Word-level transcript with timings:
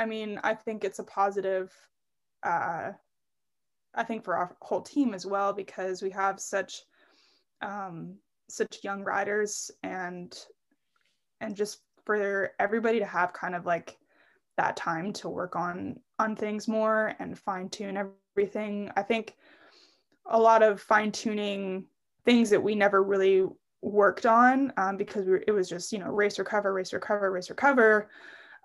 I 0.00 0.06
mean, 0.06 0.40
I 0.42 0.54
think 0.54 0.82
it's 0.82 0.98
a 0.98 1.04
positive. 1.04 1.70
Uh, 2.42 2.92
I 3.94 4.02
think 4.02 4.24
for 4.24 4.34
our 4.34 4.56
whole 4.62 4.80
team 4.80 5.12
as 5.12 5.26
well 5.26 5.52
because 5.52 6.00
we 6.00 6.08
have 6.10 6.40
such 6.40 6.84
um, 7.60 8.16
such 8.48 8.82
young 8.82 9.04
riders 9.04 9.70
and 9.82 10.34
and 11.42 11.54
just 11.54 11.82
for 12.06 12.52
everybody 12.58 12.98
to 12.98 13.04
have 13.04 13.34
kind 13.34 13.54
of 13.54 13.66
like 13.66 13.98
that 14.56 14.74
time 14.74 15.12
to 15.12 15.28
work 15.28 15.54
on 15.54 16.00
on 16.18 16.34
things 16.34 16.66
more 16.66 17.14
and 17.18 17.38
fine 17.38 17.68
tune 17.68 17.98
everything. 18.34 18.90
I 18.96 19.02
think 19.02 19.36
a 20.30 20.40
lot 20.40 20.62
of 20.62 20.80
fine 20.80 21.12
tuning 21.12 21.84
things 22.24 22.48
that 22.48 22.62
we 22.62 22.74
never 22.74 23.02
really 23.02 23.44
worked 23.82 24.24
on 24.24 24.72
um, 24.78 24.96
because 24.96 25.26
we 25.26 25.40
it 25.46 25.52
was 25.52 25.68
just 25.68 25.92
you 25.92 25.98
know 25.98 26.10
race 26.10 26.38
recover 26.38 26.72
race 26.72 26.94
recover 26.94 27.30
race 27.30 27.50
recover 27.50 28.08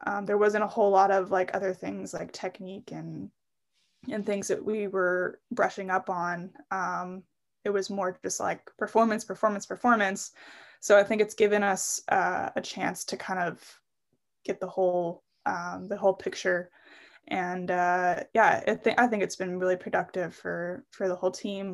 um, 0.05 0.25
there 0.25 0.37
wasn't 0.37 0.63
a 0.63 0.67
whole 0.67 0.91
lot 0.91 1.11
of 1.11 1.31
like 1.31 1.51
other 1.53 1.73
things 1.73 2.13
like 2.13 2.31
technique 2.31 2.91
and 2.91 3.30
and 4.11 4.25
things 4.25 4.47
that 4.47 4.63
we 4.63 4.88
were 4.88 5.39
brushing 5.52 5.89
up 5.89 6.09
on. 6.09 6.52
Um, 6.70 7.23
it 7.63 7.71
was 7.71 7.89
more 7.89 8.17
just 8.23 8.39
like 8.39 8.61
performance 8.77 9.23
performance 9.23 9.66
performance. 9.66 10.31
So 10.81 10.99
i 10.99 11.03
think 11.03 11.21
it's 11.21 11.33
given 11.33 11.63
us 11.63 12.02
uh, 12.09 12.49
a 12.55 12.61
chance 12.61 13.05
to 13.05 13.17
kind 13.17 13.39
of 13.39 13.63
get 14.44 14.59
the 14.59 14.67
whole 14.67 15.23
um, 15.47 15.88
the 15.88 15.97
whole 15.97 16.13
picture. 16.13 16.69
And 17.27 17.72
uh, 17.72 18.23
yeah 18.35 18.63
I, 18.67 18.75
th- 18.75 18.95
I 18.99 19.08
think 19.08 19.23
it's 19.23 19.35
been 19.35 19.58
really 19.58 19.77
productive 19.77 20.35
for 20.35 20.85
for 20.91 21.08
the 21.08 21.16
whole 21.16 21.31
team. 21.31 21.73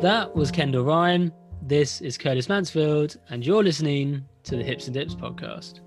That 0.00 0.34
was 0.34 0.50
Kendall 0.50 0.84
Ryan. 0.84 1.30
This 1.70 2.00
is 2.00 2.18
Curtis 2.18 2.48
Mansfield, 2.48 3.16
and 3.28 3.46
you're 3.46 3.62
listening 3.62 4.24
to 4.42 4.56
the 4.56 4.64
Hips 4.64 4.88
and 4.88 4.94
Dips 4.94 5.14
podcast. 5.14 5.78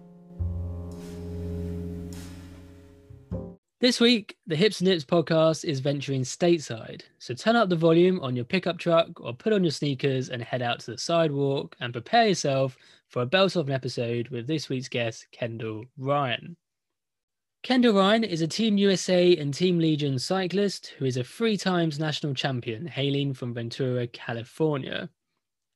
This 3.81 3.99
week, 3.99 4.37
the 4.47 4.55
Hips 4.55 4.79
and 4.79 4.87
Dips 4.87 5.03
podcast 5.03 5.65
is 5.65 5.81
venturing 5.81 6.21
stateside. 6.21 7.01
So 7.19 7.33
turn 7.33 7.57
up 7.57 7.67
the 7.67 7.75
volume 7.75 8.21
on 8.21 8.33
your 8.33 8.45
pickup 8.45 8.77
truck 8.77 9.19
or 9.19 9.33
put 9.33 9.51
on 9.51 9.61
your 9.61 9.71
sneakers 9.71 10.29
and 10.29 10.41
head 10.41 10.61
out 10.61 10.79
to 10.79 10.91
the 10.91 10.97
sidewalk 10.97 11.75
and 11.81 11.91
prepare 11.91 12.29
yourself 12.29 12.77
for 13.09 13.21
a 13.21 13.25
belt 13.25 13.57
of 13.57 13.67
an 13.67 13.73
episode 13.73 14.29
with 14.29 14.47
this 14.47 14.69
week's 14.69 14.87
guest, 14.87 15.27
Kendall 15.33 15.83
Ryan. 15.97 16.55
Kendall 17.61 17.95
Ryan 17.95 18.23
is 18.23 18.41
a 18.41 18.47
Team 18.47 18.77
USA 18.77 19.35
and 19.35 19.53
Team 19.53 19.79
Legion 19.79 20.17
cyclist 20.17 20.93
who 20.97 21.03
is 21.03 21.17
a 21.17 21.25
three 21.25 21.57
times 21.57 21.99
national 21.99 22.35
champion 22.35 22.87
hailing 22.87 23.33
from 23.33 23.53
Ventura, 23.53 24.07
California. 24.07 25.09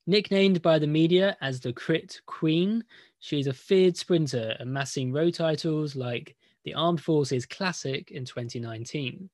Nicknamed 0.10 0.62
by 0.62 0.80
the 0.80 0.88
media 0.88 1.36
as 1.42 1.60
the 1.60 1.74
Crit 1.74 2.22
Queen, 2.26 2.82
she 3.20 3.42
is 3.42 3.48
a 3.48 3.54
feared 3.54 3.98
sprinter 3.98 4.56
amassing 4.62 5.12
road 5.12 5.34
titles 5.34 5.98
like 5.98 6.34
the 6.64 6.74
Armed 6.74 7.02
Forces 7.02 7.46
Classic 7.46 8.10
in 8.12 8.24
2019. 8.24 9.30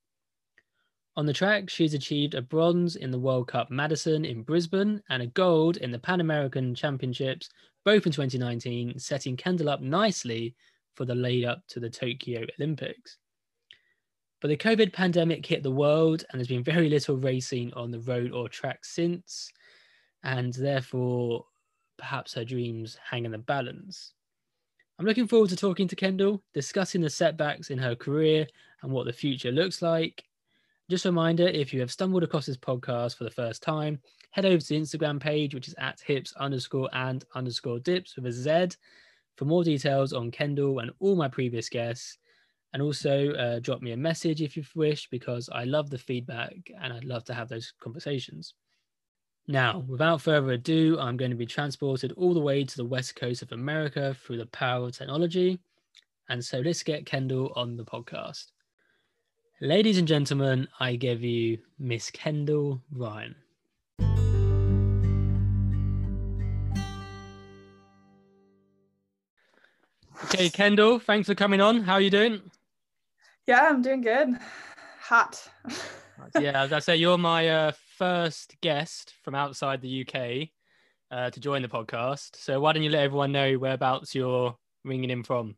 On 1.16 1.27
the 1.27 1.33
track, 1.33 1.69
she's 1.69 1.94
achieved 1.94 2.33
a 2.33 2.41
bronze 2.41 2.95
in 2.95 3.11
the 3.11 3.19
World 3.19 3.49
Cup 3.49 3.69
Madison 3.69 4.25
in 4.25 4.41
Brisbane 4.41 5.03
and 5.09 5.21
a 5.21 5.27
gold 5.27 5.77
in 5.77 5.91
the 5.91 5.99
Pan 5.99 6.21
American 6.21 6.73
Championships, 6.73 7.49
both 7.85 8.07
in 8.07 8.11
2019, 8.11 8.97
setting 8.97 9.38
Kendall 9.38 9.69
up 9.69 9.81
nicely 9.81 10.55
for 10.95 11.05
the 11.05 11.13
lead 11.13 11.45
up 11.45 11.61
to 11.67 11.79
the 11.79 11.89
Tokyo 11.89 12.47
Olympics. 12.57 13.19
But 14.41 14.47
the 14.47 14.57
COVID 14.57 14.91
pandemic 14.91 15.45
hit 15.45 15.61
the 15.61 15.69
world, 15.69 16.25
and 16.31 16.39
there's 16.39 16.47
been 16.47 16.63
very 16.63 16.89
little 16.89 17.16
racing 17.16 17.71
on 17.73 17.91
the 17.91 17.99
road 17.99 18.31
or 18.31 18.49
track 18.49 18.83
since, 18.83 19.51
and 20.23 20.53
therefore, 20.53 21.45
perhaps 21.97 22.33
her 22.33 22.45
dreams 22.45 22.97
hang 23.09 23.25
in 23.25 23.31
the 23.31 23.38
balance. 23.38 24.13
I'm 24.99 25.05
looking 25.05 25.27
forward 25.27 25.49
to 25.49 25.55
talking 25.55 25.88
to 25.88 25.95
Kendall, 25.95 26.43
discussing 26.53 27.02
the 27.02 27.09
setbacks 27.09 27.71
in 27.71 27.77
her 27.79 27.95
career 27.95 28.47
and 28.81 28.91
what 28.91 29.05
the 29.05 29.13
future 29.13 29.51
looks 29.51 29.81
like. 29.81 30.23
Just 30.89 31.05
a 31.05 31.09
reminder 31.09 31.47
if 31.47 31.73
you 31.73 31.79
have 31.79 31.91
stumbled 31.91 32.23
across 32.23 32.45
this 32.45 32.57
podcast 32.57 33.17
for 33.17 33.23
the 33.23 33.31
first 33.31 33.63
time, 33.63 34.00
head 34.31 34.45
over 34.45 34.57
to 34.57 34.67
the 34.67 34.79
Instagram 34.79 35.19
page, 35.19 35.56
which 35.56 35.67
is 35.67 35.75
at 35.78 36.01
hips 36.01 36.33
underscore 36.33 36.89
and 36.94 37.23
underscore 37.35 37.79
dips 37.79 38.16
with 38.16 38.25
a 38.28 38.31
Z 38.31 38.78
for 39.35 39.45
more 39.45 39.63
details 39.63 40.13
on 40.13 40.29
Kendall 40.29 40.79
and 40.79 40.91
all 41.00 41.16
my 41.16 41.28
previous 41.28 41.69
guests. 41.69 42.17
And 42.73 42.81
also 42.81 43.31
uh, 43.33 43.59
drop 43.59 43.81
me 43.81 43.91
a 43.91 43.97
message 43.97 44.41
if 44.41 44.57
you 44.57 44.63
wish, 44.75 45.07
because 45.09 45.50
I 45.51 45.63
love 45.63 45.89
the 45.89 45.97
feedback 45.97 46.56
and 46.81 46.91
I'd 46.91 47.03
love 47.03 47.23
to 47.25 47.33
have 47.33 47.47
those 47.47 47.73
conversations. 47.79 48.56
Now, 49.48 49.84
without 49.90 50.22
further 50.22 50.54
ado, 50.54 50.98
I'm 50.98 51.18
going 51.18 51.31
to 51.31 51.36
be 51.36 51.46
transported 51.46 52.14
all 52.14 52.34
the 52.34 52.40
way 52.40 52.64
to 52.64 52.78
the 52.78 52.86
west 52.86 53.18
coast 53.18 53.42
of 53.42 53.52
America 53.52 54.16
through 54.22 54.38
the 54.38 54.46
power 54.46 54.86
of 54.86 54.98
technology. 54.98 55.59
And 56.30 56.44
so 56.44 56.59
let's 56.59 56.81
get 56.81 57.06
Kendall 57.06 57.52
on 57.58 57.76
the 57.76 57.84
podcast. 57.84 58.52
Ladies 59.59 59.98
and 59.98 60.08
gentlemen, 60.08 60.70
I 60.80 60.96
give 60.96 61.24
you 61.24 61.58
Miss 61.78 62.09
Kendall 62.09 62.81
Ryan. 62.90 63.36
Okay, 70.24 70.50
Kendall, 70.50 71.00
thanks 71.00 71.28
for 71.28 71.36
coming 71.36 71.60
on. 71.60 71.84
How 71.84 71.94
are 71.94 72.02
you 72.02 72.10
doing? 72.10 72.42
Yeah, 73.46 73.68
I'm 73.70 73.81
doing 73.81 74.00
good. 74.00 74.38
Hot. 75.02 75.46
yeah, 76.40 76.64
as 76.64 76.72
I 76.72 76.80
say, 76.80 76.96
you're 76.96 77.18
my 77.18 77.50
uh, 77.50 77.72
first 77.98 78.56
guest 78.62 79.14
from 79.24 79.36
outside 79.36 79.81
the 79.81 80.06
UK 80.06 80.50
uh, 81.12 81.30
to 81.30 81.40
join 81.40 81.62
the 81.62 81.68
podcast. 81.68 82.36
So 82.36 82.59
why 82.59 82.74
don't 82.74 82.84
you 82.84 82.90
let 82.90 83.04
everyone 83.04 83.31
know 83.31 83.54
whereabouts 83.54 84.16
you're 84.16 84.58
ringing 84.84 85.09
in 85.09 85.24
from? 85.24 85.56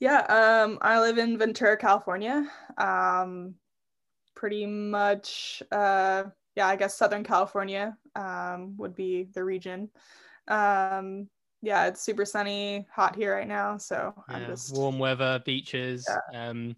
Yeah, 0.00 0.20
um, 0.20 0.78
I 0.80 1.00
live 1.00 1.18
in 1.18 1.36
Ventura, 1.36 1.76
California. 1.76 2.50
Um, 2.78 3.54
pretty 4.34 4.64
much, 4.64 5.62
uh, 5.70 6.24
yeah, 6.56 6.66
I 6.66 6.76
guess 6.76 6.96
Southern 6.96 7.24
California 7.24 7.96
um, 8.16 8.74
would 8.78 8.94
be 8.94 9.28
the 9.34 9.44
region. 9.44 9.90
Um, 10.48 11.28
yeah, 11.62 11.86
it's 11.86 12.02
super 12.02 12.24
sunny, 12.24 12.86
hot 12.90 13.14
here 13.14 13.34
right 13.34 13.46
now. 13.46 13.76
So 13.76 14.14
yeah, 14.30 14.36
I'm 14.36 14.46
just 14.46 14.74
warm 14.74 14.98
weather, 14.98 15.42
beaches. 15.44 16.08
Yeah, 16.32 16.48
um, 16.48 16.74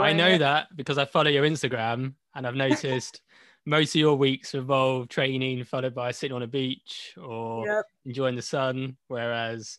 I 0.00 0.12
know 0.12 0.30
it. 0.30 0.38
that 0.38 0.66
because 0.74 0.98
I 0.98 1.04
follow 1.04 1.30
your 1.30 1.44
Instagram 1.44 2.14
and 2.34 2.46
I've 2.46 2.54
noticed 2.56 3.20
most 3.66 3.94
of 3.94 4.00
your 4.00 4.16
weeks 4.16 4.54
involve 4.54 5.08
training 5.08 5.64
followed 5.64 5.94
by 5.94 6.10
sitting 6.10 6.34
on 6.34 6.42
a 6.42 6.46
beach 6.46 7.14
or 7.22 7.66
yep. 7.66 7.84
enjoying 8.04 8.36
the 8.36 8.42
sun. 8.42 8.96
Whereas 9.08 9.78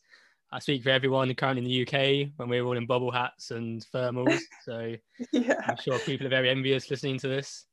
I 0.51 0.59
speak 0.59 0.84
for 0.84 0.90
everyone 0.90 1.34
currently 1.35 1.63
in 1.63 1.68
the 1.68 1.81
UK 1.84 2.31
when 2.38 2.50
we're 2.50 2.63
all 2.63 2.78
in 2.78 2.85
bubble 2.85 3.12
hats 3.12 3.51
and 3.51 3.85
thermals. 3.94 4.40
So 4.63 4.95
yeah. 5.31 5.62
I'm 5.68 5.78
sure 5.78 6.00
people 6.00 6.25
are 6.25 6.31
very 6.31 6.50
envious 6.50 6.90
listening 6.90 7.19
to 7.19 7.28
this. 7.28 7.66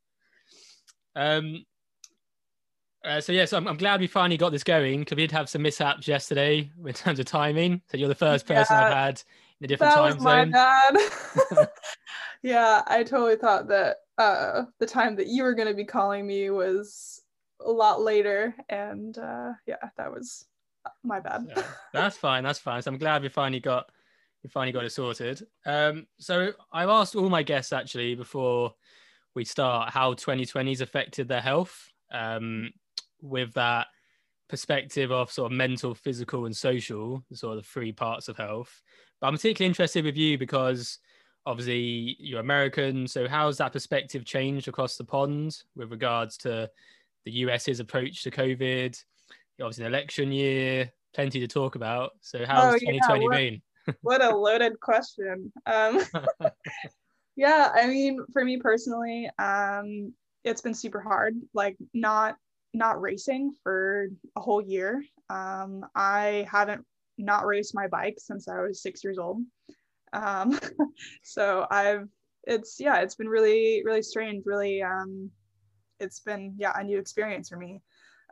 Um, 1.17 1.65
uh, 3.05 3.21
so 3.21 3.33
yes, 3.33 3.53
I'm, 3.53 3.67
I'm, 3.67 3.77
glad 3.77 4.01
we 4.01 4.07
finally 4.07 4.37
got 4.37 4.53
this 4.53 4.63
going 4.63 5.01
because 5.01 5.17
we 5.17 5.23
did 5.23 5.33
have 5.33 5.49
some 5.49 5.63
mishaps 5.63 6.07
yesterday 6.07 6.71
in 6.87 6.93
terms 6.93 7.19
of 7.19 7.27
timing. 7.27 7.83
So 7.91 7.97
you're 7.97 8.09
the 8.09 8.15
first 8.15 8.47
person 8.47 8.77
yeah, 8.77 8.87
I've 8.87 8.93
had 8.93 9.23
a 9.63 9.67
different 9.67 9.93
that 9.93 9.97
time 9.97 10.15
was 10.15 10.23
zone. 10.23 10.51
My 10.51 10.91
bad. 11.51 11.69
yeah, 12.43 12.83
I 12.87 13.03
totally 13.03 13.37
thought 13.37 13.69
that 13.69 13.99
uh, 14.19 14.65
the 14.79 14.87
time 14.87 15.17
that 15.17 15.27
you 15.27 15.43
were 15.43 15.55
going 15.55 15.69
to 15.69 15.75
be 15.75 15.85
calling 15.85 16.27
me 16.27 16.51
was 16.51 17.21
a 17.65 17.71
lot 17.71 18.01
later, 18.01 18.55
and 18.69 19.17
uh, 19.19 19.53
yeah, 19.67 19.77
that 19.97 20.13
was 20.13 20.47
my 21.05 21.21
bad. 21.21 21.47
yeah, 21.49 21.63
that's 21.93 22.17
fine. 22.17 22.43
That's 22.43 22.59
fine. 22.59 22.83
So 22.83 22.91
I'm 22.91 22.99
glad 22.99 23.23
we 23.23 23.29
finally 23.29 23.61
got 23.61 23.91
we 24.43 24.51
finally 24.51 24.73
got 24.73 24.85
it 24.85 24.93
sorted. 24.93 25.43
Um, 25.65 26.07
so 26.19 26.53
I've 26.73 26.89
asked 26.89 27.15
all 27.15 27.29
my 27.29 27.43
guests 27.43 27.73
actually 27.73 28.15
before 28.17 28.75
we 29.35 29.45
start 29.45 29.93
how 29.93 30.15
2020's 30.15 30.81
affected 30.81 31.29
their 31.29 31.41
health. 31.41 31.89
Um, 32.11 32.73
with 33.23 33.55
that 33.55 33.87
perspective 34.49 35.11
of 35.11 35.33
sort 35.33 35.51
of 35.51 35.57
mental, 35.57 35.95
physical, 35.95 36.45
and 36.45 36.55
social, 36.55 37.25
sort 37.33 37.57
of 37.57 37.65
the 37.65 37.69
three 37.69 37.93
parts 37.93 38.29
of 38.29 38.37
health. 38.37 38.83
But 39.23 39.29
I'm 39.29 39.35
particularly 39.35 39.69
interested 39.69 40.05
with 40.05 40.17
you 40.17 40.37
because 40.37 40.99
obviously 41.47 42.17
you're 42.19 42.41
American. 42.41 43.07
So 43.07 43.29
how's 43.29 43.57
that 43.59 43.73
perspective 43.73 44.25
changed 44.25 44.67
across 44.67 44.97
the 44.97 45.05
pond 45.05 45.63
with 45.77 45.93
regards 45.93 46.37
to 46.39 46.69
the 47.25 47.31
US's 47.31 47.79
approach 47.79 48.25
to 48.25 48.33
COVID? 48.33 49.01
Obviously, 49.61 49.85
an 49.85 49.95
election 49.95 50.33
year, 50.33 50.91
plenty 51.15 51.39
to 51.39 51.47
talk 51.47 51.77
about. 51.77 52.11
So 52.21 52.45
how's 52.45 52.75
oh, 52.75 52.79
2020 52.79 53.29
what, 53.29 53.37
been? 53.37 53.63
what 54.03 54.25
a 54.25 54.37
loaded 54.37 54.81
question. 54.81 55.53
Um, 55.67 56.01
yeah, 57.37 57.71
I 57.73 57.87
mean, 57.87 58.19
for 58.33 58.45
me 58.45 58.57
personally, 58.57 59.31
um, 59.39 60.13
it's 60.43 60.63
been 60.63 60.75
super 60.75 61.01
hard. 61.01 61.37
Like 61.55 61.77
not 61.95 62.35
not 62.75 63.01
racing 63.01 63.55
for 63.63 64.09
a 64.35 64.41
whole 64.41 64.63
year. 64.63 65.05
Um, 65.31 65.87
I 65.95 66.49
haven't 66.51 66.85
not 67.23 67.47
raced 67.47 67.75
my 67.75 67.87
bike 67.87 68.17
since 68.19 68.49
I 68.49 68.61
was 68.61 68.83
six 68.83 69.03
years 69.03 69.19
old. 69.19 69.43
Um, 70.13 70.59
so 71.23 71.67
I've 71.71 72.09
it's 72.45 72.79
yeah 72.81 73.01
it's 73.01 73.15
been 73.15 73.29
really 73.29 73.83
really 73.85 74.03
strange 74.03 74.43
really 74.45 74.83
um, 74.83 75.31
it's 76.01 76.21
been 76.21 76.55
yeah 76.59 76.73
a 76.75 76.83
new 76.83 76.99
experience 76.99 77.49
for 77.49 77.57
me 77.57 77.81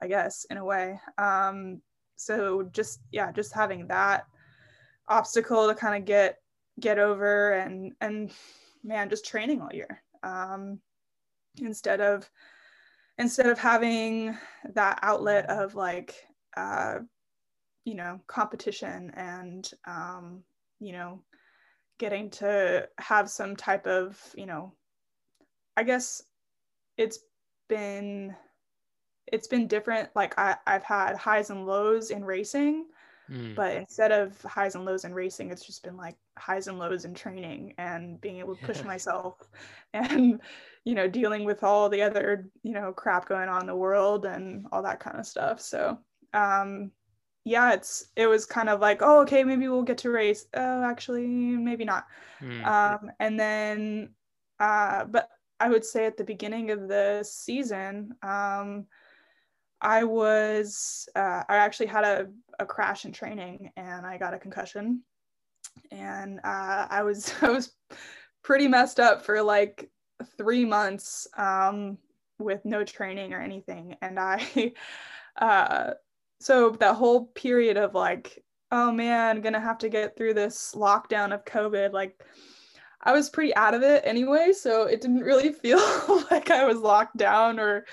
I 0.02 0.08
guess 0.08 0.46
in 0.50 0.56
a 0.56 0.64
way. 0.64 0.98
Um, 1.18 1.80
so 2.16 2.68
just 2.72 3.00
yeah 3.12 3.32
just 3.32 3.54
having 3.54 3.86
that 3.88 4.24
obstacle 5.08 5.68
to 5.68 5.74
kind 5.74 5.96
of 5.96 6.04
get 6.04 6.36
get 6.78 6.98
over 6.98 7.52
and 7.52 7.92
and 8.00 8.30
man 8.82 9.10
just 9.10 9.26
training 9.26 9.60
all 9.60 9.72
year 9.72 10.02
um, 10.22 10.80
instead 11.60 12.00
of 12.00 12.28
instead 13.18 13.46
of 13.46 13.58
having 13.58 14.36
that 14.74 14.98
outlet 15.02 15.48
of 15.50 15.74
like 15.74 16.14
uh, 16.56 16.96
you 17.84 17.94
know 17.94 18.20
competition 18.26 19.10
and 19.16 19.70
um, 19.86 20.42
you 20.78 20.92
know 20.92 21.20
getting 21.98 22.30
to 22.30 22.88
have 22.98 23.28
some 23.28 23.54
type 23.54 23.86
of 23.86 24.18
you 24.34 24.46
know 24.46 24.72
i 25.76 25.82
guess 25.82 26.22
it's 26.96 27.20
been 27.68 28.34
it's 29.26 29.46
been 29.46 29.68
different 29.68 30.08
like 30.16 30.36
I, 30.38 30.56
i've 30.66 30.82
had 30.82 31.16
highs 31.16 31.50
and 31.50 31.66
lows 31.66 32.10
in 32.10 32.24
racing 32.24 32.86
mm. 33.30 33.54
but 33.54 33.76
instead 33.76 34.12
of 34.12 34.40
highs 34.42 34.76
and 34.76 34.86
lows 34.86 35.04
in 35.04 35.12
racing 35.12 35.50
it's 35.50 35.66
just 35.66 35.82
been 35.82 35.96
like 35.98 36.16
highs 36.38 36.68
and 36.68 36.78
lows 36.78 37.04
in 37.04 37.12
training 37.12 37.74
and 37.76 38.18
being 38.20 38.38
able 38.38 38.56
to 38.56 38.66
push 38.66 38.82
myself 38.84 39.36
and 39.92 40.40
you 40.84 40.94
know 40.94 41.06
dealing 41.06 41.44
with 41.44 41.62
all 41.62 41.90
the 41.90 42.00
other 42.00 42.48
you 42.62 42.72
know 42.72 42.92
crap 42.92 43.28
going 43.28 43.50
on 43.50 43.60
in 43.60 43.66
the 43.66 43.76
world 43.76 44.24
and 44.24 44.66
all 44.72 44.82
that 44.82 45.00
kind 45.00 45.18
of 45.18 45.26
stuff 45.26 45.60
so 45.60 45.98
um 46.32 46.90
yeah, 47.44 47.72
it's 47.72 48.06
it 48.16 48.26
was 48.26 48.44
kind 48.44 48.68
of 48.68 48.80
like, 48.80 49.00
oh, 49.02 49.20
okay, 49.22 49.44
maybe 49.44 49.68
we'll 49.68 49.82
get 49.82 49.98
to 49.98 50.10
race. 50.10 50.46
Oh, 50.54 50.82
actually, 50.82 51.26
maybe 51.26 51.84
not. 51.84 52.06
Mm. 52.40 52.66
Um, 52.66 53.10
and 53.18 53.40
then, 53.40 54.10
uh, 54.58 55.04
but 55.04 55.30
I 55.58 55.68
would 55.68 55.84
say 55.84 56.06
at 56.06 56.16
the 56.16 56.24
beginning 56.24 56.70
of 56.70 56.88
the 56.88 57.22
season, 57.22 58.14
um, 58.22 58.86
I 59.80 60.04
was 60.04 61.08
uh, 61.16 61.44
I 61.48 61.56
actually 61.56 61.86
had 61.86 62.04
a, 62.04 62.28
a 62.58 62.66
crash 62.66 63.06
in 63.06 63.12
training 63.12 63.72
and 63.76 64.06
I 64.06 64.18
got 64.18 64.34
a 64.34 64.38
concussion, 64.38 65.02
and 65.90 66.40
uh, 66.44 66.86
I 66.90 67.02
was 67.02 67.32
I 67.42 67.48
was 67.48 67.72
pretty 68.42 68.68
messed 68.68 69.00
up 69.00 69.24
for 69.24 69.42
like 69.42 69.90
three 70.36 70.66
months 70.66 71.26
um, 71.38 71.96
with 72.38 72.66
no 72.66 72.84
training 72.84 73.32
or 73.32 73.40
anything, 73.40 73.96
and 74.02 74.18
I. 74.20 74.74
Uh, 75.36 75.94
so 76.40 76.70
that 76.70 76.96
whole 76.96 77.26
period 77.26 77.76
of 77.76 77.94
like 77.94 78.42
oh 78.72 78.90
man 78.90 79.40
gonna 79.40 79.60
have 79.60 79.78
to 79.78 79.88
get 79.88 80.16
through 80.16 80.34
this 80.34 80.74
lockdown 80.76 81.32
of 81.32 81.44
covid 81.44 81.92
like 81.92 82.24
i 83.02 83.12
was 83.12 83.30
pretty 83.30 83.54
out 83.54 83.74
of 83.74 83.82
it 83.82 84.02
anyway 84.04 84.52
so 84.52 84.84
it 84.84 85.00
didn't 85.00 85.20
really 85.24 85.52
feel 85.52 85.78
like 86.30 86.50
i 86.50 86.64
was 86.64 86.78
locked 86.78 87.16
down 87.16 87.60
or 87.60 87.84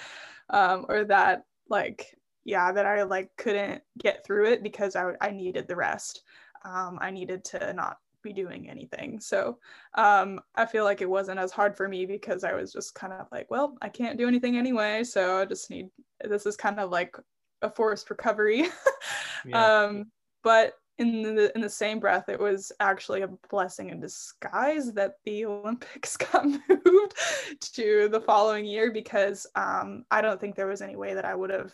um 0.49 0.85
or 0.89 1.03
that 1.03 1.45
like 1.69 2.15
yeah 2.45 2.71
that 2.71 2.85
i 2.85 3.03
like 3.03 3.29
couldn't 3.37 3.81
get 3.99 4.25
through 4.25 4.45
it 4.45 4.63
because 4.63 4.95
i, 4.95 5.11
I 5.21 5.31
needed 5.31 5.67
the 5.67 5.75
rest. 5.75 6.23
Um 6.63 6.97
i 7.01 7.11
needed 7.11 7.43
to 7.45 7.73
not 7.73 7.97
be 8.23 8.33
doing 8.33 8.69
anything. 8.69 9.19
So 9.19 9.59
um 9.95 10.39
i 10.55 10.65
feel 10.65 10.83
like 10.85 11.01
it 11.01 11.09
wasn't 11.09 11.39
as 11.39 11.51
hard 11.51 11.75
for 11.75 11.87
me 11.87 12.05
because 12.05 12.43
i 12.43 12.53
was 12.53 12.71
just 12.71 12.95
kind 12.95 13.13
of 13.13 13.27
like 13.31 13.49
well 13.51 13.77
i 13.81 13.89
can't 13.89 14.17
do 14.17 14.27
anything 14.27 14.57
anyway 14.57 15.03
so 15.03 15.37
i 15.37 15.45
just 15.45 15.69
need 15.69 15.89
this 16.21 16.45
is 16.45 16.57
kind 16.57 16.79
of 16.79 16.89
like 16.89 17.15
a 17.61 17.69
forced 17.69 18.09
recovery. 18.09 18.67
yeah. 19.45 19.83
um, 19.83 20.05
but 20.43 20.73
in 20.97 21.21
the 21.35 21.53
in 21.55 21.61
the 21.61 21.69
same 21.69 21.99
breath, 21.99 22.27
it 22.27 22.39
was 22.39 22.71
actually 22.79 23.21
a 23.21 23.29
blessing 23.49 23.89
in 23.89 23.99
disguise 23.99 24.93
that 24.93 25.13
the 25.25 25.45
Olympics 25.47 26.17
got 26.31 26.45
moved 26.45 27.13
to 27.61 28.09
the 28.09 28.21
following 28.21 28.65
year 28.65 28.91
because 28.91 29.45
um, 29.55 30.03
I 30.09 30.21
don't 30.21 30.39
think 30.39 30.55
there 30.55 30.67
was 30.67 30.81
any 30.81 30.95
way 30.95 31.13
that 31.13 31.25
I 31.25 31.35
would 31.35 31.51
have 31.51 31.71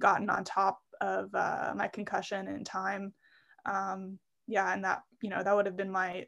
gotten 0.00 0.28
on 0.28 0.44
top 0.44 0.80
of 1.00 1.34
uh, 1.34 1.72
my 1.76 1.88
concussion 1.88 2.48
in 2.48 2.64
time. 2.64 3.12
Um, 3.66 4.18
yeah, 4.46 4.72
and 4.72 4.84
that 4.84 5.02
you 5.22 5.30
know 5.30 5.42
that 5.42 5.54
would 5.54 5.66
have 5.66 5.76
been 5.76 5.90
my 5.90 6.26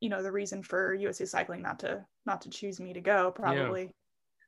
you 0.00 0.08
know 0.08 0.22
the 0.22 0.32
reason 0.32 0.62
for 0.62 0.94
USA 0.94 1.24
Cycling 1.24 1.62
not 1.62 1.78
to 1.80 2.04
not 2.26 2.42
to 2.42 2.50
choose 2.50 2.80
me 2.80 2.92
to 2.92 3.00
go 3.00 3.30
probably. 3.30 3.94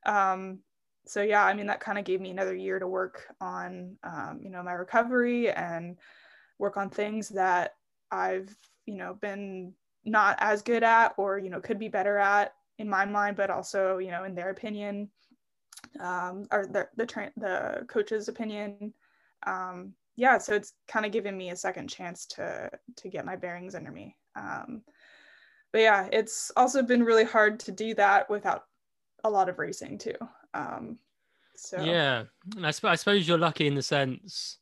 Yeah. 0.05 0.33
Um, 0.33 0.61
so 1.11 1.23
yeah, 1.23 1.45
I 1.45 1.55
mean 1.55 1.67
that 1.67 1.81
kind 1.81 1.99
of 1.99 2.05
gave 2.05 2.21
me 2.21 2.31
another 2.31 2.55
year 2.55 2.79
to 2.79 2.87
work 2.87 3.27
on, 3.41 3.97
um, 4.03 4.41
you 4.43 4.51
know, 4.51 4.63
my 4.63 4.73
recovery 4.73 5.51
and 5.51 5.97
work 6.59 6.77
on 6.77 6.91
things 6.91 7.29
that 7.31 7.75
I've, 8.11 8.55
you 8.87 8.95
know, 8.97 9.15
been 9.15 9.75
not 10.05 10.37
as 10.41 10.63
good 10.63 10.83
at 10.83 11.13
or 11.17 11.39
you 11.39 11.51
know 11.51 11.61
could 11.61 11.79
be 11.79 11.89
better 11.89 12.19
at 12.19 12.55
in 12.79 12.89
my 12.89 13.05
mind, 13.05 13.37
but 13.37 13.51
also 13.51 13.99
you 13.99 14.11
know 14.11 14.25
in 14.25 14.35
their 14.35 14.51
opinion, 14.51 15.11
um, 16.01 16.47
or 16.51 16.67
the 16.67 16.89
the 16.97 17.07
tra- 17.07 17.33
the 17.37 17.85
coach's 17.89 18.29
opinion. 18.29 18.93
Um, 19.47 19.95
yeah, 20.17 20.39
so 20.39 20.55
it's 20.55 20.73
kind 20.89 21.07
of 21.07 21.13
given 21.13 21.37
me 21.37 21.51
a 21.51 21.57
second 21.57 21.89
chance 21.89 22.27
to 22.27 22.71
to 22.97 23.09
get 23.09 23.25
my 23.25 23.37
bearings 23.37 23.75
under 23.75 23.93
me. 23.93 24.17
Um, 24.37 24.83
but 25.73 25.81
yeah, 25.81 26.09
it's 26.13 26.51
also 26.57 26.83
been 26.83 27.05
really 27.05 27.25
hard 27.25 27.61
to 27.61 27.73
do 27.73 27.95
that 27.95 28.31
without 28.31 28.65
a 29.25 29.31
lot 29.31 29.49
of 29.49 29.59
racing 29.59 29.99
too. 29.99 30.15
Um, 30.55 30.99
so 31.57 31.83
yeah, 31.83 32.25
and 32.57 32.67
I, 32.67 32.71
sp- 32.71 32.87
I 32.87 32.95
suppose 32.95 33.27
you're 33.27 33.39
lucky 33.39 33.67
in 33.67 33.75
the 33.75 33.83
sense 33.83 34.59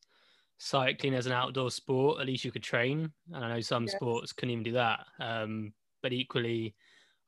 cycling 0.59 1.15
as 1.15 1.27
an 1.27 1.33
outdoor 1.33 1.71
sport. 1.71 2.21
At 2.21 2.27
least 2.27 2.45
you 2.45 2.51
could 2.51 2.63
train, 2.63 3.13
and 3.33 3.45
I 3.45 3.55
know 3.55 3.61
some 3.61 3.85
yes. 3.85 3.95
sports 3.95 4.33
couldn't 4.33 4.53
even 4.53 4.65
do 4.65 4.73
that. 4.73 5.01
Um, 5.21 5.73
but 6.03 6.13
equally, 6.13 6.75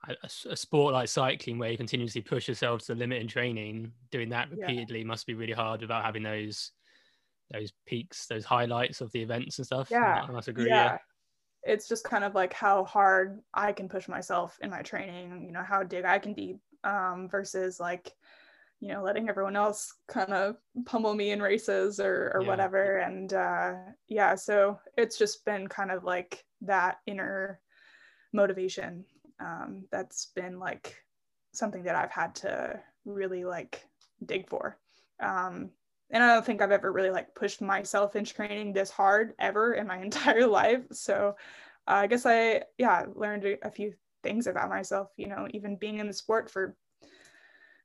a, 0.07 0.15
a, 0.51 0.57
sport 0.57 0.95
like 0.95 1.09
cycling, 1.09 1.59
where 1.59 1.71
you 1.71 1.77
continuously 1.77 2.21
push 2.21 2.49
yourself 2.49 2.83
to 2.83 2.95
the 2.95 2.99
limit 2.99 3.21
in 3.21 3.29
training, 3.29 3.93
doing 4.11 4.29
that 4.31 4.51
repeatedly 4.51 5.01
yeah. 5.01 5.07
must 5.07 5.27
be 5.27 5.35
really 5.35 5.53
hard 5.53 5.81
without 5.81 6.05
having 6.05 6.23
those 6.23 6.73
those 7.53 7.73
peaks, 7.87 8.27
those 8.27 8.45
highlights 8.45 9.01
of 9.01 9.11
the 9.13 9.23
events 9.23 9.59
and 9.59 9.67
stuff. 9.67 9.89
Yeah, 9.91 10.25
I 10.27 10.31
must 10.31 10.49
agree. 10.49 10.69
Yeah. 10.69 10.85
yeah. 10.85 10.99
It's 11.65 11.89
just 11.89 12.05
kind 12.05 12.25
of 12.25 12.35
like 12.35 12.53
how 12.53 12.85
hard 12.85 13.41
I 13.53 13.73
can 13.73 13.89
push 13.89 14.09
myself 14.09 14.57
in 14.63 14.71
my 14.71 14.83
training, 14.83 15.45
you 15.45 15.53
know, 15.53 15.63
how 15.63 15.83
dig 15.83 16.05
I 16.05 16.19
can 16.19 16.33
be 16.33 16.57
um, 16.85 17.29
versus 17.29 17.81
like 17.81 18.13
you 18.81 18.89
know 18.89 19.03
letting 19.03 19.29
everyone 19.29 19.57
else 19.57 19.95
kind 20.09 20.33
of 20.33 20.57
pummel 20.87 21.15
me 21.15 21.31
in 21.31 21.43
races 21.43 21.99
or 22.01 22.33
or 22.35 22.43
yeah. 22.43 22.49
whatever. 22.49 22.99
And 22.99 23.33
uh 23.33 23.75
yeah 24.09 24.35
so 24.35 24.79
it's 24.97 25.19
just 25.19 25.45
been 25.45 25.67
kind 25.67 25.91
of 25.91 26.05
like 26.05 26.45
that 26.63 26.99
inner 27.07 27.61
motivation 28.33 29.05
um 29.41 29.85
that's 29.91 30.27
been 30.35 30.59
like 30.59 30.95
something 31.53 31.83
that 31.85 31.97
I've 31.97 32.11
had 32.11 32.35
to 32.37 32.81
really 33.05 33.45
like 33.45 33.85
dig 34.25 34.49
for. 34.49 34.79
Um 35.21 35.71
and 36.11 36.23
I 36.23 36.33
don't 36.33 36.47
think 36.47 36.63
I've 36.63 36.73
ever 36.73 36.91
really 36.91 37.11
like 37.11 37.35
pushed 37.35 37.61
myself 37.61 38.17
into 38.17 38.33
training 38.33 38.73
this 38.73 38.91
hard 38.91 39.35
ever 39.39 39.75
in 39.75 39.87
my 39.87 39.99
entire 40.03 40.47
life. 40.47 40.83
So 40.93 41.35
uh, 41.89 41.95
I 41.95 42.07
guess 42.07 42.27
I 42.27 42.63
yeah 42.79 43.07
learned 43.15 43.59
a 43.63 43.71
few 43.71 43.93
things 44.23 44.49
about 44.49 44.69
myself 44.69 45.11
you 45.17 45.29
know 45.29 45.47
even 45.53 45.77
being 45.77 45.99
in 45.99 46.09
the 46.09 46.13
sport 46.13 46.51
for 46.51 46.77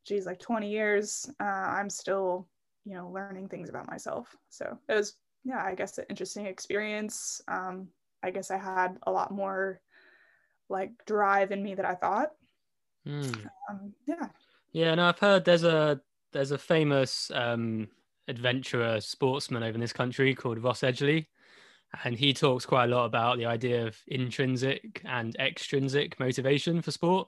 geez, 0.05 0.25
like 0.25 0.39
20 0.39 0.69
years, 0.69 1.29
uh, 1.39 1.43
I'm 1.43 1.89
still, 1.89 2.48
you 2.86 2.95
know, 2.95 3.10
learning 3.10 3.48
things 3.48 3.69
about 3.69 3.88
myself. 3.88 4.36
So 4.50 4.77
it 4.89 4.93
was, 4.93 5.15
yeah, 5.43 5.63
I 5.63 5.75
guess 5.75 5.98
an 5.98 6.05
interesting 6.10 6.45
experience. 6.45 7.41
Um, 7.48 7.88
I 8.24 8.31
guess 8.31 8.51
I 8.51 8.57
had 8.57 8.98
a 9.03 9.12
lot 9.12 9.31
more 9.31 9.81
like 10.69 10.91
drive 11.05 11.51
in 11.51 11.63
me 11.63 11.75
that 11.75 11.86
I 11.86 11.95
thought. 11.95 12.31
Mm. 13.07 13.48
Um, 13.69 13.93
yeah. 14.07 14.27
Yeah, 14.72 14.95
no, 14.95 15.07
I've 15.07 15.19
heard 15.19 15.45
there's 15.45 15.63
a 15.63 16.01
there's 16.31 16.51
a 16.51 16.57
famous 16.57 17.29
um, 17.33 17.89
adventurer 18.27 19.00
sportsman 19.00 19.62
over 19.62 19.75
in 19.75 19.81
this 19.81 19.93
country 19.93 20.33
called 20.33 20.63
Ross 20.63 20.81
Edgley, 20.81 21.27
and 22.03 22.17
he 22.17 22.33
talks 22.33 22.65
quite 22.65 22.86
a 22.86 22.95
lot 22.95 23.05
about 23.05 23.38
the 23.38 23.45
idea 23.45 23.86
of 23.86 23.98
intrinsic 24.07 25.01
and 25.05 25.36
extrinsic 25.36 26.19
motivation 26.19 26.81
for 26.81 26.91
sport. 26.91 27.27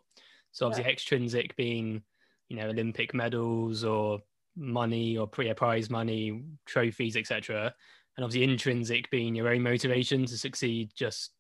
So 0.54 0.66
obviously, 0.66 0.86
yeah. 0.86 0.94
extrinsic 0.94 1.56
being 1.56 2.02
you 2.50 2.58
know 2.58 2.68
Olympic 2.68 3.14
medals 3.14 3.84
or 3.84 4.20
money 4.56 5.18
or 5.18 5.28
pre-prize 5.28 5.90
money, 5.90 6.44
trophies, 6.66 7.18
etc. 7.18 7.74
And 8.18 8.24
obviously 8.24 8.50
intrinsic 8.50 9.10
being 9.12 9.36
your 9.36 9.50
own 9.50 9.62
motivation 9.62 10.26
to 10.26 10.38
succeed, 10.38 10.92
just 10.96 11.32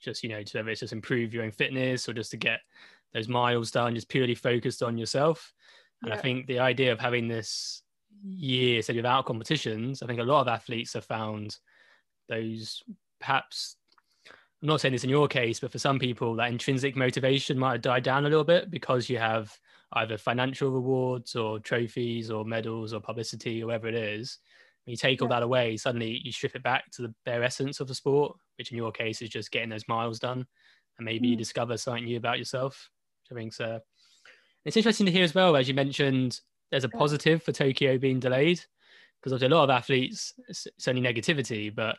just 0.00 0.22
you 0.22 0.28
know, 0.28 0.42
to 0.42 0.58
whether 0.58 0.70
it's 0.70 0.80
just 0.80 0.92
improve 0.92 1.32
your 1.32 1.44
own 1.44 1.50
fitness 1.50 2.08
or 2.08 2.12
just 2.12 2.30
to 2.32 2.36
get 2.36 2.60
those 3.14 3.28
miles 3.28 3.70
done, 3.70 3.94
just 3.94 4.08
purely 4.08 4.34
focused 4.34 4.82
on 4.82 4.98
yourself. 4.98 5.52
And 6.02 6.10
yeah. 6.10 6.18
I 6.18 6.20
think 6.20 6.46
the 6.46 6.58
idea 6.58 6.92
of 6.92 7.00
having 7.00 7.28
this 7.28 7.82
year 8.22 8.82
said 8.82 8.96
without 8.96 9.26
competitions, 9.26 10.02
I 10.02 10.06
think 10.06 10.20
a 10.20 10.24
lot 10.24 10.42
of 10.42 10.48
athletes 10.48 10.92
have 10.94 11.04
found 11.04 11.56
those 12.28 12.82
perhaps 13.20 13.76
I'm 14.62 14.68
not 14.68 14.80
saying 14.80 14.92
this 14.92 15.04
in 15.04 15.10
your 15.10 15.28
case, 15.28 15.60
but 15.60 15.70
for 15.70 15.78
some 15.78 15.98
people, 15.98 16.34
that 16.36 16.50
intrinsic 16.50 16.96
motivation 16.96 17.58
might 17.58 17.72
have 17.72 17.82
died 17.82 18.02
down 18.02 18.24
a 18.24 18.28
little 18.28 18.44
bit 18.44 18.70
because 18.70 19.08
you 19.08 19.18
have 19.18 19.56
either 19.92 20.18
financial 20.18 20.70
rewards 20.70 21.36
or 21.36 21.58
trophies 21.58 22.30
or 22.30 22.44
medals 22.44 22.92
or 22.92 23.00
publicity 23.00 23.62
or 23.62 23.66
whatever 23.66 23.88
it 23.88 23.94
is. 23.94 24.38
When 24.84 24.92
you 24.92 24.96
take 24.96 25.22
all 25.22 25.28
that 25.28 25.42
away, 25.42 25.76
suddenly 25.76 26.20
you 26.22 26.32
strip 26.32 26.54
it 26.54 26.62
back 26.62 26.90
to 26.92 27.02
the 27.02 27.14
bare 27.24 27.42
essence 27.42 27.80
of 27.80 27.88
the 27.88 27.94
sport, 27.94 28.36
which 28.58 28.70
in 28.70 28.76
your 28.76 28.92
case 28.92 29.22
is 29.22 29.28
just 29.28 29.50
getting 29.50 29.68
those 29.68 29.88
miles 29.88 30.18
done. 30.18 30.46
And 30.98 31.04
maybe 31.04 31.28
mm. 31.28 31.30
you 31.30 31.36
discover 31.36 31.76
something 31.76 32.04
new 32.04 32.16
about 32.16 32.38
yourself, 32.38 32.88
which 33.22 33.36
I 33.36 33.40
think's 33.40 33.60
uh, 33.60 33.80
it's 34.64 34.76
interesting 34.76 35.06
to 35.06 35.12
hear 35.12 35.22
as 35.22 35.34
well, 35.34 35.56
as 35.56 35.68
you 35.68 35.74
mentioned, 35.74 36.40
there's 36.70 36.84
a 36.84 36.88
positive 36.88 37.42
for 37.42 37.52
Tokyo 37.52 37.98
being 37.98 38.18
delayed. 38.18 38.60
because 39.20 39.32
obviously 39.32 39.52
a 39.52 39.56
lot 39.56 39.64
of 39.64 39.70
athletes 39.70 40.34
it's, 40.48 40.88
only 40.88 41.00
negativity, 41.00 41.72
but 41.74 41.96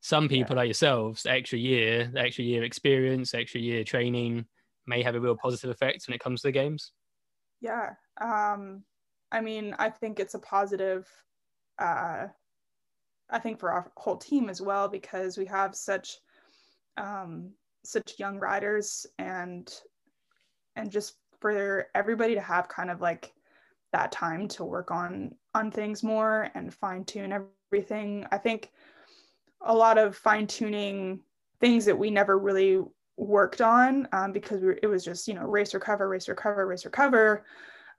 some 0.00 0.28
people 0.28 0.54
yeah. 0.54 0.60
like 0.60 0.68
yourselves, 0.68 1.26
extra 1.26 1.58
year, 1.58 2.10
the 2.12 2.20
extra 2.20 2.44
year 2.44 2.62
experience, 2.62 3.34
extra 3.34 3.60
year 3.60 3.84
training 3.84 4.44
may 4.86 5.02
have 5.02 5.14
a 5.14 5.20
real 5.20 5.36
positive 5.36 5.70
effect 5.70 6.06
when 6.06 6.14
it 6.14 6.20
comes 6.20 6.42
to 6.42 6.48
the 6.48 6.52
games. 6.52 6.92
Yeah. 7.60 7.90
Um, 8.20 8.82
I 9.32 9.40
mean, 9.40 9.74
I 9.78 9.90
think 9.90 10.18
it's 10.18 10.34
a 10.34 10.38
positive, 10.38 11.06
uh, 11.78 12.26
I 13.28 13.38
think 13.38 13.60
for 13.60 13.70
our 13.70 13.90
whole 13.96 14.16
team 14.16 14.48
as 14.48 14.60
well, 14.60 14.88
because 14.88 15.38
we 15.38 15.46
have 15.46 15.74
such, 15.76 16.18
um, 16.96 17.52
such 17.84 18.18
young 18.18 18.38
riders 18.38 19.06
and, 19.18 19.72
and 20.76 20.90
just 20.90 21.14
for 21.40 21.86
everybody 21.94 22.34
to 22.34 22.40
have 22.40 22.68
kind 22.68 22.90
of 22.90 23.00
like 23.00 23.32
that 23.92 24.12
time 24.12 24.48
to 24.48 24.64
work 24.64 24.90
on, 24.90 25.34
on 25.54 25.70
things 25.70 26.02
more 26.02 26.50
and 26.54 26.74
fine 26.74 27.04
tune 27.04 27.32
everything. 27.72 28.26
I 28.32 28.38
think 28.38 28.70
a 29.62 29.74
lot 29.74 29.98
of 29.98 30.16
fine 30.16 30.46
tuning 30.46 31.20
things 31.60 31.84
that 31.84 31.98
we 31.98 32.10
never 32.10 32.38
really 32.38 32.82
worked 33.20 33.60
on 33.60 34.08
um, 34.12 34.32
because 34.32 34.60
we 34.60 34.68
were, 34.68 34.78
it 34.82 34.86
was 34.86 35.04
just 35.04 35.28
you 35.28 35.34
know 35.34 35.46
race 35.46 35.74
recover 35.74 36.08
race 36.08 36.28
recover 36.28 36.66
race 36.66 36.84
recover. 36.84 37.44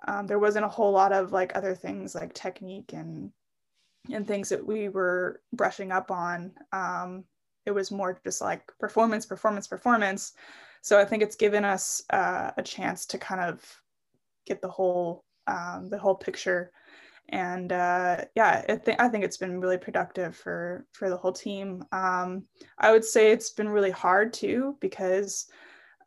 Um, 0.08 0.26
there 0.26 0.40
wasn't 0.40 0.66
a 0.66 0.70
whole 0.70 0.92
lot 0.92 1.14
of 1.14 1.32
like 1.32 1.56
other 1.56 1.76
things 1.76 2.16
like 2.16 2.34
technique 2.34 2.94
and 2.94 3.32
and 4.12 4.28
things 4.28 4.50
that 4.50 4.66
we 4.66 4.90
were 4.90 5.42
brushing 5.54 5.92
up 5.92 6.10
on. 6.10 6.52
Um, 6.72 7.24
it 7.66 7.72
was 7.72 7.92
more 7.92 8.20
just 8.24 8.42
like 8.42 8.64
performance 8.80 9.26
performance 9.26 9.68
performance. 9.68 10.34
So 10.84 11.00
i 11.00 11.06
think 11.06 11.22
it's 11.22 11.36
given 11.36 11.64
us 11.64 12.02
uh, 12.10 12.52
a 12.58 12.64
chance 12.64 13.06
to 13.08 13.20
kind 13.20 13.42
of 13.42 13.64
get 14.48 14.62
the 14.62 14.70
whole 14.70 15.24
um, 15.48 15.90
the 15.90 16.00
whole 16.00 16.16
picture 16.16 16.72
and 17.32 17.72
uh, 17.72 18.26
yeah, 18.36 18.64
I, 18.68 18.76
th- 18.76 18.98
I 19.00 19.08
think 19.08 19.24
it's 19.24 19.38
been 19.38 19.60
really 19.60 19.78
productive 19.78 20.36
for 20.36 20.86
for 20.92 21.10
the 21.10 21.18
whole 21.18 21.32
team. 21.32 21.84
Um, 21.92 22.44
I 22.78 22.92
would 22.92 23.06
say 23.06 23.32
it's 23.32 23.52
been 23.52 23.70
really 23.70 23.92
hard 23.92 24.34
too 24.34 24.78
because 24.80 25.48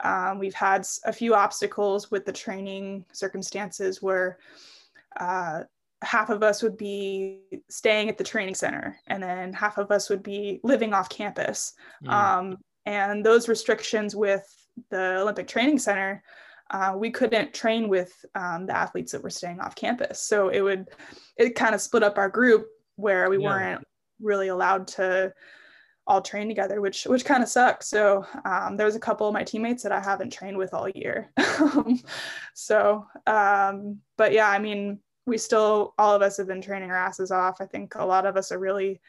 um, 0.01 0.39
we've 0.39 0.55
had 0.55 0.87
a 1.05 1.13
few 1.13 1.35
obstacles 1.35 2.11
with 2.11 2.27
the 2.27 2.33
training 2.33 3.05
circumstances 3.13 4.03
where 4.03 4.39
uh, 5.19 5.63
half 6.03 6.29
of 6.29 6.43
us 6.43 6.63
would 6.63 6.77
be 6.77 7.41
staying 7.71 8.09
at 8.09 8.19
the 8.19 8.25
training 8.25 8.55
center 8.55 9.01
and 9.07 9.23
then 9.23 9.53
half 9.53 9.79
of 9.79 9.91
us 9.91 10.11
would 10.11 10.23
be 10.23 10.61
living 10.63 10.93
off 10.93 11.09
campus. 11.09 11.73
Mm. 12.05 12.11
Um, 12.11 12.59
and 12.85 13.25
those 13.25 13.49
restrictions 13.49 14.15
with 14.15 14.45
the 14.91 15.19
Olympic 15.21 15.49
Training 15.49 15.79
Center 15.79 16.23
uh, 16.71 16.95
we 16.97 17.11
couldn't 17.11 17.55
train 17.55 17.89
with 17.89 18.13
um, 18.35 18.67
the 18.67 18.77
athletes 18.77 19.13
that 19.13 19.23
were 19.23 19.31
staying 19.31 19.61
off 19.61 19.75
campus. 19.77 20.21
So 20.21 20.49
it 20.49 20.61
would, 20.61 20.89
it 21.37 21.55
kind 21.55 21.75
of 21.75 21.81
split 21.81 22.03
up 22.03 22.19
our 22.19 22.29
group 22.29 22.67
where 22.97 23.29
we 23.29 23.39
yeah. 23.39 23.49
weren't 23.49 23.85
really 24.21 24.49
allowed 24.49 24.87
to 24.89 25.33
all 26.07 26.21
train 26.21 26.49
together, 26.49 26.81
which 26.81 27.05
which 27.05 27.25
kind 27.25 27.43
of 27.43 27.49
sucks. 27.49 27.89
So 27.89 28.27
um, 28.45 28.77
there 28.77 28.87
was 28.87 28.97
a 28.97 29.01
couple 29.01 29.27
of 29.27 29.33
my 29.33 29.43
teammates 29.43 29.83
that 29.83 29.93
I 29.93 30.01
haven't 30.01 30.33
trained 30.33 30.59
with 30.59 30.75
all 30.75 30.89
year. 30.89 31.31
so, 32.55 33.07
um, 33.27 33.99
but 34.19 34.33
yeah, 34.33 34.49
I 34.49 34.59
mean, 34.59 34.99
we 35.27 35.39
still 35.39 35.95
all 35.99 36.15
of 36.15 36.23
us 36.23 36.37
have 36.37 36.47
been 36.47 36.61
training 36.61 36.91
our 36.91 36.97
asses 36.97 37.31
off. 37.31 37.61
I 37.61 37.67
think 37.67 37.95
a 37.95 38.05
lot 38.05 38.27
of 38.27 38.37
us 38.37 38.53
are 38.53 38.59
really, 38.59 39.01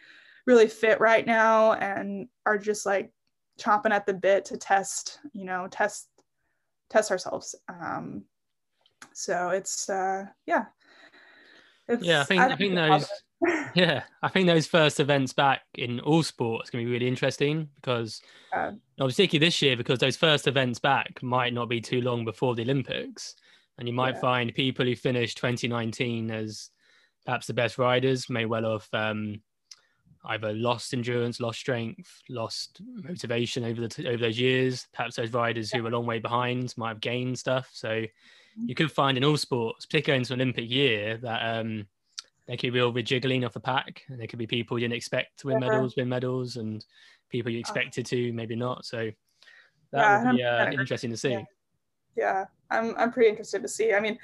really 0.46 0.68
fit 0.68 1.00
right 1.00 1.26
now 1.26 1.74
and 1.74 2.28
are 2.46 2.58
just 2.58 2.86
like 2.86 3.12
chomping 3.60 3.92
at 3.92 4.06
the 4.06 4.14
bit 4.14 4.46
to 4.46 4.58
test, 4.58 5.20
you 5.34 5.46
know, 5.46 5.68
test 5.70 6.08
test 6.90 7.12
ourselves. 7.12 7.56
Um, 7.70 8.24
so 9.14 9.50
it's 9.50 9.90
uh, 9.90 10.26
yeah. 10.46 10.66
It's, 11.88 12.04
yeah, 12.04 12.22
I 12.22 12.24
think 12.24 12.42
I, 12.42 12.48
I 12.50 12.56
think 12.56 12.76
those 12.76 13.08
yeah, 13.76 14.04
I 14.24 14.30
think 14.30 14.48
those 14.48 14.66
first 14.66 15.00
events 15.00 15.34
back 15.34 15.62
in 15.76 16.00
all 16.00 16.24
sports 16.24 16.70
going 16.70 16.84
to 16.84 16.88
be 16.88 16.94
really 16.94 17.08
interesting 17.08 17.70
because 17.76 18.22
uh, 18.56 18.72
particularly 18.98 19.46
this 19.46 19.62
year 19.62 19.76
because 19.78 20.00
those 20.00 20.18
first 20.18 20.48
events 20.48 20.80
back 20.80 21.22
might 21.22 21.54
not 21.54 21.70
be 21.70 21.82
too 21.82 22.02
long 22.02 22.26
before 22.26 22.56
the 22.56 22.64
Olympics, 22.64 23.36
and 23.78 23.88
you 23.88 23.94
might 23.94 24.16
yeah. 24.16 24.22
find 24.22 24.56
people 24.56 24.86
who 24.86 24.96
finished 24.96 25.38
2019 25.38 26.32
as 26.32 26.70
perhaps 27.26 27.48
the 27.48 27.54
best 27.54 27.78
riders 27.78 28.30
may 28.30 28.46
well 28.46 28.72
have 28.72 28.88
um, 28.94 29.42
either 30.28 30.54
lost 30.54 30.94
endurance, 30.94 31.40
lost 31.40 31.60
strength, 31.60 32.22
lost 32.30 32.82
motivation 33.04 33.64
over 33.64 33.82
the 33.82 33.88
t- 33.88 34.08
over 34.08 34.18
those 34.18 34.40
years. 34.40 34.88
Perhaps 34.94 35.16
those 35.16 35.34
riders 35.34 35.72
who 35.72 35.84
were 35.84 35.90
a 35.90 35.92
long 35.92 36.06
way 36.06 36.20
behind 36.20 36.74
might 36.78 36.90
have 36.90 37.02
gained 37.02 37.38
stuff. 37.38 37.70
So 37.74 37.90
mm-hmm. 37.90 38.66
you 38.68 38.76
could 38.76 38.92
find 38.92 39.18
in 39.18 39.24
all 39.24 39.38
sports, 39.38 39.86
particularly 39.86 40.20
into 40.20 40.34
an 40.34 40.42
Olympic 40.42 40.70
year, 40.70 41.18
that 41.18 41.60
um, 41.60 41.88
there 42.48 42.58
could 42.58 42.74
be 42.74 42.80
real 42.80 42.94
rejiggling 42.94 43.46
off 43.46 43.54
the 43.54 43.60
pack, 43.60 44.04
and 44.08 44.20
there 44.20 44.28
could 44.28 44.40
be 44.40 44.48
people 44.48 44.78
you 44.78 44.86
didn't 44.86 44.98
expect 44.98 45.40
to 45.40 45.48
win 45.48 45.58
uh-huh. 45.58 45.72
medals, 45.72 45.96
win 45.96 46.10
medals, 46.10 46.58
and 46.58 46.86
people 47.30 47.52
you 47.52 47.60
uh-huh. 47.60 47.74
expected 47.74 48.06
to, 48.08 48.34
maybe 48.34 48.56
not. 48.56 48.86
So 48.86 49.12
that 49.92 50.02
yeah, 50.02 50.26
would 50.26 50.38
be 50.38 50.44
uh, 50.44 50.82
interesting 50.82 51.12
to 51.12 51.18
see. 51.18 51.32
Yeah. 51.32 51.44
yeah, 52.16 52.46
I'm 52.70 52.96
I'm 52.98 53.12
pretty 53.12 53.30
interested 53.30 53.62
to 53.62 53.68
see. 53.68 53.94
I 53.94 54.00
mean 54.00 54.18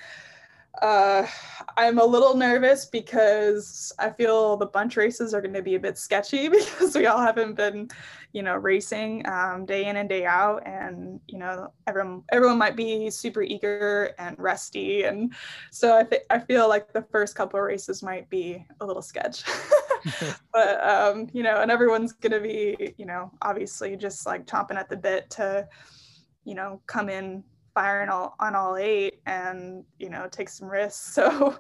uh, 0.82 1.28
I'm 1.76 2.00
a 2.00 2.06
little 2.06 2.36
nervous 2.36 2.86
because 2.86 3.92
I 4.00 4.10
feel 4.10 4.56
the 4.56 4.66
bunch 4.66 4.96
races 4.96 5.34
are 5.34 5.42
going 5.42 5.54
to 5.54 5.62
be 5.62 5.76
a 5.76 5.80
bit 5.80 5.98
sketchy 5.98 6.48
because 6.50 6.96
we 6.96 7.08
all 7.08 7.20
haven't 7.20 7.56
been, 7.56 7.90
you 8.32 8.42
know, 8.42 8.56
racing 8.56 9.28
um, 9.28 9.66
day 9.66 9.86
in 9.86 9.98
and 9.98 10.08
day 10.08 10.26
out, 10.26 10.66
and 10.66 11.20
you 11.28 11.38
know, 11.38 11.74
everyone 11.88 12.24
everyone 12.32 12.58
might 12.58 12.78
be 12.78 13.10
super 13.10 13.42
eager 13.42 14.14
and 14.18 14.38
rusty, 14.40 15.04
and 15.04 15.34
so 15.72 15.98
I 15.98 16.04
think 16.04 16.24
I 16.30 16.40
feel 16.40 16.70
like 16.70 16.94
the 16.94 17.06
first 17.12 17.36
couple 17.36 17.60
of 17.60 17.66
races 17.66 18.02
might 18.02 18.30
be 18.30 18.66
a 18.80 18.86
little 18.86 19.02
sketch, 19.02 19.44
but 20.54 20.88
um, 20.88 21.28
you 21.34 21.44
know, 21.44 21.62
and 21.62 21.70
everyone's 21.70 22.14
going 22.14 22.32
to 22.32 22.40
be, 22.40 22.94
you 22.98 23.06
know, 23.06 23.32
obviously 23.42 23.96
just 23.96 24.26
like 24.26 24.46
chomping 24.46 24.78
at 24.78 24.90
the 24.90 24.98
bit 24.98 25.30
to, 25.32 25.68
you 26.46 26.56
know, 26.56 26.82
come 26.88 27.10
in 27.10 27.44
firing 27.74 28.10
all 28.10 28.36
on 28.40 28.56
all 28.56 28.78
eight 28.78 29.11
and 29.26 29.84
you 30.00 30.10
know 30.10 30.28
take 30.30 30.50
some 30.50 30.68
risks. 30.68 31.16
So 31.22 31.58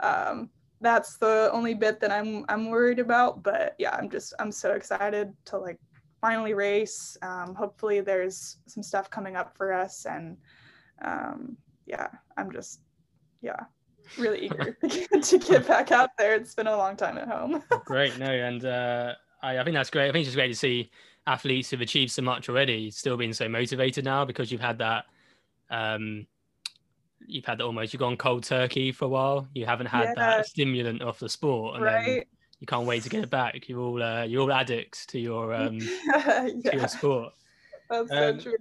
um, 0.00 0.50
that's 0.80 1.16
the 1.16 1.50
only 1.52 1.74
bit 1.74 1.98
that 1.98 2.12
i'm 2.12 2.44
i'm 2.48 2.70
worried 2.70 3.00
about 3.00 3.42
but 3.42 3.74
yeah 3.78 3.96
i'm 3.96 4.08
just 4.08 4.32
i'm 4.38 4.52
so 4.52 4.72
excited 4.72 5.32
to 5.44 5.58
like 5.58 5.78
finally 6.20 6.54
race. 6.54 7.16
Um, 7.22 7.54
hopefully 7.54 8.00
there's 8.00 8.56
some 8.66 8.82
stuff 8.82 9.08
coming 9.08 9.36
up 9.36 9.56
for 9.56 9.72
us 9.72 10.04
and 10.04 10.36
um, 11.04 11.56
yeah 11.86 12.08
i'm 12.36 12.50
just 12.50 12.80
yeah 13.40 13.60
really 14.16 14.46
eager 14.46 14.72
to 15.22 15.38
get 15.38 15.66
back 15.66 15.92
out 15.92 16.10
there. 16.18 16.34
It's 16.34 16.54
been 16.54 16.66
a 16.66 16.76
long 16.76 16.96
time 16.96 17.18
at 17.18 17.28
home. 17.28 17.62
Great 17.84 18.18
no 18.18 18.26
and 18.26 18.64
uh, 18.64 19.14
I, 19.42 19.58
I 19.58 19.64
think 19.64 19.74
that's 19.74 19.90
great. 19.90 20.08
I 20.08 20.12
think 20.12 20.22
it's 20.22 20.28
just 20.28 20.36
great 20.36 20.48
to 20.48 20.54
see 20.54 20.90
athletes 21.26 21.70
who've 21.70 21.80
achieved 21.80 22.10
so 22.10 22.22
much 22.22 22.48
already 22.48 22.90
still 22.90 23.16
being 23.16 23.32
so 23.32 23.48
motivated 23.48 24.04
now 24.04 24.24
because 24.24 24.50
you've 24.50 24.60
had 24.60 24.78
that 24.78 25.04
um, 25.70 26.26
you've 27.28 27.44
had 27.44 27.60
almost 27.60 27.92
you've 27.92 28.00
gone 28.00 28.16
cold 28.16 28.44
turkey 28.44 28.90
for 28.90 29.04
a 29.04 29.08
while. 29.08 29.48
You 29.54 29.66
haven't 29.66 29.86
had 29.86 30.04
yeah. 30.04 30.14
that 30.16 30.46
stimulant 30.46 31.02
off 31.02 31.18
the 31.18 31.28
sport, 31.28 31.76
and 31.76 31.84
right. 31.84 32.04
then 32.04 32.22
you 32.60 32.66
can't 32.66 32.86
wait 32.86 33.02
to 33.04 33.08
get 33.08 33.22
it 33.22 33.30
back. 33.30 33.68
You're 33.68 33.80
all 33.80 34.02
uh, 34.02 34.24
you're 34.24 34.42
all 34.42 34.52
addicts 34.52 35.06
to 35.06 35.20
your 35.20 35.54
um, 35.54 35.78
yeah. 35.80 36.48
to 36.64 36.76
your 36.76 36.88
sport. 36.88 37.32
That's 37.90 38.10
um, 38.10 38.40
so 38.40 38.56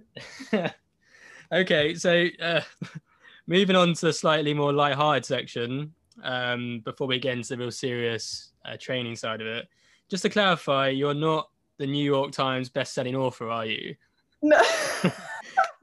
true. 0.51 0.65
okay, 1.51 1.95
so 1.95 2.27
uh, 2.41 2.62
moving 3.47 3.75
on 3.75 3.93
to 3.93 4.07
the 4.07 4.13
slightly 4.13 4.53
more 4.53 4.74
light-hearted 4.74 5.25
section 5.25 5.93
um, 6.24 6.81
before 6.86 7.07
we 7.07 7.19
get 7.19 7.38
into 7.38 7.50
the 7.50 7.57
real 7.57 7.71
serious 7.71 8.51
uh, 8.65 8.77
training 8.79 9.15
side 9.15 9.41
of 9.41 9.47
it. 9.47 9.67
Just 10.09 10.24
to 10.24 10.29
clarify, 10.29 10.89
you're 10.89 11.13
not 11.13 11.50
the 11.77 11.88
New 11.88 12.03
York 12.03 12.31
Times 12.31 12.69
best-selling 12.69 13.15
author, 13.15 13.50
are 13.50 13.65
you? 13.65 13.95
No. 14.41 14.62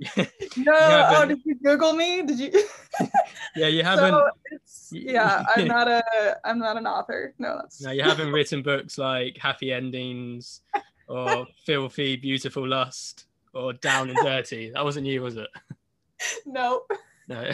no, 0.56 1.08
oh, 1.16 1.26
did 1.26 1.40
you 1.44 1.54
Google 1.56 1.92
me? 1.92 2.22
Did 2.22 2.38
you? 2.38 2.64
yeah, 3.56 3.68
you 3.68 3.82
haven't. 3.82 4.14
So 4.64 4.96
yeah, 4.96 5.44
I'm 5.54 5.68
not 5.68 5.88
a, 5.88 6.02
I'm 6.44 6.58
not 6.58 6.76
an 6.76 6.86
author. 6.86 7.34
No, 7.38 7.58
that's. 7.60 7.80
No, 7.80 7.90
you 7.90 8.02
haven't 8.02 8.32
written 8.32 8.62
books 8.62 8.98
like 8.98 9.36
Happy 9.38 9.72
Endings, 9.72 10.62
or 11.08 11.46
Filthy 11.64 12.16
Beautiful 12.16 12.66
Lust, 12.66 13.26
or 13.52 13.72
Down 13.72 14.10
and 14.10 14.18
Dirty. 14.22 14.70
That 14.70 14.84
wasn't 14.84 15.06
you, 15.06 15.22
was 15.22 15.36
it? 15.36 15.48
No. 16.46 16.82
No. 17.28 17.50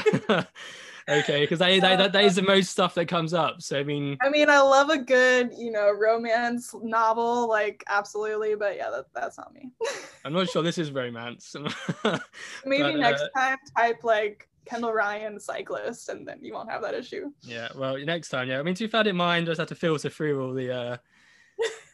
Okay 1.10 1.40
because 1.42 1.58
that, 1.58 1.80
that, 1.80 2.12
that 2.12 2.24
is 2.24 2.36
the 2.36 2.42
most 2.42 2.70
stuff 2.70 2.94
that 2.94 3.06
comes 3.06 3.34
up 3.34 3.60
so 3.60 3.78
i 3.78 3.82
mean 3.82 4.16
i 4.22 4.28
mean 4.28 4.48
i 4.48 4.60
love 4.60 4.90
a 4.90 4.98
good 4.98 5.50
you 5.56 5.70
know 5.70 5.90
romance 5.92 6.74
novel 6.82 7.48
like 7.48 7.82
absolutely 7.88 8.54
but 8.54 8.76
yeah 8.76 8.90
that, 8.90 9.06
that's 9.14 9.38
not 9.38 9.52
me. 9.52 9.70
I'm 10.24 10.32
not 10.32 10.48
sure 10.48 10.62
this 10.62 10.78
is 10.78 10.92
romance. 10.92 11.56
Maybe 12.64 12.82
but, 12.82 12.96
next 12.96 13.22
uh, 13.22 13.28
time 13.36 13.58
type 13.76 14.04
like 14.04 14.48
kendall 14.66 14.92
ryan 14.92 15.40
cyclist 15.40 16.08
and 16.10 16.28
then 16.28 16.38
you 16.42 16.52
won't 16.52 16.70
have 16.70 16.82
that 16.82 16.94
issue. 16.94 17.32
Yeah 17.42 17.68
well 17.74 17.98
next 17.98 18.28
time 18.28 18.48
yeah. 18.48 18.60
I 18.60 18.62
mean 18.62 18.76
you've 18.78 18.92
had 18.92 19.06
in 19.06 19.16
mind. 19.16 19.48
I 19.48 19.50
just 19.52 19.58
have 19.58 19.68
to 19.68 19.74
filter 19.74 20.10
through 20.10 20.42
all 20.42 20.52
the 20.52 20.72
uh 20.72 20.96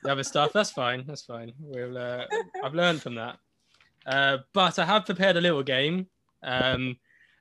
the 0.03 0.13
other 0.13 0.25
stuff. 0.25 0.53
That's 0.53 0.71
fine 0.71 1.05
that's 1.07 1.23
fine. 1.23 1.53
We'll 1.59 1.97
uh 1.97 2.25
i've 2.63 2.75
learned 2.75 3.03
from 3.03 3.15
that. 3.15 3.39
Uh 4.05 4.39
but 4.53 4.79
i 4.79 4.85
have 4.85 5.07
prepared 5.07 5.37
a 5.37 5.41
little 5.41 5.63
game. 5.63 6.09
Um 6.43 6.97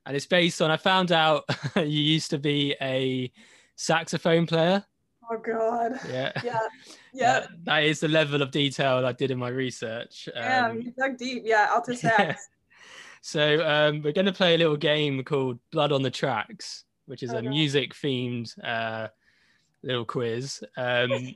and 0.06 0.16
it's 0.16 0.26
based 0.26 0.62
on. 0.62 0.72
I 0.72 0.78
found 0.78 1.12
out 1.12 1.44
you 1.76 1.84
used 1.86 2.30
to 2.32 2.38
be 2.38 2.76
a 2.82 3.32
saxophone 3.76 4.46
player. 4.48 4.86
Oh 5.32 5.38
god. 5.38 6.00
Yeah. 6.10 6.32
Yeah. 6.44 6.60
Yeah. 7.18 7.40
That, 7.40 7.50
that 7.64 7.84
is 7.86 8.02
the 8.02 8.10
level 8.10 8.42
of 8.42 8.52
detail 8.52 9.06
I 9.06 9.14
did 9.14 9.32
in 9.32 9.38
my 9.38 9.48
research. 9.48 10.28
Yeah, 10.36 10.68
Um, 10.68 10.82
you 10.82 10.92
dug 11.00 11.18
deep. 11.18 11.44
Yeah, 11.46 11.68
alto 11.70 11.92
yeah. 11.94 11.98
sax. 11.98 12.50
So 13.22 13.66
um, 13.66 14.02
we're 14.02 14.12
going 14.12 14.26
to 14.26 14.34
play 14.34 14.56
a 14.56 14.58
little 14.58 14.76
game 14.76 15.24
called 15.24 15.58
Blood 15.72 15.94
on 15.94 16.02
the 16.02 16.12
Tracks, 16.12 16.84
which 17.06 17.24
is 17.24 17.32
a 17.32 17.38
Okay. 17.38 17.48
music 17.48 17.94
themed 17.94 18.52
uh, 18.66 19.08
little 19.82 20.04
quiz. 20.04 20.62
Um, 20.76 21.36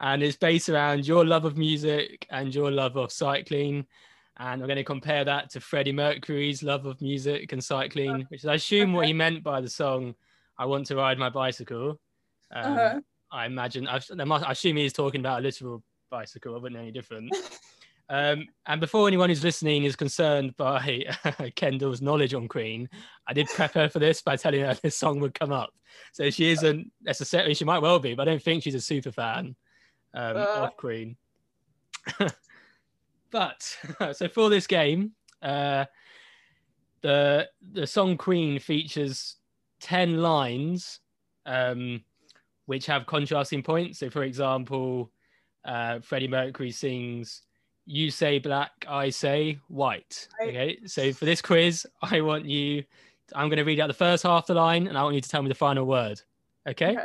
and 0.00 0.22
it's 0.22 0.38
based 0.38 0.70
around 0.70 1.06
your 1.06 1.26
love 1.26 1.44
of 1.44 1.58
music 1.58 2.26
and 2.30 2.54
your 2.54 2.70
love 2.70 2.96
of 2.96 3.12
cycling. 3.12 3.86
And 4.38 4.60
we're 4.60 4.66
going 4.66 4.76
to 4.78 4.84
compare 4.84 5.24
that 5.24 5.50
to 5.50 5.60
Freddie 5.60 5.92
Mercury's 5.92 6.62
love 6.62 6.86
of 6.86 7.00
music 7.02 7.52
and 7.52 7.62
cycling, 7.62 8.26
which 8.28 8.40
is, 8.40 8.46
I 8.46 8.54
assume, 8.54 8.92
what 8.94 9.06
he 9.06 9.12
meant 9.12 9.42
by 9.42 9.60
the 9.60 9.68
song 9.68 10.14
"I 10.58 10.64
Want 10.66 10.86
to 10.86 10.96
Ride 10.96 11.18
My 11.18 11.28
Bicycle." 11.28 12.00
Um, 12.50 12.72
Uh-huh. 12.72 13.00
I 13.30 13.46
imagine. 13.46 13.86
I, 13.88 14.00
must- 14.24 14.44
I 14.46 14.52
assume 14.52 14.76
he's 14.76 14.92
talking 14.92 15.20
about 15.20 15.40
a 15.40 15.42
literal 15.42 15.82
bicycle. 16.10 16.54
I 16.54 16.58
wouldn't 16.58 16.74
know 16.76 16.82
any 16.82 16.92
different. 16.92 17.34
Um, 18.08 18.46
and 18.66 18.78
before 18.78 19.08
anyone 19.08 19.30
who's 19.30 19.44
listening 19.44 19.84
is 19.84 19.96
concerned 19.96 20.54
by 20.58 21.06
Kendall's 21.56 22.02
knowledge 22.02 22.34
on 22.34 22.46
Queen, 22.46 22.90
I 23.26 23.32
did 23.32 23.46
prep 23.46 23.72
her 23.72 23.88
for 23.88 24.00
this 24.00 24.20
by 24.20 24.36
telling 24.36 24.60
her 24.60 24.74
this 24.82 24.98
song 24.98 25.18
would 25.20 25.32
come 25.38 25.50
up. 25.50 25.70
So 26.12 26.28
she 26.28 26.50
isn't 26.50 26.92
necessarily, 27.00 27.54
she 27.54 27.64
might 27.64 27.78
well 27.78 27.98
be, 28.00 28.12
but 28.14 28.28
I 28.28 28.32
don't 28.32 28.42
think 28.42 28.64
she's 28.64 28.74
a 28.74 28.82
super 28.82 29.12
fan 29.12 29.56
um, 30.12 30.36
Uh. 30.36 30.66
of 30.66 30.76
Queen. 30.76 31.16
But 33.32 33.76
so 34.12 34.28
for 34.28 34.48
this 34.48 34.66
game, 34.66 35.12
uh, 35.42 35.86
the 37.00 37.48
the 37.72 37.86
song 37.86 38.16
Queen 38.16 38.58
features 38.58 39.36
10 39.80 40.18
lines 40.18 41.00
um, 41.46 42.02
which 42.66 42.86
have 42.86 43.06
contrasting 43.06 43.62
points. 43.62 43.98
So, 43.98 44.08
for 44.08 44.22
example, 44.22 45.10
uh, 45.64 46.00
Freddie 46.00 46.28
Mercury 46.28 46.70
sings, 46.70 47.42
You 47.84 48.10
say 48.10 48.38
black, 48.38 48.70
I 48.88 49.10
say 49.10 49.58
white. 49.68 50.28
Right. 50.40 50.48
Okay. 50.48 50.78
So, 50.86 51.12
for 51.12 51.24
this 51.24 51.42
quiz, 51.42 51.86
I 52.00 52.20
want 52.20 52.46
you, 52.46 52.84
I'm 53.34 53.48
going 53.48 53.58
to 53.58 53.64
read 53.64 53.80
out 53.80 53.88
the 53.88 53.94
first 53.94 54.22
half 54.22 54.44
of 54.44 54.46
the 54.46 54.54
line 54.54 54.86
and 54.86 54.96
I 54.96 55.02
want 55.02 55.16
you 55.16 55.20
to 55.20 55.28
tell 55.28 55.42
me 55.42 55.48
the 55.48 55.54
final 55.54 55.84
word. 55.84 56.20
Okay. 56.68 56.96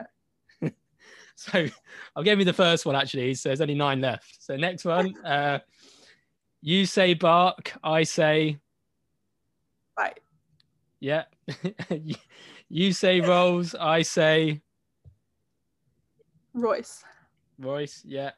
Okay. 0.62 0.74
so, 1.36 1.68
I'll 2.16 2.24
give 2.24 2.40
you 2.40 2.46
the 2.46 2.54
first 2.54 2.86
one 2.86 2.96
actually. 2.96 3.34
So, 3.34 3.50
there's 3.50 3.62
only 3.62 3.76
nine 3.76 4.02
left. 4.02 4.44
So, 4.44 4.56
next 4.56 4.86
one, 4.86 5.18
uh, 5.26 5.60
you 6.62 6.86
say 6.86 7.14
bark, 7.14 7.74
I 7.84 8.04
say, 8.04 8.58
Bye. 9.96 10.14
yeah. 11.00 11.24
you 12.70 12.92
say 12.94 13.22
rolls, 13.22 13.76
I 13.76 14.02
say, 14.02 14.62
Royce. 16.54 17.04
Royce, 17.60 18.02
yeah. 18.06 18.32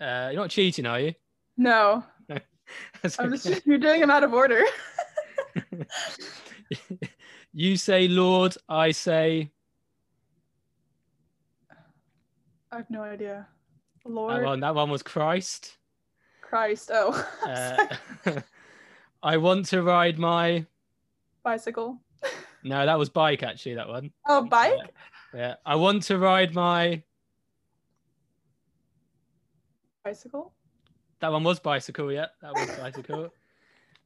Uh, 0.00 0.28
you're 0.32 0.42
not 0.42 0.50
cheating, 0.50 0.86
are 0.86 1.00
you? 1.00 1.14
No, 1.56 2.04
I'm 3.18 3.30
just 3.30 3.66
you're 3.66 3.78
doing 3.78 4.00
them 4.00 4.10
out 4.10 4.24
of 4.24 4.34
order. 4.34 4.62
you 7.52 7.76
say 7.76 8.08
Lord, 8.08 8.56
I 8.68 8.90
say 8.90 9.50
I 12.70 12.76
have 12.76 12.90
no 12.90 13.02
idea. 13.02 13.46
that 14.04 14.10
Lord 14.10 14.44
one. 14.44 14.60
That 14.60 14.74
one 14.74 14.90
was 14.90 15.02
Christ. 15.02 15.78
Christ. 16.50 16.90
Oh, 16.92 17.12
Uh, 17.46 17.86
I 19.22 19.36
want 19.36 19.66
to 19.66 19.82
ride 19.82 20.18
my. 20.18 20.64
bicycle. 21.42 22.00
No, 22.64 22.84
that 22.84 22.98
was 22.98 23.08
bike 23.10 23.44
actually. 23.44 23.74
That 23.76 23.86
one. 23.88 24.10
Oh, 24.26 24.42
bike. 24.44 24.90
Yeah. 25.32 25.54
I 25.64 25.76
want 25.76 26.02
to 26.04 26.18
ride 26.18 26.52
my. 26.52 27.00
Bicycle. 30.04 30.52
That 31.20 31.30
one 31.30 31.44
was 31.44 31.60
bicycle. 31.60 32.10
Yeah, 32.12 32.26
that 32.42 32.52
was 32.54 32.68
bicycle. 32.76 33.32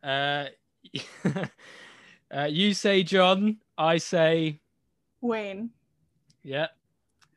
uh, 0.03 0.47
uh, 2.31 2.45
you 2.51 2.75
say 2.75 3.03
John, 3.03 3.59
I 3.79 3.97
say 3.99 4.61
Wayne. 5.23 5.71
yeah. 6.43 6.67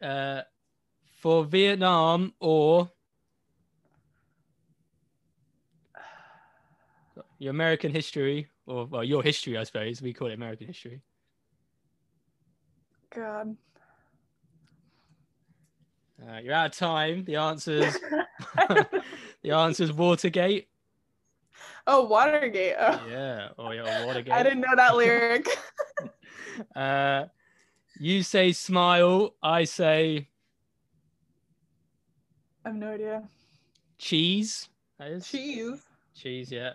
Uh, 0.02 0.42
for 1.22 1.46
Vietnam 1.46 2.34
or 2.42 2.92
your 7.44 7.52
American 7.52 7.92
history, 7.92 8.48
or 8.66 8.86
well, 8.86 9.04
your 9.04 9.22
history, 9.22 9.58
I 9.58 9.64
suppose. 9.66 10.02
We 10.02 10.14
call 10.14 10.30
it 10.30 10.34
American 10.34 10.66
history. 10.66 11.02
God. 13.14 13.56
Uh, 16.26 16.38
you're 16.38 16.54
out 16.54 16.68
of 16.68 16.72
time. 16.78 17.26
The 17.26 17.36
answer's 17.36 17.98
the 19.44 19.52
answer's 19.52 19.92
Watergate. 19.92 20.70
oh, 21.86 22.06
Watergate. 22.06 22.76
Oh. 22.80 23.02
Yeah. 23.10 23.50
Oh 23.58 23.72
yeah, 23.72 24.06
Watergate. 24.06 24.34
I 24.34 24.42
didn't 24.42 24.62
know 24.62 24.76
that 24.76 24.96
lyric. 24.96 25.48
Uh, 26.74 27.26
you 28.00 28.24
say 28.24 28.54
smile. 28.54 29.36
I 29.44 29.66
say 29.66 30.30
I 32.64 32.70
have 32.70 32.78
no 32.78 32.94
idea. 32.94 33.24
cheese. 33.98 34.70
Cheese. 35.22 35.84
cheese. 36.16 36.50
Yeah. 36.50 36.74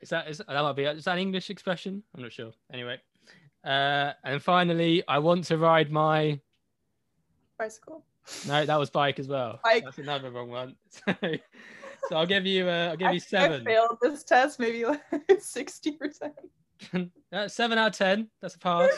Is 0.00 0.08
that 0.10 0.28
is 0.28 0.38
that 0.38 0.48
might 0.48 0.76
be 0.76 0.84
is 0.84 1.04
that 1.04 1.12
an 1.12 1.18
English 1.18 1.50
expression? 1.50 2.02
I'm 2.14 2.22
not 2.22 2.32
sure. 2.32 2.52
Anyway. 2.72 3.00
Uh, 3.64 4.12
and 4.24 4.42
finally, 4.42 5.02
I 5.06 5.18
want 5.18 5.44
to 5.44 5.58
ride 5.58 5.90
my. 5.90 6.40
Bicycle. 7.58 8.04
No, 8.46 8.64
that 8.64 8.78
was 8.78 8.88
bike 8.90 9.18
as 9.18 9.28
well. 9.28 9.60
Bike. 9.62 9.84
That's 9.84 9.98
another 9.98 10.30
wrong 10.30 10.48
one. 10.50 10.76
So, 10.88 11.14
so 12.08 12.16
I'll 12.16 12.26
give 12.26 12.46
you. 12.46 12.68
Uh, 12.68 12.88
I'll 12.90 12.96
give 12.96 13.08
I 13.08 13.12
you 13.12 13.20
think 13.20 13.42
I 13.42 13.48
seven. 13.48 13.64
failed 13.64 13.98
this 14.00 14.24
test 14.24 14.58
maybe 14.58 14.84
like 14.86 15.02
sixty 15.40 15.92
percent. 15.92 16.34
Uh, 17.30 17.46
seven 17.46 17.76
out 17.76 17.88
of 17.88 17.92
ten. 17.92 18.26
That's 18.40 18.54
a 18.54 18.58
pass 18.58 18.90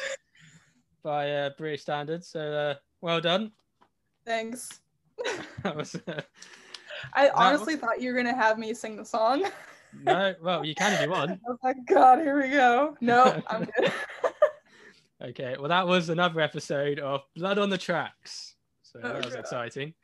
by 1.03 1.31
uh, 1.33 1.51
British 1.59 1.83
standards. 1.83 2.29
So 2.29 2.41
uh, 2.41 2.75
well 3.01 3.21
done. 3.21 3.51
Thanks. 4.25 4.81
That 5.65 5.77
was 5.77 5.97
uh, 6.07 6.21
I 7.13 7.29
honestly 7.31 7.77
thought 7.77 8.01
you 8.01 8.13
were 8.13 8.17
gonna 8.17 8.37
have 8.37 8.57
me 8.57 8.73
sing 8.73 8.97
the 8.97 9.05
song. 9.05 9.45
No. 10.01 10.35
Well, 10.43 10.65
you 10.65 10.75
can 10.75 10.93
if 10.95 11.01
you 11.03 11.11
want. 11.11 11.41
Was 11.47 11.59
like, 11.63 11.77
God, 11.87 12.19
here 12.21 12.41
we 12.41 12.49
go. 12.51 12.97
No, 13.01 13.43
I'm 13.49 13.65
good. 13.79 13.93
Okay. 15.23 15.57
Well, 15.59 15.69
that 15.69 15.87
was 15.87 16.09
another 16.09 16.41
episode 16.41 16.99
of 16.99 17.23
Blood 17.37 17.59
on 17.59 17.71
the 17.71 17.79
Tracks. 17.79 18.57
So 18.83 18.99
Oh, 19.03 19.13
that 19.13 19.25
was 19.25 19.35
God. 19.35 19.41
exciting. 19.41 19.95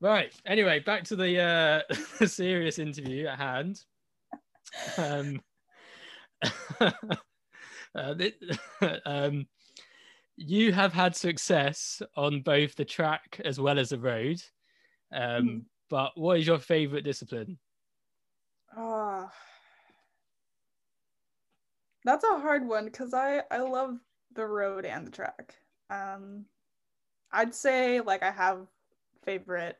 Right. 0.00 0.32
Anyway, 0.46 0.78
back 0.80 1.04
to 1.04 1.16
the 1.16 1.38
uh, 1.40 1.94
serious 2.26 2.78
interview 2.78 3.26
at 3.26 3.38
hand. 3.38 3.84
Um, 4.96 5.40
uh, 8.00 8.14
um, 9.04 9.46
you 10.36 10.72
have 10.72 10.92
had 10.92 11.14
success 11.14 12.00
on 12.16 12.40
both 12.40 12.74
the 12.74 12.84
track 12.84 13.40
as 13.44 13.60
well 13.60 13.78
as 13.78 13.90
the 13.90 13.98
road. 13.98 14.42
Um, 15.12 15.20
Mhm. 15.46 15.64
But 15.90 16.12
what 16.16 16.38
is 16.38 16.46
your 16.46 16.58
favorite 16.58 17.02
discipline? 17.02 17.58
Ah. 18.76 19.32
That's 22.04 22.24
a 22.24 22.38
hard 22.40 22.66
one 22.66 22.86
because 22.86 23.14
I 23.14 23.42
I 23.50 23.58
love 23.58 23.98
the 24.34 24.46
road 24.46 24.84
and 24.84 25.06
the 25.06 25.10
track. 25.10 25.54
Um, 25.90 26.46
I'd 27.32 27.54
say 27.54 28.00
like 28.00 28.22
I 28.22 28.30
have 28.30 28.66
favorite 29.24 29.76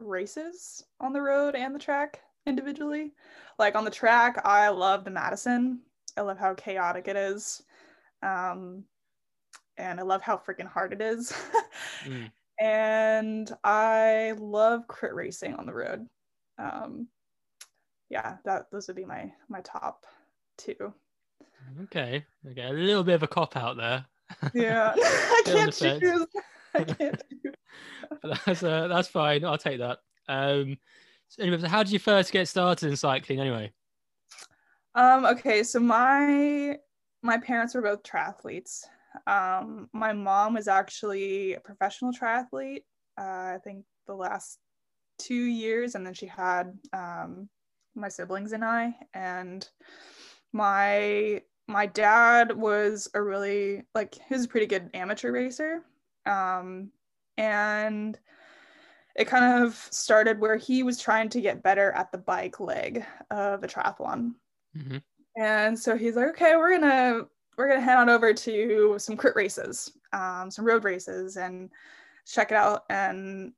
races 0.00 0.84
on 1.00 1.12
the 1.12 1.20
road 1.22 1.54
and 1.54 1.74
the 1.74 1.78
track 1.78 2.20
individually. 2.46 3.12
Like 3.58 3.74
on 3.74 3.84
the 3.84 3.90
track, 3.90 4.40
I 4.44 4.68
love 4.68 5.04
the 5.04 5.10
Madison. 5.10 5.80
I 6.16 6.22
love 6.22 6.38
how 6.38 6.54
chaotic 6.54 7.08
it 7.08 7.16
is. 7.16 7.62
Um, 8.22 8.84
and 9.76 10.00
I 10.00 10.02
love 10.02 10.22
how 10.22 10.36
freaking 10.36 10.68
hard 10.68 10.92
it 10.92 11.00
is. 11.02 11.32
Mm. 12.06 12.30
and 12.60 13.52
I 13.64 14.32
love 14.38 14.86
crit 14.86 15.14
racing 15.14 15.54
on 15.54 15.66
the 15.66 15.74
road. 15.74 16.06
Um, 16.58 17.08
yeah, 18.10 18.36
that 18.44 18.70
those 18.70 18.86
would 18.88 18.96
be 18.96 19.04
my 19.04 19.32
my 19.48 19.60
top 19.60 20.04
two. 20.56 20.92
Okay. 21.84 22.24
Okay. 22.50 22.62
A 22.62 22.72
little 22.72 23.04
bit 23.04 23.14
of 23.14 23.22
a 23.22 23.28
cop 23.28 23.56
out 23.56 23.76
there. 23.76 24.04
Yeah, 24.54 24.92
I 24.96 25.42
can't 25.46 25.72
choose. 25.72 26.26
I 26.74 26.84
can't 26.84 27.22
choose. 27.30 27.54
That's 28.46 28.62
uh, 28.62 28.88
that's 28.88 29.08
fine. 29.08 29.44
I'll 29.44 29.56
take 29.58 29.78
that. 29.78 29.98
Um, 30.28 30.76
so 31.28 31.42
anyway, 31.42 31.58
so 31.58 31.68
how 31.68 31.82
did 31.82 31.92
you 31.92 31.98
first 31.98 32.30
get 32.32 32.46
started 32.48 32.88
in 32.88 32.96
cycling? 32.96 33.40
Anyway, 33.40 33.72
Um, 34.94 35.24
okay, 35.26 35.62
so 35.62 35.80
my 35.80 36.76
my 37.22 37.38
parents 37.38 37.74
were 37.74 37.82
both 37.82 38.02
triathletes. 38.02 38.84
Um, 39.26 39.88
my 39.92 40.12
mom 40.12 40.54
was 40.54 40.68
actually 40.68 41.54
a 41.54 41.60
professional 41.60 42.12
triathlete. 42.12 42.84
Uh, 43.18 43.56
I 43.56 43.58
think 43.64 43.84
the 44.06 44.14
last 44.14 44.58
two 45.18 45.34
years, 45.34 45.94
and 45.94 46.06
then 46.06 46.14
she 46.14 46.26
had 46.26 46.78
um, 46.92 47.48
my 47.94 48.08
siblings 48.08 48.52
and 48.52 48.64
I. 48.64 48.96
And 49.14 49.68
my 50.52 51.42
my 51.66 51.86
dad 51.86 52.56
was 52.56 53.08
a 53.14 53.22
really 53.22 53.84
like 53.94 54.14
he 54.14 54.34
was 54.34 54.44
a 54.44 54.48
pretty 54.48 54.66
good 54.66 54.90
amateur 54.94 55.32
racer. 55.32 55.82
Um, 56.26 56.90
and 57.36 58.18
it 59.16 59.26
kind 59.26 59.62
of 59.62 59.74
started 59.90 60.38
where 60.38 60.56
he 60.56 60.82
was 60.82 61.00
trying 61.00 61.28
to 61.30 61.40
get 61.40 61.62
better 61.62 61.90
at 61.92 62.12
the 62.12 62.18
bike 62.18 62.60
leg 62.60 63.04
of 63.30 63.60
the 63.60 63.68
triathlon. 63.68 64.34
Mm-hmm. 64.76 64.98
And 65.36 65.78
so 65.78 65.96
he's 65.96 66.16
like, 66.16 66.28
okay, 66.28 66.56
we're 66.56 66.78
gonna 66.78 67.26
we're 67.56 67.68
gonna 67.68 67.80
head 67.80 67.98
on 67.98 68.08
over 68.08 68.32
to 68.32 68.94
some 68.98 69.16
crit 69.16 69.36
races, 69.36 69.92
um, 70.12 70.50
some 70.50 70.64
road 70.64 70.84
races, 70.84 71.36
and 71.36 71.70
check 72.26 72.50
it 72.50 72.56
out. 72.56 72.84
And 72.90 73.52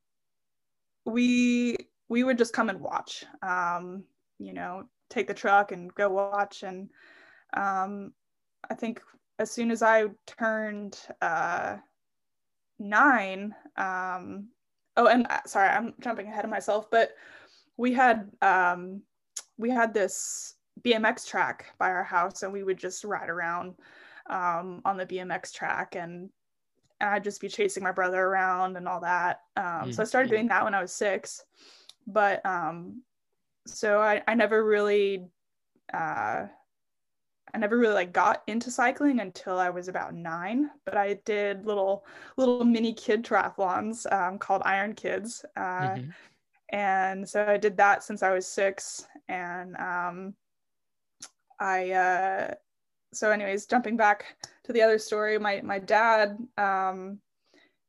we 1.05 1.77
we 2.09 2.23
would 2.23 2.37
just 2.37 2.53
come 2.53 2.69
and 2.69 2.81
watch, 2.81 3.23
um, 3.41 4.03
you 4.41 4.53
know, 4.53 4.83
take 5.09 5.27
the 5.27 5.33
truck 5.33 5.71
and 5.71 5.93
go 5.93 6.09
watch. 6.09 6.63
And 6.63 6.89
um, 7.55 8.13
I 8.69 8.75
think 8.75 9.01
as 9.39 9.51
soon 9.51 9.71
as 9.71 9.83
I 9.83 10.05
turned 10.25 10.99
uh, 11.21 11.77
nine, 12.79 13.53
um, 13.77 14.47
oh, 14.97 15.07
and 15.07 15.27
uh, 15.29 15.39
sorry, 15.45 15.69
I'm 15.69 15.93
jumping 16.01 16.27
ahead 16.27 16.45
of 16.45 16.51
myself, 16.51 16.89
but 16.89 17.11
we 17.77 17.93
had 17.93 18.29
um, 18.41 19.01
we 19.57 19.69
had 19.69 19.93
this 19.93 20.55
BMX 20.81 21.27
track 21.27 21.73
by 21.77 21.89
our 21.89 22.03
house 22.03 22.43
and 22.43 22.51
we 22.51 22.63
would 22.63 22.77
just 22.77 23.03
ride 23.03 23.29
around 23.29 23.75
um, 24.29 24.81
on 24.85 24.97
the 24.97 25.05
BMX 25.05 25.53
track 25.53 25.95
and, 25.95 26.29
and 26.99 27.09
I'd 27.09 27.23
just 27.23 27.41
be 27.41 27.49
chasing 27.49 27.83
my 27.83 27.91
brother 27.91 28.21
around 28.21 28.77
and 28.77 28.87
all 28.87 29.01
that. 29.01 29.41
Um, 29.57 29.65
mm-hmm. 29.65 29.91
So 29.91 30.03
I 30.03 30.05
started 30.05 30.29
doing 30.29 30.47
that 30.47 30.63
when 30.63 30.73
I 30.73 30.81
was 30.81 30.93
six, 30.93 31.43
but 32.07 32.45
um, 32.45 33.01
so 33.67 33.99
I, 33.99 34.21
I 34.27 34.33
never 34.35 34.63
really, 34.63 35.25
uh, 35.93 36.45
I 37.53 37.57
never 37.57 37.77
really 37.77 37.93
like 37.93 38.13
got 38.13 38.43
into 38.47 38.71
cycling 38.71 39.19
until 39.19 39.59
I 39.59 39.69
was 39.69 39.87
about 39.87 40.13
nine, 40.13 40.69
but 40.85 40.95
I 40.95 41.19
did 41.25 41.65
little 41.65 42.05
little 42.37 42.63
mini 42.63 42.93
kid 42.93 43.23
triathlons 43.23 44.11
um, 44.11 44.37
called 44.37 44.61
Iron 44.65 44.93
Kids. 44.93 45.45
Uh, 45.57 45.61
mm-hmm. 45.61 46.09
And 46.69 47.27
so 47.27 47.45
I 47.45 47.57
did 47.57 47.75
that 47.77 48.03
since 48.03 48.23
I 48.23 48.31
was 48.31 48.47
six. 48.47 49.05
And 49.27 49.75
um, 49.75 50.33
I 51.59 51.91
uh, 51.91 52.53
so 53.13 53.31
anyways, 53.31 53.65
jumping 53.65 53.97
back 53.97 54.37
to 54.63 54.73
the 54.73 54.81
other 54.81 54.97
story, 54.97 55.37
my 55.37 55.61
my 55.61 55.79
dad 55.79 56.37
um, 56.57 57.19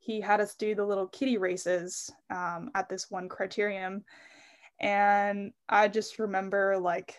he 0.02 0.20
had 0.20 0.40
us 0.40 0.56
do 0.56 0.74
the 0.74 0.84
little 0.84 1.06
kitty 1.06 1.38
races 1.38 2.10
um, 2.30 2.70
at 2.74 2.88
this 2.88 3.08
one 3.08 3.28
criterium, 3.28 4.02
and 4.82 5.52
I 5.68 5.88
just 5.88 6.18
remember 6.18 6.76
like 6.78 7.16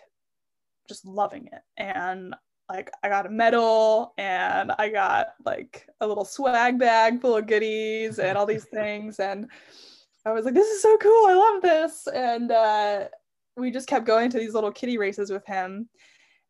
just 0.88 1.04
loving 1.06 1.48
it. 1.52 1.62
And 1.76 2.34
like 2.68 2.90
I 3.02 3.08
got 3.08 3.26
a 3.26 3.30
medal 3.30 4.14
and 4.18 4.72
I 4.78 4.88
got 4.88 5.28
like 5.44 5.88
a 6.00 6.06
little 6.06 6.24
swag 6.24 6.78
bag 6.78 7.20
full 7.20 7.36
of 7.36 7.46
goodies 7.46 8.18
and 8.18 8.36
all 8.36 8.46
these 8.46 8.64
things. 8.72 9.18
And 9.18 9.50
I 10.26 10.32
was 10.32 10.44
like 10.44 10.54
this 10.54 10.68
is 10.68 10.82
so 10.82 10.96
cool. 10.98 11.26
I 11.26 11.34
love 11.34 11.62
this. 11.62 12.06
And 12.06 12.50
uh, 12.50 13.08
we 13.56 13.70
just 13.70 13.88
kept 13.88 14.06
going 14.06 14.30
to 14.30 14.38
these 14.38 14.54
little 14.54 14.72
kitty 14.72 14.98
races 14.98 15.30
with 15.30 15.46
him. 15.46 15.88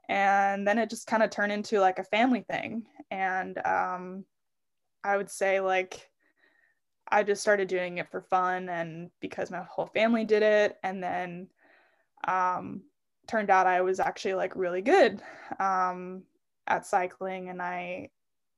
And 0.08 0.66
then 0.66 0.78
it 0.78 0.90
just 0.90 1.06
kind 1.06 1.22
of 1.22 1.30
turned 1.30 1.52
into 1.52 1.80
like 1.80 1.98
a 1.98 2.04
family 2.04 2.44
thing. 2.50 2.84
And 3.10 3.58
um, 3.64 4.24
i 5.04 5.16
would 5.16 5.30
say 5.30 5.60
like 5.60 6.10
i 7.14 7.22
just 7.22 7.40
started 7.40 7.68
doing 7.68 7.98
it 7.98 8.10
for 8.10 8.20
fun 8.20 8.68
and 8.68 9.08
because 9.20 9.50
my 9.50 9.62
whole 9.70 9.86
family 9.86 10.24
did 10.24 10.42
it 10.42 10.78
and 10.82 11.02
then 11.02 11.46
um, 12.26 12.82
turned 13.28 13.50
out 13.50 13.66
i 13.66 13.80
was 13.80 14.00
actually 14.00 14.34
like 14.34 14.56
really 14.56 14.82
good 14.82 15.22
um, 15.60 16.22
at 16.66 16.84
cycling 16.84 17.48
and 17.50 17.62
i 17.62 18.08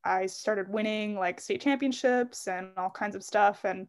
i 0.03 0.25
started 0.25 0.67
winning 0.69 1.15
like 1.15 1.39
state 1.39 1.61
championships 1.61 2.47
and 2.47 2.69
all 2.77 2.89
kinds 2.89 3.15
of 3.15 3.23
stuff 3.23 3.63
and 3.63 3.87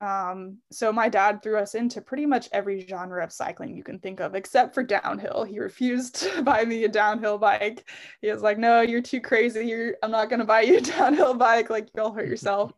um, 0.00 0.58
so 0.72 0.92
my 0.92 1.08
dad 1.08 1.42
threw 1.42 1.58
us 1.58 1.76
into 1.76 2.00
pretty 2.00 2.26
much 2.26 2.48
every 2.52 2.84
genre 2.88 3.22
of 3.22 3.32
cycling 3.32 3.76
you 3.76 3.84
can 3.84 4.00
think 4.00 4.18
of, 4.18 4.34
except 4.34 4.74
for 4.74 4.82
downhill. 4.82 5.44
He 5.44 5.60
refused 5.60 6.16
to 6.22 6.42
buy 6.42 6.64
me 6.64 6.82
a 6.82 6.88
downhill 6.88 7.38
bike. 7.38 7.88
He 8.20 8.28
was 8.28 8.42
like, 8.42 8.58
"No, 8.58 8.80
you're 8.80 9.00
too 9.00 9.20
crazy. 9.20 9.64
You're, 9.64 9.94
I'm 10.02 10.10
not 10.10 10.28
gonna 10.28 10.44
buy 10.44 10.62
you 10.62 10.78
a 10.78 10.80
downhill 10.98 11.34
bike. 11.34 11.70
Like 11.70 11.88
you'll 11.94 12.12
hurt 12.12 12.26
yourself." 12.26 12.72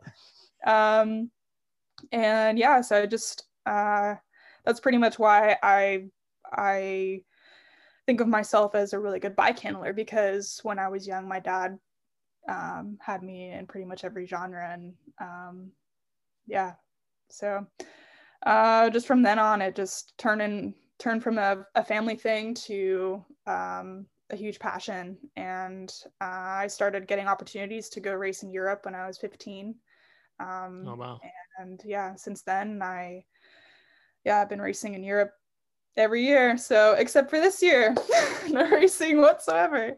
Um, 0.66 1.30
and 2.12 2.58
yeah, 2.58 2.80
so 2.80 3.02
I 3.02 3.06
just 3.06 3.44
uh, 3.66 4.14
that's 4.64 4.80
pretty 4.80 4.98
much 4.98 5.18
why 5.18 5.56
I 5.62 6.06
I 6.52 7.22
think 8.06 8.20
of 8.20 8.28
myself 8.28 8.74
as 8.74 8.92
a 8.92 8.98
really 8.98 9.20
good 9.20 9.36
bike 9.36 9.58
handler 9.58 9.92
because 9.92 10.60
when 10.62 10.78
I 10.78 10.88
was 10.88 11.06
young, 11.06 11.26
my 11.28 11.40
dad 11.40 11.78
um, 12.48 12.98
had 13.00 13.22
me 13.22 13.50
in 13.50 13.66
pretty 13.66 13.86
much 13.86 14.04
every 14.04 14.26
genre 14.26 14.70
and 14.70 14.92
um, 15.18 15.70
yeah 16.46 16.74
so 17.30 17.66
uh, 18.44 18.90
just 18.90 19.06
from 19.06 19.22
then 19.22 19.38
on, 19.38 19.62
it 19.62 19.74
just 19.74 20.16
turned 20.18 20.42
in 20.42 20.74
turned 20.98 21.22
from 21.22 21.38
a, 21.38 21.64
a 21.74 21.84
family 21.84 22.14
thing 22.14 22.54
to 22.54 23.24
um, 23.46 24.06
a 24.30 24.36
huge 24.36 24.58
passion. 24.58 25.18
And 25.36 25.92
uh, 26.20 26.24
I 26.24 26.66
started 26.68 27.08
getting 27.08 27.26
opportunities 27.26 27.88
to 27.90 28.00
go 28.00 28.12
race 28.12 28.42
in 28.42 28.52
Europe 28.52 28.80
when 28.84 28.94
I 28.94 29.06
was 29.06 29.18
15. 29.18 29.74
Um, 30.40 30.84
oh 30.86 30.94
wow! 30.96 31.20
And 31.58 31.80
yeah, 31.84 32.14
since 32.16 32.42
then 32.42 32.80
I 32.82 33.24
yeah 34.24 34.40
I've 34.40 34.48
been 34.48 34.60
racing 34.60 34.94
in 34.94 35.04
Europe 35.04 35.32
every 35.96 36.24
year. 36.24 36.56
So 36.58 36.94
except 36.94 37.30
for 37.30 37.40
this 37.40 37.62
year, 37.62 37.94
no 38.48 38.68
racing 38.68 39.20
whatsoever. 39.20 39.96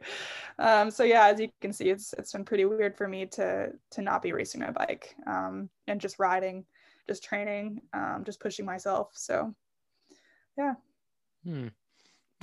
Um, 0.59 0.91
so 0.91 1.05
yeah, 1.05 1.27
as 1.27 1.41
you 1.41 1.49
can 1.61 1.73
see, 1.73 1.91
it's 1.91 2.15
it's 2.19 2.33
been 2.33 2.45
pretty 2.45 2.65
weird 2.65 2.97
for 2.97 3.09
me 3.09 3.27
to 3.27 3.73
to 3.93 4.03
not 4.03 4.23
be 4.23 4.33
racing 4.33 4.61
my 4.61 4.71
bike 4.71 5.15
um, 5.27 5.71
and 5.87 6.01
just 6.01 6.19
riding 6.19 6.65
just 7.09 7.25
training, 7.25 7.81
um, 7.93 8.23
just 8.25 8.41
pushing 8.41 8.65
myself. 8.65 9.11
So, 9.15 9.55
yeah. 10.59 10.75
Hmm. 11.45 11.69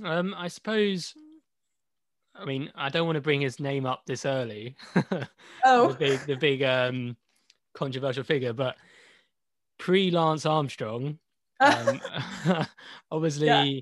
Um, 0.03 0.33
I 0.37 0.47
suppose. 0.47 1.13
I 2.35 2.45
mean, 2.45 2.71
I 2.73 2.89
don't 2.89 3.05
want 3.05 3.15
to 3.15 3.21
bring 3.21 3.41
his 3.41 3.59
name 3.59 3.85
up 3.85 4.01
this 4.07 4.25
early. 4.25 4.75
oh, 5.65 5.89
the 5.89 5.97
big, 5.99 6.19
the 6.21 6.35
big 6.35 6.63
um, 6.63 7.15
controversial 7.73 8.23
figure, 8.23 8.53
but 8.53 8.75
pre 9.79 10.11
Lance 10.11 10.45
Armstrong, 10.45 11.19
um, 11.59 12.01
obviously. 13.11 13.47
Yeah. 13.47 13.81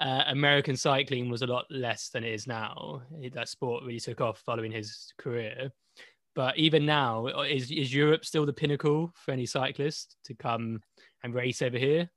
Uh, 0.00 0.22
American 0.28 0.76
cycling 0.76 1.28
was 1.28 1.42
a 1.42 1.46
lot 1.48 1.64
less 1.70 2.10
than 2.10 2.22
it 2.22 2.32
is 2.32 2.46
now. 2.46 3.02
That 3.32 3.48
sport 3.48 3.82
really 3.82 3.98
took 3.98 4.20
off 4.20 4.40
following 4.46 4.70
his 4.70 5.12
career. 5.18 5.72
But 6.36 6.56
even 6.56 6.86
now, 6.86 7.26
is 7.26 7.72
is 7.72 7.92
Europe 7.92 8.24
still 8.24 8.46
the 8.46 8.52
pinnacle 8.52 9.12
for 9.16 9.32
any 9.32 9.44
cyclist 9.44 10.14
to 10.26 10.34
come 10.34 10.80
and 11.24 11.34
race 11.34 11.62
over 11.62 11.76
here? 11.76 12.08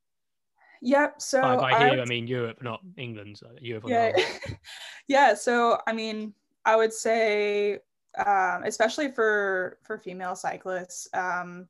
Yep. 0.84 1.22
So 1.22 1.42
by, 1.42 1.56
by 1.56 1.80
here, 1.80 2.00
I, 2.00 2.02
I 2.02 2.06
mean 2.06 2.28
Europe, 2.28 2.62
not 2.62 2.82
England. 2.98 3.40
Europe. 3.60 3.86
Yeah. 3.88 4.12
yeah. 5.08 5.34
So 5.34 5.80
I 5.88 5.94
mean, 5.94 6.36
I 6.66 6.76
would 6.76 6.94
say, 6.94 7.80
um, 8.18 8.64
especially 8.66 9.12
for 9.12 9.78
for 9.84 9.98
female 9.98 10.36
cyclists, 10.36 11.08
um, 11.14 11.68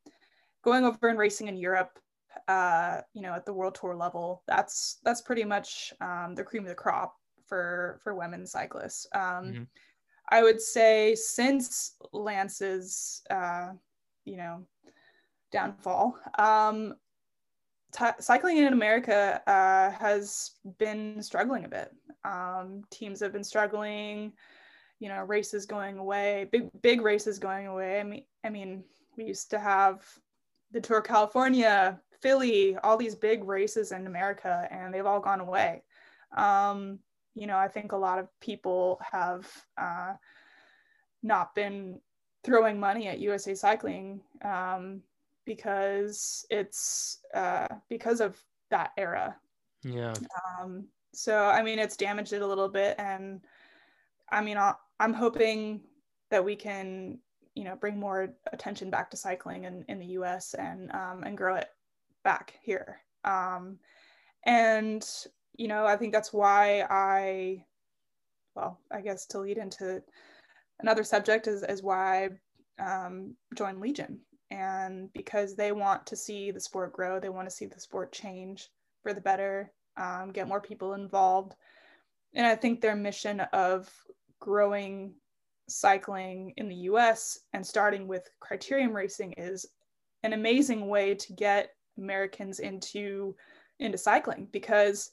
going 0.63 0.85
over 0.85 1.07
and 1.07 1.19
racing 1.19 1.47
in 1.47 1.57
Europe, 1.57 1.99
uh, 2.47 3.01
you 3.13 3.21
know, 3.21 3.33
at 3.33 3.45
the 3.45 3.53
world 3.53 3.75
tour 3.75 3.95
level, 3.95 4.43
that's 4.47 4.99
that's 5.03 5.21
pretty 5.21 5.43
much 5.43 5.93
um, 6.01 6.35
the 6.35 6.43
cream 6.43 6.63
of 6.63 6.69
the 6.69 6.75
crop 6.75 7.15
for 7.47 7.99
for 8.03 8.15
women 8.15 8.45
cyclists. 8.45 9.07
Um, 9.13 9.21
mm-hmm. 9.21 9.63
I 10.29 10.43
would 10.43 10.61
say 10.61 11.13
since 11.15 11.95
Lance's, 12.13 13.21
uh, 13.29 13.71
you 14.23 14.37
know, 14.37 14.65
downfall, 15.51 16.17
um, 16.39 16.95
t- 17.91 18.05
cycling 18.19 18.57
in 18.57 18.73
America 18.73 19.41
uh, 19.45 19.91
has 19.91 20.51
been 20.77 21.21
struggling 21.21 21.65
a 21.65 21.69
bit. 21.69 21.91
Um, 22.23 22.83
teams 22.91 23.19
have 23.19 23.33
been 23.33 23.43
struggling, 23.43 24.31
you 25.01 25.09
know, 25.09 25.23
races 25.23 25.65
going 25.65 25.97
away, 25.97 26.47
big 26.51 26.69
big 26.83 27.01
races 27.01 27.39
going 27.39 27.65
away. 27.65 27.99
I 27.99 28.03
mean, 28.03 28.23
I 28.45 28.49
mean, 28.49 28.83
we 29.17 29.25
used 29.25 29.49
to 29.49 29.59
have 29.59 30.05
the 30.71 30.79
Tour 30.79 30.99
of 30.99 31.05
California, 31.05 31.99
Philly, 32.21 32.77
all 32.83 32.97
these 32.97 33.15
big 33.15 33.43
races 33.43 33.91
in 33.91 34.05
America, 34.05 34.67
and 34.69 34.93
they've 34.93 35.05
all 35.05 35.19
gone 35.19 35.39
away. 35.39 35.81
Um, 36.37 36.99
you 37.33 37.47
know, 37.47 37.57
I 37.57 37.67
think 37.67 37.93
a 37.93 37.97
lot 37.97 38.19
of 38.19 38.27
people 38.41 39.01
have 39.11 39.51
uh, 39.75 40.13
not 41.23 41.55
been 41.55 41.99
throwing 42.43 42.79
money 42.79 43.07
at 43.07 43.19
USA 43.19 43.55
Cycling 43.55 44.21
um, 44.45 45.01
because 45.45 46.45
it's 46.51 47.17
uh, 47.33 47.67
because 47.89 48.21
of 48.21 48.39
that 48.69 48.91
era. 48.97 49.35
Yeah. 49.83 50.13
Um, 50.61 50.85
so 51.11 51.45
I 51.45 51.63
mean, 51.63 51.79
it's 51.79 51.97
damaged 51.97 52.33
it 52.33 52.43
a 52.43 52.47
little 52.47 52.69
bit, 52.69 52.95
and 52.99 53.41
I 54.31 54.41
mean, 54.41 54.57
i 55.01 55.03
am 55.03 55.13
hoping 55.13 55.81
that 56.29 56.45
we 56.45 56.55
can, 56.55 57.19
you 57.55 57.63
know, 57.63 57.75
bring 57.75 57.99
more 57.99 58.29
attention 58.53 58.89
back 58.89 59.11
to 59.11 59.17
cycling 59.17 59.65
in, 59.65 59.83
in 59.89 59.99
the 59.99 60.13
U.S. 60.17 60.53
and 60.53 60.91
um, 60.93 61.23
and 61.25 61.37
grow 61.37 61.55
it 61.55 61.67
back 62.23 62.53
here. 62.63 63.01
Um, 63.25 63.77
and 64.45 65.07
you 65.57 65.67
know, 65.67 65.85
I 65.85 65.97
think 65.97 66.13
that's 66.13 66.31
why 66.31 66.85
I, 66.89 67.65
well, 68.55 68.79
I 68.91 69.01
guess 69.01 69.25
to 69.27 69.39
lead 69.39 69.57
into 69.57 70.01
another 70.79 71.03
subject 71.03 71.47
is, 71.47 71.63
is 71.63 71.83
why 71.83 72.29
I 72.79 73.05
um, 73.05 73.35
joined 73.55 73.81
Legion. 73.81 74.21
and 74.49 75.11
because 75.13 75.55
they 75.55 75.71
want 75.71 76.05
to 76.07 76.15
see 76.15 76.51
the 76.51 76.59
sport 76.59 76.93
grow, 76.93 77.19
they 77.19 77.29
want 77.29 77.49
to 77.49 77.55
see 77.55 77.65
the 77.65 77.79
sport 77.79 78.11
change 78.11 78.69
for 79.03 79.13
the 79.13 79.21
better, 79.21 79.71
um, 79.97 80.31
get 80.31 80.47
more 80.47 80.61
people 80.61 80.93
involved. 80.93 81.53
And 82.33 82.47
I 82.47 82.55
think 82.55 82.79
their 82.79 82.95
mission 82.95 83.41
of 83.51 83.89
growing 84.41 85.13
cycling 85.69 86.53
in 86.57 86.67
the 86.67 86.75
US 86.75 87.39
and 87.53 87.65
starting 87.65 88.07
with 88.07 88.29
criterium 88.43 88.93
racing 88.93 89.33
is 89.37 89.65
an 90.23 90.33
amazing 90.33 90.87
way 90.87 91.15
to 91.15 91.33
get 91.33 91.69
Americans 91.97 92.59
into 92.59 93.35
into 93.79 93.97
cycling 93.97 94.47
because 94.51 95.11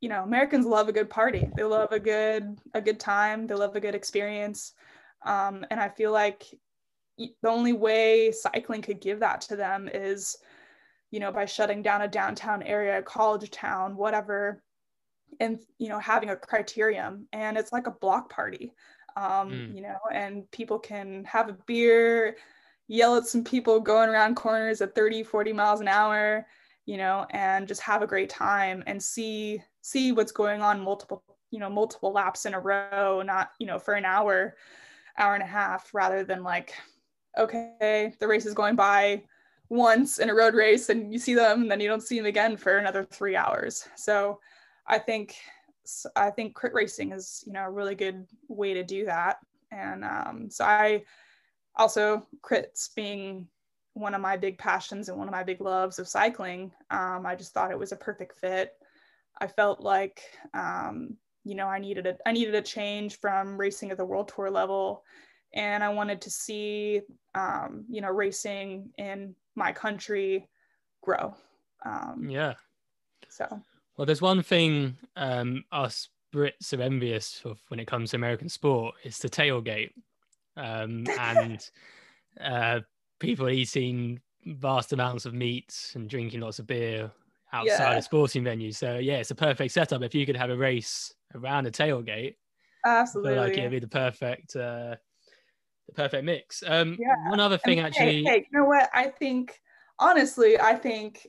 you 0.00 0.08
know 0.08 0.22
Americans 0.22 0.64
love 0.64 0.88
a 0.88 0.92
good 0.92 1.10
party. 1.10 1.48
They 1.56 1.64
love 1.64 1.90
a 1.90 1.98
good 1.98 2.58
a 2.74 2.80
good 2.80 3.00
time. 3.00 3.46
They 3.46 3.54
love 3.54 3.74
a 3.74 3.80
good 3.80 3.96
experience. 3.96 4.74
Um, 5.24 5.66
and 5.70 5.80
I 5.80 5.88
feel 5.88 6.12
like 6.12 6.44
the 7.18 7.48
only 7.48 7.72
way 7.72 8.30
cycling 8.30 8.82
could 8.82 9.00
give 9.00 9.20
that 9.20 9.40
to 9.42 9.56
them 9.56 9.88
is 9.92 10.36
you 11.10 11.18
know 11.18 11.32
by 11.32 11.46
shutting 11.46 11.82
down 11.82 12.02
a 12.02 12.08
downtown 12.08 12.62
area 12.62 12.98
a 12.98 13.02
college 13.02 13.50
town 13.50 13.96
whatever 13.96 14.62
and 15.40 15.60
you 15.78 15.88
know 15.88 15.98
having 15.98 16.30
a 16.30 16.36
criterium 16.36 17.24
and 17.32 17.56
it's 17.56 17.72
like 17.72 17.86
a 17.86 17.92
block 17.92 18.30
party 18.30 18.72
um, 19.16 19.50
mm. 19.50 19.74
you 19.74 19.82
know 19.82 19.98
and 20.12 20.50
people 20.50 20.78
can 20.78 21.24
have 21.24 21.48
a 21.48 21.56
beer 21.66 22.36
yell 22.88 23.16
at 23.16 23.26
some 23.26 23.44
people 23.44 23.80
going 23.80 24.08
around 24.08 24.34
corners 24.34 24.80
at 24.80 24.94
30 24.94 25.22
40 25.22 25.52
miles 25.52 25.80
an 25.80 25.88
hour 25.88 26.46
you 26.86 26.96
know 26.96 27.26
and 27.30 27.68
just 27.68 27.80
have 27.80 28.02
a 28.02 28.06
great 28.06 28.30
time 28.30 28.82
and 28.86 29.02
see 29.02 29.62
see 29.82 30.12
what's 30.12 30.32
going 30.32 30.62
on 30.62 30.80
multiple 30.80 31.22
you 31.50 31.58
know 31.58 31.70
multiple 31.70 32.12
laps 32.12 32.46
in 32.46 32.54
a 32.54 32.60
row 32.60 33.22
not 33.22 33.50
you 33.58 33.66
know 33.66 33.78
for 33.78 33.94
an 33.94 34.04
hour 34.04 34.56
hour 35.18 35.34
and 35.34 35.42
a 35.42 35.46
half 35.46 35.92
rather 35.92 36.24
than 36.24 36.42
like 36.42 36.74
okay 37.38 38.12
the 38.20 38.26
race 38.26 38.46
is 38.46 38.54
going 38.54 38.74
by 38.74 39.22
once 39.68 40.18
in 40.18 40.30
a 40.30 40.34
road 40.34 40.54
race 40.54 40.88
and 40.88 41.12
you 41.12 41.18
see 41.18 41.34
them 41.34 41.62
and 41.62 41.70
then 41.70 41.80
you 41.80 41.88
don't 41.88 42.02
see 42.02 42.16
them 42.16 42.26
again 42.26 42.56
for 42.56 42.78
another 42.78 43.04
three 43.04 43.36
hours 43.36 43.86
so 43.96 44.40
i 44.88 44.98
think 44.98 45.36
i 46.16 46.30
think 46.30 46.54
crit 46.54 46.74
racing 46.74 47.12
is 47.12 47.42
you 47.46 47.52
know 47.52 47.64
a 47.64 47.70
really 47.70 47.94
good 47.94 48.26
way 48.48 48.74
to 48.74 48.84
do 48.84 49.04
that. 49.06 49.38
And 49.70 50.04
um, 50.04 50.48
so 50.50 50.64
i 50.64 51.02
also 51.76 52.26
crits 52.42 52.94
being 52.94 53.46
one 53.94 54.14
of 54.14 54.20
my 54.20 54.36
big 54.36 54.58
passions 54.58 55.08
and 55.08 55.18
one 55.18 55.28
of 55.28 55.32
my 55.32 55.42
big 55.42 55.60
loves 55.60 55.98
of 55.98 56.08
cycling 56.08 56.72
um, 56.90 57.24
i 57.26 57.34
just 57.34 57.52
thought 57.52 57.70
it 57.70 57.78
was 57.78 57.92
a 57.92 57.96
perfect 57.96 58.36
fit. 58.36 58.72
I 59.40 59.46
felt 59.46 59.80
like 59.80 60.22
um, 60.54 61.16
you 61.44 61.54
know 61.54 61.66
i 61.66 61.78
needed 61.78 62.06
a 62.06 62.16
i 62.26 62.32
needed 62.32 62.54
a 62.54 62.62
change 62.62 63.18
from 63.20 63.58
racing 63.58 63.90
at 63.90 63.96
the 63.96 64.04
world 64.04 64.32
tour 64.34 64.50
level. 64.50 65.04
And 65.54 65.82
i 65.82 65.88
wanted 65.88 66.20
to 66.22 66.30
see 66.30 67.02
um, 67.34 67.84
you 67.88 68.00
know 68.00 68.10
racing 68.10 68.90
in 68.98 69.34
my 69.54 69.72
country 69.72 70.48
grow. 71.02 71.34
Um, 71.84 72.28
yeah. 72.28 72.54
so 73.28 73.62
well 73.98 74.06
there's 74.06 74.22
one 74.22 74.42
thing 74.42 74.96
um, 75.16 75.62
us 75.72 76.08
brits 76.34 76.72
are 76.72 76.80
envious 76.80 77.42
of 77.44 77.60
when 77.68 77.78
it 77.78 77.86
comes 77.86 78.10
to 78.10 78.16
american 78.16 78.48
sport 78.48 78.94
it's 79.02 79.18
the 79.18 79.28
tailgate 79.28 79.90
um, 80.56 81.04
and 81.20 81.68
uh, 82.40 82.80
people 83.20 83.48
eating 83.48 84.20
vast 84.46 84.92
amounts 84.92 85.26
of 85.26 85.34
meat 85.34 85.92
and 85.94 86.08
drinking 86.08 86.40
lots 86.40 86.58
of 86.58 86.66
beer 86.66 87.10
outside 87.52 87.92
yeah. 87.92 87.98
of 87.98 88.04
sporting 88.04 88.44
venue. 88.44 88.72
So 88.72 88.98
yeah, 88.98 89.16
it's 89.16 89.30
a 89.30 89.34
perfect 89.34 89.72
setup. 89.72 90.02
If 90.02 90.14
you 90.14 90.26
could 90.26 90.36
have 90.36 90.50
a 90.50 90.56
race 90.56 91.12
around 91.34 91.66
a 91.66 91.70
tailgate, 91.70 92.34
absolutely, 92.84 93.36
like 93.36 93.52
it'd 93.52 93.70
be 93.70 93.78
the 93.78 93.88
perfect, 93.88 94.56
uh, 94.56 94.96
the 95.86 95.94
perfect 95.94 96.24
mix. 96.24 96.62
Um, 96.66 96.96
yeah. 96.98 97.30
One 97.30 97.40
other 97.40 97.58
thing, 97.58 97.78
I 97.78 97.82
mean, 97.82 97.86
actually, 97.86 98.24
hey, 98.24 98.30
hey, 98.30 98.46
you 98.50 98.58
know 98.58 98.66
what? 98.66 98.90
I 98.94 99.08
think 99.08 99.60
honestly, 99.98 100.58
I 100.60 100.74
think 100.74 101.26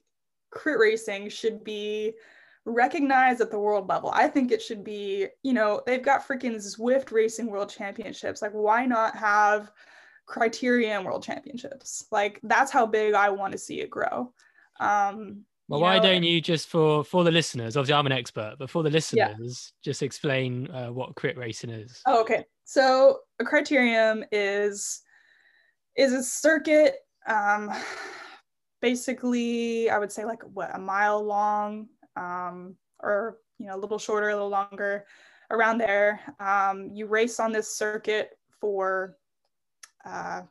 crit 0.52 0.80
racing 0.80 1.30
should 1.30 1.64
be 1.64 2.14
recognized 2.70 3.42
at 3.42 3.52
the 3.52 3.60
world 3.60 3.88
level. 3.88 4.12
I 4.14 4.28
think 4.28 4.52
it 4.52 4.62
should 4.62 4.84
be, 4.84 5.28
you 5.44 5.54
know, 5.54 5.82
they've 5.86 6.04
got 6.04 6.28
freaking 6.28 6.56
Zwift 6.56 7.12
Racing 7.12 7.48
World 7.48 7.70
Championships. 7.70 8.42
Like, 8.42 8.52
why 8.52 8.86
not 8.86 9.16
have 9.16 9.72
Criterium 10.28 11.04
World 11.04 11.24
Championships? 11.24 12.06
Like, 12.12 12.40
that's 12.44 12.72
how 12.72 12.86
big 12.86 13.14
I 13.14 13.30
want 13.30 13.52
to 13.54 13.58
see 13.58 13.82
it 13.82 13.90
grow. 13.90 14.34
Um, 14.80 15.46
well, 15.70 15.82
why 15.82 15.98
know, 15.98 16.04
don't 16.04 16.24
you 16.24 16.42
just 16.42 16.68
for 16.68 17.04
for 17.04 17.24
the 17.24 17.32
listeners? 17.32 17.78
Obviously, 17.78 17.94
I'm 17.94 18.08
an 18.08 18.12
expert, 18.12 18.56
but 18.58 18.72
for 18.72 18.82
the 18.82 18.90
listeners, 18.90 19.74
yeah. 19.76 19.92
just 19.92 20.02
explain 20.02 20.68
uh, 20.72 20.88
what 20.88 21.16
crit 21.16 21.38
racing 21.38 21.70
is. 21.70 22.02
Oh, 22.08 22.22
okay. 22.22 22.44
So 22.66 23.20
a 23.40 23.44
criterium 23.44 24.24
is 24.32 25.02
is 25.96 26.14
a 26.14 26.24
circuit, 26.24 26.96
um, 27.28 27.72
basically, 28.82 29.90
I 29.92 30.00
would 30.00 30.12
say 30.12 30.26
like 30.26 30.42
what 30.54 30.74
a 30.74 30.80
mile 30.80 31.24
long, 31.24 31.88
um, 32.20 32.76
or 33.00 33.38
you 33.58 33.68
know 33.68 33.76
a 33.76 33.80
little 33.80 33.98
shorter, 33.98 34.30
a 34.30 34.34
little 34.34 34.50
longer, 34.50 35.06
around 35.52 35.78
there. 35.78 36.20
Um, 36.40 36.90
you 36.94 37.08
race 37.08 37.40
on 37.40 37.52
this 37.52 37.76
circuit 37.76 38.38
for 38.60 39.16
uh, 40.06 40.42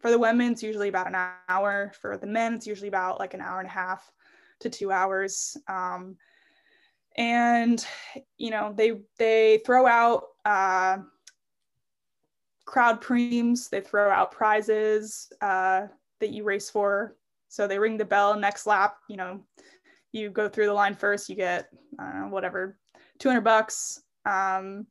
for 0.00 0.10
the 0.10 0.18
women, 0.18 0.52
it's 0.52 0.62
usually 0.62 0.88
about 0.88 1.08
an 1.08 1.32
hour. 1.48 1.92
For 2.00 2.16
the 2.16 2.26
men, 2.26 2.54
it's 2.54 2.66
usually 2.66 2.88
about 2.88 3.18
like 3.18 3.34
an 3.34 3.40
hour 3.40 3.58
and 3.58 3.68
a 3.68 3.72
half 3.72 4.10
to 4.60 4.70
two 4.70 4.92
hours. 4.92 5.56
Um, 5.68 6.16
and 7.16 7.84
you 8.36 8.50
know 8.50 8.72
they 8.76 9.00
they 9.18 9.60
throw 9.66 9.86
out 9.86 10.24
uh, 10.44 10.98
crowd 12.64 13.00
preems, 13.00 13.68
they 13.68 13.80
throw 13.80 14.10
out 14.10 14.30
prizes 14.30 15.32
uh, 15.40 15.86
that 16.20 16.30
you 16.30 16.44
race 16.44 16.70
for. 16.70 17.16
So 17.48 17.66
they 17.66 17.78
ring 17.78 17.96
the 17.96 18.04
bell 18.04 18.38
next 18.38 18.66
lap. 18.66 18.98
You 19.08 19.16
know, 19.16 19.40
you 20.12 20.30
go 20.30 20.48
through 20.48 20.66
the 20.66 20.72
line 20.72 20.94
first, 20.94 21.28
you 21.28 21.36
get 21.36 21.68
uh, 21.98 22.22
whatever, 22.22 22.78
200 23.18 23.42
bucks. 23.42 24.02
Um, 24.24 24.86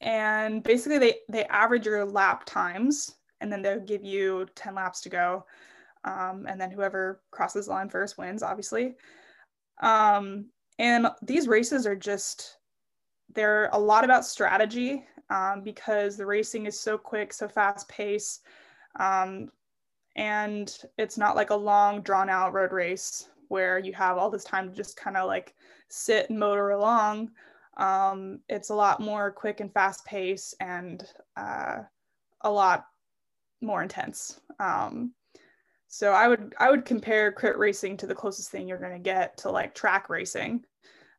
and 0.00 0.62
basically 0.62 0.98
they, 0.98 1.14
they 1.28 1.44
average 1.44 1.86
your 1.86 2.04
lap 2.04 2.44
times 2.44 3.14
and 3.40 3.52
then 3.52 3.62
they'll 3.62 3.80
give 3.80 4.04
you 4.04 4.46
10 4.54 4.74
laps 4.74 5.00
to 5.02 5.08
go. 5.08 5.44
Um, 6.04 6.46
and 6.48 6.60
then 6.60 6.70
whoever 6.70 7.20
crosses 7.30 7.66
the 7.66 7.72
line 7.72 7.88
first 7.88 8.18
wins, 8.18 8.42
obviously. 8.42 8.94
Um, 9.82 10.46
and 10.78 11.08
these 11.22 11.48
races 11.48 11.86
are 11.86 11.96
just, 11.96 12.58
they're 13.34 13.68
a 13.72 13.78
lot 13.78 14.04
about 14.04 14.24
strategy 14.24 15.04
um, 15.30 15.62
because 15.62 16.16
the 16.16 16.26
racing 16.26 16.66
is 16.66 16.78
so 16.78 16.96
quick, 16.96 17.32
so 17.32 17.48
fast 17.48 17.88
paced. 17.88 18.42
Um, 19.00 19.50
and 20.14 20.74
it's 20.96 21.18
not 21.18 21.36
like 21.36 21.50
a 21.50 21.56
long, 21.56 22.02
drawn 22.02 22.30
out 22.30 22.52
road 22.52 22.72
race 22.72 23.28
where 23.48 23.78
you 23.78 23.92
have 23.92 24.18
all 24.18 24.30
this 24.30 24.44
time 24.44 24.68
to 24.68 24.74
just 24.74 24.96
kind 24.96 25.16
of 25.16 25.26
like 25.26 25.54
sit 25.88 26.30
and 26.30 26.38
motor 26.38 26.70
along. 26.70 27.30
Um, 27.76 28.40
it's 28.48 28.70
a 28.70 28.74
lot 28.74 29.00
more 29.00 29.30
quick 29.30 29.60
and 29.60 29.72
fast 29.72 30.04
pace 30.04 30.54
and 30.60 31.04
uh, 31.36 31.80
a 32.42 32.50
lot 32.50 32.86
more 33.60 33.82
intense. 33.82 34.40
Um, 34.58 35.12
so 35.88 36.12
I 36.12 36.28
would 36.28 36.54
I 36.58 36.70
would 36.70 36.84
compare 36.84 37.32
crit 37.32 37.58
racing 37.58 37.96
to 37.98 38.06
the 38.06 38.14
closest 38.14 38.50
thing 38.50 38.66
you're 38.66 38.78
going 38.78 38.92
to 38.92 38.98
get 38.98 39.36
to 39.38 39.50
like 39.50 39.74
track 39.74 40.08
racing, 40.08 40.64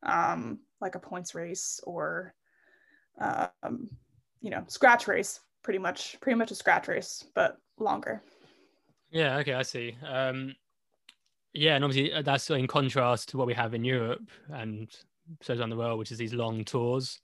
um, 0.02 0.58
like 0.80 0.94
a 0.94 1.00
points 1.00 1.34
race 1.34 1.80
or 1.84 2.34
um, 3.20 3.88
you 4.40 4.50
know 4.50 4.64
scratch 4.68 5.08
race. 5.08 5.40
Pretty 5.62 5.78
much 5.78 6.16
pretty 6.20 6.36
much 6.36 6.50
a 6.50 6.54
scratch 6.54 6.88
race, 6.88 7.24
but 7.34 7.58
longer. 7.78 8.22
Yeah. 9.10 9.38
Okay. 9.38 9.54
I 9.54 9.62
see. 9.62 9.96
Um, 10.06 10.54
yeah, 11.52 11.74
and 11.74 11.84
obviously 11.84 12.12
uh, 12.12 12.22
that's 12.22 12.50
in 12.50 12.66
contrast 12.66 13.30
to 13.30 13.36
what 13.36 13.46
we 13.46 13.54
have 13.54 13.74
in 13.74 13.84
Europe 13.84 14.28
and 14.50 14.90
so 15.42 15.54
around 15.54 15.70
the 15.70 15.76
world, 15.76 15.98
which 15.98 16.12
is 16.12 16.18
these 16.18 16.34
long 16.34 16.64
tours. 16.64 17.20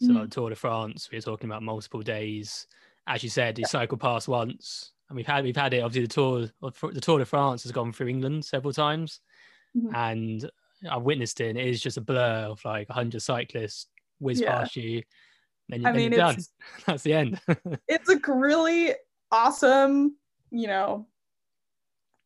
So 0.00 0.08
mm. 0.08 0.20
like 0.20 0.30
Tour 0.30 0.50
de 0.50 0.56
France, 0.56 1.08
we're 1.12 1.20
talking 1.20 1.48
about 1.48 1.62
multiple 1.62 2.02
days. 2.02 2.66
As 3.06 3.22
you 3.22 3.30
said, 3.30 3.58
you 3.58 3.66
cycle 3.66 3.98
past 3.98 4.28
once, 4.28 4.92
and 5.08 5.16
we've 5.16 5.26
had 5.26 5.44
we've 5.44 5.56
had 5.56 5.74
it. 5.74 5.80
Obviously, 5.80 6.06
the 6.06 6.14
tour 6.14 6.92
the 6.92 7.00
Tour 7.00 7.18
de 7.18 7.24
France 7.24 7.62
has 7.62 7.72
gone 7.72 7.92
through 7.92 8.08
England 8.08 8.44
several 8.44 8.72
times, 8.72 9.20
mm-hmm. 9.76 9.94
and 9.94 10.50
I've 10.90 11.02
witnessed 11.02 11.40
it. 11.40 11.50
And 11.50 11.58
it 11.58 11.66
is 11.66 11.82
just 11.82 11.96
a 11.96 12.00
blur 12.00 12.46
of 12.50 12.64
like 12.64 12.88
hundred 12.88 13.20
cyclists 13.20 13.86
whiz 14.20 14.40
yeah. 14.40 14.58
past 14.58 14.76
you. 14.76 15.02
Then, 15.68 15.82
you, 15.82 15.88
I 15.88 15.92
then 15.92 16.10
mean, 16.10 16.18
done. 16.18 16.36
That's 16.86 17.02
the 17.02 17.14
end. 17.14 17.40
it's 17.88 18.08
a 18.08 18.18
really 18.26 18.94
awesome, 19.30 20.16
you 20.50 20.66
know, 20.66 21.06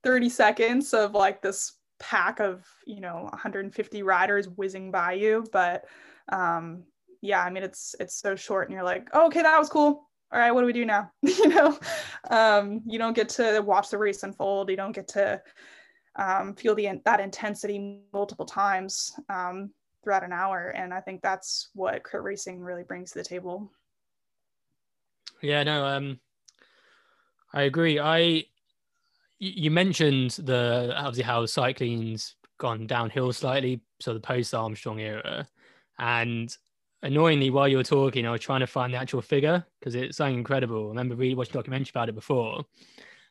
30 0.02 0.28
seconds 0.28 0.94
of 0.94 1.12
like 1.12 1.42
this 1.42 1.74
pack 1.98 2.40
of 2.40 2.64
you 2.86 3.00
know 3.00 3.28
150 3.30 4.02
riders 4.02 4.48
whizzing 4.48 4.90
by 4.90 5.12
you 5.12 5.44
but 5.52 5.84
um 6.30 6.84
yeah 7.22 7.42
i 7.42 7.50
mean 7.50 7.64
it's 7.64 7.96
it's 7.98 8.20
so 8.20 8.36
short 8.36 8.68
and 8.68 8.74
you're 8.74 8.84
like 8.84 9.08
oh, 9.12 9.26
okay 9.26 9.42
that 9.42 9.58
was 9.58 9.68
cool. 9.68 10.04
All 10.30 10.38
right 10.38 10.52
what 10.52 10.60
do 10.60 10.66
we 10.66 10.72
do 10.72 10.84
now? 10.84 11.10
You 11.22 11.48
know? 11.48 11.78
Um 12.30 12.82
you 12.86 12.98
don't 12.98 13.16
get 13.16 13.28
to 13.30 13.60
watch 13.60 13.90
the 13.90 13.98
race 13.98 14.22
unfold. 14.22 14.70
You 14.70 14.76
don't 14.76 14.94
get 14.94 15.08
to 15.08 15.42
um, 16.16 16.54
feel 16.54 16.74
the 16.74 17.00
that 17.04 17.20
intensity 17.20 18.00
multiple 18.12 18.44
times 18.44 19.12
um, 19.28 19.70
throughout 20.02 20.24
an 20.24 20.32
hour 20.32 20.70
and 20.70 20.92
i 20.92 21.00
think 21.00 21.22
that's 21.22 21.70
what 21.74 22.02
crit 22.02 22.22
racing 22.22 22.60
really 22.60 22.82
brings 22.82 23.12
to 23.12 23.18
the 23.18 23.24
table. 23.24 23.70
Yeah 25.42 25.62
no 25.64 25.84
um 25.84 26.20
I 27.52 27.62
agree. 27.62 27.98
I 27.98 28.44
you 29.38 29.70
mentioned 29.70 30.32
the 30.32 30.92
obviously 30.96 31.24
how 31.24 31.46
cycling's 31.46 32.34
gone 32.58 32.86
downhill 32.86 33.32
slightly, 33.32 33.80
so 34.00 34.12
the 34.12 34.20
post 34.20 34.54
Armstrong 34.54 35.00
era, 35.00 35.46
and 35.98 36.56
annoyingly 37.02 37.50
while 37.50 37.68
you 37.68 37.76
were 37.76 37.84
talking, 37.84 38.26
I 38.26 38.32
was 38.32 38.40
trying 38.40 38.60
to 38.60 38.66
find 38.66 38.92
the 38.92 38.98
actual 38.98 39.22
figure 39.22 39.64
because 39.78 39.94
it's 39.94 40.16
something 40.16 40.38
incredible. 40.38 40.86
I 40.86 40.88
remember 40.88 41.14
reading 41.14 41.36
watching 41.36 41.52
a 41.52 41.58
documentary 41.58 41.92
about 41.92 42.08
it 42.08 42.14
before, 42.14 42.64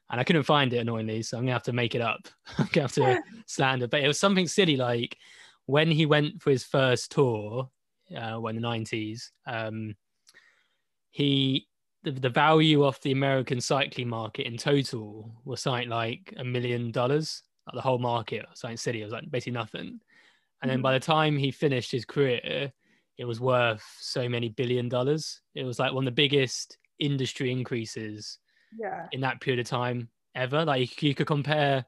and 0.10 0.20
I 0.20 0.24
couldn't 0.24 0.44
find 0.44 0.72
it 0.74 0.78
annoyingly, 0.78 1.24
so 1.24 1.38
I'm 1.38 1.44
gonna 1.44 1.54
have 1.54 1.64
to 1.64 1.74
make 1.74 1.96
it 1.96 2.02
up. 2.02 2.28
I'm 2.58 2.68
gonna 2.72 2.88
have 2.88 2.94
to 2.94 3.22
slander, 3.46 3.88
but 3.88 4.02
it 4.02 4.08
was 4.08 4.20
something 4.20 4.48
silly 4.48 4.78
like 4.78 5.18
when 5.66 5.92
he 5.92 6.06
went 6.06 6.42
for 6.42 6.50
his 6.50 6.64
first 6.64 7.12
tour, 7.12 7.70
uh, 8.16 8.38
when 8.38 8.56
the 8.56 8.62
90s, 8.62 9.32
um, 9.46 9.96
he 11.12 11.68
the, 12.14 12.20
the 12.20 12.30
value 12.30 12.86
of 12.86 13.00
the 13.02 13.12
American 13.12 13.60
cycling 13.60 14.08
market 14.08 14.48
in 14.48 14.58
total 14.58 15.32
was 15.44 15.62
something 15.62 15.90
like 15.90 16.34
a 16.38 16.44
million 16.44 16.92
dollars, 16.92 17.44
like 17.68 17.76
the 17.76 17.82
whole 17.82 18.00
market, 18.00 18.46
something 18.54 18.78
silly. 18.78 19.02
It 19.02 19.06
was 19.06 19.14
like 19.14 19.30
basically 19.30 19.54
nothing. 19.54 20.00
And 20.62 20.72
then 20.72 20.82
by 20.82 20.94
the 20.94 21.00
mm. 21.00 21.06
time 21.06 21.38
he 21.38 21.52
finished 21.52 21.92
his 21.92 22.06
career, 22.06 22.72
it 23.18 23.26
was 23.26 23.40
worth 23.40 23.84
so 24.00 24.28
many 24.30 24.50
billion 24.50 24.90
dollars. 24.90 25.42
It 25.54 25.64
was 25.66 25.80
like 25.80 25.94
one 25.94 26.04
of 26.04 26.12
the 26.14 26.22
biggest 26.22 26.78
industry 27.00 27.52
increases 27.52 28.40
yeah. 28.80 29.08
in 29.12 29.22
that 29.22 29.42
period 29.42 29.60
of 29.60 29.68
time 29.68 30.10
ever. 30.34 30.66
Like 30.66 31.02
you 31.04 31.14
could 31.14 31.28
compare 31.28 31.86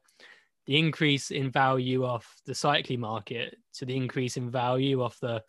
the 0.66 0.78
increase 0.78 1.30
in 1.30 1.50
value 1.50 2.04
of 2.04 2.26
the 2.46 2.54
cycling 2.54 3.00
market 3.00 3.56
to 3.74 3.86
the 3.86 3.96
increase 3.96 4.36
in 4.36 4.50
value 4.50 5.02
of 5.02 5.16
the 5.20 5.42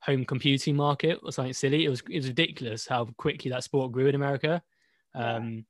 home 0.00 0.24
computing 0.24 0.76
market 0.76 1.18
or 1.22 1.32
something 1.32 1.52
silly. 1.52 1.84
It 1.84 1.88
was 1.88 2.02
it 2.08 2.16
was 2.16 2.28
ridiculous 2.28 2.86
how 2.86 3.06
quickly 3.16 3.50
that 3.50 3.64
sport 3.64 3.92
grew 3.92 4.06
in 4.06 4.14
America. 4.14 4.62
Um, 5.14 5.64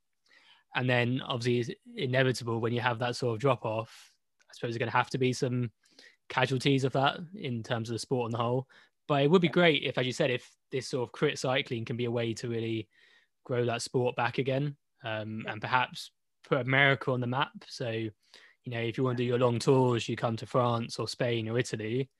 and 0.74 0.88
then 0.88 1.22
obviously 1.24 1.72
it's 1.72 1.80
inevitable 1.96 2.60
when 2.60 2.72
you 2.72 2.80
have 2.80 2.98
that 2.98 3.16
sort 3.16 3.34
of 3.34 3.40
drop 3.40 3.64
off. 3.64 4.12
I 4.50 4.54
suppose 4.54 4.70
there's 4.70 4.78
going 4.78 4.90
to 4.90 4.96
have 4.96 5.10
to 5.10 5.18
be 5.18 5.32
some 5.32 5.70
casualties 6.28 6.84
of 6.84 6.92
that 6.92 7.18
in 7.34 7.62
terms 7.62 7.88
of 7.88 7.94
the 7.94 7.98
sport 7.98 8.26
on 8.26 8.30
the 8.32 8.38
whole. 8.38 8.66
But 9.06 9.22
it 9.22 9.30
would 9.30 9.42
be 9.42 9.48
great 9.48 9.84
if, 9.84 9.96
as 9.96 10.06
you 10.06 10.12
said, 10.12 10.30
if 10.30 10.48
this 10.70 10.88
sort 10.88 11.08
of 11.08 11.12
crit 11.12 11.38
cycling 11.38 11.84
can 11.84 11.96
be 11.96 12.04
a 12.04 12.10
way 12.10 12.34
to 12.34 12.48
really 12.48 12.88
grow 13.44 13.64
that 13.64 13.82
sport 13.82 14.14
back 14.16 14.36
again, 14.36 14.76
um, 15.04 15.46
and 15.48 15.60
perhaps 15.60 16.10
put 16.46 16.60
America 16.60 17.10
on 17.10 17.20
the 17.20 17.26
map. 17.26 17.52
So, 17.66 17.88
you 17.90 18.12
know, 18.66 18.80
if 18.80 18.98
you 18.98 19.04
want 19.04 19.16
to 19.16 19.22
do 19.22 19.26
your 19.26 19.38
long 19.38 19.58
tours, 19.58 20.08
you 20.08 20.16
come 20.16 20.36
to 20.36 20.46
France 20.46 20.98
or 20.98 21.08
Spain 21.08 21.48
or 21.48 21.58
Italy. 21.58 22.10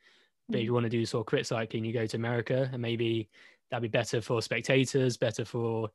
But 0.48 0.58
if 0.58 0.64
you 0.64 0.70
mm. 0.70 0.74
want 0.74 0.84
to 0.84 0.90
do 0.90 1.04
sort 1.04 1.22
of 1.22 1.26
crit 1.26 1.46
cycling, 1.46 1.84
you 1.84 1.92
go 1.92 2.06
to 2.06 2.16
America, 2.16 2.68
and 2.72 2.80
maybe 2.80 3.28
that'd 3.70 3.82
be 3.82 3.88
better 3.88 4.20
for 4.20 4.40
spectators, 4.40 5.16
better 5.16 5.44
for 5.44 5.90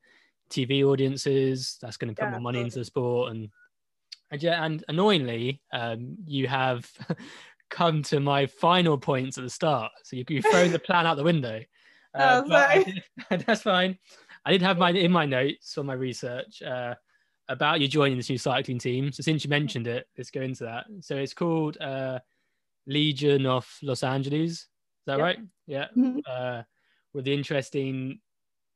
TV 0.49 0.83
audiences. 0.83 1.77
That's 1.81 1.97
going 1.97 2.13
to 2.13 2.19
put 2.19 2.27
yeah, 2.27 2.31
more 2.31 2.41
money 2.41 2.61
into 2.61 2.79
the 2.79 2.85
sport, 2.85 3.31
and 3.31 3.49
and 4.31 4.41
yeah, 4.41 4.63
and 4.63 4.83
annoyingly, 4.87 5.61
um, 5.71 6.17
you 6.25 6.47
have 6.47 6.89
come 7.69 8.03
to 8.03 8.19
my 8.19 8.45
final 8.45 8.97
points 8.97 9.37
at 9.37 9.43
the 9.43 9.49
start. 9.49 9.91
So 10.03 10.15
you, 10.15 10.25
you've 10.29 10.45
thrown 10.45 10.71
the 10.71 10.79
plan 10.79 11.05
out 11.05 11.17
the 11.17 11.23
window. 11.23 11.61
Uh, 12.15 12.43
oh, 12.45 12.83
did, 12.83 13.03
that's 13.47 13.63
fine. 13.63 13.97
I 14.45 14.51
did 14.51 14.61
have 14.61 14.77
my 14.77 14.91
in 14.91 15.11
my 15.11 15.25
notes 15.25 15.73
for 15.73 15.83
my 15.83 15.95
research 15.95 16.61
uh, 16.61 16.93
about 17.49 17.81
you 17.81 17.87
joining 17.87 18.17
this 18.17 18.29
new 18.29 18.37
cycling 18.37 18.77
team. 18.77 19.11
So 19.11 19.23
since 19.23 19.43
you 19.43 19.49
mentioned 19.49 19.87
it, 19.87 20.05
let's 20.15 20.29
go 20.29 20.41
into 20.41 20.63
that. 20.63 20.85
So 21.01 21.15
it's 21.15 21.33
called 21.33 21.77
uh, 21.81 22.19
Legion 22.87 23.45
of 23.45 23.67
Los 23.81 24.03
Angeles. 24.03 24.51
Is 24.51 24.67
that 25.07 25.19
right? 25.19 25.39
Yeah. 25.67 25.87
Mm-hmm. 25.97 26.19
Uh, 26.29 26.63
with 27.13 27.25
the 27.25 27.33
interesting, 27.33 28.19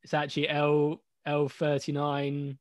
it's 0.04 0.13
actually 0.13 0.50
L 0.50 1.02
L 1.26 1.50
thirty 1.50 1.91
nine 1.91 2.58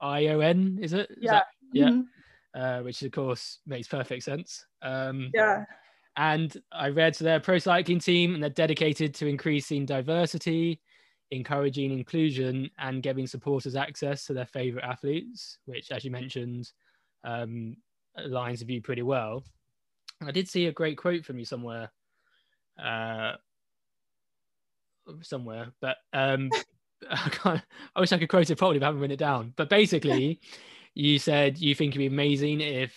I 0.00 0.28
O 0.28 0.40
N. 0.40 0.78
Is 0.80 0.92
it? 0.92 1.10
Is 1.10 1.18
yeah. 1.20 1.32
That, 1.32 1.46
yeah. 1.72 1.88
Mm-hmm. 1.88 2.60
Uh, 2.60 2.82
which 2.82 3.02
of 3.02 3.12
course 3.12 3.58
makes 3.66 3.86
perfect 3.86 4.22
sense. 4.22 4.64
Um, 4.82 5.30
yeah. 5.34 5.64
And 6.16 6.56
I 6.72 6.88
read 6.88 7.12
to 7.14 7.24
their 7.24 7.40
pro 7.40 7.58
cycling 7.58 7.98
team, 8.00 8.32
and 8.32 8.42
they're 8.42 8.48
dedicated 8.48 9.14
to 9.16 9.26
increasing 9.26 9.84
diversity, 9.84 10.80
encouraging 11.30 11.92
inclusion, 11.92 12.70
and 12.78 13.02
giving 13.02 13.26
supporters 13.26 13.76
access 13.76 14.24
to 14.24 14.32
their 14.32 14.46
favorite 14.46 14.84
athletes, 14.84 15.58
which, 15.66 15.90
as 15.90 16.04
you 16.04 16.10
mentioned, 16.10 16.72
um, 17.24 17.76
aligns 18.18 18.60
with 18.60 18.70
you 18.70 18.80
pretty 18.80 19.02
well. 19.02 19.44
I 20.22 20.30
did 20.30 20.48
see 20.48 20.66
a 20.66 20.72
great 20.72 20.96
quote 20.96 21.24
from 21.24 21.38
you 21.38 21.44
somewhere, 21.44 21.90
uh, 22.82 23.32
somewhere, 25.22 25.72
but 25.80 25.96
um, 26.12 26.50
I 27.10 27.28
can't. 27.30 27.62
I 27.94 28.00
wish 28.00 28.12
I 28.12 28.18
could 28.18 28.28
quote 28.28 28.50
it 28.50 28.56
properly, 28.56 28.78
but 28.78 28.86
I 28.86 28.88
haven't 28.88 29.00
written 29.00 29.14
it 29.14 29.18
down. 29.18 29.52
But 29.56 29.68
basically, 29.68 30.40
you 30.94 31.18
said 31.18 31.58
you 31.58 31.74
think 31.74 31.92
it'd 31.92 31.98
be 31.98 32.06
amazing 32.06 32.60
if 32.60 32.94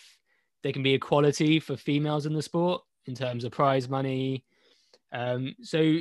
there 0.64 0.72
can 0.72 0.84
be 0.84 0.94
equality 0.94 1.60
for 1.60 1.78
females 1.78 2.26
in 2.26 2.34
the 2.34 2.42
sport 2.42 2.82
in 3.06 3.16
terms 3.16 3.44
of 3.44 3.52
prize 3.52 3.90
money. 3.90 4.44
Um, 5.12 5.56
so 5.62 6.00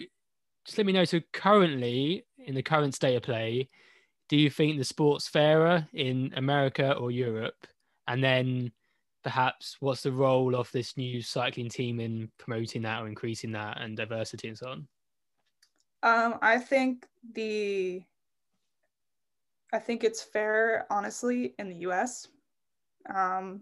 just 0.65 0.79
let 0.79 0.87
me 0.87 0.93
know. 0.93 1.05
So 1.05 1.21
currently, 1.33 2.25
in 2.39 2.55
the 2.55 2.63
current 2.63 2.95
state 2.95 3.17
of 3.17 3.23
play, 3.23 3.69
do 4.29 4.37
you 4.37 4.51
think 4.51 4.79
the 4.79 4.85
sport's 4.85 5.29
fairer 5.29 5.87
in 5.93 6.33
America 6.37 6.93
or 6.95 7.11
Europe? 7.11 7.67
And 8.07 8.23
then 8.23 8.73
perhaps 9.29 9.77
what's 9.81 10.05
the 10.05 10.11
role 10.11 10.57
of 10.57 10.73
this 10.73 10.97
new 10.97 11.21
cycling 11.21 11.69
team 11.69 12.01
in 12.01 12.31
promoting 12.39 12.81
that 12.81 13.03
or 13.03 13.07
increasing 13.07 13.53
that 13.53 13.79
and 13.79 13.95
diversity 13.95 14.49
and 14.49 14.57
so 14.57 14.71
on? 14.71 14.89
Um, 16.03 16.39
I 16.41 16.57
think 16.57 17.05
the 17.35 18.03
I 19.71 19.79
think 19.79 20.03
it's 20.03 20.23
fair, 20.23 20.87
honestly, 20.89 21.55
in 21.59 21.69
the 21.69 21.77
US. 21.89 22.29
Um, 23.15 23.61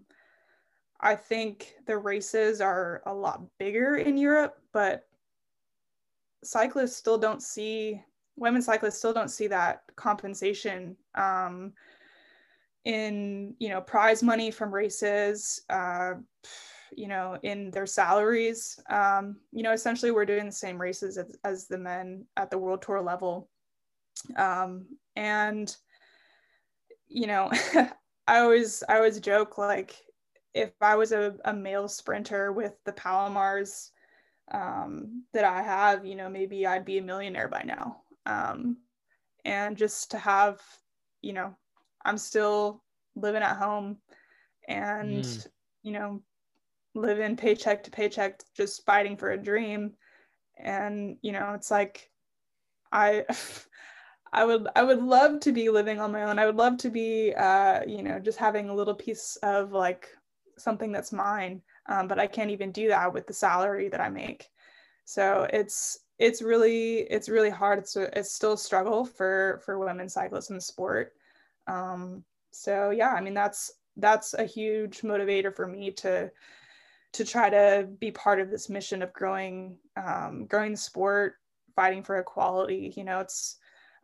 I 1.01 1.15
think 1.15 1.75
the 1.85 1.97
races 1.97 2.61
are 2.61 3.03
a 3.05 3.13
lot 3.13 3.41
bigger 3.59 3.97
in 3.97 4.17
Europe, 4.17 4.61
but 4.71 5.05
cyclists 6.45 6.95
still 6.95 7.17
don't 7.17 7.43
see, 7.43 8.01
women 8.37 8.61
cyclists 8.61 8.99
still 8.99 9.11
don't 9.11 9.31
see 9.31 9.47
that 9.47 9.81
compensation. 9.97 10.95
Um, 11.15 11.73
in 12.87 13.53
you 13.59 13.67
know 13.67 13.81
prize 13.81 14.23
money 14.23 14.49
from 14.49 14.73
races 14.73 15.61
uh, 15.69 16.13
you 16.95 17.07
know 17.09 17.37
in 17.43 17.69
their 17.69 17.85
salaries. 17.85 18.79
Um, 18.89 19.35
you 19.51 19.61
know 19.61 19.73
essentially 19.73 20.11
we're 20.11 20.25
doing 20.25 20.45
the 20.45 20.51
same 20.53 20.79
races 20.79 21.17
as, 21.17 21.35
as 21.43 21.67
the 21.67 21.77
men 21.77 22.25
at 22.37 22.49
the 22.49 22.57
world 22.57 22.81
tour 22.81 23.01
level. 23.01 23.49
Um, 24.37 24.87
and 25.17 25.75
you 27.09 27.27
know 27.27 27.51
i 28.27 28.39
always 28.39 28.83
i 28.89 28.97
always 28.97 29.19
joke 29.21 29.57
like 29.57 29.95
if 30.53 30.71
i 30.81 30.95
was 30.95 31.13
a, 31.13 31.35
a 31.45 31.53
male 31.53 31.87
sprinter 31.87 32.51
with 32.51 32.73
the 32.83 32.91
palomars 32.91 33.91
um, 34.51 35.23
that 35.33 35.45
i 35.45 35.61
have 35.61 36.05
you 36.05 36.15
know 36.15 36.29
maybe 36.29 36.65
i'd 36.65 36.85
be 36.85 36.97
a 36.97 37.01
millionaire 37.01 37.47
by 37.47 37.63
now. 37.63 38.01
Um, 38.25 38.77
and 39.45 39.77
just 39.77 40.11
to 40.11 40.17
have 40.17 40.61
you 41.21 41.33
know 41.33 41.55
I'm 42.07 42.17
still 42.17 42.83
living 43.15 43.43
at 43.43 43.57
home 43.57 43.97
and, 44.67 45.23
mm. 45.23 45.47
you 45.83 45.91
know, 45.91 46.21
living 46.95 47.35
paycheck 47.35 47.83
to 47.83 47.91
paycheck, 47.91 48.41
just 48.55 48.85
fighting 48.85 49.17
for 49.17 49.31
a 49.31 49.37
dream. 49.37 49.91
And, 50.57 51.17
you 51.21 51.33
know, 51.33 51.51
it's 51.53 51.69
like, 51.69 52.09
I, 52.91 53.25
I 54.33 54.45
would, 54.45 54.67
I 54.75 54.83
would 54.83 55.01
love 55.01 55.41
to 55.41 55.51
be 55.51 55.69
living 55.69 55.99
on 55.99 56.13
my 56.13 56.23
own. 56.23 56.39
I 56.39 56.45
would 56.45 56.55
love 56.55 56.77
to 56.77 56.89
be, 56.89 57.33
uh, 57.33 57.81
you 57.85 58.03
know, 58.03 58.19
just 58.19 58.37
having 58.37 58.69
a 58.69 58.75
little 58.75 58.95
piece 58.95 59.37
of 59.43 59.73
like 59.73 60.07
something 60.57 60.91
that's 60.91 61.11
mine. 61.11 61.61
Um, 61.87 62.07
but 62.07 62.19
I 62.19 62.27
can't 62.27 62.51
even 62.51 62.71
do 62.71 62.87
that 62.87 63.13
with 63.13 63.27
the 63.27 63.33
salary 63.33 63.89
that 63.89 64.01
I 64.01 64.09
make. 64.09 64.47
So 65.03 65.47
it's, 65.51 65.99
it's 66.19 66.41
really, 66.41 66.99
it's 67.09 67.29
really 67.29 67.49
hard. 67.49 67.79
It's, 67.79 67.95
a, 67.97 68.17
it's 68.17 68.33
still 68.33 68.53
a 68.53 68.57
struggle 68.57 69.05
for, 69.05 69.61
for 69.65 69.77
women 69.77 70.09
cyclists 70.09 70.49
in 70.49 70.55
the 70.55 70.61
sport. 70.61 71.13
Um, 71.67 72.23
so 72.51 72.89
yeah, 72.91 73.09
I 73.09 73.21
mean 73.21 73.33
that's 73.33 73.71
that's 73.97 74.33
a 74.33 74.45
huge 74.45 75.01
motivator 75.01 75.53
for 75.55 75.67
me 75.67 75.91
to 75.91 76.31
to 77.13 77.25
try 77.25 77.49
to 77.49 77.87
be 77.99 78.11
part 78.11 78.39
of 78.39 78.49
this 78.49 78.69
mission 78.69 79.01
of 79.01 79.13
growing 79.13 79.77
um, 79.95 80.45
growing 80.45 80.75
sport, 80.75 81.35
fighting 81.75 82.03
for 82.03 82.17
equality. 82.17 82.93
You 82.95 83.03
know, 83.03 83.19
it's 83.19 83.57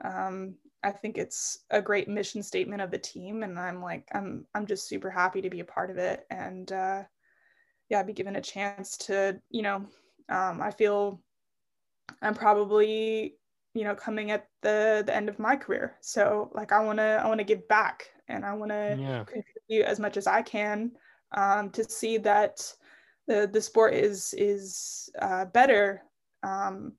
um, 0.03 0.55
I 0.83 0.91
think 0.91 1.17
it's 1.17 1.59
a 1.69 1.81
great 1.81 2.07
mission 2.07 2.43
statement 2.43 2.81
of 2.81 2.91
the 2.91 2.97
team, 2.97 3.43
and 3.43 3.57
I'm 3.57 3.81
like 3.81 4.07
I'm 4.13 4.45
I'm 4.53 4.65
just 4.65 4.87
super 4.87 5.09
happy 5.09 5.41
to 5.41 5.49
be 5.49 5.61
a 5.61 5.65
part 5.65 5.89
of 5.91 5.97
it, 5.97 6.25
and 6.29 6.71
uh, 6.71 7.03
yeah, 7.89 8.03
be 8.03 8.13
given 8.13 8.35
a 8.35 8.41
chance 8.41 8.97
to 8.97 9.39
you 9.49 9.61
know 9.61 9.85
um, 10.29 10.61
I 10.61 10.71
feel 10.71 11.21
I'm 12.21 12.33
probably 12.33 13.35
you 13.73 13.83
know 13.83 13.95
coming 13.95 14.31
at 14.31 14.47
the 14.61 15.03
the 15.05 15.15
end 15.15 15.29
of 15.29 15.39
my 15.39 15.55
career 15.55 15.95
so 16.01 16.51
like 16.53 16.71
i 16.71 16.79
want 16.83 16.99
to 16.99 17.21
i 17.23 17.27
want 17.27 17.39
to 17.39 17.43
give 17.43 17.67
back 17.67 18.05
and 18.27 18.45
i 18.45 18.53
want 18.53 18.71
to 18.71 18.97
yeah. 18.99 19.23
contribute 19.23 19.85
as 19.85 19.99
much 19.99 20.17
as 20.17 20.27
i 20.27 20.41
can 20.41 20.91
um, 21.35 21.69
to 21.71 21.83
see 21.83 22.17
that 22.17 22.71
the 23.27 23.49
the 23.51 23.61
sport 23.61 23.93
is 23.93 24.33
is 24.37 25.09
uh, 25.21 25.45
better 25.45 26.03
um, 26.43 26.93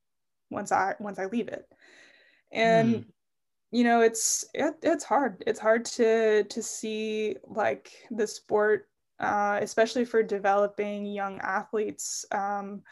once 0.50 0.72
i 0.72 0.94
once 0.98 1.18
i 1.18 1.26
leave 1.26 1.48
it 1.48 1.66
and 2.54 2.94
mm. 2.94 3.04
you 3.72 3.84
know, 3.84 4.00
it's 4.00 4.44
it, 4.54 4.76
it's 4.82 5.04
hard. 5.04 5.42
It's 5.46 5.58
hard 5.58 5.84
to 5.86 6.44
to 6.44 6.62
see 6.62 7.36
like 7.44 7.92
the 8.10 8.26
sport, 8.26 8.88
uh, 9.18 9.58
especially 9.60 10.04
for 10.04 10.22
developing 10.22 11.04
young 11.04 11.38
athletes, 11.40 12.24
um, 12.30 12.82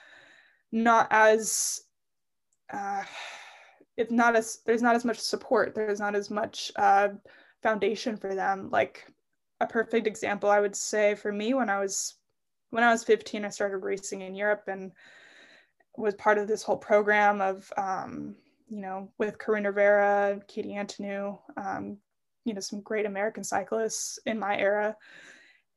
not 0.72 1.06
as 1.10 1.82
uh, 2.72 3.04
it's 3.96 4.12
not 4.12 4.36
as 4.36 4.60
there's 4.64 4.82
not 4.82 4.96
as 4.96 5.04
much 5.04 5.18
support. 5.18 5.74
There's 5.74 6.00
not 6.00 6.14
as 6.14 6.30
much 6.30 6.72
uh, 6.76 7.08
foundation 7.62 8.16
for 8.16 8.34
them. 8.34 8.70
Like 8.70 9.06
a 9.60 9.66
perfect 9.66 10.06
example, 10.06 10.50
I 10.50 10.60
would 10.60 10.76
say 10.76 11.14
for 11.14 11.32
me 11.32 11.54
when 11.54 11.70
I 11.70 11.78
was 11.78 12.16
when 12.70 12.84
I 12.84 12.90
was 12.90 13.04
15, 13.04 13.44
I 13.44 13.50
started 13.50 13.78
racing 13.78 14.22
in 14.22 14.34
Europe 14.34 14.64
and 14.66 14.92
was 15.96 16.14
part 16.14 16.38
of 16.38 16.48
this 16.48 16.62
whole 16.62 16.78
program 16.78 17.42
of, 17.42 17.70
um, 17.76 18.34
you 18.70 18.80
know, 18.80 19.12
with 19.18 19.36
Coryn 19.36 19.66
Rivera, 19.66 20.40
Katie 20.48 20.74
Antonneau, 20.74 21.42
um, 21.58 21.98
you 22.46 22.54
know, 22.54 22.60
some 22.60 22.80
great 22.80 23.04
American 23.04 23.44
cyclists 23.44 24.18
in 24.24 24.38
my 24.38 24.56
era. 24.56 24.96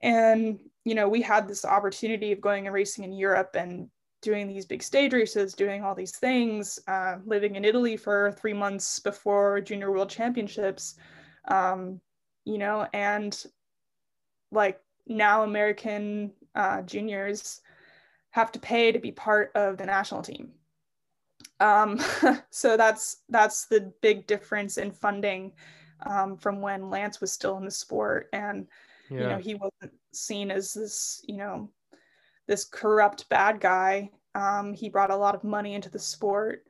And, 0.01 0.59
you 0.86 0.95
know, 0.95 1.09
we 1.09 1.22
had 1.22 1.49
this 1.49 1.66
opportunity 1.66 2.32
of 2.32 2.39
going 2.39 2.66
and 2.66 2.74
racing 2.74 3.03
in 3.03 3.11
Europe 3.11 3.55
and 3.55 3.89
doing 4.26 4.47
these 4.47 4.65
big 4.65 4.82
stage 4.82 5.13
races, 5.13 5.53
doing 5.53 5.84
all 5.84 5.93
these 5.93 6.17
things, 6.17 6.80
uh, 6.88 7.17
living 7.26 7.55
in 7.55 7.63
Italy 7.63 7.95
for 7.95 8.32
three 8.32 8.53
months 8.53 8.99
before 8.99 9.61
Junior 9.61 9.91
World 9.91 10.09
Championships, 10.09 10.95
um, 11.47 12.01
you 12.43 12.57
know, 12.57 12.88
and 12.91 13.45
like 14.51 14.82
now 15.05 15.43
American 15.43 16.34
uh, 16.55 16.82
juniors 16.82 17.61
have 18.32 18.51
to 18.51 18.59
pay 18.59 18.91
to 18.91 18.97
be 18.97 19.11
part 19.11 19.51
of 19.53 19.78
the 19.78 19.86
national 19.86 20.23
team. 20.23 20.51
Um, 21.59 22.01
so 22.49 22.76
that's 22.76 23.17
that's 23.30 23.67
the 23.67 23.93
big 24.01 24.26
difference 24.26 24.80
in 24.80 24.91
funding 24.91 25.51
um, 26.07 26.36
from 26.36 26.61
when 26.61 26.89
Lance 26.89 27.21
was 27.21 27.32
still 27.32 27.57
in 27.57 27.65
the 27.65 27.71
sport, 27.71 28.28
and 28.34 28.65
yeah. 29.11 29.19
you 29.19 29.28
know 29.28 29.38
he 29.38 29.53
wasn't 29.53 29.93
seen 30.13 30.49
as 30.49 30.73
this 30.73 31.23
you 31.28 31.38
know 31.38 31.69
this 32.48 32.66
corrupt 32.66 33.28
bad 33.30 33.60
guy. 33.60 34.12
Um, 34.34 34.74
he 34.74 34.89
brought 34.89 35.12
a 35.12 35.16
lot 35.16 35.36
of 35.36 35.43
money 35.43 35.76
into 35.76 35.89
the 35.89 36.00
sport, 36.00 36.66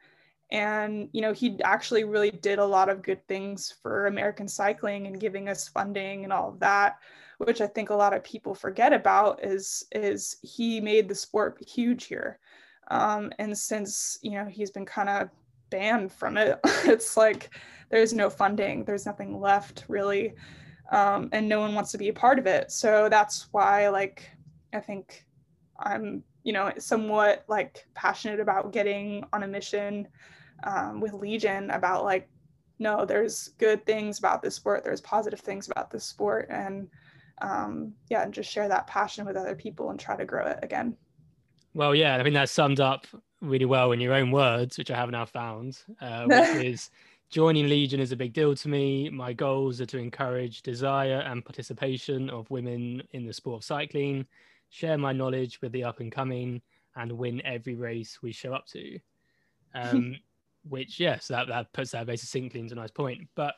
and 0.52 1.10
you 1.12 1.22
know 1.22 1.34
he 1.34 1.60
actually 1.64 2.04
really 2.04 2.32
did 2.32 2.60
a 2.60 2.66
lot 2.66 2.90
of 2.90 3.02
good 3.02 3.26
things 3.28 3.74
for 3.82 4.08
American 4.08 4.48
cycling 4.48 5.08
and 5.08 5.20
giving 5.20 5.50
us 5.50 5.68
funding 5.68 6.24
and 6.24 6.32
all 6.32 6.50
of 6.50 6.60
that 6.60 6.98
which 7.38 7.62
I 7.62 7.68
think 7.68 7.90
a 7.90 7.96
lot 7.96 8.14
of 8.14 8.24
people 8.24 8.54
forget 8.54 8.94
about, 8.94 9.44
is 9.44 9.86
is 9.92 10.38
he 10.42 10.80
made 10.80 11.10
the 11.10 11.16
sport 11.16 11.62
huge 11.68 12.06
here. 12.06 12.40
Um, 12.90 13.32
and 13.40 13.58
since 13.58 14.20
you 14.22 14.32
know 14.32 14.46
he's 14.46 14.72
been 14.72 14.86
kind 14.86 15.10
of 15.10 15.30
banned 15.70 16.12
from 16.12 16.38
it, 16.38 16.60
it's 16.86 17.18
like 17.18 17.50
there's 17.90 18.14
no 18.14 18.30
funding, 18.30 18.86
there's 18.86 19.06
nothing 19.06 19.40
left 19.40 19.86
really, 19.88 20.34
um, 20.92 21.30
and 21.32 21.48
no 21.48 21.60
one 21.60 21.76
wants 21.76 21.92
to 21.92 21.98
be 21.98 22.10
a 22.10 22.14
part 22.14 22.40
of 22.40 22.48
it. 22.48 22.72
So 22.72 23.10
that's 23.10 23.48
why, 23.52 23.90
like, 23.90 24.30
I 24.74 24.80
think 24.80 25.25
I'm 25.80 26.24
you 26.44 26.54
know 26.54 26.72
somewhat 26.78 27.44
like 27.48 27.86
passionate 27.94 28.40
about 28.40 28.72
getting 28.72 29.24
on 29.34 29.44
a 29.44 29.48
mission 29.48 30.08
um, 30.64 31.00
with 31.00 31.14
Legion 31.14 31.70
about 31.72 32.04
like 32.04 32.30
no, 32.78 33.06
there's 33.06 33.50
good 33.58 33.86
things 33.86 34.20
about 34.20 34.42
this 34.42 34.56
sport. 34.56 34.84
There's 34.84 35.02
positive 35.02 35.40
things 35.40 35.70
about 35.70 35.92
this 35.92 36.04
sport, 36.04 36.48
and 36.50 36.88
um, 37.42 37.94
yeah, 38.10 38.24
and 38.24 38.34
just 38.34 38.52
share 38.52 38.68
that 38.68 38.88
passion 38.88 39.26
with 39.26 39.38
other 39.38 39.56
people 39.56 39.90
and 39.90 40.00
try 40.00 40.16
to 40.16 40.26
grow 40.26 40.46
it 40.48 40.60
again. 40.62 40.98
Well, 41.74 41.96
yeah, 41.96 42.16
I 42.16 42.24
think 42.24 42.36
that 42.36 42.50
summed 42.50 42.80
up 42.80 43.06
really 43.42 43.66
well 43.66 43.92
in 43.92 44.00
your 44.00 44.14
own 44.14 44.32
words, 44.32 44.78
which 44.78 44.92
I 44.92 44.96
have 44.96 45.10
now 45.10 45.26
found, 45.26 45.80
uh, 46.02 46.26
which 46.26 46.50
is 46.66 46.90
joining 47.30 47.68
Legion 47.68 48.00
is 48.00 48.12
a 48.12 48.18
big 48.18 48.34
deal 48.34 48.56
to 48.56 48.70
me. 48.70 49.10
My 49.10 49.34
goals 49.34 49.82
are 49.82 49.86
to 49.88 49.98
encourage 49.98 50.62
desire 50.62 51.20
and 51.26 51.44
participation 51.44 52.30
of 52.30 52.50
women 52.50 53.04
in 53.12 53.26
the 53.26 53.34
sport 53.34 53.62
of 53.62 53.66
cycling, 53.66 54.26
share 54.70 54.97
my 54.97 55.13
knowledge 55.13 55.61
with 55.61 55.72
the 55.72 55.84
up 55.84 55.99
and 55.99 56.11
coming, 56.11 56.61
and 56.95 57.11
win 57.11 57.41
every 57.45 57.76
race 57.76 58.20
we 58.22 58.32
show 58.32 58.53
up 58.53 58.68
to. 58.68 58.99
Um, 59.74 60.18
which, 60.70 60.99
yes, 60.99 61.28
that, 61.28 61.47
that 61.47 61.72
puts 61.74 61.91
that 61.91 62.05
very 62.05 62.18
succinctly 62.18 62.59
into 62.59 62.74
a 62.74 62.78
nice 62.78 62.91
point. 62.91 63.28
But 63.36 63.55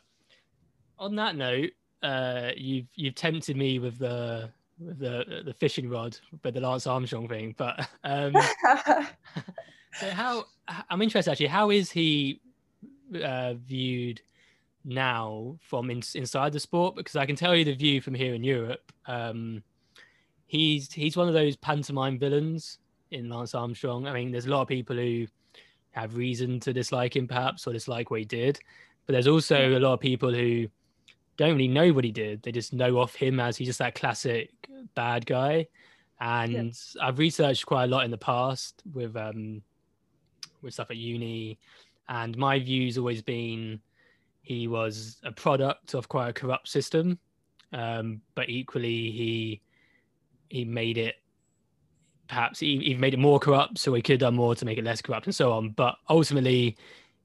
on 1.00 1.16
that 1.16 1.36
note, 1.36 1.72
uh, 2.04 2.52
you've 2.56 2.88
you've 2.96 3.16
tempted 3.16 3.58
me 3.58 3.80
with 3.80 3.98
the 3.98 4.50
with 4.80 5.00
the 5.00 5.42
the 5.46 5.54
fishing 5.54 5.90
rod, 5.90 6.18
but 6.42 6.54
the 6.54 6.62
Lance 6.62 6.88
Armstrong 6.88 7.28
thing. 7.28 7.56
But 7.58 7.88
um, 8.04 8.34
so 9.94 10.10
how 10.10 10.46
I'm 10.90 11.02
interested 11.02 11.32
actually. 11.32 11.48
How 11.48 11.72
is 11.72 11.92
he 11.92 12.42
uh, 13.24 13.54
viewed 13.56 14.22
now 14.86 15.58
from 15.60 15.90
in, 15.90 16.02
inside 16.16 16.54
the 16.54 16.60
sport? 16.60 16.96
Because 16.96 17.16
I 17.16 17.26
can 17.26 17.36
tell 17.36 17.56
you 17.56 17.66
the 17.66 17.74
view 17.74 18.02
from 18.02 18.14
here 18.14 18.34
in 18.34 18.44
Europe. 18.44 18.92
Um, 19.08 19.64
he's 20.48 20.92
he's 20.92 21.16
one 21.16 21.28
of 21.28 21.34
those 21.34 21.56
pantomime 21.56 22.18
villains 22.18 22.80
in 23.12 23.30
Lance 23.30 23.54
Armstrong. 23.54 24.08
I 24.08 24.14
mean, 24.14 24.32
there's 24.32 24.48
a 24.48 24.50
lot 24.50 24.62
of 24.62 24.68
people 24.68 24.96
who 24.96 25.28
have 25.92 26.18
reason 26.18 26.60
to 26.62 26.74
dislike 26.74 27.16
him, 27.16 27.28
perhaps, 27.28 27.68
or 27.68 27.74
dislike 27.74 28.10
what 28.10 28.20
he 28.20 28.26
did. 28.26 28.60
But 29.06 29.14
there's 29.14 29.28
also 29.28 29.78
a 29.78 29.80
lot 29.80 29.94
of 29.94 30.00
people 30.00 30.34
who 30.34 30.68
don't 31.38 31.54
really 31.54 31.68
know 31.68 31.94
what 31.94 32.04
he 32.04 32.12
did. 32.12 32.42
They 32.42 32.52
just 32.52 32.74
know 32.74 32.98
off 32.98 33.16
him 33.16 33.40
as 33.40 33.58
he's 33.58 33.68
just 33.68 33.80
that 33.80 33.96
classic 33.96 34.50
bad 34.96 35.26
guy. 35.26 35.68
And 36.20 36.52
yeah. 36.52 37.08
I've 37.08 37.20
researched 37.20 37.66
quite 37.66 37.86
a 37.86 37.88
lot 37.88 38.06
in 38.06 38.12
the 38.12 38.18
past 38.18 38.82
with 38.94 39.16
um 39.16 39.62
with 40.62 40.74
stuff 40.74 40.90
at 40.90 40.98
uni, 40.98 41.60
and 42.10 42.36
my 42.38 42.60
view's 42.60 42.98
always 42.98 43.22
been 43.22 43.80
he 44.42 44.68
was 44.68 45.20
a 45.24 45.32
product 45.32 45.94
of 45.94 46.08
quite 46.08 46.30
a 46.30 46.34
corrupt 46.34 46.70
system, 46.70 47.20
um, 47.74 48.22
but 48.34 48.50
equally 48.50 49.12
he 49.12 49.62
he 50.50 50.66
made 50.66 50.98
it 50.98 51.16
perhaps 52.28 52.60
he, 52.60 52.78
he 52.80 52.94
made 52.96 53.14
it 53.14 53.20
more 53.20 53.40
corrupt, 53.40 53.78
so 53.78 53.94
he 53.94 54.02
could 54.02 54.14
have 54.14 54.20
done 54.20 54.36
more 54.36 54.56
to 54.56 54.66
make 54.66 54.78
it 54.78 54.84
less 54.84 55.02
corrupt 55.02 55.26
and 55.26 55.36
so 55.36 55.52
on. 55.52 55.70
But 55.70 55.96
ultimately, 56.10 56.78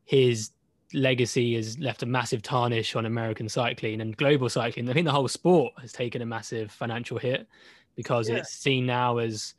his 0.04 0.50
legacy 0.94 1.54
has 1.56 1.78
left 1.78 2.02
a 2.02 2.06
massive 2.06 2.42
tarnish 2.42 2.94
on 2.94 3.06
American 3.06 3.48
cycling 3.48 4.00
and 4.00 4.16
global 4.16 4.48
cycling. 4.48 4.88
I 4.88 4.92
think 4.92 5.06
the 5.06 5.12
whole 5.12 5.28
sport 5.28 5.72
has 5.80 5.92
taken 5.92 6.22
a 6.22 6.26
massive 6.26 6.70
financial 6.70 7.18
hit 7.18 7.48
because 7.96 8.28
yeah. 8.28 8.36
it's 8.36 8.50
seen 8.50 8.86
now 8.86 9.18
as 9.18 9.54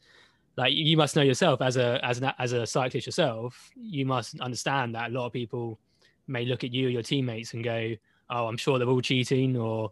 like 0.55 0.73
you 0.73 0.95
must 0.97 1.15
know 1.15 1.23
yourself 1.23 1.61
as 1.61 1.77
a 1.77 1.99
as 2.03 2.19
an 2.19 2.31
as 2.37 2.53
a 2.53 2.65
cyclist 2.65 3.07
yourself. 3.07 3.69
You 3.75 4.05
must 4.05 4.39
understand 4.39 4.95
that 4.95 5.11
a 5.11 5.13
lot 5.13 5.25
of 5.25 5.33
people 5.33 5.79
may 6.27 6.45
look 6.45 6.63
at 6.63 6.73
you 6.73 6.87
or 6.87 6.89
your 6.89 7.01
teammates 7.01 7.53
and 7.53 7.63
go, 7.63 7.95
"Oh, 8.29 8.47
I'm 8.47 8.57
sure 8.57 8.77
they're 8.77 8.87
all 8.87 9.01
cheating," 9.01 9.57
or 9.57 9.91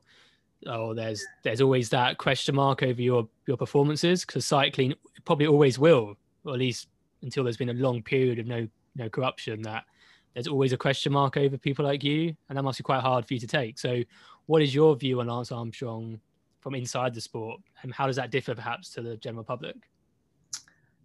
"Oh, 0.68 0.94
there's 0.94 1.26
there's 1.44 1.62
always 1.62 1.90
that 1.90 2.18
question 2.18 2.56
mark 2.56 2.84
over 2.84 3.02
your 3.02 3.28
your 3.48 3.58
performances," 3.58 4.26
because 4.26 4.46
cycling 4.46 4.94
probably 5.26 5.48
always 5.48 5.80
will, 5.80 6.18
or 6.44 6.54
at 6.54 6.60
least 6.60 6.88
until 7.22 7.44
there's 7.44 7.58
been 7.58 7.70
a 7.70 7.74
long 7.74 8.02
period 8.02 8.40
of 8.40 8.48
no 8.48 8.68
no 8.96 9.10
corruption 9.10 9.62
that 9.62 9.86
there's 10.34 10.48
always 10.48 10.74
a 10.74 10.78
question 10.78 11.12
mark 11.12 11.38
over 11.38 11.58
people 11.58 11.86
like 11.86 12.04
you, 12.04 12.36
and 12.50 12.58
that 12.58 12.64
must 12.64 12.80
be 12.80 12.84
quite 12.84 13.02
hard 13.02 13.26
for 13.26 13.34
you 13.34 13.40
to 13.40 13.48
take. 13.48 13.78
So, 13.78 14.02
what 14.46 14.62
is 14.62 14.74
your 14.74 14.96
view 14.96 15.20
on 15.20 15.28
Lance 15.28 15.52
Armstrong 15.52 16.20
from 16.60 16.76
inside 16.76 17.14
the 17.14 17.22
sport, 17.22 17.60
and 17.84 17.94
how 17.94 18.08
does 18.08 18.16
that 18.16 18.32
differ 18.32 18.56
perhaps 18.56 18.90
to 18.92 19.02
the 19.02 19.18
general 19.18 19.44
public? 19.44 19.76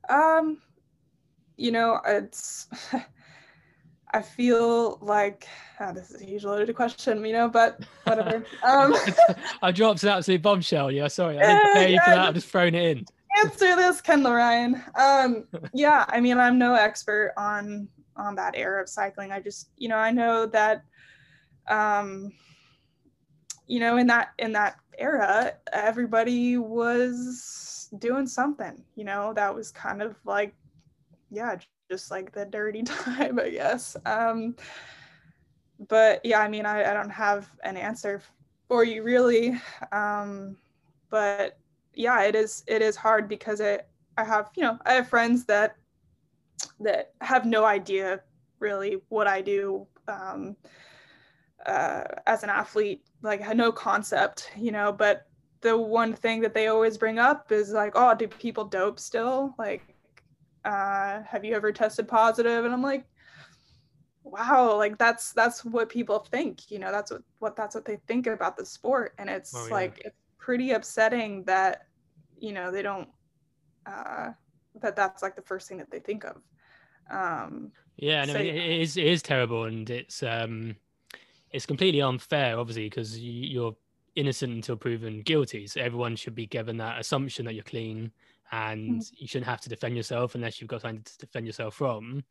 Um, 0.09 0.59
you 1.57 1.73
know, 1.73 2.01
it's. 2.07 2.69
I 4.13 4.23
feel 4.23 4.99
like 5.03 5.47
oh, 5.81 5.93
this 5.93 6.11
is 6.11 6.23
a 6.23 6.25
huge 6.25 6.45
loaded 6.45 6.75
question, 6.75 7.25
you 7.25 7.33
know, 7.33 7.49
but 7.49 7.81
whatever. 8.05 8.45
Um, 8.63 8.95
I 9.63 9.73
dropped 9.73 10.03
an 10.03 10.11
absolute 10.11 10.43
bombshell. 10.43 10.91
Yeah, 10.91 11.09
sorry, 11.09 11.39
I 11.39 11.43
didn't 11.43 11.63
prepare 11.63 11.89
you 11.89 12.01
for 12.05 12.11
that. 12.11 12.29
I'm 12.29 12.35
just 12.35 12.49
throwing 12.49 12.75
it 12.75 12.99
in. 12.99 13.07
Answer 13.45 13.77
this, 13.77 14.01
Kendall 14.01 14.33
Ryan. 14.33 14.83
Um, 14.99 15.47
yeah, 15.75 16.05
I 16.09 16.21
mean, 16.21 16.39
I'm 16.39 16.59
no 16.59 16.75
expert 16.75 17.33
on 17.37 17.89
on 18.17 18.35
that 18.37 18.55
era 18.57 18.83
of 18.83 18.89
cycling. 18.89 19.31
I 19.31 19.41
just, 19.41 19.69
you 19.77 19.89
know, 19.89 19.97
I 19.97 20.11
know 20.11 20.47
that, 20.47 20.85
um, 21.69 22.33
you 23.67 23.79
know, 23.79 23.99
in 23.99 24.07
that 24.07 24.31
in 24.39 24.53
that 24.53 24.77
era, 24.99 25.53
everybody 25.73 26.57
was 26.57 27.89
doing 27.99 28.27
something. 28.27 28.83
You 28.95 29.05
know, 29.05 29.35
that 29.35 29.55
was 29.55 29.71
kind 29.71 30.01
of 30.01 30.17
like, 30.25 30.55
yeah, 31.31 31.57
just 31.91 32.11
like 32.11 32.33
the 32.33 32.45
dirty 32.45 32.83
time, 32.85 33.39
I 33.39 33.51
guess. 33.51 33.97
Um, 34.05 34.57
but 35.89 36.25
yeah, 36.25 36.41
I 36.41 36.49
mean, 36.49 36.67
I, 36.67 36.91
I 36.91 36.95
don't 36.95 37.11
have 37.11 37.49
an 37.65 37.77
answer 37.77 38.23
for 38.69 38.85
you 38.85 39.03
really. 39.03 39.61
Um, 39.93 40.57
but 41.11 41.59
yeah, 41.95 42.23
it 42.23 42.35
is 42.35 42.65
it 42.67 42.83
is 42.83 42.97
hard 42.97 43.29
because 43.29 43.61
it 43.61 43.89
I 44.17 44.25
have 44.25 44.51
you 44.57 44.63
know 44.63 44.79
I 44.85 44.95
have 44.95 45.09
friends 45.09 45.45
that 45.47 45.77
that 46.81 47.13
have 47.21 47.45
no 47.45 47.65
idea 47.65 48.21
really 48.59 48.99
what 49.09 49.27
I 49.27 49.41
do 49.41 49.87
um, 50.09 50.57
uh, 51.65 52.05
as 52.27 52.43
an 52.43 52.51
athlete, 52.51 53.03
like 53.23 53.57
no 53.57 53.73
concept, 53.73 54.51
you 54.57 54.73
know. 54.73 54.93
But 54.93 55.27
the 55.61 55.77
one 55.77 56.13
thing 56.13 56.41
that 56.43 56.55
they 56.55 56.69
always 56.69 56.99
bring 56.99 57.19
up 57.19 57.51
is 57.53 57.73
like, 57.73 57.93
oh, 57.95 58.15
do 58.15 58.29
people 58.29 58.65
dope 58.65 58.99
still? 58.99 59.55
Like, 59.59 59.96
uh, 60.67 61.23
have 61.23 61.45
you 61.45 61.55
ever 61.55 61.73
tested 61.73 62.09
positive? 62.09 62.65
And 62.65 62.75
I'm 62.75 62.83
like, 62.83 63.07
wow 64.27 64.77
like 64.77 64.99
that's 64.99 65.33
that's 65.33 65.65
what 65.65 65.89
people 65.89 66.19
think 66.19 66.69
you 66.69 66.81
know 66.81 66.91
that's 66.91 67.13
what, 67.13 67.23
what 67.39 67.55
that's 67.55 67.77
what 67.77 67.85
they 67.85 67.97
think 68.09 68.27
about 68.27 68.57
the 68.57 68.67
sport 68.67 69.15
and 69.19 69.31
it's 69.31 69.55
oh, 69.55 69.67
yeah. 69.67 69.73
like 69.73 70.03
it's 70.05 70.17
pretty 70.37 70.73
upsetting 70.73 71.45
that 71.45 71.87
you 72.39 72.53
know 72.53 72.73
they 72.73 72.83
don't 72.83 73.09
uh 73.87 74.31
that 74.81 74.97
that's 74.97 75.23
like 75.23 75.37
the 75.37 75.43
first 75.43 75.69
thing 75.69 75.79
that 75.79 75.91
they 75.93 76.01
think 76.01 76.25
of 76.25 76.43
um 77.11 77.71
yeah 77.97 78.25
no 78.25 78.33
so, 78.33 78.39
it 78.41 78.57
is 78.57 78.97
it 78.97 79.07
is 79.07 79.23
terrible 79.23 79.65
and 79.65 79.91
it's 79.91 80.25
um 80.25 80.75
it's 81.53 81.65
completely 81.65 82.03
unfair 82.03 82.59
obviously 82.59 82.89
because 82.89 83.17
you're 83.21 83.77
innocent 84.17 84.53
until 84.53 84.77
proven 84.77 85.23
guilty 85.23 85.69
so 85.69 85.81
everyone 85.81 86.17
should 86.17 86.35
be 86.35 86.47
given 86.47 86.79
that 86.79 86.99
assumption 86.99 87.45
that 87.45 87.55
you're 87.55 87.63
clean 87.63 88.11
and 88.53 89.01
mm-hmm. 89.01 89.15
you 89.17 89.27
shouldn't 89.27 89.49
have 89.49 89.61
to 89.61 89.69
defend 89.69 89.97
yourself 89.97 90.35
unless 90.35 90.61
you've 90.61 90.71
got 90.71 90.83
something 90.83 91.03
to 91.03 91.19
defend 91.19 91.47
yourself 91.47 91.75
from 91.75 92.23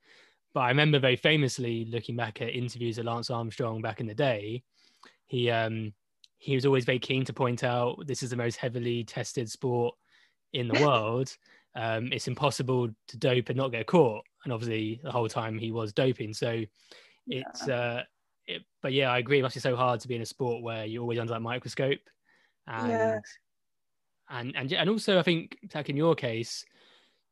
but 0.55 0.61
I 0.61 0.70
remember 0.70 0.99
very 0.99 1.18
famously 1.18 1.84
looking 1.91 2.16
back 2.16 2.41
at 2.41 2.55
interviews 2.55 2.97
of 2.97 3.05
Lance 3.05 3.30
Armstrong 3.30 3.82
back 3.82 3.99
in 3.99 4.07
the 4.07 4.16
day, 4.16 4.63
he 5.28 5.51
um 5.51 5.93
he 6.38 6.55
was 6.55 6.66
always 6.66 6.86
very 6.86 6.97
keen 6.97 7.26
to 7.26 7.34
point 7.34 7.63
out 7.63 8.07
this 8.07 8.24
is 8.24 8.30
the 8.30 8.38
most 8.38 8.55
heavily 8.55 9.03
tested 9.03 9.51
sport 9.51 9.93
in 10.53 10.70
the 10.70 10.80
world. 10.86 11.36
um, 11.76 12.09
it's 12.13 12.30
impossible 12.30 12.88
to 13.09 13.18
dope 13.18 13.49
and 13.49 13.57
not 13.57 13.74
get 13.74 13.86
caught. 13.86 14.24
And 14.45 14.53
obviously, 14.53 15.01
the 15.03 15.11
whole 15.11 15.28
time 15.28 15.57
he 15.59 15.72
was 15.72 15.91
doping. 15.91 16.34
So 16.34 16.63
it's, 17.28 17.68
yeah. 17.68 17.76
uh, 17.76 18.03
it, 18.47 18.61
but 18.82 18.93
yeah, 18.93 19.11
I 19.11 19.18
agree. 19.18 19.39
It 19.39 19.43
must 19.43 19.55
be 19.55 19.59
so 19.59 19.76
hard 19.76 19.99
to 20.01 20.07
be 20.07 20.16
in 20.16 20.22
a 20.22 20.26
sport 20.26 20.63
where 20.63 20.86
you're 20.86 21.01
always 21.01 21.20
under 21.20 21.34
that 21.34 21.41
microscope. 21.41 21.99
And, 22.68 22.91
yeah. 22.91 23.20
And, 24.30 24.55
and, 24.55 24.71
and 24.73 24.89
also, 24.89 25.19
I 25.19 25.23
think, 25.23 25.57
like 25.73 25.89
in 25.89 25.97
your 25.97 26.15
case, 26.15 26.65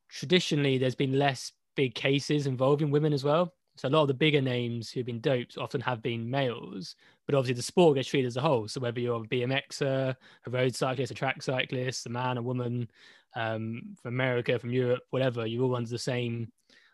traditionally, 0.09 0.77
there's 0.77 0.95
been 0.95 1.17
less 1.17 1.51
big 1.75 1.95
cases 1.95 2.47
involving 2.47 2.91
women 2.91 3.13
as 3.13 3.23
well. 3.23 3.53
So 3.75 3.87
a 3.87 3.89
lot 3.89 4.03
of 4.03 4.07
the 4.07 4.13
bigger 4.13 4.41
names 4.41 4.91
who've 4.91 5.05
been 5.05 5.19
doped 5.19 5.57
often 5.57 5.81
have 5.81 6.01
been 6.03 6.29
males, 6.29 6.95
but 7.25 7.33
obviously 7.33 7.55
the 7.55 7.63
sport 7.63 7.95
gets 7.95 8.07
treated 8.07 8.27
as 8.27 8.37
a 8.37 8.41
whole. 8.41 8.67
So 8.67 8.79
whether 8.79 8.99
you're 8.99 9.23
a 9.23 9.27
BMXer, 9.27 10.15
a 10.45 10.49
road 10.49 10.75
cyclist, 10.75 11.11
a 11.11 11.15
track 11.15 11.41
cyclist, 11.41 12.05
a 12.05 12.09
man, 12.09 12.37
a 12.37 12.41
woman, 12.41 12.87
um, 13.35 13.95
from 13.99 14.13
America, 14.13 14.59
from 14.59 14.71
Europe, 14.71 15.01
whatever, 15.09 15.47
you're 15.47 15.63
all 15.63 15.75
under 15.75 15.89
the 15.89 15.97
same 15.97 16.51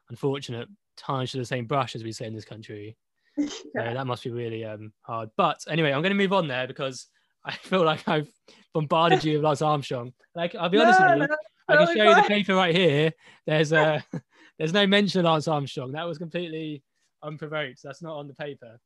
unfortunate 0.10 0.70
tarnish 0.96 1.32
to 1.32 1.38
the 1.38 1.46
same 1.46 1.66
brush, 1.66 1.96
as 1.96 2.04
we 2.04 2.14
say 2.14 2.26
in 2.26 2.34
this 2.34 2.46
country. 2.46 2.96
yeah. 3.38 3.48
So 3.76 3.94
that 3.94 4.08
must 4.08 4.24
be 4.24 4.32
really 4.32 4.64
um, 4.64 4.94
hard. 5.02 5.30
But 5.36 5.64
anyway, 5.68 5.92
I'm 5.92 6.02
going 6.02 6.12
to 6.12 6.16
move 6.16 6.34
on 6.34 6.48
there 6.48 6.68
because 6.68 7.08
I 7.46 7.54
feel 7.54 7.84
like 7.86 8.08
I've 8.08 8.30
bombarded 8.74 9.24
you 9.24 9.36
with 9.36 9.44
Lance 9.44 9.62
Armstrong. 9.62 10.14
Like 10.36 10.56
I'll 10.56 10.70
be 10.70 10.78
no, 10.78 10.84
honest 10.86 11.00
with 11.02 11.12
you, 11.12 11.28
no, 11.28 11.36
I 11.70 11.86
can 11.86 11.98
show 11.98 12.10
you 12.10 12.16
the 12.16 12.22
paper 12.24 12.56
right 12.56 12.76
here. 12.76 13.14
There's 13.46 13.72
a 13.72 14.04
there's 14.60 14.74
no 14.74 14.86
mention 14.86 15.22
of 15.22 15.26
Lance 15.26 15.48
Armstrong. 15.48 15.94
That 15.94 16.08
was 16.08 16.18
completely 16.18 16.84
unprovoked. 17.24 17.80
That's 17.84 18.02
not 18.02 18.18
on 18.18 18.28
the 18.28 18.36
paper. 18.36 18.80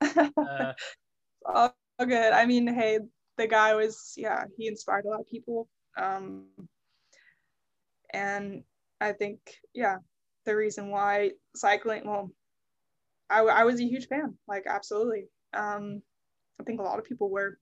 Uh, 1.44 1.68
oh, 1.98 2.06
good. 2.06 2.32
I 2.32 2.46
mean, 2.46 2.66
hey, 2.66 3.00
the 3.36 3.46
guy 3.46 3.74
was, 3.74 4.14
yeah, 4.16 4.44
he 4.56 4.68
inspired 4.68 5.04
a 5.04 5.08
lot 5.08 5.20
of 5.20 5.28
people. 5.28 5.68
Um, 5.96 6.46
and 8.12 8.62
I 9.00 9.12
think, 9.12 9.38
yeah, 9.74 9.96
the 10.44 10.56
reason 10.56 10.90
why 10.90 11.32
cycling, 11.56 12.02
well, 12.06 12.30
I, 13.30 13.40
I 13.40 13.64
was 13.64 13.80
a 13.80 13.84
huge 13.84 14.06
fan, 14.06 14.36
like, 14.46 14.64
absolutely. 14.66 15.24
Um, 15.54 16.02
I 16.60 16.64
think 16.64 16.80
a 16.80 16.84
lot 16.84 16.98
of 16.98 17.04
people 17.04 17.30
were. 17.30 17.58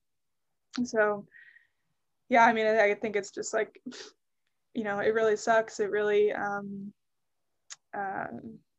So, 0.83 1.25
yeah, 2.29 2.45
I 2.45 2.53
mean, 2.53 2.65
I, 2.65 2.91
I 2.91 2.95
think 2.95 3.15
it's 3.15 3.31
just 3.31 3.53
like, 3.53 3.81
you 4.73 4.83
know, 4.83 4.99
it 4.99 5.13
really 5.13 5.35
sucks. 5.35 5.79
It 5.79 5.89
really, 5.91 6.31
um, 6.31 6.93
uh, 7.97 8.27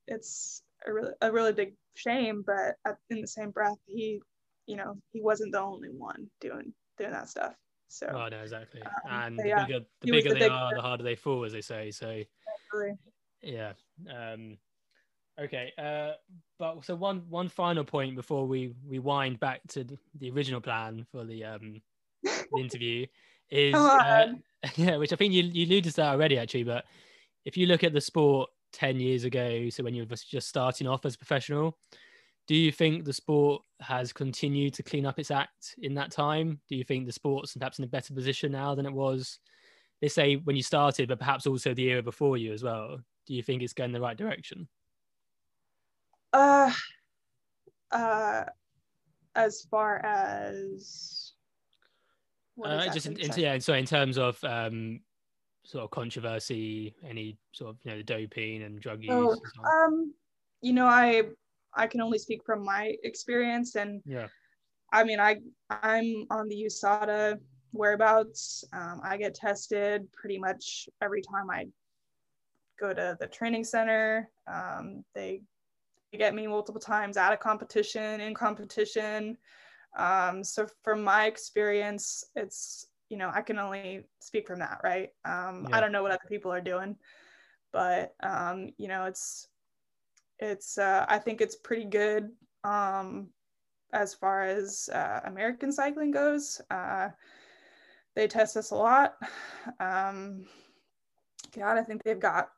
it's 0.07 0.62
a 0.86 0.93
really, 0.93 1.12
a 1.20 1.30
really 1.30 1.53
big 1.53 1.74
shame 1.95 2.43
but 2.47 2.76
at, 2.86 2.97
in 3.11 3.20
the 3.20 3.26
same 3.26 3.51
breath 3.51 3.76
he 3.86 4.20
you 4.66 4.76
know 4.76 4.97
he 5.12 5.20
wasn't 5.20 5.53
the 5.53 5.61
only 5.61 5.90
one 5.90 6.26
doing 6.40 6.72
doing 6.99 7.12
that 7.12 7.28
stuff. 7.28 7.55
So 7.88 8.07
oh 8.09 8.28
no 8.30 8.38
exactly. 8.40 8.80
um, 8.82 8.90
and 9.11 9.38
the 9.38 9.49
yeah, 9.49 9.66
bigger 9.66 9.80
the 10.01 10.11
bigger 10.11 10.28
the 10.30 10.38
they 10.38 10.49
are 10.49 10.74
the 10.74 10.80
harder 10.80 11.05
they 11.05 11.16
fall 11.16 11.45
as 11.45 11.53
they 11.53 11.61
say. 11.61 11.90
So 11.90 12.22
yeah 13.43 13.72
um 14.11 14.57
okay 15.41 15.72
uh 15.78 16.12
but 16.59 16.85
so 16.85 16.95
one 16.95 17.22
one 17.28 17.49
final 17.49 17.85
point 17.85 18.14
before 18.14 18.47
we 18.47 18.74
we 18.87 18.99
wind 18.99 19.41
back 19.41 19.61
to 19.68 19.85
the 20.18 20.30
original 20.30 20.61
plan 20.61 21.07
for 21.11 21.24
the 21.24 21.45
um 21.45 21.80
the 22.24 22.61
interview 22.61 23.07
is 23.51 23.74
uh, 23.74 24.26
yeah 24.76 24.97
which 24.97 25.12
i 25.12 25.16
think 25.16 25.33
you, 25.33 25.43
you 25.43 25.66
alluded 25.66 25.93
to 25.93 25.97
that 25.97 26.12
already 26.12 26.39
actually 26.39 26.62
but 26.62 26.85
if 27.45 27.57
you 27.57 27.66
look 27.66 27.83
at 27.83 27.93
the 27.93 28.01
sport 28.01 28.51
10 28.72 29.01
years 29.01 29.24
ago, 29.24 29.68
so 29.68 29.83
when 29.83 29.95
you 29.95 30.05
were 30.05 30.16
just 30.16 30.49
starting 30.49 30.87
off 30.87 31.05
as 31.05 31.14
a 31.14 31.18
professional, 31.18 31.78
do 32.49 32.55
you 32.55 32.72
think 32.72 33.05
the 33.05 33.12
sport 33.12 33.62
has 33.80 34.12
continued 34.12 34.74
to 34.74 34.83
clean 34.83 35.07
up 35.07 35.18
its 35.18 35.30
act 35.30 35.74
in 35.78 35.95
that 35.95 36.11
time? 36.11 36.61
Do 36.68 36.76
you 36.76 36.85
think 36.85 37.07
the 37.07 37.12
sport's 37.12 37.57
perhaps 37.57 37.78
in 37.78 37.85
a 37.85 37.89
better 37.89 38.14
position 38.14 38.53
now 38.53 38.74
than 38.74 38.87
it 38.87 38.93
was, 38.93 39.39
let's 40.01 40.14
say, 40.14 40.37
when 40.37 40.57
you 40.57 40.62
started, 40.62 41.09
but 41.09 41.18
perhaps 41.18 41.47
also 41.47 41.72
the 41.74 41.85
era 41.85 42.03
before 42.03 42.37
you 42.37 42.53
as 42.53 42.62
well? 42.62 42.99
Do 43.26 43.35
you 43.35 43.43
think 43.43 43.62
it's 43.62 43.72
going 43.72 43.93
the 43.93 44.01
right 44.01 44.16
direction? 44.16 44.68
Uh, 46.33 46.72
uh, 47.91 48.45
as 49.35 49.62
far 49.70 49.99
as 50.05 51.33
uh, 52.64 52.93
just 52.93 53.07
in, 53.07 53.16
in, 53.18 53.30
yeah, 53.37 53.59
so 53.59 53.74
in 53.74 53.87
terms 53.87 54.18
of 54.18 54.43
um, 54.45 55.01
sort 55.64 55.85
of 55.85 55.91
controversy, 55.91 56.95
any 57.07 57.39
sort 57.53 57.70
of 57.70 57.76
you 57.85 57.91
know 57.91 57.97
the 57.99 58.03
doping 58.03 58.62
and 58.62 58.80
drug 58.80 59.03
use? 59.03 59.11
Oh, 59.12 59.37
um, 59.64 60.12
you 60.61 60.72
know, 60.72 60.87
I 60.87 61.22
I 61.74 61.87
can 61.87 62.01
only 62.01 62.18
speak 62.18 62.45
from 62.45 62.64
my 62.64 62.95
experience, 63.05 63.74
and 63.74 64.03
yeah, 64.05 64.28
I 64.93 65.05
mean, 65.05 65.18
I 65.18 65.39
I'm 65.70 66.26
on 66.30 66.49
the 66.49 66.64
USADA 66.66 67.39
whereabouts. 67.72 68.64
Um, 68.72 69.01
I 69.03 69.16
get 69.16 69.35
tested 69.35 70.07
pretty 70.12 70.39
much 70.39 70.89
every 71.01 71.22
time 71.22 71.51
I 71.51 71.66
go 72.78 72.93
to 72.93 73.16
the 73.18 73.26
training 73.26 73.64
center. 73.64 74.28
Um, 74.47 75.05
they 75.14 75.41
get 76.19 76.35
me 76.35 76.47
multiple 76.47 76.81
times 76.81 77.17
at 77.17 77.33
a 77.33 77.37
competition, 77.37 78.21
in 78.21 78.35
competition. 78.35 79.37
Um, 79.97 80.43
so 80.43 80.67
from 80.83 81.03
my 81.03 81.27
experience, 81.27 82.25
it's 82.37 82.87
you 83.09 83.19
know, 83.19 83.31
I 83.35 83.43
can 83.43 83.59
only 83.59 84.05
speak 84.21 84.47
from 84.47 84.61
that, 84.61 84.81
right? 84.83 85.11
Um, 85.27 85.67
yeah. 85.69 85.77
I 85.77 85.81
don't 85.81 85.93
know 85.93 86.03
what 86.03 86.13
other 86.13 86.29
people 86.31 86.51
are 86.51 86.63
doing, 86.63 86.97
but 87.71 88.15
um, 88.23 88.71
you 88.79 88.89
know, 88.89 89.05
it's 89.05 89.49
it's 90.39 90.79
uh, 90.79 91.05
I 91.09 91.19
think 91.19 91.43
it's 91.43 91.57
pretty 91.57 91.85
good 91.85 92.31
um, 92.65 93.29
as 93.93 94.15
far 94.15 94.45
as 94.45 94.89
uh, 94.95 95.21
American 95.25 95.71
cycling 95.71 96.11
goes. 96.11 96.61
Uh, 96.71 97.11
they 98.15 98.27
test 98.29 98.57
us 98.57 98.71
a 98.71 98.77
lot. 98.77 99.17
Um, 99.79 100.47
God, 101.55 101.77
I 101.77 101.83
think 101.83 102.03
they've 102.03 102.19
got 102.19 102.49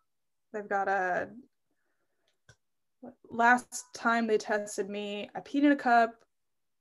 they've 0.53 0.69
got 0.69 0.89
a 0.89 1.31
last 3.31 3.85
time 3.95 4.27
they 4.27 4.39
tested 4.39 4.89
me, 4.89 5.29
I 5.35 5.41
peed 5.41 5.65
in 5.65 5.73
a 5.73 5.77
cup, 5.77 6.25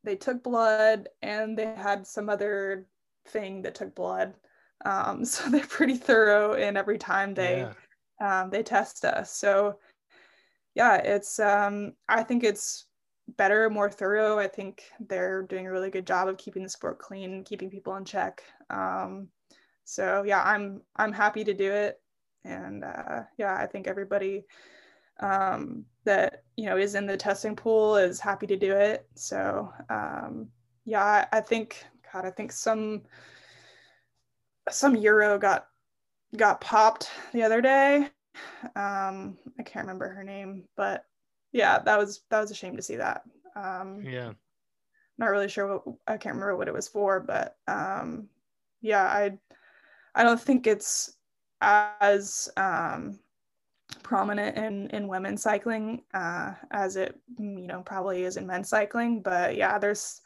they 0.03 0.15
took 0.15 0.43
blood, 0.43 1.09
and 1.21 1.57
they 1.57 1.65
had 1.65 2.05
some 2.05 2.29
other 2.29 2.87
thing 3.27 3.61
that 3.63 3.75
took 3.75 3.95
blood. 3.95 4.33
Um, 4.85 5.25
so 5.25 5.49
they're 5.49 5.65
pretty 5.65 5.95
thorough 5.95 6.53
in 6.53 6.77
every 6.77 6.97
time 6.97 7.33
they 7.33 7.67
yeah. 8.21 8.41
um, 8.41 8.49
they 8.49 8.63
test 8.63 9.05
us. 9.05 9.31
So 9.31 9.79
yeah, 10.75 10.95
it's 10.95 11.39
um, 11.39 11.93
I 12.09 12.23
think 12.23 12.43
it's 12.43 12.85
better, 13.37 13.69
more 13.69 13.89
thorough. 13.89 14.39
I 14.39 14.47
think 14.47 14.83
they're 14.99 15.43
doing 15.43 15.67
a 15.67 15.71
really 15.71 15.89
good 15.89 16.07
job 16.07 16.27
of 16.27 16.37
keeping 16.37 16.63
the 16.63 16.69
sport 16.69 16.99
clean, 16.99 17.43
keeping 17.43 17.69
people 17.69 17.95
in 17.95 18.05
check. 18.05 18.43
Um, 18.69 19.27
so 19.85 20.23
yeah, 20.25 20.43
I'm 20.43 20.81
I'm 20.95 21.13
happy 21.13 21.43
to 21.43 21.53
do 21.53 21.71
it, 21.71 21.99
and 22.43 22.83
uh, 22.83 23.21
yeah, 23.37 23.55
I 23.55 23.67
think 23.67 23.87
everybody 23.87 24.45
um, 25.19 25.85
that 26.05 26.43
you 26.57 26.65
know 26.65 26.77
is 26.77 26.95
in 26.95 27.05
the 27.05 27.17
testing 27.17 27.55
pool 27.55 27.95
is 27.97 28.19
happy 28.19 28.47
to 28.47 28.57
do 28.57 28.73
it. 28.73 29.07
So 29.15 29.71
um, 29.89 30.47
yeah, 30.85 31.03
I, 31.03 31.37
I 31.37 31.41
think 31.41 31.85
God, 32.11 32.25
I 32.25 32.31
think 32.31 32.51
some 32.51 33.03
some 34.69 34.95
euro 34.95 35.37
got 35.37 35.67
got 36.37 36.61
popped 36.61 37.09
the 37.33 37.43
other 37.43 37.61
day. 37.61 38.09
Um, 38.75 39.37
I 39.59 39.63
can't 39.63 39.85
remember 39.85 40.09
her 40.09 40.23
name, 40.23 40.63
but 40.75 41.05
yeah, 41.51 41.79
that 41.79 41.97
was 41.97 42.21
that 42.29 42.39
was 42.39 42.51
a 42.51 42.55
shame 42.55 42.75
to 42.75 42.81
see 42.81 42.95
that. 42.95 43.23
Um, 43.55 44.01
yeah, 44.03 44.33
not 45.17 45.29
really 45.29 45.47
sure 45.47 45.67
what 45.67 45.95
I 46.07 46.17
can't 46.17 46.35
remember 46.35 46.57
what 46.57 46.67
it 46.67 46.73
was 46.73 46.87
for, 46.87 47.19
but 47.19 47.57
um, 47.67 48.27
yeah, 48.81 49.03
I 49.03 49.37
I 50.15 50.23
don't 50.23 50.41
think 50.41 50.67
it's 50.67 51.15
as 51.61 52.49
um, 52.57 53.19
prominent 54.03 54.57
in 54.57 54.89
in 54.89 55.07
women's 55.07 55.41
cycling 55.41 56.03
uh, 56.13 56.53
as 56.71 56.95
it 56.95 57.19
you 57.39 57.67
know 57.67 57.81
probably 57.81 58.23
is 58.23 58.37
in 58.37 58.47
men's 58.47 58.69
cycling, 58.69 59.21
but 59.21 59.55
yeah, 59.55 59.77
there's 59.77 60.21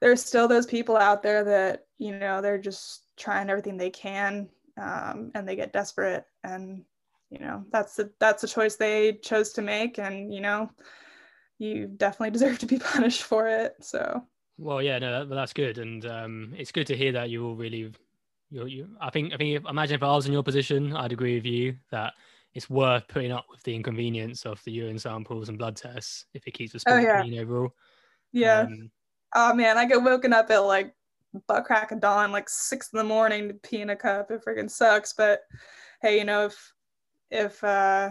there's 0.00 0.24
still 0.24 0.48
those 0.48 0.66
people 0.66 0.96
out 0.96 1.22
there 1.22 1.44
that 1.44 1.86
you 1.98 2.18
know 2.18 2.40
they're 2.40 2.58
just 2.58 3.02
trying 3.16 3.50
everything 3.50 3.76
they 3.76 3.90
can 3.90 4.48
um, 4.80 5.30
and 5.34 5.48
they 5.48 5.56
get 5.56 5.72
desperate 5.72 6.24
and 6.44 6.84
you 7.30 7.40
know 7.40 7.64
that's 7.72 7.96
the 7.96 8.10
that's 8.20 8.42
the 8.42 8.48
choice 8.48 8.76
they 8.76 9.14
chose 9.14 9.52
to 9.52 9.60
make 9.60 9.98
and 9.98 10.32
you 10.32 10.40
know 10.40 10.70
you 11.58 11.86
definitely 11.86 12.30
deserve 12.38 12.58
to 12.60 12.66
be 12.66 12.78
punished 12.78 13.22
for 13.22 13.48
it. 13.48 13.76
So. 13.80 14.22
Well, 14.58 14.82
yeah, 14.82 14.98
no, 14.98 15.20
that, 15.20 15.34
that's 15.34 15.52
good, 15.52 15.78
and 15.78 16.04
um, 16.06 16.54
it's 16.56 16.72
good 16.72 16.86
to 16.88 16.96
hear 16.96 17.12
that 17.12 17.30
you 17.30 17.46
all 17.46 17.54
really, 17.54 17.92
you, 18.50 18.66
you. 18.66 18.88
I 19.00 19.10
think, 19.10 19.32
I 19.32 19.36
think, 19.36 19.56
if, 19.56 19.70
imagine 19.70 19.94
if 19.94 20.02
I 20.02 20.08
was 20.08 20.26
in 20.26 20.32
your 20.32 20.42
position, 20.42 20.96
I'd 20.96 21.12
agree 21.12 21.36
with 21.36 21.46
you 21.46 21.76
that 21.92 22.14
it's 22.54 22.70
worth 22.70 23.06
putting 23.08 23.32
up 23.32 23.44
with 23.50 23.62
the 23.62 23.74
inconvenience 23.74 24.44
of 24.46 24.62
the 24.64 24.72
urine 24.72 24.98
samples 24.98 25.48
and 25.48 25.58
blood 25.58 25.76
tests 25.76 26.26
if 26.34 26.46
it 26.46 26.52
keeps 26.52 26.72
the 26.72 26.80
sport 26.80 26.98
oh, 26.98 27.00
yeah. 27.00 27.22
clean 27.22 27.38
overall. 27.38 27.74
Yeah. 28.32 28.60
Um, 28.60 28.90
oh 29.34 29.54
man, 29.54 29.78
I 29.78 29.84
get 29.84 30.02
woken 30.02 30.32
up 30.32 30.50
at 30.50 30.58
like 30.58 30.94
butt 31.46 31.64
crack 31.64 31.92
of 31.92 32.00
dawn, 32.00 32.32
like 32.32 32.48
six 32.48 32.90
in 32.92 32.98
the 32.98 33.04
morning 33.04 33.48
to 33.48 33.54
pee 33.54 33.80
in 33.80 33.90
a 33.90 33.96
cup. 33.96 34.30
It 34.30 34.44
freaking 34.44 34.70
sucks. 34.70 35.12
But 35.12 35.40
hey, 36.02 36.18
you 36.18 36.24
know, 36.24 36.46
if 36.46 36.72
if 37.30 37.62
uh 37.62 38.10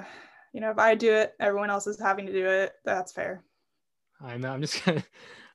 you 0.54 0.62
know 0.62 0.72
if 0.72 0.78
I 0.78 0.96
do 0.96 1.14
it, 1.14 1.34
everyone 1.40 1.70
else 1.70 1.88
is 1.88 2.00
having 2.00 2.26
to 2.28 2.34
do 2.34 2.46
it. 2.46 2.74
That's 2.86 3.12
fair. 3.12 3.44
I 4.22 4.38
know. 4.38 4.52
I'm 4.52 4.62
just 4.62 4.84
gonna 4.86 5.04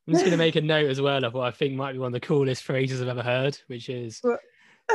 I'm 0.07 0.14
just 0.14 0.24
gonna 0.24 0.37
make 0.37 0.57
a 0.57 0.61
note 0.61 0.91
as 0.91 1.01
well 1.01 1.24
of 1.24 1.35
what 1.35 1.47
I 1.47 1.51
think 1.51 1.74
might 1.74 1.93
be 1.93 1.99
one 1.99 2.09
of 2.09 2.12
the 2.12 2.20
coolest 2.20 2.64
phrases 2.64 3.01
I've 3.01 3.09
ever 3.09 3.22
heard, 3.22 3.59
which 3.68 3.89
is 3.89 4.20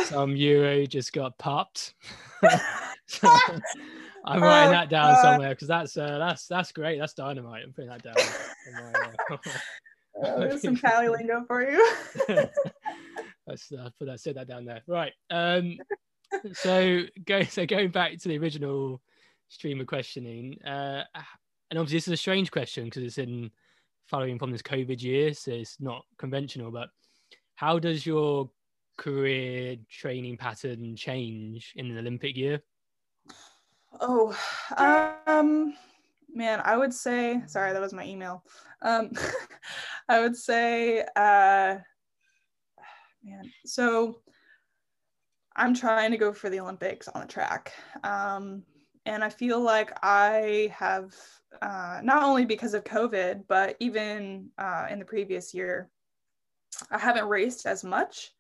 some 0.06 0.36
euro 0.36 0.86
just 0.86 1.14
got 1.14 1.38
popped. 1.38 1.94
so, 3.08 3.28
I'm 4.26 4.42
writing 4.42 4.72
that 4.72 4.90
down 4.90 5.12
uh, 5.12 5.22
somewhere 5.22 5.50
because 5.50 5.68
that's 5.68 5.98
uh, 5.98 6.18
that's 6.18 6.48
that's 6.48 6.72
great. 6.72 7.00
That's 7.00 7.14
dynamite. 7.14 7.64
I'm 7.64 7.74
putting 7.74 7.90
that 7.90 8.04
down. 8.04 8.16
uh, 9.34 9.38
there's 10.40 10.62
some 10.62 10.76
Cali 10.76 11.08
lingo 11.08 11.44
for 11.48 11.70
you. 11.70 11.96
Let's 13.48 13.72
uh, 13.72 13.90
put 13.98 14.08
that, 14.08 14.20
set 14.20 14.36
that 14.36 14.48
down 14.48 14.66
there. 14.66 14.82
Right. 14.88 15.14
Um, 15.30 15.78
so 16.54 17.04
go 17.26 17.44
so 17.44 17.66
going 17.66 17.90
back 17.90 18.18
to 18.18 18.28
the 18.28 18.38
original 18.38 19.02
stream 19.48 19.80
of 19.80 19.88
questioning, 19.88 20.60
uh, 20.64 21.04
and 21.70 21.80
obviously 21.80 21.98
this 21.98 22.08
is 22.08 22.14
a 22.14 22.18
strange 22.18 22.52
question 22.52 22.86
because 22.86 23.04
it's 23.04 23.18
in 23.18 23.52
following 24.08 24.38
from 24.40 24.52
this 24.52 24.62
COVID 24.62 25.02
year, 25.02 25.34
so 25.34 25.52
it's 25.52 25.78
not 25.80 26.04
conventional. 26.18 26.72
But 26.72 26.90
how 27.56 27.80
does 27.80 28.06
your 28.06 28.50
career 28.98 29.78
training 29.90 30.38
pattern 30.38 30.96
change 30.96 31.74
in 31.76 31.90
an 31.92 31.98
Olympic 31.98 32.36
year? 32.36 32.62
Oh, 34.00 34.38
um, 34.78 35.74
man, 36.34 36.62
I 36.64 36.78
would 36.78 36.94
say, 36.94 37.42
sorry, 37.48 37.74
that 37.74 37.82
was 37.82 37.94
my 37.94 38.06
email. 38.06 38.44
Um, 38.82 39.12
I 40.10 40.20
would 40.20 40.36
say, 40.36 41.02
uh, 41.16 41.78
man, 43.24 43.52
so 43.66 44.22
I'm 45.56 45.74
trying 45.74 46.12
to 46.12 46.18
go 46.18 46.32
for 46.32 46.50
the 46.50 46.60
Olympics 46.60 47.08
on 47.08 47.22
the 47.22 47.28
track. 47.28 47.74
Um, 48.04 48.64
and 49.06 49.24
I 49.24 49.30
feel 49.30 49.60
like 49.60 49.98
I 50.04 50.72
have, 50.76 51.16
uh, 51.62 52.02
not 52.04 52.24
only 52.24 52.46
because 52.46 52.74
of 52.74 52.84
COVID, 52.84 53.46
but 53.48 53.76
even 53.80 54.50
uh, 54.58 54.88
in 54.90 55.00
the 55.00 55.06
previous 55.06 55.54
year, 55.54 55.90
I 56.92 57.00
haven't 57.00 57.28
raced 57.28 57.66
as 57.66 57.84
much. 57.84 58.34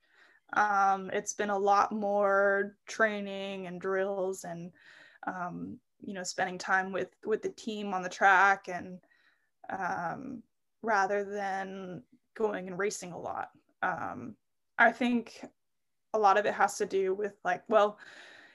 Um, 0.53 1.09
it's 1.11 1.33
been 1.33 1.49
a 1.49 1.57
lot 1.57 1.91
more 1.91 2.75
training 2.87 3.67
and 3.67 3.81
drills 3.81 4.43
and, 4.43 4.71
um, 5.25 5.77
you 6.01 6.13
know, 6.13 6.23
spending 6.23 6.57
time 6.57 6.91
with 6.91 7.09
with 7.25 7.41
the 7.41 7.49
team 7.49 7.93
on 7.93 8.01
the 8.01 8.09
track 8.09 8.67
and 8.67 8.99
um, 9.69 10.43
rather 10.81 11.23
than 11.23 12.03
going 12.35 12.67
and 12.67 12.77
racing 12.77 13.11
a 13.11 13.19
lot. 13.19 13.49
Um, 13.81 14.35
I 14.77 14.91
think 14.91 15.45
a 16.13 16.19
lot 16.19 16.37
of 16.37 16.45
it 16.45 16.53
has 16.53 16.77
to 16.77 16.85
do 16.85 17.13
with 17.13 17.33
like, 17.43 17.63
well, 17.67 17.97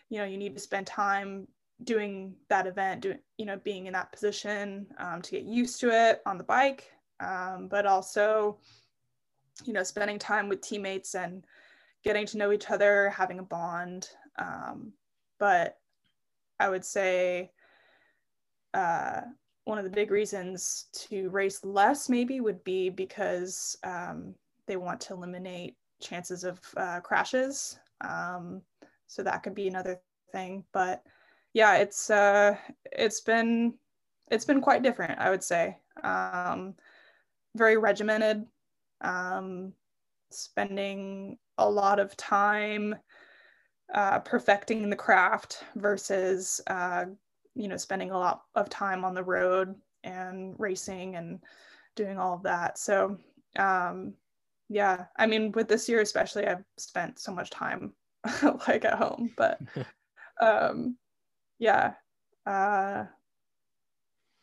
you 0.09 0.19
know, 0.19 0.25
you 0.25 0.39
need 0.39 0.55
to 0.55 0.61
spend 0.61 0.87
time 0.87 1.49
doing 1.85 2.35
that 2.49 2.67
event, 2.67 3.03
doing, 3.03 3.19
you 3.39 3.47
know, 3.47 3.59
being 3.65 3.87
in 3.87 3.93
that 3.93 4.13
position 4.13 4.87
um, 4.99 5.21
to 5.23 5.33
get 5.33 5.45
used 5.45 5.81
to 5.81 5.91
it 5.91 6.23
on 6.27 6.39
the 6.39 6.45
bike, 6.45 6.91
um, 7.21 7.69
but 7.69 7.87
also, 7.87 8.59
you 9.65 9.73
know, 9.73 9.83
spending 9.83 10.19
time 10.19 10.49
with 10.49 10.61
teammates 10.61 11.15
and 11.15 11.45
getting 12.05 12.27
to 12.27 12.39
know 12.39 12.53
each 12.53 12.71
other, 12.71 13.11
having 13.11 13.39
a 13.39 13.45
bond. 13.45 14.09
Um, 14.39 14.93
but 15.39 15.79
I 16.63 16.69
would 16.69 16.85
say 16.85 17.51
uh, 18.73 19.23
one 19.65 19.79
of 19.79 19.85
the 19.85 19.91
big 19.91 20.11
reasons 20.11 20.87
to 20.93 21.29
race 21.31 21.65
less 21.65 22.09
maybe 22.09 22.41
would 22.41 22.63
be 22.63 22.89
because 22.89 23.77
um, 23.83 24.35
they 24.67 24.77
want 24.77 25.01
to 25.03 25.15
eliminate 25.15 25.77
chances 26.01 26.45
of 26.45 26.61
uh, 26.77 27.01
crashes. 27.01 27.79
Um, 28.01 28.63
so 29.09 29.23
that 29.23 29.43
could 29.43 29.55
be 29.55 29.67
another 29.67 30.01
thing. 30.31 30.65
But 30.73 31.03
yeah, 31.53 31.77
it's 31.77 32.11
uh, 32.11 32.57
it's 32.93 33.21
been 33.21 33.75
it's 34.31 34.45
been 34.45 34.61
quite 34.61 34.83
different, 34.83 35.19
I 35.19 35.31
would 35.31 35.43
say. 35.43 35.79
Um, 36.03 36.75
very 37.57 37.77
regimented, 37.77 38.47
um, 39.01 39.73
spending 40.31 41.39
a 41.59 41.69
lot 41.69 41.99
of 41.99 42.17
time 42.17 42.95
uh, 43.93 44.19
perfecting 44.21 44.89
the 44.89 44.97
craft 44.97 45.65
versus 45.77 46.61
uh, 46.67 47.05
you 47.55 47.69
know 47.69 47.77
spending 47.77 48.11
a 48.11 48.19
lot 48.19 48.43
of 48.55 48.69
time 48.69 49.05
on 49.05 49.15
the 49.15 49.23
road 49.23 49.75
and 50.05 50.55
racing 50.59 51.17
and 51.17 51.41
doing 51.95 52.19
all 52.19 52.35
of 52.35 52.43
that. 52.43 52.79
So 52.79 53.19
um, 53.59 54.15
yeah 54.73 55.05
i 55.19 55.27
mean 55.27 55.53
with 55.53 55.69
this 55.69 55.89
year 55.89 56.01
especially 56.01 56.47
i've 56.47 56.65
spent 56.79 57.19
so 57.19 57.33
much 57.33 57.51
time 57.51 57.93
like 58.69 58.85
at 58.85 58.95
home 58.95 59.31
but 59.37 59.61
um, 60.41 60.97
yeah 61.59 61.93
uh, 62.47 63.05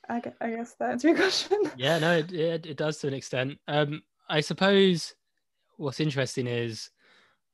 I, 0.08 0.22
I 0.40 0.50
guess 0.52 0.76
that 0.80 0.92
answers 0.92 1.10
your 1.10 1.18
question. 1.18 1.62
Yeah 1.78 2.00
no 2.00 2.18
it, 2.18 2.32
it, 2.32 2.66
it 2.66 2.78
does 2.78 2.98
to 3.00 3.08
an 3.08 3.14
extent. 3.14 3.58
Um, 3.68 4.02
i 4.30 4.40
suppose 4.40 5.14
what's 5.78 6.00
interesting 6.00 6.48
is 6.48 6.90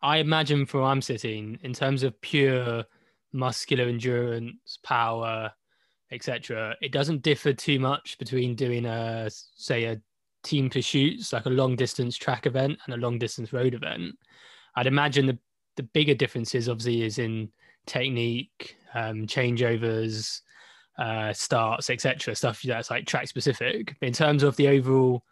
I 0.06 0.18
imagine 0.18 0.68
from 0.68 0.82
where 0.82 0.90
I'm 0.90 1.02
sitting, 1.02 1.58
in 1.64 1.74
terms 1.74 2.04
of 2.04 2.22
pure 2.22 2.86
muscular 3.34 3.86
endurance, 3.86 4.78
power, 4.84 5.52
etc., 6.12 6.76
it 6.80 6.92
doesn't 6.92 7.24
differ 7.24 7.54
too 7.54 7.80
much 7.80 8.20
between 8.20 8.54
doing 8.54 8.86
a 8.86 9.32
say 9.32 9.86
a 9.86 10.00
team 10.44 10.70
pursuits 10.70 11.34
like 11.34 11.48
a 11.48 11.50
long 11.50 11.76
distance 11.76 12.16
track 12.18 12.46
event 12.46 12.78
and 12.86 12.94
a 12.94 12.98
long 12.98 13.18
distance 13.18 13.52
road 13.52 13.74
event. 13.74 14.14
I'd 14.76 14.86
imagine 14.86 15.26
the 15.26 15.40
the 15.76 15.84
bigger 15.84 16.14
differences 16.14 16.70
obviously 16.70 17.02
is 17.02 17.18
in 17.18 17.50
technique, 17.88 18.78
um, 18.94 19.26
changeovers, 19.26 20.42
uh, 21.00 21.34
starts, 21.34 21.90
etc. 21.90 22.36
Stuff 22.36 22.62
that's 22.62 22.92
like 22.92 23.08
track 23.08 23.28
specific. 23.28 23.96
But 24.00 24.08
in 24.08 24.14
terms 24.14 24.44
of 24.44 24.56
the 24.56 24.68
overall 24.68 25.24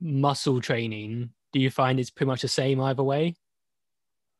muscle 0.00 0.60
training, 0.60 1.30
do 1.52 1.58
you 1.58 1.68
find 1.68 1.98
it's 1.98 2.10
pretty 2.10 2.28
much 2.28 2.42
the 2.42 2.48
same 2.48 2.80
either 2.80 3.02
way? 3.02 3.34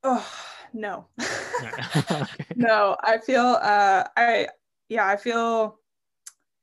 Oh 0.05 0.27
no. 0.73 1.07
no, 2.55 2.97
I 3.03 3.19
feel 3.19 3.41
uh 3.63 4.05
I 4.17 4.49
yeah, 4.89 5.07
I 5.09 5.17
feel 5.17 5.79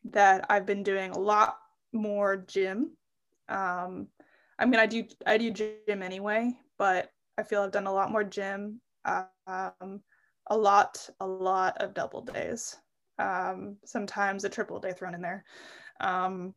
that 0.06 0.46
I've 0.50 0.66
been 0.66 0.84
doing 0.84 1.12
a 1.12 1.20
lot 1.20 1.58
more 1.94 2.38
gym. 2.38 2.98
Um 3.50 4.10
I 4.60 4.66
mean 4.66 4.80
I 4.80 4.86
do 4.88 5.06
I 5.26 5.38
do 5.38 5.52
gym 5.52 6.04
anyway, 6.04 6.54
but 6.78 7.12
I 7.38 7.44
feel 7.44 7.62
I've 7.64 7.72
done 7.72 7.88
a 7.88 7.94
lot 7.94 8.12
more 8.12 8.24
gym. 8.24 8.82
Um 9.06 10.04
a 10.48 10.58
lot, 10.58 11.10
a 11.20 11.28
lot 11.28 11.78
of 11.82 11.94
double 11.94 12.22
days. 12.24 12.78
Um 13.20 13.78
sometimes 13.86 14.44
a 14.46 14.50
triple 14.50 14.80
day 14.80 14.94
thrown 14.94 15.16
in 15.16 15.22
there. 15.22 15.46
Um 16.02 16.56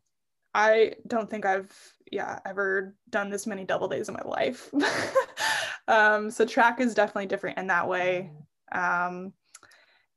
I 0.54 0.94
don't 1.08 1.30
think 1.30 1.46
I've 1.46 1.72
yeah 2.12 2.40
ever 2.46 2.96
done 3.10 3.30
this 3.30 3.46
many 3.46 3.64
double 3.64 3.88
days 3.88 4.08
in 4.08 4.14
my 4.14 4.22
life. 4.24 4.70
um, 5.88 6.30
so 6.30 6.44
track 6.44 6.80
is 6.80 6.94
definitely 6.94 7.26
different 7.26 7.58
in 7.58 7.66
that 7.68 7.88
way. 7.88 8.30
Um, 8.72 9.32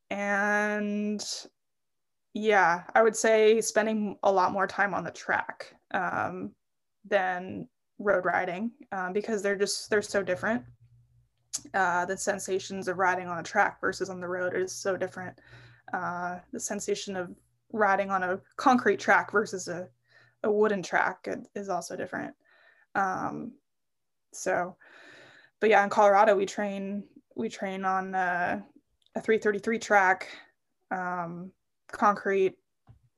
and 0.09 1.23
yeah, 2.33 2.83
I 2.95 3.01
would 3.01 3.15
say 3.15 3.61
spending 3.61 4.17
a 4.23 4.31
lot 4.31 4.51
more 4.51 4.67
time 4.67 4.93
on 4.93 5.03
the 5.03 5.11
track 5.11 5.73
um, 5.93 6.51
than 7.05 7.67
road 7.99 8.25
riding 8.25 8.71
um, 8.91 9.11
because 9.11 9.41
they're 9.41 9.57
just 9.57 9.89
they're 9.89 10.01
so 10.01 10.23
different. 10.23 10.63
Uh, 11.73 12.05
the 12.05 12.15
sensations 12.15 12.87
of 12.87 12.97
riding 12.97 13.27
on 13.27 13.39
a 13.39 13.43
track 13.43 13.81
versus 13.81 14.09
on 14.09 14.21
the 14.21 14.27
road 14.27 14.55
is 14.55 14.71
so 14.71 14.95
different. 14.95 15.37
Uh, 15.93 16.37
the 16.53 16.59
sensation 16.59 17.15
of 17.15 17.29
riding 17.73 18.11
on 18.11 18.23
a 18.23 18.39
concrete 18.55 18.99
track 18.99 19.31
versus 19.31 19.67
a 19.67 19.87
a 20.43 20.51
wooden 20.51 20.83
track 20.83 21.27
is 21.55 21.69
also 21.69 21.95
different. 21.95 22.33
Um, 22.95 23.53
so, 24.33 24.75
but 25.59 25.69
yeah, 25.69 25.83
in 25.83 25.89
Colorado 25.89 26.35
we 26.35 26.45
train 26.45 27.03
we 27.35 27.49
train 27.49 27.85
on 27.85 28.15
a, 28.15 28.63
a 29.15 29.21
333 29.21 29.79
track, 29.79 30.27
um, 30.91 31.51
concrete, 31.91 32.55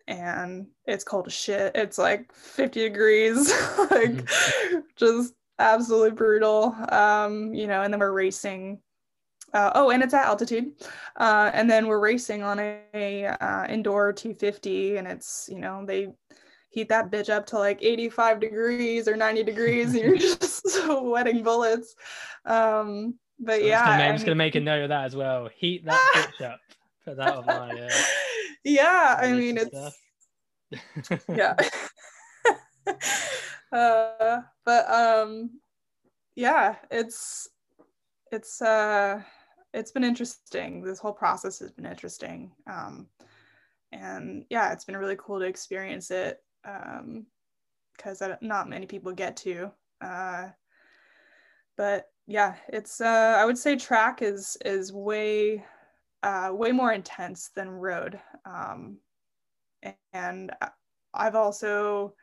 and 0.07 0.67
it's 0.85 1.03
cold 1.03 1.27
as 1.27 1.33
shit. 1.33 1.71
It's 1.75 1.97
like 1.97 2.33
50 2.33 2.81
degrees, 2.81 3.49
like 3.91 4.11
mm-hmm. 4.11 4.79
just 4.95 5.33
absolutely 5.57 6.11
brutal. 6.11 6.75
Um, 6.89 7.53
you 7.53 7.67
know, 7.67 7.81
and 7.81 7.93
then 7.93 7.99
we're 7.99 8.11
racing. 8.11 8.79
Uh, 9.53 9.71
oh, 9.73 9.89
and 9.89 10.03
it's 10.03 10.13
at 10.13 10.27
altitude. 10.27 10.73
Uh, 11.15 11.49
and 11.53 11.69
then 11.69 11.87
we're 11.87 11.99
racing 11.99 12.43
on 12.43 12.59
a, 12.59 12.81
a 12.93 13.25
uh, 13.25 13.65
indoor 13.67 14.13
250, 14.13 14.97
and 14.97 15.07
it's 15.07 15.49
you 15.51 15.59
know 15.59 15.85
they 15.85 16.09
heat 16.79 16.89
that 16.89 17.11
bitch 17.11 17.29
up 17.29 17.45
to 17.45 17.59
like 17.59 17.79
85 17.81 18.39
degrees 18.39 19.07
or 19.07 19.17
90 19.17 19.43
degrees 19.43 19.93
and 19.93 20.03
you're 20.03 20.17
just 20.37 20.69
sweating 20.85 21.43
bullets. 21.43 21.95
Um, 22.45 23.15
but 23.39 23.59
So 23.59 23.65
yeah, 23.65 23.81
I'm 23.81 23.85
just, 23.85 23.97
gonna, 23.97 24.03
I'm 24.03 24.15
just 24.15 24.25
gonna 24.25 24.35
make 24.35 24.55
a 24.55 24.59
note 24.59 24.83
of 24.83 24.89
that 24.89 25.05
as 25.05 25.15
well. 25.15 25.49
Heat 25.55 25.85
that 25.85 26.33
bitch 26.39 26.45
up. 26.45 26.59
Put 27.05 27.17
that 27.17 27.35
on 27.35 27.45
my. 27.45 27.81
Uh, 27.81 27.89
yeah, 28.63 29.17
I 29.19 29.31
mean 29.33 29.57
it's 29.57 29.97
yeah. 31.29 31.55
uh, 33.71 34.41
but 34.65 34.89
um, 34.91 35.59
yeah, 36.35 36.75
it's 36.91 37.47
it's 38.31 38.61
uh, 38.61 39.21
it's 39.73 39.91
been 39.91 40.03
interesting. 40.03 40.83
This 40.83 40.99
whole 40.99 41.13
process 41.13 41.59
has 41.59 41.71
been 41.71 41.85
interesting. 41.85 42.51
Um, 42.67 43.07
and 43.91 44.45
yeah, 44.49 44.73
it's 44.73 44.85
been 44.85 44.97
really 44.97 45.17
cool 45.17 45.39
to 45.39 45.45
experience 45.45 46.11
it 46.11 46.41
um, 46.65 47.27
because 47.95 48.21
not 48.41 48.69
many 48.69 48.85
people 48.85 49.11
get 49.11 49.37
to. 49.37 49.71
Uh, 50.01 50.49
but 51.77 52.11
yeah, 52.27 52.55
it's 52.67 53.01
uh, 53.01 53.35
I 53.37 53.45
would 53.45 53.57
say 53.57 53.75
track 53.75 54.21
is 54.21 54.57
is 54.65 54.93
way 54.93 55.65
uh, 56.23 56.51
way 56.53 56.71
more 56.71 56.91
intense 56.93 57.49
than 57.49 57.69
road. 57.69 58.19
Um, 58.45 58.99
and 60.13 60.51
I've 61.13 61.35
also 61.35 62.15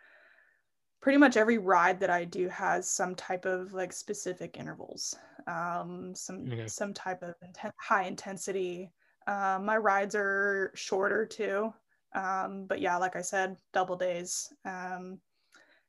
pretty 1.00 1.18
much 1.18 1.36
every 1.36 1.58
ride 1.58 2.00
that 2.00 2.10
I 2.10 2.24
do 2.24 2.48
has 2.48 2.90
some 2.90 3.14
type 3.14 3.44
of 3.44 3.72
like 3.72 3.92
specific 3.92 4.56
intervals, 4.58 5.14
um, 5.46 6.14
some 6.14 6.52
Okay. 6.52 6.66
some 6.66 6.92
type 6.94 7.22
of 7.22 7.34
inten- 7.44 7.72
high 7.80 8.04
intensity. 8.04 8.92
Um, 9.26 9.64
my 9.64 9.76
rides 9.76 10.14
are 10.14 10.72
shorter 10.74 11.26
too, 11.26 11.72
um, 12.14 12.66
but 12.66 12.80
yeah, 12.80 12.96
like 12.96 13.16
I 13.16 13.22
said, 13.22 13.56
double 13.72 13.96
days. 13.96 14.52
Um, 14.64 15.20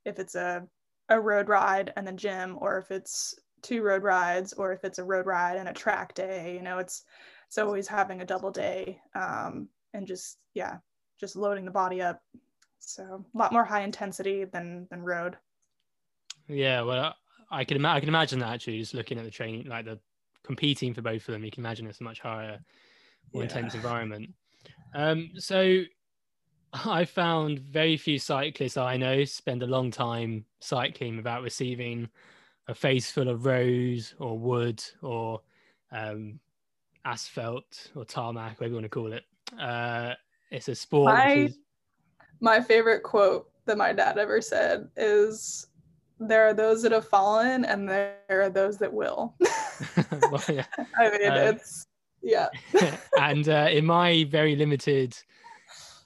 if 0.05 0.19
it's 0.19 0.35
a 0.35 0.67
a 1.09 1.19
road 1.19 1.47
ride 1.49 1.93
and 1.95 2.05
then 2.05 2.17
gym, 2.17 2.57
or 2.59 2.77
if 2.79 2.91
it's 2.91 3.35
two 3.61 3.81
road 3.81 4.03
rides, 4.03 4.53
or 4.53 4.73
if 4.73 4.83
it's 4.83 4.99
a 4.99 5.03
road 5.03 5.25
ride 5.25 5.57
and 5.57 5.69
a 5.69 5.73
track 5.73 6.13
day, 6.13 6.53
you 6.55 6.61
know, 6.61 6.79
it's 6.79 7.03
it's 7.47 7.57
always 7.57 7.87
having 7.87 8.21
a 8.21 8.25
double 8.25 8.51
day 8.51 8.99
um, 9.15 9.69
and 9.93 10.07
just 10.07 10.39
yeah, 10.53 10.77
just 11.19 11.35
loading 11.35 11.65
the 11.65 11.71
body 11.71 12.01
up. 12.01 12.21
So 12.79 13.25
a 13.33 13.37
lot 13.37 13.53
more 13.53 13.65
high 13.65 13.81
intensity 13.83 14.45
than 14.45 14.87
than 14.89 15.01
road. 15.01 15.37
Yeah, 16.47 16.81
well, 16.81 17.15
I 17.51 17.63
can 17.63 17.77
ima- 17.77 17.89
I 17.89 17.99
can 17.99 18.09
imagine 18.09 18.39
that 18.39 18.53
actually. 18.53 18.79
Just 18.79 18.93
looking 18.93 19.17
at 19.17 19.25
the 19.25 19.31
training, 19.31 19.65
like 19.67 19.85
the 19.85 19.99
competing 20.43 20.93
for 20.93 21.01
both 21.01 21.27
of 21.27 21.33
them, 21.33 21.43
you 21.43 21.51
can 21.51 21.61
imagine 21.63 21.87
it's 21.87 21.99
a 21.99 22.03
much 22.03 22.19
higher, 22.19 22.59
more 23.33 23.43
Yeah. 23.43 23.49
intense 23.49 23.73
environment. 23.73 24.33
Um, 24.93 25.31
so 25.37 25.83
I 26.73 27.05
found 27.05 27.59
very 27.59 27.97
few 27.97 28.19
cyclists 28.19 28.77
I 28.77 28.97
know 28.97 29.23
spend 29.25 29.63
a 29.63 29.67
long 29.67 29.89
time 29.91 30.45
cycling 30.59 31.17
without 31.17 31.41
receiving 31.41 32.09
a 32.67 32.75
face 32.75 33.09
full 33.09 33.29
of 33.29 33.45
rose 33.45 34.13
or 34.19 34.37
wood 34.37 34.83
or 35.01 35.41
um, 35.91 36.39
asphalt 37.05 37.91
or 37.95 38.03
tarmac, 38.03 38.59
whatever 38.59 38.67
you 38.67 38.73
want 38.73 38.85
to 38.85 38.89
call 38.89 39.13
it. 39.13 39.23
Uh, 39.59 40.13
it's 40.51 40.67
a 40.67 40.75
sport. 40.75 41.13
My- 41.13 41.33
is, 41.33 41.57
My 42.41 42.59
favorite 42.61 43.03
quote 43.03 43.49
that 43.65 43.77
my 43.77 43.93
dad 43.93 44.17
ever 44.17 44.41
said 44.41 44.89
is 44.95 45.67
there 46.19 46.47
are 46.47 46.53
those 46.53 46.81
that 46.81 46.91
have 46.91 47.07
fallen 47.07 47.65
and 47.65 47.87
there 47.87 48.17
are 48.29 48.49
those 48.49 48.77
that 48.79 48.91
will. 48.91 49.35
well, 50.31 50.43
yeah. 50.49 50.65
I 50.97 51.09
mean, 51.11 51.31
Uh, 51.31 51.53
it's 51.55 51.87
yeah. 52.21 52.49
and 53.19 53.47
uh, 53.47 53.67
in 53.71 53.85
my 53.85 54.25
very 54.25 54.55
limited 54.55 55.17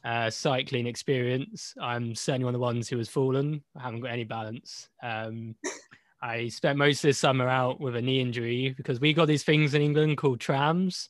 uh, 0.04 0.30
cycling 0.30 0.88
experience, 0.88 1.74
I'm 1.82 2.16
certainly 2.16 2.46
one 2.46 2.56
of 2.56 2.60
the 2.60 2.64
ones 2.66 2.88
who 2.90 2.98
has 2.98 3.10
fallen. 3.10 3.64
I 3.78 3.82
haven't 3.84 4.02
got 4.02 4.12
any 4.12 4.24
balance. 4.24 4.90
Um, 5.04 5.56
I 6.22 6.50
spent 6.50 6.78
most 6.78 7.00
of 7.04 7.10
this 7.10 7.18
summer 7.18 7.48
out 7.48 7.80
with 7.82 7.96
a 7.96 8.02
knee 8.02 8.20
injury 8.22 8.74
because 8.78 9.00
we 9.00 9.12
got 9.14 9.28
these 9.28 9.44
things 9.44 9.74
in 9.74 9.82
England 9.82 10.18
called 10.18 10.40
trams. 10.40 11.10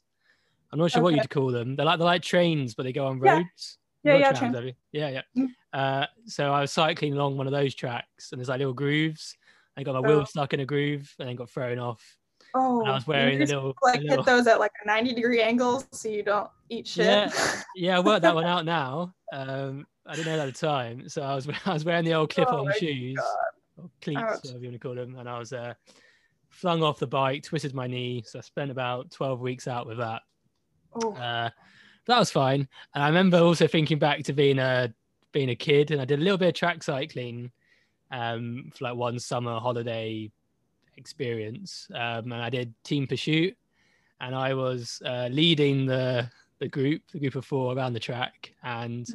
I'm 0.72 0.80
not 0.80 0.92
sure 0.92 1.02
what 1.04 1.14
you'd 1.16 1.30
call 1.30 1.52
them. 1.52 1.76
They're 1.76 1.86
like 1.86 2.00
they're 2.00 2.06
like 2.06 2.22
trains, 2.22 2.76
but 2.76 2.84
they 2.84 2.94
go 2.94 3.08
on 3.08 3.20
roads. 3.20 3.78
Yeah, 4.04 4.16
yeah, 4.16 4.32
trams, 4.32 4.56
trams. 4.58 4.72
yeah, 4.94 5.10
yeah. 5.10 5.22
Mm. 5.38 5.48
Uh, 5.74 6.06
so 6.26 6.52
I 6.54 6.62
was 6.62 6.72
cycling 6.72 7.14
along 7.14 7.36
one 7.38 7.46
of 7.46 7.52
those 7.52 7.76
tracks, 7.76 8.32
and 8.32 8.40
there's 8.40 8.48
like 8.50 8.60
little 8.60 8.74
grooves. 8.74 9.36
I 9.78 9.84
got 9.84 9.94
my 9.96 10.00
Oh. 10.00 10.04
wheel 10.18 10.26
stuck 10.26 10.54
in 10.54 10.62
a 10.62 10.66
groove, 10.66 11.14
and 11.20 11.28
then 11.28 11.36
got 11.36 11.50
thrown 11.50 11.78
off. 11.78 12.18
Oh, 12.54 12.82
And 12.82 12.90
I 12.90 12.94
was 12.96 13.08
you 13.08 13.14
wearing 13.14 13.40
just, 13.40 13.54
little, 13.54 13.74
like 13.82 14.02
little 14.02 14.18
hit 14.18 14.26
those 14.26 14.48
at 14.48 14.60
like 14.60 14.72
a 14.84 14.88
90 14.88 15.14
degree 15.14 15.42
angle 15.42 15.84
so 15.92 16.10
you 16.10 16.24
don't 16.24 16.50
eat 16.70 16.88
shit. 16.88 17.06
Yeah, 17.06 17.32
yeah, 17.76 17.98
I 17.98 18.00
worked 18.02 18.24
that 18.24 18.36
one 18.36 18.46
out 18.46 18.66
now. 18.66 19.14
Um, 19.32 19.86
I 20.06 20.16
didn't 20.16 20.28
know 20.28 20.38
that 20.38 20.48
at 20.48 20.54
the 20.56 20.68
time, 20.68 21.08
so 21.08 21.22
I 21.22 21.36
was 21.36 21.48
I 21.66 21.74
was 21.74 21.86
wearing 21.86 22.06
the 22.06 22.14
old 22.14 22.34
clip-on 22.34 22.68
Oh 22.68 22.72
shoes, 22.78 23.20
or 23.78 23.90
cleats, 24.02 24.20
Ouch. 24.22 24.40
whatever 24.44 24.60
you 24.60 24.70
want 24.70 24.74
to 24.74 24.80
call 24.80 24.96
them, 24.96 25.16
and 25.18 25.30
I 25.30 25.40
was 25.40 25.54
uh, 25.54 25.74
flung 26.50 26.84
off 26.84 27.00
the 27.00 27.08
bike, 27.08 27.44
twisted 27.44 27.74
my 27.74 27.88
knee, 27.88 28.24
so 28.26 28.40
I 28.40 28.42
spent 28.42 28.72
about 28.72 29.12
twelve 29.12 29.40
weeks 29.40 29.68
out 29.68 29.88
with 29.88 30.00
that. 30.00 30.22
Oh, 31.02 31.14
Uh, 31.14 31.50
that 32.08 32.20
was 32.20 32.32
fine, 32.32 32.68
and 32.96 33.04
I 33.04 33.08
remember 33.08 33.38
also 33.38 33.68
thinking 33.68 34.00
back 34.00 34.24
to 34.24 34.34
being 34.34 34.60
a 34.60 34.94
being 35.32 35.50
a 35.52 35.56
kid, 35.56 35.92
and 35.92 36.02
I 36.02 36.06
did 36.06 36.20
a 36.20 36.24
little 36.24 36.38
bit 36.38 36.50
of 36.50 36.54
track 36.56 36.84
cycling 36.84 37.52
um, 38.12 38.72
for 38.76 38.86
like 38.86 38.96
one 38.96 39.18
summer 39.20 39.60
holiday 39.60 40.30
experience, 41.02 41.88
um, 41.96 42.32
and 42.32 42.42
I 42.42 42.50
did 42.50 42.74
team 42.84 43.08
pursuit, 43.08 43.56
and 44.22 44.34
I 44.36 44.54
was 44.54 45.02
uh, 45.06 45.28
leading 45.32 45.86
the 45.86 46.30
the 46.60 46.68
group, 46.68 47.02
the 47.12 47.20
group 47.20 47.36
of 47.36 47.44
four 47.44 47.76
around 47.76 47.94
the 47.94 48.00
track, 48.00 48.54
and 48.64 49.06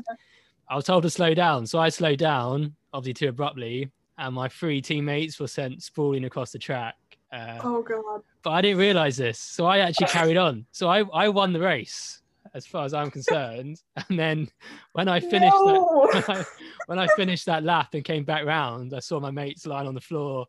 I 0.68 0.74
was 0.74 0.84
told 0.84 1.04
to 1.04 1.10
slow 1.10 1.32
down, 1.32 1.64
so 1.66 1.78
I 1.78 1.90
slowed 1.90 2.18
down, 2.18 2.74
obviously 2.92 3.14
too 3.14 3.28
abruptly, 3.28 3.90
and 4.18 4.34
my 4.34 4.48
three 4.48 4.82
teammates 4.82 5.38
were 5.38 5.46
sent 5.46 5.82
sprawling 5.82 6.24
across 6.24 6.50
the 6.50 6.58
track. 6.58 6.96
Uh, 7.32 7.58
oh 7.62 7.82
god. 7.82 8.20
but 8.42 8.50
I 8.50 8.60
didn't 8.62 8.78
realize 8.78 9.16
this. 9.16 9.38
So 9.38 9.66
I 9.66 9.78
actually 9.78 10.06
carried 10.08 10.36
on. 10.36 10.66
So 10.72 10.88
I, 10.88 11.02
I 11.12 11.28
won 11.28 11.52
the 11.52 11.60
race 11.60 12.22
as 12.54 12.64
far 12.66 12.84
as 12.84 12.94
I'm 12.94 13.10
concerned. 13.10 13.80
And 14.08 14.18
then 14.18 14.48
when 14.92 15.08
I 15.08 15.20
finished 15.20 15.56
No. 15.64 16.08
that, 16.12 16.26
when 16.28 16.36
I, 16.38 16.44
when 16.86 16.98
I 16.98 17.06
finished 17.16 17.46
that 17.46 17.62
lap 17.64 17.88
and 17.94 18.04
came 18.04 18.24
back 18.24 18.44
round, 18.44 18.94
I 18.94 19.00
saw 19.00 19.18
my 19.20 19.30
mates 19.32 19.66
lying 19.66 19.88
on 19.88 19.94
the 19.94 20.00
floor 20.00 20.46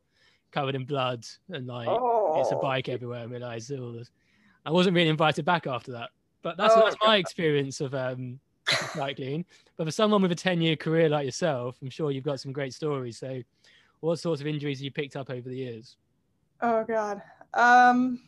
covered 0.52 0.76
in 0.76 0.86
blood 0.86 1.26
and 1.50 1.68
like 1.68 1.88
it's 2.36 2.52
a 2.52 2.56
Oh. 2.56 2.60
bike 2.62 2.90
everywhere 2.90 3.24
and 3.24 3.32
realized 3.32 3.72
oh, 3.74 3.92
there's- 3.92 4.12
I 4.66 4.72
wasn't 4.72 4.96
really 4.96 5.10
invited 5.10 5.46
back 5.46 5.66
after 5.66 5.94
that. 5.94 6.10
But 6.42 6.58
that's 6.58 6.76
Oh, 6.76 6.82
that's 6.82 6.96
my 7.06 7.18
experience 7.18 7.80
of 7.82 7.94
um 7.96 8.40
cycling. 8.94 9.46
But 9.78 9.86
for 9.86 9.92
someone 9.92 10.22
with 10.22 10.32
a 10.32 10.36
10 10.36 10.62
year 10.62 10.76
career 10.76 11.10
like 11.10 11.26
yourself, 11.26 11.78
I'm 11.82 11.90
sure 11.90 12.12
you've 12.12 12.24
got 12.24 12.40
some 12.40 12.52
great 12.52 12.74
stories. 12.74 13.18
So 13.18 13.42
what 14.02 14.20
sorts 14.20 14.42
of 14.42 14.48
injuries 14.48 14.80
have 14.80 14.84
you 14.86 14.92
picked 14.92 15.16
up 15.16 15.30
over 15.30 15.48
the 15.50 15.56
years? 15.58 15.96
Oh 16.62 16.84
god. 16.84 17.22
Um 17.54 18.22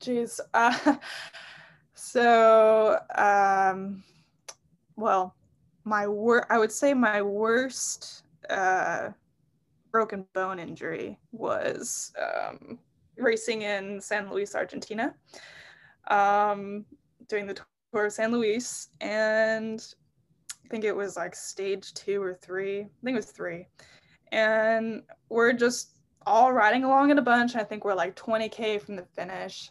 jeez. 0.00 0.40
Uh, 0.52 0.96
so 1.94 2.98
um 3.14 4.02
well, 4.96 5.34
my 5.84 6.06
wor 6.06 6.46
I 6.52 6.58
would 6.58 6.72
say 6.72 6.92
my 6.94 7.22
worst 7.22 8.24
uh 8.50 9.10
broken 9.92 10.26
bone 10.32 10.58
injury 10.58 11.18
was 11.30 12.12
um 12.20 12.78
racing 13.16 13.62
in 13.62 14.00
San 14.00 14.30
Luis, 14.30 14.54
Argentina. 14.54 15.14
Um 16.08 16.84
doing 17.28 17.46
the 17.46 17.60
tour 17.92 18.06
of 18.06 18.12
San 18.12 18.32
Luis 18.32 18.88
and 19.00 19.94
I 20.64 20.68
think 20.68 20.84
it 20.84 20.96
was 20.96 21.16
like 21.16 21.34
stage 21.34 21.92
2 21.94 22.20
or 22.22 22.34
3. 22.34 22.80
I 22.80 22.88
think 23.04 23.14
it 23.14 23.14
was 23.14 23.26
3. 23.26 23.66
And 24.32 25.02
we're 25.28 25.52
just 25.52 25.98
all 26.26 26.52
riding 26.52 26.84
along 26.84 27.10
in 27.10 27.18
a 27.18 27.22
bunch. 27.22 27.56
I 27.56 27.64
think 27.64 27.84
we're 27.84 27.94
like 27.94 28.16
20K 28.16 28.80
from 28.80 28.96
the 28.96 29.04
finish. 29.04 29.70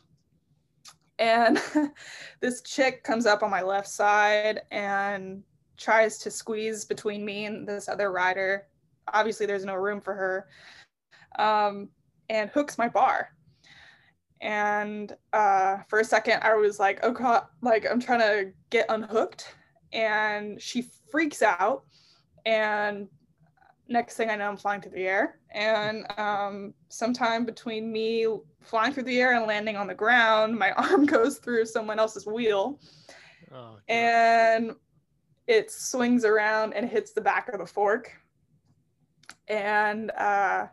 And 1.20 1.62
this 2.40 2.62
chick 2.62 3.04
comes 3.04 3.26
up 3.26 3.44
on 3.44 3.50
my 3.50 3.62
left 3.62 3.88
side 3.88 4.62
and 4.72 5.44
tries 5.78 6.18
to 6.20 6.32
squeeze 6.32 6.86
between 6.86 7.26
me 7.26 7.46
and 7.46 7.68
this 7.68 7.90
other 7.90 8.12
rider. 8.12 8.68
Obviously, 9.14 9.46
there's 9.46 9.66
no 9.66 9.76
room 9.76 10.02
for 10.02 10.14
her. 10.14 10.48
Um, 11.40 11.90
and 12.30 12.50
hooks 12.50 12.78
my 12.78 12.88
bar. 12.88 13.30
And 14.42 15.16
uh, 15.34 15.78
for 15.88 16.00
a 16.00 16.04
second, 16.04 16.42
I 16.42 16.56
was 16.56 16.80
like, 16.80 17.00
oh 17.04 17.12
God, 17.12 17.46
like 17.62 17.86
I'm 17.90 18.00
trying 18.00 18.20
to 18.20 18.52
get 18.70 18.88
unhooked. 18.90 19.56
And 19.94 20.62
she 20.62 20.86
freaks 21.12 21.42
out. 21.42 21.84
And 22.46 23.08
next 23.88 24.16
thing 24.16 24.30
I 24.30 24.36
know, 24.36 24.50
I'm 24.50 24.58
flying 24.58 24.82
through 24.82 24.94
the 24.94 25.08
air. 25.08 25.40
And 25.54 26.06
um, 26.18 26.74
sometime 26.90 27.46
between 27.46 27.92
me 27.92 28.28
flying 28.62 28.94
through 28.94 29.04
the 29.04 29.20
air 29.20 29.36
and 29.36 29.46
landing 29.46 29.76
on 29.76 29.88
the 29.88 29.94
ground, 29.94 30.58
my 30.58 30.72
arm 30.78 31.06
goes 31.06 31.38
through 31.38 31.66
someone 31.66 32.00
else's 32.00 32.26
wheel 32.26 32.80
Oh, 33.54 33.78
and 33.90 34.76
it 35.48 35.72
swings 35.72 36.24
around 36.24 36.74
and 36.74 36.88
hits 36.88 37.12
the 37.12 37.22
back 37.22 37.50
of 37.50 37.60
the 37.60 37.66
fork. 37.66 38.12
And 39.52 40.12
uh, 40.12 40.68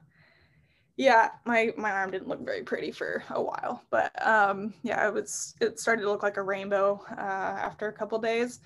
yeah, 0.97 1.31
my 1.45 1.73
my 1.77 1.91
arm 1.91 2.11
didn't 2.11 2.29
look 2.29 2.45
very 2.45 2.63
pretty 2.63 2.91
for 2.93 3.23
a 3.31 3.43
while, 3.43 3.83
but 3.91 4.11
um, 4.27 4.75
yeah, 4.83 5.07
it 5.07 5.13
was 5.13 5.55
it 5.61 5.79
started 5.81 6.03
to 6.03 6.11
look 6.11 6.23
like 6.23 6.37
a 6.37 6.43
rainbow 6.43 7.01
uh, 7.11 7.15
after 7.21 7.89
a 7.89 7.93
couple 7.93 8.19
days. 8.19 8.61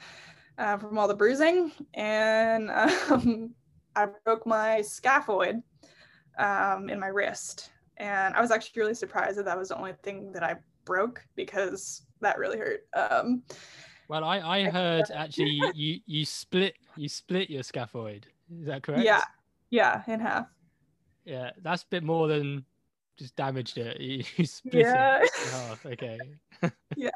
uh, 0.59 0.77
from 0.77 0.99
all 0.99 1.09
the 1.09 1.15
bruising, 1.15 1.73
and 1.95 2.71
um, 2.71 3.55
I 3.97 4.09
broke 4.25 4.47
my 4.47 4.81
scaphoid 4.81 5.63
um, 6.39 6.89
in 6.89 7.01
my 7.01 7.09
wrist. 7.09 7.71
And 7.99 8.35
I 8.35 8.41
was 8.41 8.51
actually 8.51 8.81
really 8.81 8.95
surprised 8.95 9.39
that 9.39 9.45
that 9.45 9.59
was 9.59 9.69
the 9.69 9.77
only 9.79 9.95
thing 10.03 10.33
that 10.33 10.43
I 10.43 10.57
broke 10.85 11.25
because 11.37 12.03
that 12.21 12.39
really 12.39 12.59
hurt. 12.59 12.81
Um, 12.95 13.43
well, 14.09 14.25
I, 14.25 14.41
I 14.41 14.65
heard 14.65 15.11
actually 15.15 15.73
you 15.75 16.01
you 16.07 16.25
split 16.25 16.75
you 16.97 17.09
split 17.09 17.51
your 17.51 17.63
scaphoid. 17.63 18.25
Is 18.61 18.67
that 18.67 18.83
correct? 18.83 19.05
Yeah, 19.05 19.23
yeah, 19.73 20.03
in 20.07 20.20
half. 20.20 20.47
Yeah, 21.25 21.51
that's 21.62 21.83
a 21.83 21.87
bit 21.87 22.05
more 22.05 22.29
than 22.29 22.64
just 23.18 23.35
damaged 23.37 23.79
it. 23.79 24.01
You, 24.01 24.23
you 24.37 24.45
split 24.45 24.87
yeah. 24.87 25.23
it 25.23 25.31
in 25.43 25.51
half. 25.51 25.87
Okay. 25.87 26.18
yeah. 26.97 27.11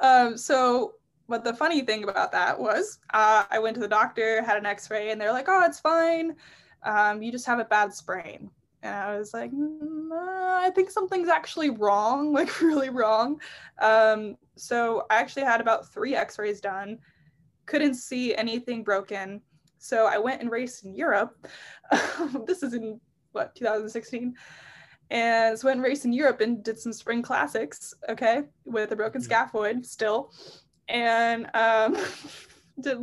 Um. 0.00 0.36
So, 0.36 0.94
but 1.28 1.44
the 1.44 1.54
funny 1.54 1.82
thing 1.82 2.04
about 2.04 2.32
that 2.32 2.58
was, 2.58 2.98
uh, 3.14 3.44
I 3.48 3.60
went 3.60 3.74
to 3.76 3.80
the 3.80 3.88
doctor, 3.88 4.42
had 4.42 4.58
an 4.58 4.66
X-ray, 4.66 5.10
and 5.10 5.20
they're 5.20 5.32
like, 5.32 5.46
"Oh, 5.48 5.64
it's 5.64 5.80
fine. 5.80 6.34
Um, 6.82 7.22
you 7.22 7.30
just 7.30 7.46
have 7.46 7.60
a 7.60 7.64
bad 7.64 7.94
sprain." 7.94 8.50
And 8.82 8.94
I 8.94 9.18
was 9.18 9.32
like, 9.32 9.52
mm, 9.52 10.10
uh, 10.12 10.60
I 10.60 10.70
think 10.70 10.90
something's 10.90 11.28
actually 11.28 11.70
wrong, 11.70 12.32
like 12.32 12.60
really 12.60 12.90
wrong. 12.90 13.40
Um, 13.80 14.36
so 14.56 15.06
I 15.10 15.16
actually 15.16 15.44
had 15.44 15.60
about 15.60 15.92
three 15.92 16.14
x 16.14 16.38
rays 16.38 16.60
done, 16.60 16.98
couldn't 17.64 17.94
see 17.94 18.34
anything 18.34 18.84
broken. 18.84 19.40
So 19.86 20.06
I 20.06 20.18
went 20.18 20.40
and 20.40 20.50
raced 20.50 20.84
in 20.84 20.94
Europe. 20.94 21.46
this 22.46 22.62
is 22.62 22.74
in 22.74 23.00
what, 23.32 23.54
2016? 23.54 24.34
And 25.10 25.56
so 25.56 25.66
went 25.68 25.76
and 25.76 25.84
raced 25.84 26.04
in 26.04 26.12
Europe 26.12 26.40
and 26.40 26.64
did 26.64 26.78
some 26.78 26.92
spring 26.92 27.22
classics, 27.22 27.94
okay, 28.08 28.42
with 28.64 28.90
a 28.90 28.96
broken 28.96 29.20
mm-hmm. 29.20 29.32
scaphoid 29.32 29.86
still. 29.86 30.32
And 30.88 31.48
um, 31.54 31.96
did 32.80 32.98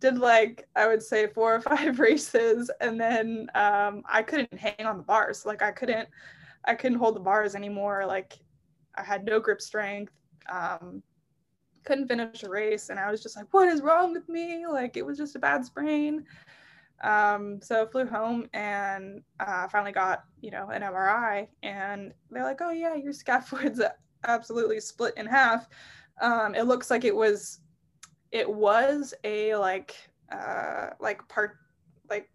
did 0.00 0.18
like 0.18 0.68
I 0.76 0.86
would 0.86 1.02
say 1.02 1.26
four 1.26 1.56
or 1.56 1.60
five 1.60 1.98
races, 2.08 2.70
and 2.80 3.00
then 3.00 3.48
um, 3.54 4.02
I 4.06 4.22
couldn't 4.22 4.56
hang 4.56 4.86
on 4.86 4.98
the 4.98 5.02
bars. 5.02 5.44
Like 5.44 5.62
I 5.62 5.72
couldn't, 5.72 6.08
I 6.64 6.74
couldn't 6.74 6.98
hold 6.98 7.16
the 7.16 7.20
bars 7.20 7.54
anymore. 7.54 8.04
Like 8.06 8.38
I 8.96 9.02
had 9.02 9.24
no 9.24 9.40
grip 9.40 9.60
strength. 9.60 10.12
Um, 10.50 11.02
couldn't 11.84 12.08
finish 12.08 12.42
a 12.42 12.48
race, 12.48 12.88
and 12.88 12.98
I 12.98 13.10
was 13.10 13.22
just 13.22 13.36
like, 13.36 13.46
"What 13.52 13.68
is 13.68 13.82
wrong 13.82 14.12
with 14.12 14.28
me?" 14.28 14.66
Like 14.66 14.96
it 14.96 15.04
was 15.04 15.18
just 15.18 15.36
a 15.36 15.38
bad 15.38 15.64
sprain. 15.64 16.24
Um, 17.02 17.60
so 17.60 17.82
I 17.82 17.86
flew 17.90 18.06
home 18.06 18.48
and 18.54 19.22
uh, 19.40 19.68
finally 19.68 19.92
got 19.92 20.24
you 20.40 20.50
know 20.50 20.70
an 20.70 20.82
MRI, 20.82 21.48
and 21.62 22.12
they're 22.30 22.44
like, 22.44 22.60
"Oh 22.60 22.70
yeah, 22.70 22.94
your 22.94 23.12
scaphoid's 23.12 23.80
absolutely 24.26 24.80
split 24.80 25.14
in 25.16 25.26
half." 25.26 25.68
Um, 26.20 26.54
it 26.54 26.62
looks 26.62 26.90
like 26.90 27.04
it 27.04 27.14
was 27.14 27.60
it 28.34 28.52
was 28.52 29.14
a 29.22 29.54
like 29.54 29.94
uh 30.32 30.90
like 31.00 31.26
part 31.28 31.56
like 32.10 32.28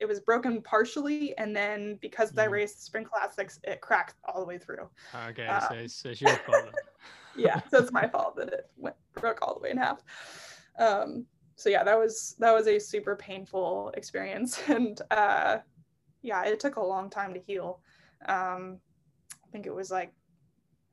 it 0.00 0.06
was 0.06 0.18
broken 0.20 0.62
partially 0.62 1.36
and 1.36 1.54
then 1.54 1.98
because 2.00 2.32
mm. 2.32 2.40
I 2.40 2.46
raced 2.46 2.76
the 2.76 2.82
spring 2.84 3.04
classics 3.04 3.60
it 3.64 3.82
cracked 3.82 4.14
all 4.24 4.40
the 4.40 4.46
way 4.46 4.58
through 4.58 4.88
okay 5.28 5.46
um, 5.46 5.62
so, 5.68 5.74
it's, 5.74 6.04
it's 6.06 6.20
your 6.22 6.36
fault 6.36 6.70
yeah 7.40 7.60
so 7.70 7.78
it's 7.78 7.92
my 7.92 8.06
fault 8.08 8.36
that 8.36 8.48
it 8.48 8.70
went 8.76 8.96
broke 9.14 9.38
all 9.42 9.54
the 9.54 9.60
way 9.60 9.70
in 9.70 9.76
half 9.76 10.02
um 10.78 11.24
so 11.56 11.68
yeah 11.68 11.84
that 11.84 11.98
was 11.98 12.36
that 12.38 12.52
was 12.54 12.66
a 12.66 12.78
super 12.78 13.16
painful 13.16 13.92
experience 13.96 14.60
and 14.68 15.02
uh 15.10 15.58
yeah 16.22 16.44
it 16.44 16.60
took 16.60 16.76
a 16.76 16.84
long 16.84 17.10
time 17.10 17.34
to 17.34 17.40
heal 17.40 17.80
um 18.26 18.78
i 19.32 19.48
think 19.52 19.66
it 19.66 19.74
was 19.74 19.90
like 19.90 20.12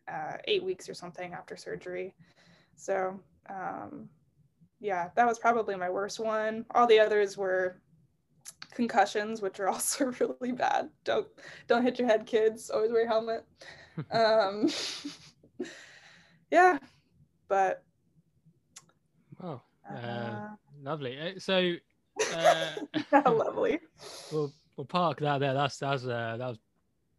uh, 0.10 0.38
eight 0.46 0.64
weeks 0.64 0.88
or 0.88 0.94
something 0.94 1.34
after 1.34 1.58
surgery 1.58 2.16
so 2.78 3.20
um 3.50 4.08
yeah, 4.80 5.10
that 5.16 5.28
was 5.28 5.40
probably 5.40 5.76
my 5.76 5.90
worst 5.90 6.20
one. 6.20 6.66
All 6.72 6.88
the 6.88 7.00
others 7.00 7.38
were 7.38 7.82
concussions, 8.74 9.42
which 9.42 9.60
are 9.60 9.70
also 9.74 10.14
really 10.20 10.52
bad. 10.52 10.90
Don't 11.04 11.28
don't 11.68 11.84
hit 11.84 12.00
your 12.00 12.08
head, 12.08 12.26
kids. 12.26 12.70
Always 12.70 12.92
wear 12.92 13.06
a 13.06 13.08
helmet. 13.08 13.46
um, 14.12 14.70
yeah, 16.52 16.78
but 17.48 17.84
wow, 19.42 19.62
uh, 19.90 19.96
uh, 19.96 20.50
lovely. 20.82 21.18
Uh, 21.20 21.40
so, 21.40 21.74
uh, 22.34 22.70
lovely. 23.32 23.80
We'll 24.32 24.52
we'll 24.76 24.86
park 24.86 25.20
that 25.20 25.40
there. 25.40 25.54
That's 25.54 25.78
that's 25.78 26.04
uh, 26.04 26.36
that 26.38 26.48
was 26.48 26.60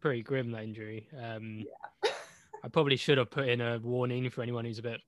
pretty 0.01 0.23
grim 0.23 0.51
that 0.53 0.65
injury. 0.65 1.09
Um, 1.21 1.65
yeah. 1.67 2.11
I 2.65 2.69
probably 2.69 2.97
should 2.97 3.19
have 3.19 3.31
put 3.31 3.49
in 3.49 3.61
a 3.61 3.79
warning 3.79 4.29
for 4.31 4.43
anyone 4.43 4.65
who's 4.65 4.79
a 4.79 4.83
bit 4.83 5.01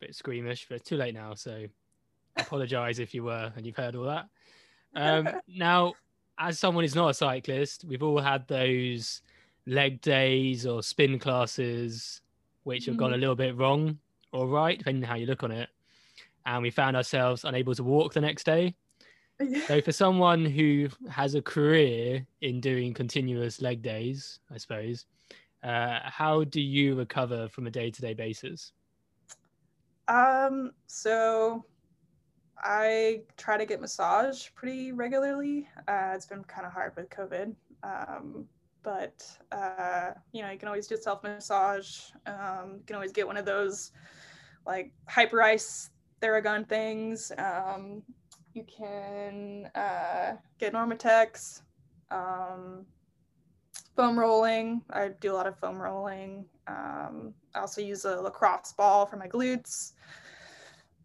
bit 0.00 0.14
squeamish, 0.14 0.66
but 0.68 0.76
it's 0.76 0.88
too 0.88 0.96
late 0.96 1.14
now. 1.14 1.34
So 1.34 1.66
apologize 2.36 2.98
if 2.98 3.14
you 3.14 3.24
were 3.24 3.52
and 3.56 3.64
you've 3.64 3.76
heard 3.76 3.94
all 3.94 4.04
that. 4.04 4.26
Um, 4.94 5.28
now, 5.48 5.94
as 6.38 6.58
someone 6.58 6.84
who's 6.84 6.94
not 6.94 7.08
a 7.08 7.14
cyclist, 7.14 7.84
we've 7.84 8.02
all 8.02 8.18
had 8.18 8.46
those 8.46 9.22
leg 9.66 10.00
days 10.00 10.66
or 10.66 10.82
spin 10.82 11.18
classes 11.18 12.20
which 12.64 12.86
have 12.86 12.96
gone 12.96 13.12
a 13.12 13.16
mm. 13.16 13.20
little 13.20 13.34
bit 13.34 13.56
wrong 13.56 13.98
or 14.32 14.46
right, 14.46 14.78
depending 14.78 15.04
on 15.04 15.08
how 15.08 15.16
you 15.16 15.26
look 15.26 15.42
on 15.42 15.50
it. 15.50 15.68
And 16.46 16.62
we 16.62 16.70
found 16.70 16.96
ourselves 16.96 17.44
unable 17.44 17.74
to 17.74 17.84
walk 17.84 18.14
the 18.14 18.20
next 18.20 18.44
day. 18.44 18.74
So, 19.66 19.80
for 19.80 19.90
someone 19.90 20.44
who 20.44 20.88
has 21.10 21.34
a 21.34 21.42
career 21.42 22.24
in 22.42 22.60
doing 22.60 22.94
continuous 22.94 23.60
leg 23.60 23.82
days, 23.82 24.38
I 24.52 24.58
suppose, 24.58 25.06
uh, 25.64 25.98
how 26.04 26.44
do 26.44 26.60
you 26.60 26.94
recover 26.94 27.48
from 27.48 27.66
a 27.66 27.70
day 27.70 27.90
to 27.90 28.00
day 28.00 28.14
basis? 28.14 28.72
Um, 30.08 30.72
so 30.86 31.64
I 32.58 33.22
try 33.36 33.56
to 33.56 33.64
get 33.64 33.80
massage 33.80 34.48
pretty 34.54 34.92
regularly. 34.92 35.68
Uh, 35.88 36.12
it's 36.14 36.26
been 36.26 36.44
kind 36.44 36.66
of 36.66 36.72
hard 36.72 36.92
with 36.96 37.08
COVID, 37.10 37.54
um, 37.82 38.46
but 38.82 39.24
uh, 39.50 40.10
you 40.32 40.42
know 40.42 40.50
you 40.50 40.58
can 40.58 40.68
always 40.68 40.86
do 40.86 40.96
self 40.96 41.22
massage. 41.22 42.00
Um, 42.26 42.76
you 42.78 42.82
can 42.86 42.96
always 42.96 43.12
get 43.12 43.26
one 43.26 43.36
of 43.36 43.44
those 43.44 43.92
like 44.66 44.92
Hyperice 45.10 45.90
Theragun 46.20 46.68
things. 46.68 47.32
Um, 47.38 48.02
you 48.54 48.64
can 48.64 49.70
uh, 49.74 50.34
get 50.58 50.72
NormaTecs, 50.72 51.62
um, 52.10 52.84
foam 53.96 54.18
rolling. 54.18 54.82
I 54.90 55.08
do 55.20 55.32
a 55.32 55.34
lot 55.34 55.46
of 55.46 55.58
foam 55.58 55.80
rolling. 55.80 56.44
Um, 56.66 57.34
I 57.54 57.60
also 57.60 57.80
use 57.80 58.04
a 58.04 58.20
lacrosse 58.20 58.72
ball 58.72 59.06
for 59.06 59.16
my 59.16 59.26
glutes. 59.26 59.92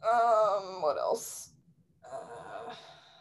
Um, 0.04 0.82
what 0.82 0.98
else? 0.98 1.54
Uh, 2.06 2.74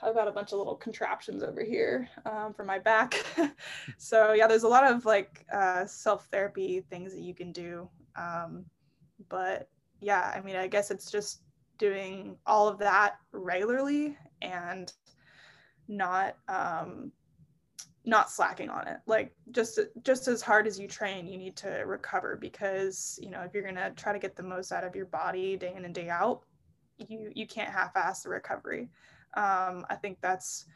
I've 0.02 0.14
got 0.14 0.28
a 0.28 0.32
bunch 0.32 0.52
of 0.52 0.58
little 0.58 0.76
contraptions 0.76 1.42
over 1.42 1.64
here 1.64 2.08
um, 2.26 2.52
for 2.54 2.64
my 2.64 2.78
back. 2.78 3.24
so 3.98 4.32
yeah, 4.32 4.46
there's 4.46 4.62
a 4.64 4.68
lot 4.68 4.90
of 4.90 5.04
like 5.04 5.46
uh, 5.52 5.86
self 5.86 6.26
therapy 6.26 6.84
things 6.90 7.12
that 7.14 7.22
you 7.22 7.34
can 7.34 7.52
do. 7.52 7.88
Um, 8.16 8.64
but 9.28 9.68
yeah, 10.00 10.32
I 10.34 10.40
mean, 10.40 10.56
I 10.56 10.66
guess 10.66 10.90
it's 10.90 11.10
just 11.10 11.42
doing 11.78 12.36
all 12.46 12.68
of 12.68 12.78
that 12.78 13.16
regularly 13.32 14.16
and 14.42 14.92
not 15.88 16.36
um, 16.48 17.12
not 18.04 18.30
slacking 18.30 18.70
on 18.70 18.86
it. 18.86 18.98
Like 19.06 19.34
just 19.50 19.80
just 20.02 20.28
as 20.28 20.42
hard 20.42 20.66
as 20.66 20.78
you 20.78 20.88
train, 20.88 21.26
you 21.26 21.38
need 21.38 21.56
to 21.56 21.70
recover 21.86 22.36
because 22.40 23.18
you 23.20 23.30
know 23.30 23.40
if 23.40 23.52
you're 23.52 23.64
gonna 23.64 23.90
try 23.96 24.12
to 24.12 24.18
get 24.18 24.36
the 24.36 24.42
most 24.42 24.72
out 24.72 24.84
of 24.84 24.94
your 24.94 25.06
body 25.06 25.56
day 25.56 25.74
in 25.76 25.84
and 25.84 25.94
day 25.94 26.08
out, 26.08 26.42
you 26.98 27.30
you 27.34 27.46
can't 27.46 27.70
half-ass 27.70 28.22
the 28.22 28.28
recovery. 28.28 28.88
Um, 29.36 29.84
I 29.90 29.96
think 30.00 30.18
that's 30.20 30.66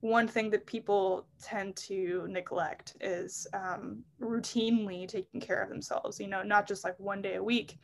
one 0.00 0.26
thing 0.26 0.50
that 0.50 0.66
people 0.66 1.26
tend 1.40 1.76
to 1.76 2.26
neglect 2.28 2.96
is 3.00 3.46
um, 3.54 4.02
routinely 4.20 5.06
taking 5.06 5.40
care 5.40 5.62
of 5.62 5.68
themselves. 5.68 6.20
You 6.20 6.28
know, 6.28 6.42
not 6.42 6.66
just 6.66 6.84
like 6.84 6.98
one 6.98 7.22
day 7.22 7.36
a 7.36 7.42
week. 7.42 7.78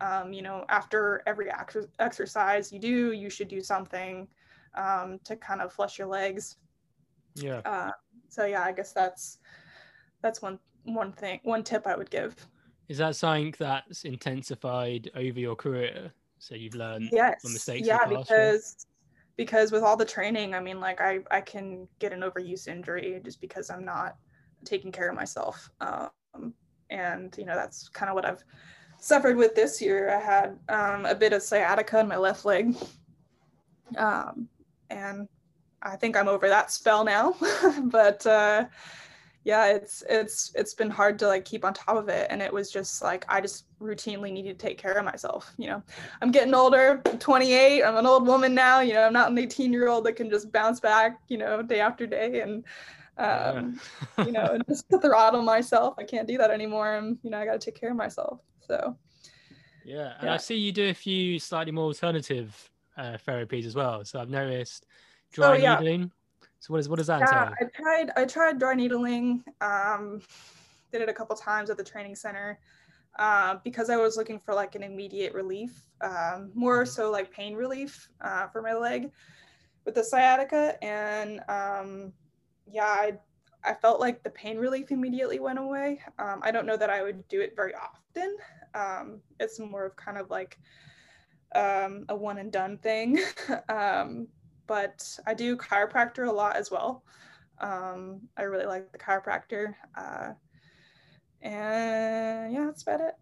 Um, 0.00 0.32
you 0.32 0.42
know, 0.42 0.64
after 0.68 1.22
every 1.26 1.50
ex- 1.50 1.86
exercise 1.98 2.72
you 2.72 2.78
do, 2.78 3.12
you 3.12 3.30
should 3.30 3.48
do 3.48 3.60
something 3.60 4.28
um, 4.74 5.18
to 5.24 5.36
kind 5.36 5.60
of 5.60 5.72
flush 5.72 5.98
your 5.98 6.08
legs. 6.08 6.56
Yeah. 7.34 7.60
Uh, 7.64 7.92
so 8.28 8.44
yeah, 8.44 8.62
I 8.62 8.72
guess 8.72 8.92
that's 8.92 9.38
that's 10.22 10.42
one 10.42 10.58
one 10.84 11.12
thing 11.12 11.40
one 11.44 11.62
tip 11.62 11.86
I 11.86 11.96
would 11.96 12.10
give. 12.10 12.34
Is 12.88 12.98
that 12.98 13.16
something 13.16 13.54
that's 13.58 14.04
intensified 14.04 15.10
over 15.14 15.40
your 15.40 15.56
career? 15.56 16.12
So 16.38 16.54
you've 16.54 16.74
learned 16.74 17.08
yes. 17.12 17.40
from 17.40 17.54
mistakes. 17.54 17.86
Yeah, 17.86 18.04
because 18.06 18.86
because 19.36 19.72
with 19.72 19.82
all 19.82 19.96
the 19.96 20.04
training, 20.04 20.54
I 20.54 20.60
mean, 20.60 20.80
like 20.80 21.00
I 21.00 21.20
I 21.30 21.40
can 21.40 21.88
get 21.98 22.12
an 22.12 22.20
overuse 22.20 22.68
injury 22.68 23.20
just 23.24 23.40
because 23.40 23.70
I'm 23.70 23.84
not 23.84 24.16
taking 24.64 24.92
care 24.92 25.08
of 25.08 25.16
myself. 25.16 25.70
Um, 25.80 26.54
and 26.90 27.34
you 27.36 27.44
know 27.44 27.54
that's 27.54 27.88
kind 27.88 28.08
of 28.08 28.14
what 28.14 28.24
I've 28.24 28.44
suffered 28.98 29.36
with 29.36 29.54
this 29.54 29.80
year. 29.80 30.10
I 30.10 30.20
had 30.20 30.58
um, 30.68 31.06
a 31.06 31.14
bit 31.14 31.32
of 31.32 31.42
sciatica 31.42 32.00
in 32.00 32.08
my 32.08 32.16
left 32.16 32.44
leg, 32.44 32.76
um, 33.96 34.48
and 34.90 35.28
I 35.82 35.96
think 35.96 36.16
I'm 36.16 36.28
over 36.28 36.48
that 36.48 36.70
spell 36.70 37.04
now. 37.04 37.34
but 37.84 38.26
uh, 38.26 38.66
yeah, 39.44 39.66
it's 39.66 40.02
it's 40.08 40.52
it's 40.54 40.72
been 40.72 40.88
hard 40.88 41.18
to 41.18 41.28
like 41.28 41.44
keep 41.44 41.66
on 41.66 41.74
top 41.74 41.96
of 41.96 42.08
it, 42.08 42.28
and 42.30 42.40
it 42.40 42.50
was 42.50 42.70
just 42.70 43.02
like 43.02 43.26
I 43.28 43.42
just 43.42 43.66
routinely 43.78 44.32
needed 44.32 44.58
to 44.58 44.66
take 44.66 44.78
care 44.78 44.94
of 44.94 45.04
myself. 45.04 45.52
You 45.58 45.68
know, 45.68 45.82
I'm 46.22 46.30
getting 46.30 46.54
older. 46.54 47.02
I'm 47.04 47.18
28. 47.18 47.84
I'm 47.84 47.96
an 47.96 48.06
old 48.06 48.26
woman 48.26 48.54
now. 48.54 48.80
You 48.80 48.94
know, 48.94 49.02
I'm 49.02 49.12
not 49.12 49.30
an 49.30 49.36
18 49.38 49.70
year 49.70 49.88
old 49.88 50.04
that 50.06 50.14
can 50.14 50.30
just 50.30 50.50
bounce 50.50 50.80
back. 50.80 51.18
You 51.28 51.36
know, 51.36 51.60
day 51.60 51.80
after 51.80 52.06
day, 52.06 52.40
and 52.40 52.64
um, 53.18 53.78
you 54.24 54.32
know, 54.32 54.58
just 54.66 54.86
throttle 55.02 55.42
myself. 55.42 55.94
I 55.98 56.04
can't 56.04 56.26
do 56.26 56.38
that 56.38 56.50
anymore. 56.50 56.94
And 56.94 57.18
you 57.22 57.28
know, 57.28 57.38
I 57.38 57.44
got 57.44 57.52
to 57.52 57.58
take 57.58 57.78
care 57.78 57.90
of 57.90 57.96
myself. 57.96 58.40
So. 58.66 58.96
Yeah, 59.84 60.14
and 60.20 60.28
yeah. 60.28 60.34
I 60.34 60.36
see 60.38 60.56
you 60.56 60.72
do 60.72 60.88
a 60.88 60.94
few 60.94 61.38
slightly 61.38 61.70
more 61.70 61.84
alternative 61.84 62.70
uh, 62.96 63.18
therapies 63.28 63.66
as 63.66 63.74
well. 63.74 64.02
So 64.06 64.18
I've 64.18 64.30
noticed 64.30 64.86
dry 65.32 65.48
oh, 65.48 65.52
yeah. 65.52 65.74
needling. 65.74 66.10
So 66.64 66.72
what 66.72 66.80
is 66.80 66.88
what 66.88 66.96
does 66.96 67.08
that 67.08 67.20
yeah, 67.20 67.48
entail? 67.50 67.54
I 67.60 67.82
tried 67.82 68.10
I 68.16 68.24
tried 68.24 68.58
dry 68.58 68.72
needling. 68.72 69.44
Um, 69.60 70.22
did 70.90 71.02
it 71.02 71.10
a 71.10 71.12
couple 71.12 71.36
times 71.36 71.68
at 71.68 71.76
the 71.76 71.84
training 71.84 72.14
center 72.14 72.58
uh, 73.18 73.56
because 73.64 73.90
I 73.90 73.98
was 73.98 74.16
looking 74.16 74.40
for 74.40 74.54
like 74.54 74.74
an 74.74 74.82
immediate 74.82 75.34
relief, 75.34 75.82
um, 76.00 76.52
more 76.54 76.84
mm-hmm. 76.84 76.90
so 76.90 77.10
like 77.10 77.30
pain 77.30 77.54
relief 77.54 78.08
uh, 78.22 78.46
for 78.48 78.62
my 78.62 78.72
leg 78.72 79.10
with 79.84 79.94
the 79.94 80.02
sciatica. 80.02 80.82
And 80.82 81.40
um, 81.50 82.14
yeah, 82.66 82.86
I 82.86 83.12
I 83.62 83.74
felt 83.74 84.00
like 84.00 84.22
the 84.22 84.30
pain 84.30 84.56
relief 84.56 84.90
immediately 84.90 85.40
went 85.40 85.58
away. 85.58 86.00
Um, 86.18 86.40
I 86.42 86.50
don't 86.50 86.64
know 86.64 86.78
that 86.78 86.88
I 86.88 87.02
would 87.02 87.28
do 87.28 87.42
it 87.42 87.54
very 87.54 87.74
often. 87.74 88.38
Um, 88.74 89.20
it's 89.38 89.60
more 89.60 89.84
of 89.84 89.96
kind 89.96 90.16
of 90.16 90.30
like 90.30 90.58
um, 91.54 92.06
a 92.08 92.16
one 92.16 92.38
and 92.38 92.50
done 92.50 92.78
thing. 92.78 93.18
but 94.66 95.18
I 95.26 95.34
do 95.34 95.56
chiropractor 95.56 96.28
a 96.28 96.32
lot 96.32 96.56
as 96.56 96.70
well. 96.70 97.04
Um, 97.60 98.22
I 98.36 98.42
really 98.42 98.66
like 98.66 98.92
the 98.92 98.98
chiropractor. 98.98 99.74
Uh, 99.96 100.32
and 101.42 102.52
yeah, 102.52 102.64
that's 102.64 102.82
about 102.82 103.00
it. 103.00 103.14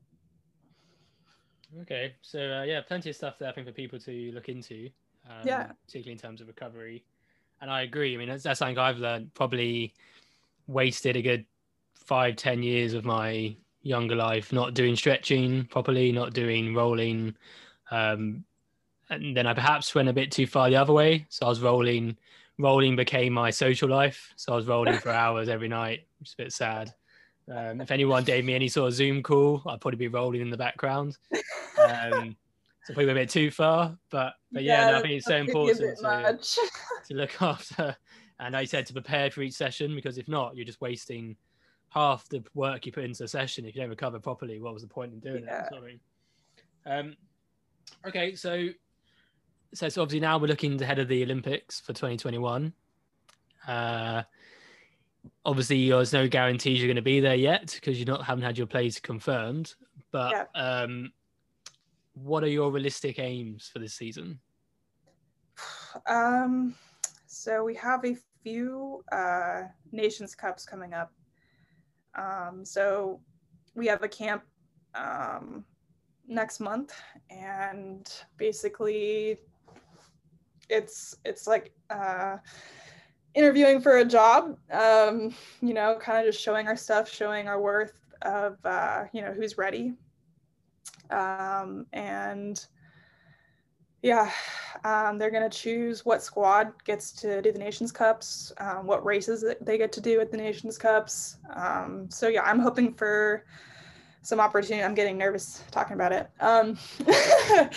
Okay, 1.82 2.14
so 2.20 2.38
uh, 2.38 2.62
yeah, 2.64 2.80
plenty 2.82 3.11
of 3.11 3.16
stuff 3.16 3.38
there 3.38 3.49
I 3.49 3.53
think 3.53 3.66
for 3.66 3.72
people 3.72 3.99
to 4.01 4.32
look 4.32 4.49
into. 4.49 4.90
Um, 5.28 5.47
yeah, 5.47 5.70
particularly 5.86 6.12
in 6.12 6.18
terms 6.18 6.40
of 6.40 6.49
recovery. 6.49 7.05
And 7.61 7.70
I 7.70 7.82
agree. 7.82 8.14
I 8.14 8.18
mean, 8.18 8.28
that's, 8.28 8.43
that's 8.43 8.59
something 8.59 8.78
I've 8.78 8.99
learned. 8.99 9.32
Probably 9.34 9.95
wasted 10.66 11.16
a 11.16 11.22
good 11.22 11.47
five, 11.95 12.36
ten 12.36 12.62
years 12.62 12.95
of 12.95 13.05
my 13.05 13.57
younger 13.82 14.16
life 14.16 14.53
not 14.53 14.74
doing 14.74 14.97
stretching 14.97 15.64
properly, 15.66 16.12
not 16.12 16.32
doing 16.32 16.74
rolling, 16.74 17.34
um, 17.90 18.45
and 19.13 19.37
then 19.37 19.47
I 19.47 19.55
perhaps 19.55 19.95
went 19.95 20.09
a 20.09 20.13
bit 20.13 20.33
too 20.33 20.47
far 20.47 20.71
the 20.71 20.77
other 20.77 20.93
way. 20.93 21.27
So 21.29 21.47
I 21.47 21.49
was 21.49 21.61
rolling, 21.61 22.17
rolling 22.59 22.97
became 22.97 23.33
my 23.33 23.51
social 23.51 23.89
life. 23.89 24.33
So 24.37 24.53
I 24.53 24.57
was 24.57 24.67
rolling 24.67 24.99
for 24.99 25.11
hours 25.25 25.49
every 25.49 25.69
night, 25.69 26.07
which 26.19 26.31
is 26.31 26.35
a 26.35 26.43
bit 26.43 26.53
sad. 26.53 26.95
Um, 27.51 27.81
if 27.81 27.91
anyone 27.91 28.25
gave 28.25 28.45
me 28.45 28.55
any 28.55 28.69
sort 28.69 28.89
of 28.89 28.95
Zoom 28.95 29.23
call, 29.23 29.63
I'd 29.67 29.81
probably 29.81 29.99
be 29.99 30.09
rolling 30.09 30.41
in 30.41 30.51
the 30.51 30.57
background. 30.57 31.19
Um, 31.79 32.37
so 32.85 32.95
probably 32.95 33.13
a 33.13 33.15
bit 33.15 33.31
too 33.31 33.51
far, 33.51 33.97
but 34.11 34.35
but 34.51 34.63
yeah, 34.63 34.87
yeah 34.87 34.91
no, 34.91 34.99
I 34.99 35.03
think 35.03 35.15
it's 35.15 35.27
so 35.27 35.37
important 35.37 35.79
to, 35.79 36.69
to 37.09 37.15
look 37.15 37.41
after. 37.41 37.97
And 38.41 38.57
I 38.57 38.65
said 38.65 38.87
to 38.87 38.93
prepare 38.93 39.31
for 39.31 39.43
each 39.43 39.55
session 39.55 39.95
because 39.95 40.19
if 40.19 40.29
not, 40.29 40.57
you're 40.57 40.65
just 40.65 40.81
wasting 40.81 41.37
half 41.91 42.29
the 42.29 42.43
work 42.55 42.87
you 42.87 42.93
put 42.93 43.05
into 43.05 43.23
a 43.25 43.29
session 43.29 43.65
if 43.67 43.75
you 43.75 43.81
don't 43.83 43.91
recover 43.91 44.19
properly. 44.19 44.61
What 44.61 44.73
was 44.73 44.83
the 44.83 44.89
point 44.89 45.13
in 45.13 45.21
doing 45.21 45.45
yeah. 45.45 45.65
it? 45.65 45.69
Sorry. 45.71 46.01
Um, 46.87 47.17
okay, 48.07 48.35
so 48.35 48.69
so, 49.75 49.89
so 49.89 50.03
obviously 50.03 50.20
now 50.20 50.39
we're 50.39 50.49
looking 50.49 50.81
ahead 50.83 50.99
of 50.99 51.09
the 51.09 51.23
Olympics 51.23 51.81
for 51.81 51.93
2021. 51.93 52.73
Uh, 53.66 54.23
obviously, 55.45 55.89
there's 55.89 56.12
no 56.12 56.29
guarantees 56.29 56.79
you're 56.79 56.89
going 56.89 56.97
to 56.97 57.03
be 57.03 57.20
there 57.20 57.35
yet 57.35 57.73
because 57.75 57.99
you 57.99 58.05
not 58.05 58.25
haven't 58.25 58.45
had 58.45 58.59
your 58.59 58.66
place 58.66 59.01
confirmed. 59.01 59.75
But 60.11 60.49
yeah. 60.55 60.61
um, 60.61 61.12
what 62.14 62.45
are 62.45 62.49
your 62.49 62.70
realistic 62.70 63.18
aims 63.18 63.68
for 63.73 63.79
this 63.79 63.95
season? 63.95 64.41
Um, 66.07 66.75
so 67.27 67.62
we 67.64 67.75
have 67.75 68.03
a 68.07 68.16
few 68.43 69.05
uh, 69.12 69.64
Nations 69.91 70.35
Cups 70.35 70.64
coming 70.64 70.95
up. 70.95 71.12
Um, 72.14 72.64
so 72.64 73.20
we 73.75 73.87
have 73.89 74.03
a 74.03 74.09
camp 74.09 74.43
um, 74.95 75.66
next 76.27 76.61
month, 76.61 76.95
and 77.29 78.11
basically 78.39 79.39
it's 80.73 81.16
it's 81.25 81.47
like 81.47 81.73
uh, 81.91 82.37
interviewing 83.35 83.81
for 83.81 83.99
a 83.99 84.05
job. 84.05 84.57
Um, 84.70 85.35
you 85.61 85.75
know, 85.75 85.97
kind 86.01 86.18
of 86.18 86.33
just 86.33 86.43
showing 86.43 86.66
our 86.66 86.77
stuff, 86.77 87.11
showing 87.11 87.49
our 87.49 87.61
worth 87.61 88.01
of 88.23 88.57
uh, 88.64 89.05
you 89.12 89.23
know 89.23 89.33
who's 89.33 89.59
ready, 89.59 89.95
um, 91.11 91.87
and 91.93 92.64
yeah, 94.03 94.31
um, 94.85 95.18
they're 95.18 95.31
gonna 95.31 95.51
choose 95.51 96.05
what 96.05 96.23
squad 96.23 96.73
gets 96.85 97.12
to 97.12 97.41
do 97.43 97.53
the 97.53 97.59
Nations 97.59 97.93
Cups, 97.93 98.53
um, 98.59 98.87
what 98.87 99.05
races 99.05 99.45
they 99.61 99.79
get 99.79 99.93
to 99.93 100.01
do 100.01 100.20
at 100.20 100.31
the 100.31 100.37
Nations 100.37 100.79
Cups. 100.79 101.37
Um, 101.55 102.09
so 102.11 102.29
yeah, 102.29 102.43
I'm 102.43 102.59
hoping 102.59 102.95
for 102.95 103.45
some 104.23 104.41
opportunity. 104.41 104.83
I'm 104.83 104.95
getting 104.95 105.18
nervous 105.18 105.62
talking 105.70 105.95
about 105.95 106.12
it. 106.12 106.31
Um, 106.41 106.79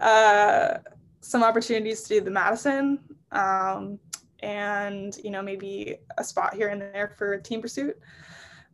uh, 0.00 0.78
some 1.24 1.42
opportunities 1.42 2.02
to 2.02 2.08
do 2.10 2.20
the 2.20 2.30
Madison 2.30 2.98
um, 3.32 3.98
and, 4.40 5.16
you 5.24 5.30
know, 5.30 5.40
maybe 5.40 5.96
a 6.18 6.24
spot 6.24 6.54
here 6.54 6.68
and 6.68 6.82
there 6.82 7.14
for 7.16 7.38
team 7.38 7.62
pursuit. 7.62 7.98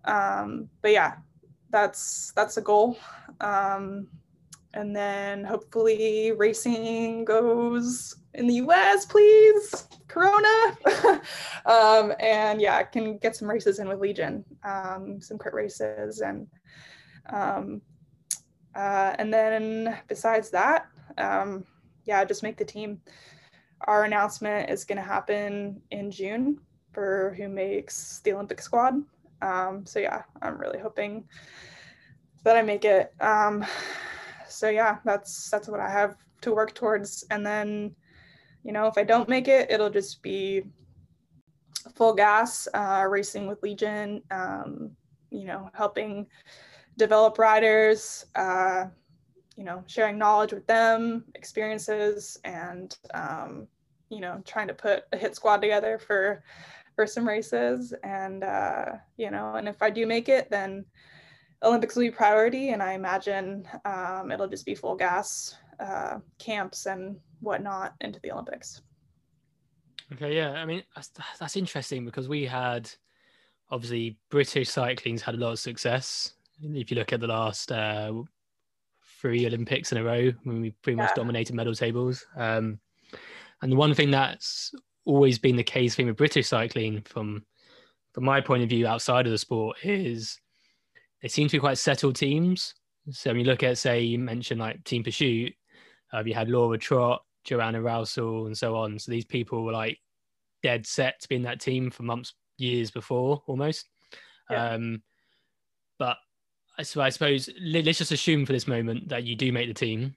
Um, 0.05 0.69
but 0.83 0.91
yeah, 0.91 1.15
that's, 1.71 2.33
that's 2.35 2.57
a 2.57 2.61
goal. 2.61 2.99
Um, 3.41 4.09
and 4.75 4.95
then 4.95 5.45
hopefully 5.45 6.33
racing 6.33 7.25
goes 7.25 8.17
in 8.35 8.49
the 8.49 8.55
US, 8.55 9.07
please, 9.07 9.87
Corona. 10.09 10.77
um, 11.67 12.13
and 12.19 12.61
yeah, 12.61 12.77
I 12.77 12.83
can 12.83 13.17
get 13.19 13.37
some 13.37 13.49
races 13.49 13.79
in 13.79 13.89
with 13.89 14.01
Legion, 14.01 14.45
um, 14.65 15.21
some 15.21 15.39
crit 15.39 15.55
races. 15.55 16.21
And, 16.21 16.49
um, 17.33 17.81
uh, 18.75 19.15
and 19.19 19.33
then 19.33 19.99
besides 20.09 20.51
that, 20.51 20.87
um, 21.17 21.65
yeah, 22.11 22.25
just 22.25 22.43
make 22.43 22.57
the 22.57 22.65
team. 22.65 23.01
Our 23.87 24.03
announcement 24.03 24.69
is 24.69 24.85
going 24.85 24.99
to 24.99 25.05
happen 25.17 25.81
in 25.93 26.11
June 26.11 26.59
for 26.93 27.35
who 27.39 27.49
makes 27.49 28.21
the 28.25 28.33
Olympic 28.33 28.61
squad. 28.61 28.95
Um, 29.43 29.87
so 29.87 30.01
yeah, 30.01 30.25
I'm 30.43 30.59
really 30.59 30.81
hoping 30.81 31.25
that 32.43 32.57
I 32.57 32.63
make 32.63 32.85
it. 32.85 33.15
Um, 33.21 33.65
so 34.49 34.69
yeah, 34.69 34.99
that's 35.05 35.49
that's 35.51 35.69
what 35.69 35.79
I 35.79 35.89
have 35.89 36.17
to 36.41 36.53
work 36.53 36.75
towards. 36.75 37.25
And 37.31 37.47
then, 37.47 37.95
you 38.65 38.73
know, 38.73 38.89
if 38.89 38.99
I 38.99 39.05
don't 39.05 39.29
make 39.29 39.47
it, 39.47 39.71
it'll 39.71 39.89
just 39.89 40.21
be 40.21 40.65
full 41.95 42.13
gas 42.13 42.67
uh, 42.75 43.07
racing 43.09 43.47
with 43.47 43.63
Legion. 43.63 44.21
Um, 44.33 44.91
you 45.31 45.45
know, 45.45 45.71
helping 45.75 46.27
develop 46.97 47.39
riders, 47.39 48.27
uh, 48.35 48.87
you 49.57 49.65
know 49.65 49.83
sharing 49.87 50.19
knowledge 50.19 50.53
with 50.53 50.67
them 50.67 51.25
experiences 51.35 52.39
and 52.45 52.97
um, 53.15 53.67
you 54.09 54.21
know 54.21 54.43
trying 54.45 54.69
to 54.69 54.75
put 54.75 55.05
a 55.13 55.17
hit 55.17 55.35
squad 55.35 55.59
together 55.59 55.99
for 55.99 56.43
for 56.97 57.07
some 57.07 57.27
races. 57.27 57.95
And 58.03 58.45
uh, 58.45 58.87
you 59.17 59.31
know 59.31 59.55
and 59.55 59.69
if 59.69 59.83
i 59.83 59.91
do 59.91 60.07
make 60.07 60.29
it 60.29 60.51
then 60.51 60.85
olympics 61.63 61.97
will 61.97 62.03
be 62.03 62.11
priority. 62.11 62.71
And 62.71 62.83
i 62.83 62.93
imagine 62.93 63.67
um, 63.85 64.31
it'll 64.31 64.49
just 64.49 64.67
be 64.67 64.75
full 64.75 64.97
gas 64.97 65.57
uh, 65.79 66.19
camps 66.39 66.87
and 66.87 67.17
whatnot 67.41 67.95
into 68.01 68.21
the 68.21 68.33
olympics. 68.33 68.83
Okay 70.13 70.35
yeah 70.35 70.53
i 70.53 70.65
mean 70.65 70.83
that's, 70.95 71.11
that's 71.39 71.57
interesting 71.57 72.05
because 72.05 72.29
we 72.29 72.45
had 72.45 72.91
obviously 73.71 74.19
british 74.29 74.69
cycling's 74.69 75.23
had 75.23 75.35
a 75.35 75.39
lot 75.39 75.53
of 75.53 75.59
success. 75.59 76.35
If 76.63 76.91
you 76.91 76.97
look 76.99 77.15
at 77.15 77.21
the 77.21 77.27
last 77.27 77.73
uh, 77.73 78.13
three 79.21 79.47
Olympics 79.47 79.93
in 79.93 79.99
a 79.99 80.05
row 80.05 80.31
when 80.45 80.61
we 80.61 80.71
pretty 80.83 80.97
much 80.97 81.15
dominated 81.15 81.55
medal 81.55 81.75
tables. 81.75 82.25
Um, 82.37 82.79
and 83.63 83.71
the 83.71 83.77
one 83.77 83.95
thing 83.95 84.11
that's 84.11 84.73
always 85.05 85.39
been 85.39 85.57
the 85.57 85.63
case 85.63 85.95
thing 85.95 86.07
with 86.07 86.17
British 86.17 86.49
cycling, 86.49 87.03
from 87.03 87.45
from 88.13 88.25
my 88.25 88.41
point 88.41 88.63
of 88.63 88.69
view, 88.69 88.87
outside 88.87 89.27
of 89.27 89.33
the 89.33 89.39
sport, 89.39 89.77
is 89.85 90.41
they 91.23 91.29
seem 91.29 91.49
to 91.49 91.57
be 91.57 91.61
quite 91.61 91.79
settled 91.79 92.17
teams. 92.17 92.75
So 93.11 93.31
when 93.31 93.41
you 93.41 93.47
look 93.47 93.63
at, 93.63 93.79
say, 93.79 94.01
you 94.01 94.19
mentioned 94.19 94.61
like 94.61 94.83
Team 94.85 95.05
Pursuit, 95.05 95.53
uh, 96.13 96.23
you 96.25 96.35
had 96.35 96.49
Laura 96.49 96.79
Trott, 96.79 97.23
Joanna 97.45 97.81
Rowsell, 97.81 98.47
and 98.47 98.57
so 98.57 98.77
on. 98.77 98.99
So 98.99 99.11
these 99.13 99.25
people 99.25 99.65
were 99.65 99.73
like 99.73 99.99
dead 100.63 100.87
set 100.87 101.21
to 101.21 101.29
be 101.29 101.37
in 101.37 101.43
that 101.43 101.61
team 101.61 101.91
for 101.91 102.03
months, 102.03 102.35
years 102.59 102.91
before, 102.91 103.43
almost. 103.47 103.89
Yeah. 104.51 104.73
Um, 104.73 105.03
but 105.99 106.17
so 106.87 107.01
I 107.01 107.11
suppose 107.11 107.49
let's 107.61 107.99
just 107.99 108.13
assume 108.13 108.47
for 108.47 108.53
this 108.53 108.69
moment 108.69 109.09
that 109.09 109.25
you 109.25 109.37
do 109.37 109.53
make 109.53 109.69
the 109.69 109.75
team. 109.75 110.15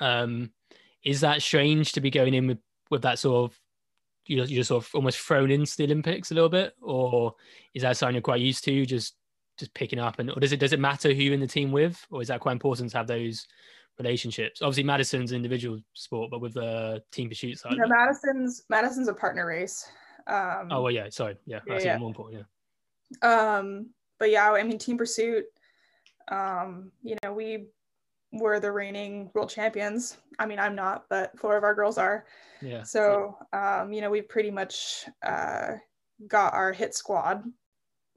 Um, 0.00 0.50
is 1.04 1.20
that 1.20 1.42
strange 1.42 1.92
to 1.92 2.00
be 2.00 2.10
going 2.10 2.34
in 2.34 2.46
with, 2.46 2.58
with 2.90 3.02
that 3.02 3.18
sort 3.18 3.50
of 3.50 3.58
you're, 4.26 4.46
you're 4.46 4.64
sort 4.64 4.84
of 4.84 4.94
almost 4.94 5.18
thrown 5.18 5.50
into 5.50 5.76
the 5.76 5.84
Olympics 5.84 6.30
a 6.30 6.34
little 6.34 6.48
bit, 6.48 6.74
or 6.80 7.34
is 7.74 7.82
that 7.82 7.96
something 7.96 8.14
you're 8.14 8.22
quite 8.22 8.40
used 8.40 8.64
to? 8.64 8.84
Just 8.86 9.14
just 9.58 9.72
picking 9.74 9.98
up, 9.98 10.18
and 10.18 10.30
or 10.30 10.40
does 10.40 10.52
it 10.52 10.60
does 10.60 10.72
it 10.72 10.80
matter 10.80 11.12
who 11.12 11.22
you're 11.22 11.34
in 11.34 11.40
the 11.40 11.46
team 11.46 11.72
with, 11.72 12.04
or 12.10 12.22
is 12.22 12.28
that 12.28 12.40
quite 12.40 12.52
important 12.52 12.90
to 12.90 12.96
have 12.96 13.06
those 13.06 13.46
relationships? 13.98 14.62
Obviously, 14.62 14.84
Madison's 14.84 15.30
an 15.30 15.36
individual 15.36 15.78
sport, 15.94 16.30
but 16.30 16.40
with 16.40 16.54
the 16.54 17.02
team 17.12 17.28
pursuit 17.28 17.58
side, 17.58 17.76
no, 17.76 17.86
Madison's 17.86 18.64
Madison's 18.68 19.08
a 19.08 19.14
partner 19.14 19.46
race. 19.46 19.86
Um, 20.26 20.68
oh 20.70 20.82
well, 20.82 20.92
yeah, 20.92 21.08
sorry, 21.10 21.36
yeah, 21.46 21.60
that's 21.66 21.84
yeah, 21.84 21.92
even 21.92 22.00
more 22.00 22.10
important. 22.10 22.46
Yeah. 23.22 23.56
Um, 23.56 23.90
but 24.18 24.30
yeah, 24.30 24.50
I 24.50 24.62
mean, 24.62 24.78
team 24.78 24.98
pursuit. 24.98 25.44
Um, 26.28 26.90
you 27.02 27.16
know, 27.22 27.32
we 27.32 27.66
were 28.32 28.60
the 28.60 28.72
reigning 28.72 29.30
world 29.34 29.50
champions. 29.50 30.18
I 30.38 30.46
mean, 30.46 30.58
I'm 30.58 30.74
not, 30.74 31.04
but 31.08 31.38
four 31.38 31.56
of 31.56 31.64
our 31.64 31.74
girls 31.74 31.98
are. 31.98 32.26
Yeah. 32.60 32.82
So, 32.82 33.36
um, 33.52 33.92
you 33.92 34.00
know, 34.00 34.10
we've 34.10 34.28
pretty 34.28 34.50
much 34.50 35.06
uh, 35.24 35.72
got 36.26 36.54
our 36.54 36.72
hit 36.72 36.94
squad. 36.94 37.44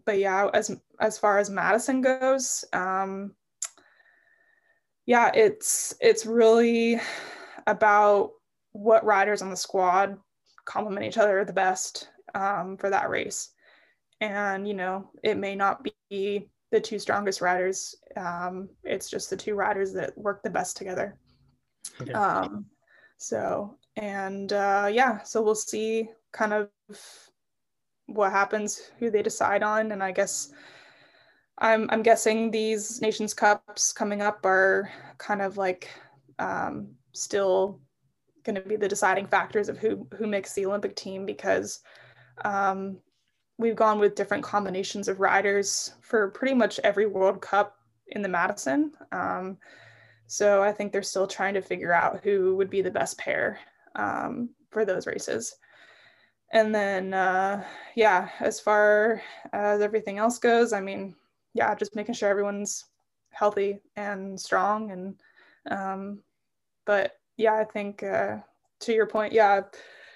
But 0.05 0.19
yeah, 0.19 0.49
as 0.53 0.75
as 0.99 1.17
far 1.17 1.37
as 1.37 1.49
Madison 1.49 2.01
goes, 2.01 2.65
um, 2.73 3.35
yeah, 5.05 5.31
it's 5.33 5.93
it's 5.99 6.25
really 6.25 6.99
about 7.67 8.31
what 8.71 9.05
riders 9.05 9.41
on 9.41 9.49
the 9.49 9.55
squad 9.55 10.17
complement 10.65 11.05
each 11.05 11.17
other 11.17 11.43
the 11.43 11.53
best 11.53 12.09
um, 12.33 12.77
for 12.77 12.89
that 12.89 13.09
race. 13.09 13.49
And 14.21 14.67
you 14.67 14.73
know, 14.73 15.09
it 15.23 15.37
may 15.37 15.55
not 15.55 15.85
be 16.09 16.49
the 16.71 16.79
two 16.79 16.99
strongest 16.99 17.41
riders. 17.41 17.95
Um, 18.15 18.69
it's 18.83 19.09
just 19.09 19.29
the 19.29 19.37
two 19.37 19.55
riders 19.55 19.93
that 19.93 20.17
work 20.17 20.43
the 20.43 20.49
best 20.49 20.77
together. 20.77 21.17
Okay. 22.01 22.13
Um, 22.13 22.65
so, 23.17 23.75
and 23.95 24.53
uh, 24.53 24.89
yeah, 24.91 25.21
so 25.23 25.41
we'll 25.41 25.55
see 25.55 26.09
kind 26.31 26.53
of 26.53 26.69
what 28.05 28.31
happens, 28.31 28.91
who 28.99 29.09
they 29.09 29.21
decide 29.21 29.63
on. 29.63 29.91
And 29.91 30.03
I 30.03 30.11
guess 30.11 30.51
I'm, 31.57 31.89
I'm 31.91 32.03
guessing 32.03 32.51
these 32.51 33.01
Nations 33.01 33.33
Cups 33.33 33.91
coming 33.91 34.21
up 34.21 34.45
are 34.45 34.89
kind 35.17 35.41
of 35.41 35.57
like 35.57 35.89
um, 36.37 36.91
still 37.13 37.81
going 38.43 38.55
to 38.55 38.61
be 38.61 38.77
the 38.77 38.87
deciding 38.87 39.27
factors 39.27 39.69
of 39.69 39.77
who, 39.77 40.07
who 40.17 40.27
makes 40.27 40.53
the 40.53 40.65
Olympic 40.65 40.95
team 40.95 41.25
because 41.25 41.81
um, 42.45 42.99
we've 43.59 43.75
gone 43.75 43.99
with 43.99 44.15
different 44.15 44.43
combinations 44.43 45.07
of 45.09 45.19
riders 45.19 45.93
for 46.01 46.29
pretty 46.31 46.55
much 46.55 46.79
every 46.83 47.05
World 47.05 47.41
Cup 47.41 47.75
in 48.07 48.21
the 48.21 48.29
Madison. 48.29 48.93
Um, 49.11 49.57
so 50.27 50.63
I 50.63 50.71
think 50.71 50.91
they're 50.91 51.03
still 51.03 51.27
trying 51.27 51.53
to 51.55 51.61
figure 51.61 51.91
out 51.91 52.21
who 52.23 52.55
would 52.55 52.69
be 52.69 52.81
the 52.81 52.89
best 52.89 53.17
pair 53.17 53.59
um, 53.95 54.49
for 54.71 54.85
those 54.85 55.05
races. 55.05 55.57
And 56.53 56.73
then, 56.73 57.13
uh, 57.13 57.63
yeah, 57.95 58.29
as 58.39 58.59
far 58.61 59.21
as 59.51 59.81
everything 59.81 60.17
else 60.17 60.39
goes, 60.39 60.71
I 60.71 60.79
mean, 60.79 61.13
yeah, 61.53 61.75
just 61.75 61.95
making 61.95 62.15
sure 62.15 62.29
everyone's 62.29 62.85
healthy 63.31 63.79
and 63.97 64.39
strong. 64.39 64.91
And, 64.91 65.15
um, 65.69 66.19
but 66.85 67.17
yeah, 67.35 67.55
I 67.55 67.65
think 67.65 68.03
uh, 68.03 68.37
to 68.79 68.93
your 68.93 69.05
point, 69.05 69.33
yeah, 69.33 69.61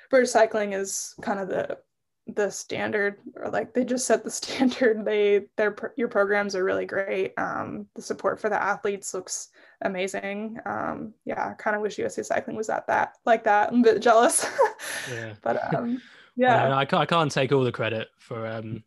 British 0.09 0.31
cycling 0.31 0.73
is 0.73 1.13
kind 1.21 1.39
of 1.39 1.49
the 1.49 1.77
the 2.27 2.49
standard 2.49 3.17
or 3.35 3.49
like 3.49 3.73
they 3.73 3.83
just 3.83 4.07
set 4.07 4.23
the 4.23 4.31
standard. 4.41 5.03
They 5.05 5.45
their 5.57 5.75
your 5.97 6.07
programs 6.07 6.55
are 6.55 6.63
really 6.63 6.85
great. 6.85 7.33
Um 7.37 7.87
the 7.95 8.01
support 8.01 8.39
for 8.39 8.49
the 8.49 8.61
athletes 8.61 9.13
looks 9.13 9.49
amazing. 9.81 10.57
Um 10.65 11.13
yeah 11.25 11.49
i 11.49 11.53
kind 11.53 11.75
of 11.75 11.81
wish 11.81 11.97
usa 11.97 12.23
cycling 12.23 12.55
was 12.55 12.69
at 12.69 12.87
that 12.87 13.15
like 13.25 13.43
that. 13.43 13.71
I'm 13.71 13.79
a 13.79 13.83
bit 13.83 14.01
jealous. 14.01 14.45
Yeah. 15.11 15.33
But 15.41 15.73
um 15.75 16.01
yeah. 16.35 16.69
Well, 16.69 16.77
I, 16.77 16.85
can't, 16.85 17.01
I 17.01 17.05
can't 17.05 17.31
take 17.31 17.51
all 17.51 17.63
the 17.63 17.71
credit 17.71 18.07
for 18.17 18.47
um 18.47 18.83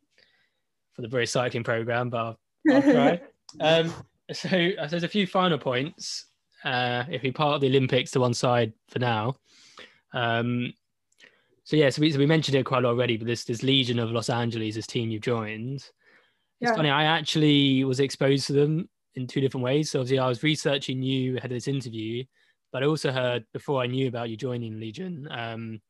for 0.95 1.03
the 1.03 1.09
british 1.09 1.31
cycling 1.31 1.65
program 1.65 2.11
but 2.11 2.19
i'll, 2.19 2.39
I'll 2.73 2.83
try. 2.83 3.21
Um 3.61 3.93
so, 4.33 4.49
so 4.49 4.87
there's 4.89 5.05
a 5.05 5.09
few 5.09 5.27
final 5.27 5.59
points. 5.59 6.27
Uh 6.65 7.05
if 7.11 7.23
we 7.23 7.31
part 7.33 7.57
of 7.57 7.61
the 7.61 7.69
olympics 7.69 8.11
to 8.13 8.21
one 8.21 8.35
side 8.35 8.73
for 8.89 8.99
now 8.99 9.37
um 10.15 10.73
so 11.67 11.75
yeah, 11.75 11.91
so 11.91 12.01
we, 12.01 12.13
so 12.13 12.19
we 12.21 12.27
mentioned 12.27 12.57
it 12.57 12.65
quite 12.65 12.79
a 12.79 12.87
lot 12.87 12.91
already, 12.91 13.17
but 13.17 13.27
this 13.27 13.43
this 13.43 13.65
Legion 13.65 13.99
of 13.99 14.13
Los 14.13 14.31
Angeles, 14.31 14.77
this 14.77 14.87
team 14.87 15.11
you've 15.11 15.23
joined. 15.23 15.75
It's 15.75 15.91
yeah. 16.61 16.77
funny. 16.77 16.91
I 16.91 17.05
actually 17.05 17.83
was 17.83 17.99
exposed 17.99 18.47
to 18.47 18.53
them 18.53 18.89
in 19.17 19.27
two 19.27 19.41
different 19.41 19.65
ways. 19.65 19.91
So 19.91 19.99
obviously, 19.99 20.21
I 20.21 20.29
was 20.29 20.45
researching 20.45 21.03
you 21.03 21.37
ahead 21.37 21.51
of 21.51 21.57
this 21.57 21.67
interview, 21.67 22.23
but 22.71 22.85
I 22.85 22.87
also 22.87 23.11
heard 23.11 23.45
before 23.53 23.83
I 23.83 23.89
knew 23.89 24.07
about 24.07 24.31
you 24.31 24.37
joining 24.37 24.79
Legion. 24.79 25.27
Um, 25.29 25.81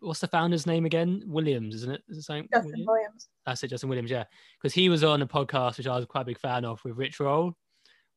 what's 0.00 0.18
the 0.18 0.26
founder's 0.26 0.66
name 0.66 0.84
again? 0.84 1.22
Williams, 1.26 1.76
isn't 1.76 1.92
it? 1.92 2.02
Is 2.08 2.18
it 2.18 2.22
Justin 2.22 2.48
Williams? 2.50 2.86
Williams. 2.88 3.28
That's 3.46 3.62
it, 3.62 3.68
Justin 3.68 3.90
Williams. 3.90 4.10
Yeah, 4.10 4.24
because 4.60 4.74
he 4.74 4.88
was 4.88 5.04
on 5.04 5.22
a 5.22 5.28
podcast 5.28 5.78
which 5.78 5.86
I 5.86 5.94
was 5.94 6.06
quite 6.06 6.22
a 6.22 6.26
big 6.26 6.40
fan 6.40 6.64
of 6.64 6.80
with 6.84 6.96
Rich 6.96 7.20
Roll, 7.20 7.54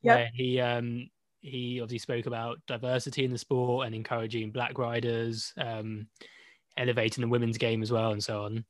yep. 0.01 0.17
where 0.17 0.29
he 0.33 0.59
um 0.59 1.11
he 1.41 1.79
obviously 1.79 1.99
spoke 1.99 2.25
about 2.25 2.57
diversity 2.65 3.23
in 3.23 3.29
the 3.29 3.37
sport 3.37 3.85
and 3.85 3.93
encouraging 3.93 4.49
black 4.49 4.79
riders. 4.79 5.53
Um, 5.59 6.07
elevating 6.77 7.21
the 7.21 7.27
women's 7.27 7.57
game 7.57 7.81
as 7.81 7.91
well 7.91 8.11
and 8.11 8.23
so 8.23 8.43
on. 8.43 8.65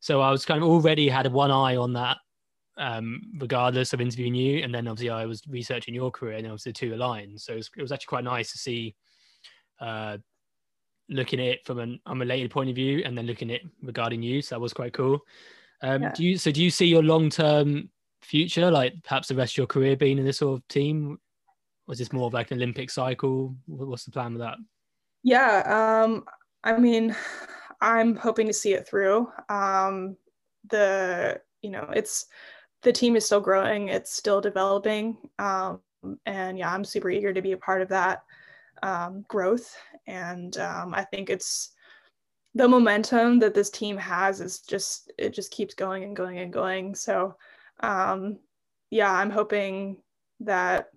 So 0.00 0.20
I 0.20 0.30
was 0.30 0.44
kind 0.44 0.62
of 0.62 0.68
already 0.68 1.08
had 1.08 1.30
one 1.32 1.50
eye 1.50 1.76
on 1.76 1.92
that, 1.94 2.18
um, 2.76 3.22
regardless 3.38 3.92
of 3.92 4.00
interviewing 4.00 4.34
you. 4.34 4.62
And 4.62 4.74
then 4.74 4.88
obviously 4.88 5.10
I 5.10 5.26
was 5.26 5.42
researching 5.48 5.94
your 5.94 6.10
career 6.10 6.38
and 6.38 6.46
obviously 6.46 6.72
the 6.72 6.78
two 6.78 6.94
aligned. 6.94 7.40
So 7.40 7.52
it 7.52 7.56
was, 7.56 7.70
it 7.76 7.82
was 7.82 7.92
actually 7.92 8.06
quite 8.06 8.24
nice 8.24 8.52
to 8.52 8.58
see, 8.58 8.94
uh, 9.80 10.18
looking 11.08 11.40
at 11.40 11.46
it 11.46 11.66
from 11.66 11.78
an 11.78 12.00
unrelated 12.06 12.50
point 12.50 12.70
of 12.70 12.74
view 12.74 13.02
and 13.04 13.16
then 13.16 13.26
looking 13.26 13.50
at 13.50 13.62
it 13.62 13.70
regarding 13.82 14.22
you. 14.22 14.42
So 14.42 14.54
that 14.54 14.60
was 14.60 14.72
quite 14.72 14.92
cool. 14.92 15.20
Um, 15.82 16.02
yeah. 16.02 16.12
Do 16.12 16.24
you 16.24 16.38
so 16.38 16.50
do 16.50 16.62
you 16.62 16.70
see 16.70 16.86
your 16.86 17.02
long 17.02 17.30
term 17.30 17.90
future, 18.22 18.70
like 18.70 18.94
perhaps 19.04 19.28
the 19.28 19.34
rest 19.34 19.52
of 19.54 19.58
your 19.58 19.66
career 19.66 19.96
being 19.96 20.18
in 20.18 20.24
this 20.24 20.38
sort 20.38 20.58
of 20.58 20.68
team? 20.68 21.18
Was 21.86 21.98
this 21.98 22.12
more 22.12 22.26
of 22.26 22.34
like 22.34 22.50
an 22.50 22.58
Olympic 22.58 22.90
cycle? 22.90 23.54
What's 23.66 24.04
the 24.04 24.10
plan 24.10 24.32
with 24.32 24.40
that? 24.40 24.56
Yeah, 25.22 26.02
um, 26.04 26.24
I 26.66 26.76
mean, 26.78 27.14
I'm 27.80 28.16
hoping 28.16 28.48
to 28.48 28.52
see 28.52 28.74
it 28.74 28.88
through. 28.88 29.30
Um, 29.48 30.16
the 30.68 31.40
you 31.62 31.70
know, 31.70 31.88
it's 31.94 32.26
the 32.82 32.92
team 32.92 33.14
is 33.14 33.24
still 33.24 33.40
growing, 33.40 33.88
it's 33.88 34.12
still 34.12 34.40
developing, 34.40 35.16
um, 35.38 35.80
and 36.26 36.58
yeah, 36.58 36.72
I'm 36.72 36.84
super 36.84 37.08
eager 37.08 37.32
to 37.32 37.40
be 37.40 37.52
a 37.52 37.56
part 37.56 37.82
of 37.82 37.88
that 37.90 38.24
um, 38.82 39.24
growth. 39.28 39.76
And 40.08 40.56
um, 40.58 40.92
I 40.92 41.04
think 41.04 41.30
it's 41.30 41.70
the 42.54 42.68
momentum 42.68 43.38
that 43.38 43.54
this 43.54 43.70
team 43.70 43.96
has 43.96 44.40
is 44.40 44.60
just 44.60 45.12
it 45.18 45.34
just 45.34 45.52
keeps 45.52 45.74
going 45.74 46.02
and 46.02 46.16
going 46.16 46.38
and 46.38 46.52
going. 46.52 46.96
So 46.96 47.36
um, 47.80 48.40
yeah, 48.90 49.12
I'm 49.12 49.30
hoping 49.30 49.98
that 50.40 50.88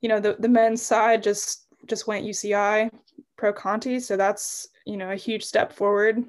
you 0.00 0.08
know 0.08 0.20
the 0.20 0.36
the 0.38 0.48
men's 0.48 0.82
side 0.82 1.24
just 1.24 1.66
just 1.86 2.06
went 2.06 2.24
UCI 2.24 2.88
Pro 3.36 3.52
Conti, 3.52 3.98
so 3.98 4.16
that's 4.16 4.68
you 4.86 4.96
know 4.96 5.10
a 5.10 5.16
huge 5.16 5.44
step 5.44 5.72
forward 5.72 6.24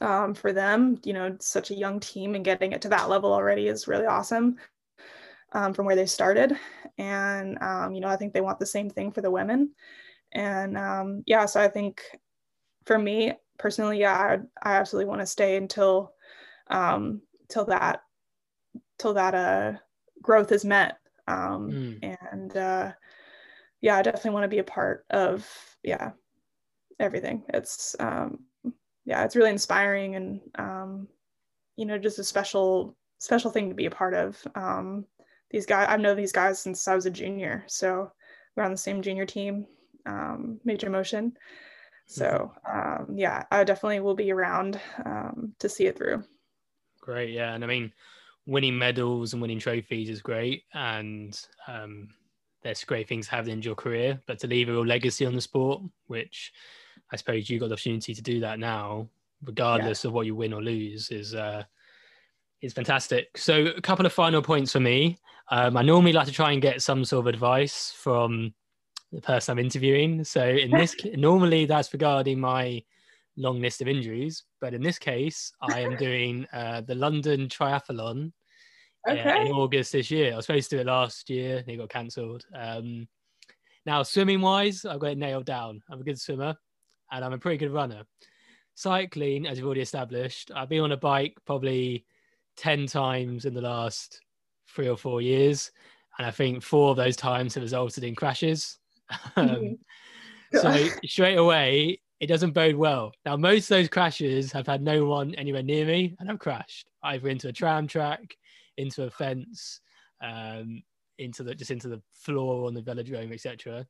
um, 0.00 0.34
for 0.34 0.52
them. 0.52 0.98
You 1.04 1.12
know, 1.12 1.36
such 1.40 1.70
a 1.70 1.76
young 1.76 2.00
team 2.00 2.34
and 2.34 2.44
getting 2.44 2.72
it 2.72 2.82
to 2.82 2.88
that 2.90 3.08
level 3.08 3.32
already 3.32 3.68
is 3.68 3.88
really 3.88 4.06
awesome 4.06 4.56
um, 5.52 5.72
from 5.72 5.86
where 5.86 5.96
they 5.96 6.06
started. 6.06 6.56
And 6.98 7.58
um, 7.62 7.94
you 7.94 8.00
know, 8.00 8.08
I 8.08 8.16
think 8.16 8.32
they 8.32 8.40
want 8.40 8.58
the 8.58 8.66
same 8.66 8.90
thing 8.90 9.12
for 9.12 9.20
the 9.20 9.30
women. 9.30 9.70
And 10.32 10.76
um, 10.76 11.22
yeah, 11.26 11.46
so 11.46 11.60
I 11.60 11.68
think 11.68 12.02
for 12.86 12.98
me 12.98 13.32
personally, 13.58 14.00
yeah, 14.00 14.38
I, 14.64 14.70
I 14.70 14.76
absolutely 14.76 15.08
want 15.08 15.20
to 15.20 15.26
stay 15.26 15.56
until 15.56 16.12
um, 16.68 17.22
till 17.48 17.64
that 17.66 18.02
till 18.98 19.14
that 19.14 19.34
uh, 19.34 19.72
growth 20.22 20.52
is 20.52 20.64
met. 20.64 20.98
Um, 21.26 21.70
mm. 22.02 22.16
And 22.30 22.56
uh, 22.56 22.92
yeah, 23.80 23.96
I 23.96 24.02
definitely 24.02 24.32
want 24.32 24.44
to 24.44 24.48
be 24.48 24.58
a 24.58 24.64
part 24.64 25.06
of 25.10 25.48
yeah 25.82 26.12
everything. 27.00 27.42
It's 27.52 27.96
um, 28.00 28.40
yeah, 29.04 29.24
it's 29.24 29.36
really 29.36 29.50
inspiring 29.50 30.16
and 30.16 30.40
um, 30.56 31.08
you 31.76 31.86
know 31.86 31.98
just 31.98 32.18
a 32.18 32.24
special 32.24 32.96
special 33.18 33.50
thing 33.50 33.68
to 33.68 33.74
be 33.74 33.86
a 33.86 33.90
part 33.90 34.14
of. 34.14 34.36
Um, 34.54 35.06
these 35.50 35.66
guys, 35.66 35.86
I've 35.88 36.00
known 36.00 36.16
these 36.16 36.32
guys 36.32 36.58
since 36.58 36.86
I 36.88 36.94
was 36.94 37.06
a 37.06 37.10
junior, 37.10 37.64
so 37.66 38.10
we're 38.56 38.64
on 38.64 38.72
the 38.72 38.76
same 38.76 39.02
junior 39.02 39.26
team, 39.26 39.66
um, 40.06 40.60
Major 40.64 40.90
Motion. 40.90 41.36
So 42.06 42.52
mm-hmm. 42.66 43.02
um, 43.12 43.16
yeah, 43.16 43.44
I 43.50 43.64
definitely 43.64 44.00
will 44.00 44.14
be 44.14 44.32
around 44.32 44.80
um, 45.04 45.54
to 45.58 45.68
see 45.68 45.86
it 45.86 45.96
through. 45.96 46.24
Great, 47.00 47.30
yeah, 47.30 47.54
and 47.54 47.62
I 47.62 47.66
mean, 47.66 47.92
winning 48.46 48.76
medals 48.76 49.32
and 49.32 49.42
winning 49.42 49.58
trophies 49.58 50.08
is 50.08 50.22
great, 50.22 50.64
and 50.72 51.38
um, 51.68 52.08
there's 52.62 52.84
great 52.84 53.08
things 53.08 53.26
to 53.26 53.36
have 53.36 53.48
in 53.48 53.62
your 53.62 53.74
career, 53.74 54.20
but 54.26 54.38
to 54.40 54.46
leave 54.46 54.68
a 54.68 54.72
real 54.72 54.86
legacy 54.86 55.26
on 55.26 55.34
the 55.34 55.40
sport, 55.40 55.82
which 56.06 56.52
I 57.12 57.16
suppose 57.16 57.48
you 57.48 57.58
got 57.58 57.68
the 57.68 57.74
opportunity 57.74 58.14
to 58.14 58.22
do 58.22 58.40
that 58.40 58.58
now, 58.58 59.08
regardless 59.44 60.04
yeah. 60.04 60.08
of 60.08 60.14
what 60.14 60.26
you 60.26 60.34
win 60.34 60.52
or 60.52 60.62
lose, 60.62 61.10
is 61.10 61.34
uh, 61.34 61.64
is 62.62 62.72
fantastic. 62.72 63.36
So 63.36 63.66
a 63.66 63.80
couple 63.80 64.06
of 64.06 64.12
final 64.12 64.42
points 64.42 64.72
for 64.72 64.80
me. 64.80 65.18
Um, 65.50 65.76
I 65.76 65.82
normally 65.82 66.12
like 66.12 66.26
to 66.26 66.32
try 66.32 66.52
and 66.52 66.62
get 66.62 66.80
some 66.80 67.04
sort 67.04 67.26
of 67.26 67.34
advice 67.34 67.92
from 67.96 68.54
the 69.12 69.20
person 69.20 69.52
I'm 69.52 69.64
interviewing. 69.64 70.24
So 70.24 70.46
in 70.46 70.70
this, 70.70 70.96
normally 71.14 71.66
that's 71.66 71.92
regarding 71.92 72.40
my 72.40 72.82
long 73.36 73.60
list 73.60 73.82
of 73.82 73.88
injuries. 73.88 74.44
But 74.60 74.74
in 74.74 74.82
this 74.82 74.98
case, 74.98 75.52
I 75.60 75.80
am 75.80 75.96
doing 75.98 76.46
uh, 76.52 76.80
the 76.82 76.94
London 76.94 77.48
Triathlon 77.48 78.32
uh, 79.06 79.12
in 79.12 79.52
August 79.52 79.92
this 79.92 80.10
year. 80.10 80.32
I 80.32 80.36
was 80.36 80.46
supposed 80.46 80.70
to 80.70 80.76
do 80.76 80.80
it 80.80 80.86
last 80.86 81.28
year, 81.28 81.58
and 81.58 81.68
it 81.68 81.76
got 81.76 81.90
cancelled. 81.90 82.44
Um, 82.54 83.06
now, 83.86 84.02
swimming 84.02 84.40
wise, 84.40 84.84
I've 84.84 85.00
got 85.00 85.10
it 85.10 85.18
nailed 85.18 85.44
down. 85.44 85.82
I'm 85.90 86.00
a 86.00 86.04
good 86.04 86.18
swimmer, 86.18 86.54
and 87.14 87.24
I'm 87.24 87.32
a 87.32 87.38
pretty 87.38 87.58
good 87.58 87.72
runner. 87.72 88.02
Cycling, 88.74 89.46
as 89.46 89.56
you've 89.56 89.66
already 89.66 89.82
established, 89.82 90.50
I've 90.54 90.68
been 90.68 90.80
on 90.80 90.92
a 90.92 90.96
bike 90.96 91.38
probably 91.46 92.04
ten 92.56 92.86
times 92.86 93.44
in 93.44 93.54
the 93.54 93.60
last 93.60 94.20
three 94.68 94.88
or 94.88 94.96
four 94.96 95.22
years, 95.22 95.70
and 96.18 96.26
I 96.26 96.32
think 96.32 96.62
four 96.62 96.90
of 96.90 96.96
those 96.96 97.16
times 97.16 97.54
have 97.54 97.62
resulted 97.62 98.02
in 98.02 98.16
crashes. 98.16 98.78
um, 99.36 99.78
so 100.52 100.88
straight 101.04 101.36
away, 101.36 102.00
it 102.18 102.26
doesn't 102.26 102.52
bode 102.52 102.74
well. 102.74 103.12
Now, 103.24 103.36
most 103.36 103.70
of 103.70 103.76
those 103.76 103.88
crashes 103.88 104.50
have 104.50 104.66
had 104.66 104.82
no 104.82 105.04
one 105.04 105.34
anywhere 105.36 105.62
near 105.62 105.86
me, 105.86 106.16
and 106.18 106.28
I've 106.28 106.38
crashed 106.40 106.90
either 107.04 107.28
into 107.28 107.48
a 107.48 107.52
tram 107.52 107.86
track, 107.86 108.36
into 108.76 109.04
a 109.04 109.10
fence, 109.10 109.80
um, 110.20 110.82
into 111.18 111.44
the 111.44 111.54
just 111.54 111.70
into 111.70 111.88
the 111.88 112.02
floor 112.12 112.66
on 112.66 112.74
the 112.74 112.82
velodrome, 112.82 113.32
etc. 113.32 113.86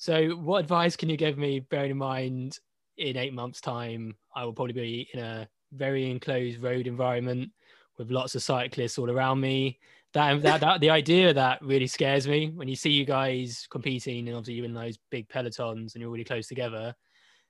So, 0.00 0.30
what 0.30 0.60
advice 0.60 0.96
can 0.96 1.10
you 1.10 1.18
give 1.18 1.36
me, 1.36 1.60
bearing 1.60 1.90
in 1.90 1.98
mind 1.98 2.58
in 2.96 3.18
eight 3.18 3.34
months' 3.34 3.60
time, 3.60 4.16
I 4.34 4.46
will 4.46 4.54
probably 4.54 4.72
be 4.72 5.10
in 5.12 5.20
a 5.20 5.46
very 5.72 6.10
enclosed 6.10 6.62
road 6.62 6.86
environment 6.86 7.50
with 7.98 8.10
lots 8.10 8.34
of 8.34 8.42
cyclists 8.42 8.96
all 8.96 9.10
around 9.10 9.40
me. 9.42 9.78
That, 10.14 10.40
that, 10.40 10.62
that 10.62 10.80
the 10.80 10.88
idea 10.88 11.28
of 11.28 11.34
that 11.34 11.60
really 11.60 11.86
scares 11.86 12.26
me 12.26 12.50
when 12.54 12.66
you 12.66 12.76
see 12.76 12.88
you 12.88 13.04
guys 13.04 13.66
competing 13.70 14.26
and 14.26 14.38
obviously 14.38 14.54
you're 14.54 14.64
in 14.64 14.72
those 14.72 14.98
big 15.10 15.28
pelotons 15.28 15.92
and 15.92 15.96
you're 15.96 16.10
really 16.10 16.24
close 16.24 16.48
together. 16.48 16.94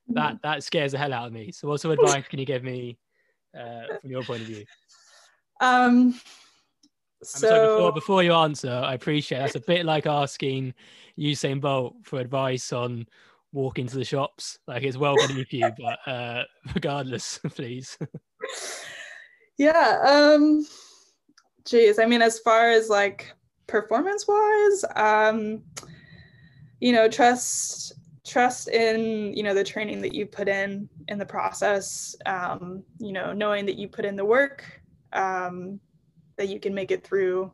That 0.09 0.43
that 0.43 0.64
scares 0.64 0.90
the 0.90 0.98
hell 0.98 1.14
out 1.14 1.28
of 1.28 1.32
me. 1.32 1.52
So, 1.52 1.68
what 1.68 1.81
sort 1.81 1.97
of 1.97 2.05
advice 2.05 2.27
can 2.27 2.40
you 2.40 2.47
give 2.47 2.64
me 2.64 2.98
uh, 3.56 3.97
from 4.01 4.10
your 4.10 4.24
point 4.24 4.40
of 4.43 4.48
view? 4.48 4.64
Um, 5.62 6.18
I'm 7.22 7.26
sorry, 7.26 7.66
before, 7.66 7.90
so 7.90 7.92
before 7.92 8.22
you 8.22 8.32
answer, 8.32 8.70
I 8.70 8.94
appreciate 8.94 9.38
that's 9.40 9.55
a 9.55 9.60
bit 9.60 9.84
like 9.84 10.06
asking 10.06 10.72
Usain 11.18 11.60
Bolt 11.60 11.97
for 12.02 12.18
advice 12.18 12.72
on 12.72 13.06
walking 13.52 13.86
to 13.88 13.97
the 13.97 14.05
shops. 14.05 14.59
Like 14.66 14.84
it's 14.84 14.97
well 14.97 15.16
beneath 15.16 15.52
you, 15.52 15.70
but 15.76 15.98
uh, 16.10 16.44
regardless, 16.74 17.38
please. 17.55 17.98
yeah, 19.59 20.01
um, 20.02 20.66
geez, 21.66 21.98
I 21.98 22.06
mean, 22.06 22.22
as 22.22 22.38
far 22.38 22.70
as 22.70 22.88
like 22.88 23.32
performance 23.66 24.26
wise, 24.26 24.84
um, 24.97 25.62
you 26.80 26.92
know, 26.92 27.09
trust 27.09 27.92
trust 28.26 28.68
in 28.68 29.34
you 29.34 29.42
know 29.42 29.55
the 29.55 29.64
training 29.64 30.01
that 30.01 30.14
you 30.14 30.24
put 30.24 30.48
in 30.48 30.88
in 31.09 31.18
the 31.18 31.26
process. 31.26 32.16
Um, 32.24 32.82
you 32.98 33.12
know, 33.12 33.32
knowing 33.34 33.66
that 33.66 33.76
you 33.76 33.88
put 33.88 34.06
in 34.06 34.16
the 34.16 34.24
work, 34.24 34.64
um, 35.12 35.80
that 36.40 36.48
you 36.48 36.58
can 36.58 36.74
make 36.74 36.90
it 36.90 37.04
through 37.04 37.52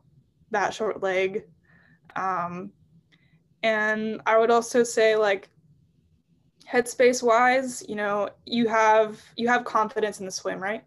that 0.51 0.73
short 0.73 1.03
leg. 1.03 1.43
Um, 2.15 2.71
and 3.61 4.21
I 4.25 4.37
would 4.37 4.49
also 4.49 4.81
say 4.81 5.17
like 5.17 5.49
headspace 6.65 7.21
wise, 7.21 7.83
you 7.89 7.95
know, 7.95 8.29
you 8.45 8.69
have 8.69 9.21
you 9.35 9.49
have 9.49 9.65
confidence 9.65 10.21
in 10.21 10.25
the 10.25 10.31
swim, 10.31 10.63
right? 10.63 10.85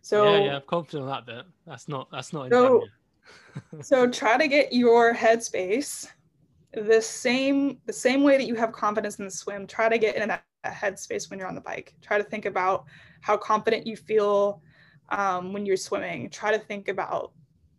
So 0.00 0.24
yeah, 0.24 0.46
yeah, 0.46 0.56
I'm 0.56 0.62
confident 0.66 1.04
on 1.04 1.08
that 1.10 1.26
bit. 1.26 1.44
That's 1.66 1.88
not 1.88 2.10
that's 2.10 2.32
not 2.32 2.46
in 2.46 2.52
So- 2.52 2.84
so 3.82 4.08
try 4.08 4.38
to 4.38 4.48
get 4.48 4.72
your 4.72 5.14
headspace 5.14 6.08
the 6.72 7.00
same 7.02 7.78
the 7.84 7.92
same 7.92 8.22
way 8.22 8.38
that 8.38 8.46
you 8.46 8.54
have 8.54 8.72
confidence 8.72 9.18
in 9.18 9.26
the 9.26 9.30
swim 9.30 9.66
try 9.66 9.88
to 9.88 9.96
get 9.96 10.16
in 10.16 10.28
that, 10.28 10.42
that 10.64 10.74
headspace 10.74 11.30
when 11.30 11.38
you're 11.38 11.46
on 11.46 11.54
the 11.54 11.60
bike 11.60 11.94
try 12.02 12.18
to 12.18 12.24
think 12.24 12.46
about 12.46 12.84
how 13.20 13.36
confident 13.36 13.86
you 13.86 13.96
feel 13.96 14.60
um, 15.10 15.52
when 15.52 15.66
you're 15.66 15.76
swimming 15.76 16.30
try 16.30 16.50
to 16.50 16.58
think 16.58 16.88
about 16.88 17.32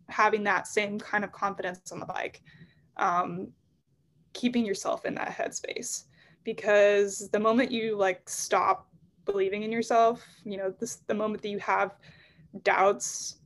having 0.08 0.44
that 0.44 0.66
same 0.66 0.98
kind 0.98 1.24
of 1.24 1.32
confidence 1.32 1.90
on 1.92 2.00
the 2.00 2.06
bike 2.06 2.42
um, 2.96 3.48
keeping 4.32 4.64
yourself 4.64 5.04
in 5.04 5.14
that 5.14 5.28
headspace. 5.28 6.04
Because 6.44 7.28
the 7.30 7.40
moment 7.40 7.72
you 7.72 7.96
like 7.96 8.28
stop 8.28 8.88
believing 9.24 9.64
in 9.64 9.72
yourself 9.72 10.24
you 10.44 10.56
know 10.56 10.72
this 10.78 10.96
the 11.08 11.14
moment 11.14 11.42
that 11.42 11.48
you 11.48 11.58
have 11.58 11.96
doubts 12.62 13.38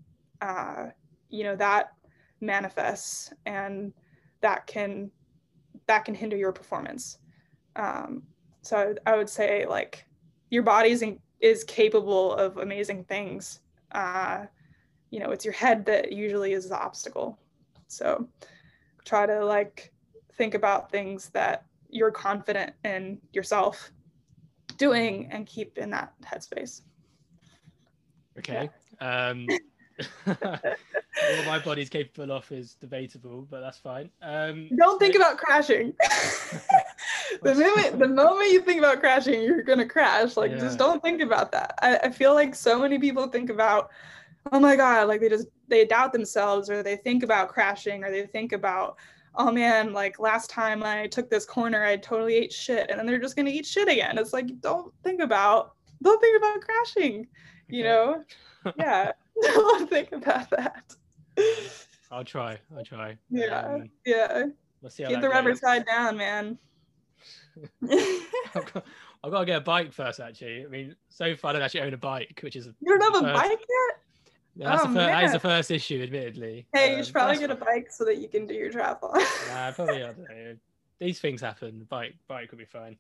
uh, 0.43 0.86
you 1.31 1.44
know 1.44 1.57
that 1.57 1.93
manifests 2.40 3.32
and 3.47 3.93
that 4.40 4.66
can 4.66 5.11
that 5.86 6.05
can 6.05 6.15
hinder 6.15 6.36
your 6.36 6.52
performance. 6.52 7.19
Um, 7.77 8.23
so 8.62 8.77
I 8.77 8.86
would, 8.86 9.01
I 9.07 9.16
would 9.16 9.28
say 9.28 9.66
like 9.66 10.05
your 10.51 10.62
body's 10.62 11.02
in, 11.02 11.19
is 11.40 11.65
capable 11.65 12.35
of 12.35 12.59
amazing 12.59 13.05
things 13.05 13.61
uh, 13.93 14.47
you 15.11 15.21
know 15.21 15.31
it's 15.31 15.45
your 15.45 15.55
head 15.55 15.85
that 15.87 16.12
usually 16.12 16.53
is 16.53 16.69
the 16.69 16.79
obstacle 16.79 17.39
so 17.89 18.29
try 19.05 19.27
to 19.27 19.45
like 19.45 19.93
think 20.35 20.55
about 20.55 20.91
things 20.91 21.31
that 21.31 21.65
you're 21.89 22.11
confident 22.11 22.73
in 22.85 23.19
yourself 23.33 23.91
doing 24.77 25.29
and 25.33 25.47
keep 25.47 25.77
in 25.79 25.91
that 25.91 26.12
headspace 26.25 26.83
Okay. 28.39 28.71
Um, 29.01 29.47
what 30.25 31.47
my 31.47 31.59
body's 31.59 31.91
capable 31.91 32.33
of 32.33 32.51
is 32.51 32.75
debatable, 32.75 33.47
but 33.51 33.61
that's 33.61 33.79
fine. 33.79 34.11
Um, 34.23 34.71
don't 34.77 34.99
think 34.99 35.15
so- 35.15 35.21
about 35.21 35.37
crashing 35.37 35.93
the 37.43 37.55
moment 37.55 37.98
the 37.98 38.09
moment 38.09 38.51
you 38.51 38.61
think 38.61 38.78
about 38.78 39.01
crashing 39.01 39.43
you're 39.43 39.62
gonna 39.62 39.86
crash 39.86 40.36
like 40.36 40.51
Yeah. 40.52 40.59
just 40.59 40.78
don't 40.78 41.02
think 41.02 41.20
about 41.20 41.52
that 41.52 41.74
I, 41.82 41.97
I 41.98 42.11
feel 42.11 42.35
like 42.35 42.55
so 42.55 42.78
many 42.78 42.98
people 42.98 43.27
think 43.28 43.51
about 43.51 43.90
oh 44.52 44.61
my 44.61 44.77
god 44.77 45.09
like 45.09 45.20
they 45.20 45.28
just 45.28 45.48
they 45.69 45.85
doubt 45.85 46.12
themselves 46.12 46.70
or 46.70 46.82
they 46.82 46.97
think 46.97 47.23
about 47.23 47.48
crashing 47.48 48.02
or 48.05 48.11
they 48.11 48.27
think 48.27 48.52
about 48.52 48.97
oh 49.36 49.51
man 49.52 49.93
like 49.93 50.19
last 50.19 50.51
time 50.51 50.82
i 50.82 51.07
took 51.07 51.28
this 51.31 51.44
corner 51.44 51.85
i 51.85 51.97
totally 51.97 52.35
ate 52.35 52.52
shit 52.52 52.90
and 52.90 52.98
then 52.98 53.07
they're 53.07 53.19
just 53.19 53.36
gonna 53.36 53.51
eat 53.51 53.66
shit 53.66 53.89
again 53.89 54.19
it's 54.19 54.32
like 54.32 54.48
don't 54.61 54.93
think 55.05 55.20
about 55.20 55.74
don't 56.02 56.20
think 56.20 56.36
about 56.36 56.61
crashing 56.61 57.27
you 57.69 57.85
Okay. 57.85 57.89
know 57.89 58.24
yeah 58.78 59.12
don't 59.43 59.89
think 59.89 60.11
about 60.12 60.48
that 60.51 60.97
I'll 62.11 62.24
try. 62.24 62.59
I'll 62.77 62.82
try. 62.85 63.16
yeah 63.31 63.61
Um, 63.66 63.89
yeah 64.05 64.47
we'll 64.82 64.90
see 64.90 65.05
how 65.05 65.11
keep 65.11 65.20
the 65.20 65.28
rubber 65.28 65.51
goes. 65.51 65.61
side 65.61 65.86
down 65.86 66.16
man 66.16 66.59
I've 68.55 68.73
got, 68.73 68.85
I've 69.25 69.31
got 69.31 69.41
to 69.41 69.47
get 69.47 69.57
a 69.59 69.61
bike 69.61 69.93
first. 69.93 70.21
Actually, 70.21 70.65
I 70.65 70.69
mean, 70.69 70.97
so 71.09 71.35
far 71.37 71.51
I 71.51 71.53
don't 71.55 71.63
actually 71.63 71.83
own 71.83 71.95
a 71.95 71.99
bike, 71.99 72.41
which 72.43 72.57
is 72.57 72.67
You 72.81 72.99
don't 72.99 73.15
have 73.15 73.23
a 73.25 73.33
bike 73.35 73.51
yet? 73.61 73.99
that's 74.57 74.83
Oh, 74.85 74.89
the 74.89 74.95
fir- 74.95 75.07
that 75.07 75.25
is 75.25 75.33
the 75.33 75.41
first 75.41 75.71
issue, 75.71 76.03
admittedly. 76.03 76.67
Hey, 76.73 76.93
you 76.93 76.99
Um, 76.99 77.05
should 77.05 77.13
probably 77.13 77.37
that's 77.37 77.47
get 77.47 77.51
a 77.51 77.65
bike 77.65 77.89
so 77.91 78.05
that 78.05 78.19
you 78.19 78.29
can 78.29 78.47
do 78.47 78.55
your 78.55 78.71
travel. 78.71 79.11
Nah, 79.49 79.73
probably 79.73 80.03
I 80.03 80.07
don't 80.07 80.19
know. 80.19 80.57
These 80.99 81.21
things 81.21 81.41
happen. 81.41 81.87
Bike, 81.89 82.15
bike 82.29 82.49
could 82.51 82.59
be 82.59 82.65
fine. 82.67 82.97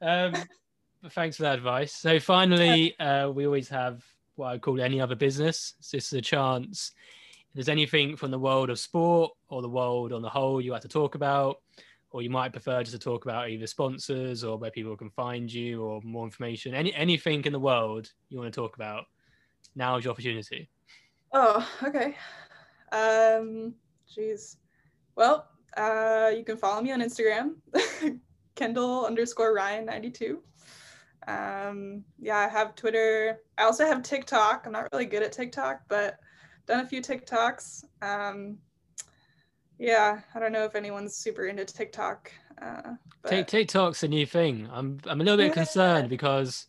Um, 0.00 0.32
but 1.02 1.12
thanks 1.12 1.36
for 1.36 1.42
that 1.42 1.56
advice. 1.58 1.92
So 1.92 2.18
finally, 2.18 2.98
uh, 2.98 3.28
we 3.30 3.44
always 3.46 3.68
have 3.68 4.04
what 4.36 4.48
I 4.52 4.58
call 4.58 4.80
any 4.80 5.00
other 5.00 5.14
business. 5.16 5.74
So 5.80 5.96
this 5.98 6.06
is 6.06 6.12
a 6.18 6.22
chance. 6.22 6.92
If 7.48 7.54
there's 7.56 7.68
anything 7.68 8.16
from 8.16 8.30
the 8.30 8.38
world 8.38 8.70
of 8.70 8.78
sport 8.78 9.32
or 9.48 9.60
the 9.60 9.68
world 9.68 10.12
on 10.14 10.22
the 10.22 10.30
whole 10.30 10.60
you 10.62 10.72
like 10.72 10.80
to 10.82 10.88
talk 10.88 11.14
about, 11.14 11.60
or 12.12 12.22
you 12.22 12.30
might 12.30 12.52
prefer 12.52 12.82
just 12.82 12.92
to 12.92 12.98
talk 12.98 13.24
about 13.24 13.48
either 13.48 13.66
sponsors 13.66 14.44
or 14.44 14.58
where 14.58 14.70
people 14.70 14.96
can 14.96 15.10
find 15.10 15.52
you 15.52 15.82
or 15.82 16.00
more 16.02 16.24
information, 16.24 16.74
any 16.74 16.94
anything 16.94 17.42
in 17.44 17.52
the 17.52 17.58
world 17.58 18.10
you 18.28 18.38
want 18.38 18.52
to 18.52 18.60
talk 18.60 18.76
about, 18.76 19.04
now 19.74 19.96
is 19.96 20.04
your 20.04 20.12
opportunity. 20.12 20.68
oh, 21.32 21.66
okay. 21.82 22.16
Um, 22.92 23.74
jeez. 24.06 24.56
Well, 25.16 25.48
uh, 25.76 26.30
you 26.36 26.44
can 26.44 26.56
follow 26.58 26.82
me 26.82 26.92
on 26.92 27.00
Instagram, 27.00 27.54
Kendall 28.54 29.06
underscore 29.06 29.54
Ryan 29.54 29.86
ninety 29.86 30.10
two. 30.10 30.42
Um, 31.26 32.04
yeah, 32.18 32.36
I 32.36 32.48
have 32.48 32.74
Twitter. 32.74 33.38
I 33.56 33.64
also 33.64 33.86
have 33.86 34.02
TikTok. 34.02 34.64
I'm 34.66 34.72
not 34.72 34.88
really 34.92 35.06
good 35.06 35.22
at 35.22 35.32
TikTok, 35.32 35.82
but 35.88 36.18
done 36.66 36.80
a 36.80 36.86
few 36.86 37.00
TikToks. 37.00 37.84
Um, 38.02 38.58
yeah, 39.82 40.20
I 40.34 40.38
don't 40.38 40.52
know 40.52 40.64
if 40.64 40.74
anyone's 40.76 41.16
super 41.16 41.46
into 41.46 41.64
TikTok. 41.64 42.30
Uh, 42.60 42.94
but 43.22 43.30
Tik 43.30 43.46
TikTok's 43.48 44.04
a 44.04 44.08
new 44.08 44.24
thing. 44.24 44.68
I'm 44.72 44.98
I'm 45.06 45.20
a 45.20 45.24
little 45.24 45.36
bit 45.36 45.48
Yeah. 45.48 45.54
concerned 45.64 46.08
because 46.08 46.66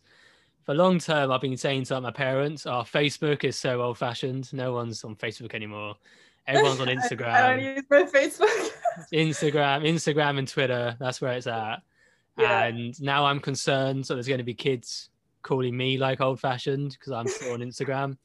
for 0.64 0.74
long 0.74 0.98
term 0.98 1.30
I've 1.30 1.40
been 1.40 1.56
saying 1.56 1.84
to 1.84 2.00
my 2.00 2.10
parents, 2.10 2.66
"Our 2.66 2.84
Facebook 2.84 3.44
is 3.44 3.56
so 3.56 3.80
old 3.80 3.98
fashioned. 3.98 4.52
No 4.52 4.72
one's 4.72 5.04
on 5.04 5.14
Facebook 5.14 5.54
anymore. 5.54 5.94
Everyone's 6.48 6.80
on 6.80 6.88
I- 6.90 6.92
I, 6.92 6.94
don't 6.94 7.02
Instagram, 7.04 7.76
use 7.76 7.84
my 7.88 8.02
Facebook. 8.02 8.70
Instagram, 9.12 9.88
Instagram, 9.88 10.38
and 10.38 10.48
Twitter. 10.48 10.96
That's 10.98 11.20
where 11.20 11.32
it's 11.34 11.46
at. 11.46 11.82
Yeah. 12.36 12.64
And 12.64 13.00
now 13.00 13.26
I'm 13.26 13.38
concerned. 13.38 14.04
So 14.06 14.14
there's 14.14 14.26
going 14.26 14.38
to 14.38 14.44
be 14.44 14.54
kids 14.54 15.10
calling 15.42 15.76
me 15.76 15.98
like 15.98 16.20
old 16.20 16.40
fashioned 16.40 16.90
because 16.90 17.12
I'm 17.12 17.28
still 17.28 17.52
on 17.54 17.60
Instagram, 17.60 18.04
and 18.04 18.18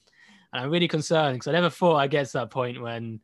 I'm 0.63 0.71
really 0.71 0.87
concerned 0.87 1.35
because 1.35 1.47
I 1.47 1.51
never 1.51 1.69
thought 1.69 1.97
I'd 1.97 2.09
get 2.11 2.25
to 2.27 2.33
that 2.39 2.49
point 2.49 2.81
when 2.81 3.19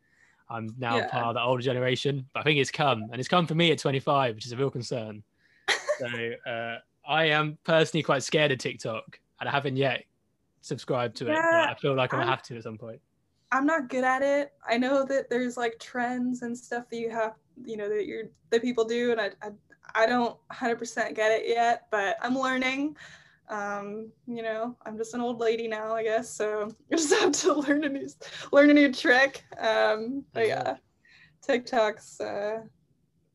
I'm 0.50 0.76
now 0.78 0.98
Yeah. 0.98 1.08
part 1.08 1.28
of 1.28 1.34
the 1.36 1.42
older 1.42 1.62
generation. 1.62 2.28
But 2.34 2.42
I 2.42 2.44
think 2.44 2.60
it's 2.60 2.72
come, 2.72 3.04
and 3.12 3.20
it's 3.20 3.28
come 3.28 3.48
for 3.48 3.56
me 3.56 3.72
at 3.72 3.80
25, 3.80 4.36
which 4.36 4.46
is 4.46 4.52
a 4.52 4.58
real 4.58 4.70
concern. 4.70 5.24
so 6.00 6.06
uh, 6.50 6.78
I 7.08 7.26
am 7.26 7.58
personally 7.64 8.04
quite 8.04 8.24
scared 8.24 8.52
of 8.52 8.60
TikTok, 8.60 9.20
and 9.40 9.50
I 9.50 9.52
haven't 9.52 9.78
yet 9.78 10.04
subscribed 10.62 11.16
to 11.18 11.28
it. 11.28 11.34
Yeah, 11.34 11.68
I 11.70 11.76
feel 11.76 11.96
like 11.96 12.14
I'm 12.14 12.20
gonna 12.20 12.30
have 12.30 12.44
to 12.44 12.58
at 12.58 12.64
some 12.64 12.78
point. 12.78 13.00
I'm 13.52 13.66
not 13.66 13.90
good 13.90 14.04
at 14.04 14.22
it. 14.22 14.54
I 14.68 14.78
know 14.78 15.06
that 15.06 15.30
there's 15.30 15.56
like 15.56 15.80
trends 15.80 16.42
and 16.42 16.58
stuff 16.58 16.90
that 16.90 16.98
you 16.98 17.10
have, 17.10 17.36
you 17.64 17.78
know, 17.78 17.88
that 17.90 18.06
you're 18.06 18.26
that 18.50 18.62
people 18.62 18.84
do, 18.86 19.12
and 19.12 19.22
I 19.22 19.32
I, 19.42 19.50
I 19.94 20.06
don't 20.08 20.36
100% 20.52 21.16
get 21.16 21.32
it 21.32 21.48
yet, 21.48 21.88
but 21.92 22.18
I'm 22.22 22.38
learning. 22.38 22.98
Um, 23.50 24.12
you 24.28 24.42
know, 24.42 24.76
I'm 24.86 24.98
just 24.98 25.14
an 25.14 25.22
old 25.22 25.40
lady 25.40 25.68
now, 25.68 25.94
I 25.94 26.04
guess, 26.04 26.30
so 26.30 26.70
I 26.92 26.96
just 26.96 27.14
have 27.14 27.32
to 27.32 27.54
learn 27.54 27.84
a 27.84 27.90
new 27.90 28.08
learn 28.52 28.70
a 28.70 28.74
new 28.74 28.92
trick. 28.92 29.44
Um, 29.60 30.24
but 30.34 30.48
yeah, 30.48 30.78
TikTok's 31.46 32.20
uh, 32.20 32.62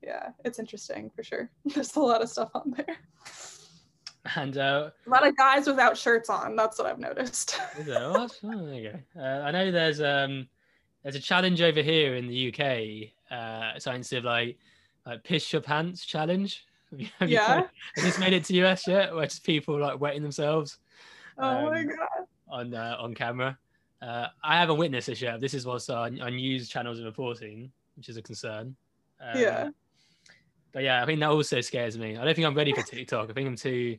yeah, 0.02 0.30
it's 0.44 0.58
interesting 0.58 1.10
for 1.14 1.22
sure. 1.22 1.50
There's 1.64 1.94
a 1.96 2.00
lot 2.00 2.22
of 2.22 2.28
stuff 2.28 2.50
on 2.54 2.74
there. 2.76 2.96
And 4.36 4.58
uh, 4.58 4.90
A 5.06 5.10
lot 5.10 5.26
of 5.26 5.36
guys 5.36 5.66
without 5.66 5.96
shirts 5.96 6.28
on. 6.28 6.54
That's 6.54 6.78
what 6.78 6.86
I've 6.86 6.98
noticed. 6.98 7.58
there? 7.78 8.02
Oh, 8.02 8.12
that's- 8.12 8.38
there 8.42 8.74
you 8.74 8.92
go. 9.14 9.20
Uh, 9.20 9.42
I 9.42 9.50
know 9.50 9.70
there's 9.70 10.00
um 10.00 10.48
there's 11.02 11.16
a 11.16 11.20
challenge 11.20 11.62
over 11.62 11.80
here 11.80 12.16
in 12.16 12.26
the 12.26 12.48
UK. 12.52 13.10
Uh, 13.34 13.78
something 13.78 14.02
sort 14.02 14.18
of 14.20 14.24
like 14.26 14.58
like 15.06 15.24
piss 15.24 15.52
your 15.52 15.62
pants 15.62 16.04
challenge. 16.04 16.66
Have 16.90 17.00
you, 17.00 17.08
have 17.18 17.30
you 17.30 17.36
tried- 17.36 17.68
Has 17.96 18.04
this 18.04 18.18
made 18.18 18.32
it 18.32 18.44
to 18.44 18.54
US 18.64 18.86
yet? 18.86 19.14
Where 19.14 19.24
it's 19.24 19.38
people 19.38 19.78
like 19.78 20.00
wetting 20.00 20.22
themselves 20.22 20.78
oh 21.38 21.70
my 21.70 21.80
Um, 21.80 21.86
god. 21.86 22.26
on 22.48 22.74
uh, 22.74 22.96
on 22.98 23.14
camera. 23.14 23.56
Uh, 24.02 24.28
I 24.42 24.58
haven't 24.58 24.78
witnessed 24.78 25.08
this 25.08 25.20
yet. 25.20 25.40
This 25.40 25.52
is 25.54 25.66
what's 25.66 25.88
on, 25.90 26.20
on 26.22 26.36
news 26.36 26.68
channels 26.70 27.00
are 27.00 27.04
reporting, 27.04 27.70
which 27.96 28.08
is 28.08 28.16
a 28.16 28.22
concern. 28.22 28.74
Um, 29.20 29.38
Yeah. 29.40 29.68
But 30.72 30.84
yeah, 30.84 31.02
I 31.02 31.06
think 31.06 31.20
that 31.20 31.28
also 31.30 31.60
scares 31.60 31.98
me. 31.98 32.16
I 32.16 32.24
don't 32.24 32.34
think 32.34 32.46
I'm 32.46 32.54
ready 32.54 32.72
for 32.72 32.82
TikTok. 32.82 33.28
I 33.28 33.32
think 33.34 33.46
I'm 33.48 33.56
too, 33.56 33.98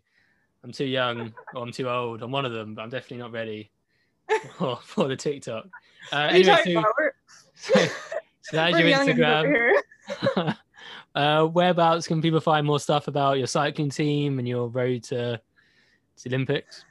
I'm 0.64 0.72
too 0.72 0.86
young 0.86 1.34
or 1.54 1.64
I'm 1.64 1.72
too 1.72 1.88
old. 1.90 2.22
I'm 2.24 2.32
one 2.32 2.46
of 2.46 2.52
them, 2.54 2.74
but 2.76 2.82
I'm 2.82 2.90
definitely 2.90 3.18
not 3.18 3.32
ready 3.32 3.70
for, 4.58 4.78
for 4.84 5.08
the 5.08 5.16
TikTok. 5.16 5.66
Uh, 6.12 6.30
anyway, 6.32 6.62
so, 6.64 6.84
so, 7.56 7.86
so 8.42 8.58
that's 8.58 8.80
your 8.80 8.88
and 8.88 9.10
Instagram. 9.10 10.56
Uh, 11.14 11.46
whereabouts 11.46 12.08
can 12.08 12.22
people 12.22 12.40
find 12.40 12.66
more 12.66 12.80
stuff 12.80 13.08
about 13.08 13.38
your 13.38 13.48
cycling 13.48 13.90
team 13.90 14.40
and 14.40 14.48
your 14.48 14.68
road 14.70 15.04
to, 15.04 15.40
to 16.18 16.30
Olympics? 16.30 16.86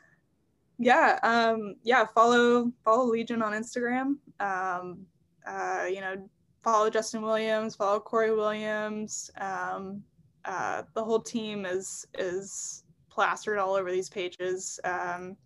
yeah 0.81 1.19
um 1.23 1.77
yeah 1.83 2.07
follow 2.15 2.73
follow 2.83 3.05
legion 3.05 3.43
on 3.43 3.53
instagram. 3.53 4.17
Um 4.41 5.05
uh 5.47 5.85
you 5.89 6.01
know 6.01 6.17
follow 6.65 6.89
justin 6.89 7.21
williams 7.21 7.77
follow 7.77 8.01
cory 8.01 8.35
williams. 8.35 9.31
Um 9.39 10.03
uh 10.47 10.83
the 10.95 11.05
whole 11.05 11.21
team 11.21 11.67
is 11.67 12.07
is 12.19 12.85
plastered 13.11 13.59
all 13.59 13.75
over 13.75 13.93
these 13.93 14.09
pages. 14.09 14.81
Um 14.83 15.37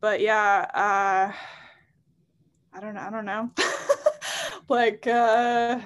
but 0.00 0.20
yeah 0.20 0.66
uh 0.72 1.32
i 2.72 2.80
don't 2.80 2.94
know 2.94 3.00
i 3.00 3.10
don't 3.10 3.26
know. 3.26 3.50
Like 4.68 5.06
uh 5.06 5.80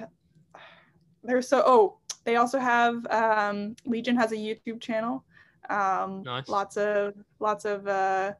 they're 1.23 1.41
so 1.41 1.63
oh 1.65 1.97
they 2.23 2.35
also 2.35 2.59
have 2.59 3.05
um 3.07 3.75
legion 3.85 4.15
has 4.15 4.31
a 4.31 4.35
youtube 4.35 4.81
channel 4.81 5.23
um 5.69 6.23
Nice. 6.23 6.47
lots 6.47 6.77
of 6.77 7.13
lots 7.39 7.65
of 7.65 7.87
uh 7.87 8.33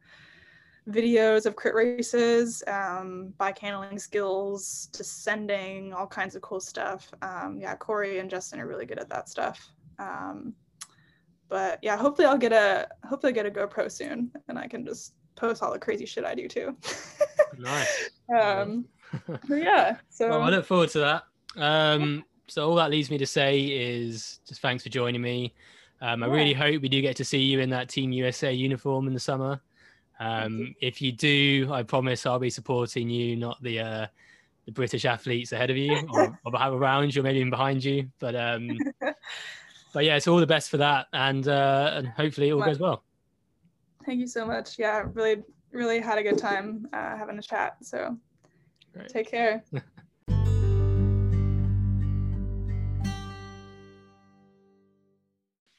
videos 0.89 1.45
of 1.45 1.55
crit 1.55 1.75
races 1.75 2.63
um 2.67 3.33
bike 3.37 3.59
handling 3.59 3.99
skills 3.99 4.89
descending 4.91 5.93
all 5.93 6.07
kinds 6.07 6.35
of 6.35 6.41
cool 6.41 6.59
stuff 6.59 7.09
um 7.21 7.59
yeah 7.59 7.75
cory 7.75 8.19
and 8.19 8.29
justin 8.29 8.59
are 8.59 8.67
really 8.67 8.85
good 8.85 8.99
at 8.99 9.09
that 9.09 9.29
stuff 9.29 9.69
um 9.99 10.53
but 11.49 11.77
yeah 11.83 11.95
hopefully 11.95 12.27
i'll 12.27 12.37
get 12.37 12.51
a 12.51 12.87
hopefully 13.07 13.31
i 13.31 13.33
get 13.33 13.45
a 13.45 13.51
gopro 13.51 13.91
soon 13.91 14.31
and 14.47 14.57
i 14.57 14.67
can 14.67 14.83
just 14.85 15.13
post 15.35 15.61
all 15.61 15.71
the 15.71 15.79
crazy 15.79 16.05
shit 16.05 16.25
i 16.25 16.33
do 16.33 16.47
too 16.47 16.75
Nice. 17.57 18.09
um 18.41 18.85
yeah 19.49 19.97
so 20.09 20.29
Well, 20.29 20.41
I 20.41 20.49
look 20.49 20.65
forward 20.65 20.89
to 20.91 20.99
that. 20.99 21.23
Um, 21.57 22.23
so 22.51 22.67
all 22.67 22.75
that 22.75 22.91
leaves 22.91 23.09
me 23.09 23.17
to 23.17 23.25
say 23.25 23.61
is 23.61 24.41
just 24.45 24.61
thanks 24.61 24.83
for 24.83 24.89
joining 24.89 25.21
me. 25.21 25.53
Um, 26.01 26.21
I 26.21 26.25
Yeah. 26.25 26.33
really 26.33 26.53
hope 26.53 26.81
we 26.81 26.89
do 26.89 27.01
get 27.01 27.15
to 27.15 27.23
see 27.23 27.37
you 27.39 27.61
in 27.61 27.69
that 27.69 27.87
Team 27.87 28.11
USA 28.11 28.51
uniform 28.51 29.07
in 29.07 29.13
the 29.13 29.21
summer. 29.21 29.61
Um, 30.19 30.75
if 30.81 31.01
you 31.01 31.13
do, 31.13 31.69
I 31.71 31.83
promise 31.83 32.25
I'll 32.25 32.39
be 32.39 32.49
supporting 32.49 33.09
you, 33.09 33.37
not 33.37 33.63
the 33.63 33.79
uh, 33.79 34.07
the 34.65 34.73
British 34.73 35.05
athletes 35.05 35.53
ahead 35.53 35.69
of 35.69 35.77
you 35.77 36.05
or, 36.13 36.37
or 36.43 36.53
around 36.53 37.15
you, 37.15 37.21
or 37.21 37.23
maybe 37.23 37.39
even 37.39 37.51
behind 37.51 37.85
you. 37.85 38.09
But 38.19 38.35
um, 38.35 38.77
but 39.93 40.03
yeah, 40.03 40.17
it's 40.17 40.27
all 40.27 40.41
the 40.41 40.45
best 40.45 40.69
for 40.69 40.77
that, 40.77 41.07
and 41.13 41.47
uh, 41.47 41.91
and 41.95 42.07
hopefully 42.09 42.49
it 42.49 42.51
all 42.51 42.61
goes 42.61 42.79
well. 42.79 43.05
thank 44.05 44.19
you 44.19 44.27
so 44.27 44.45
much 44.45 44.77
yeah 44.77 45.03
really 45.13 45.41
really 45.71 46.01
had 46.01 46.17
a 46.17 46.23
good 46.23 46.37
time 46.37 46.85
uh, 46.91 47.15
having 47.15 47.37
a 47.37 47.41
chat 47.41 47.77
so 47.81 48.17
Great. 48.93 49.07
take 49.07 49.31
care 49.31 49.63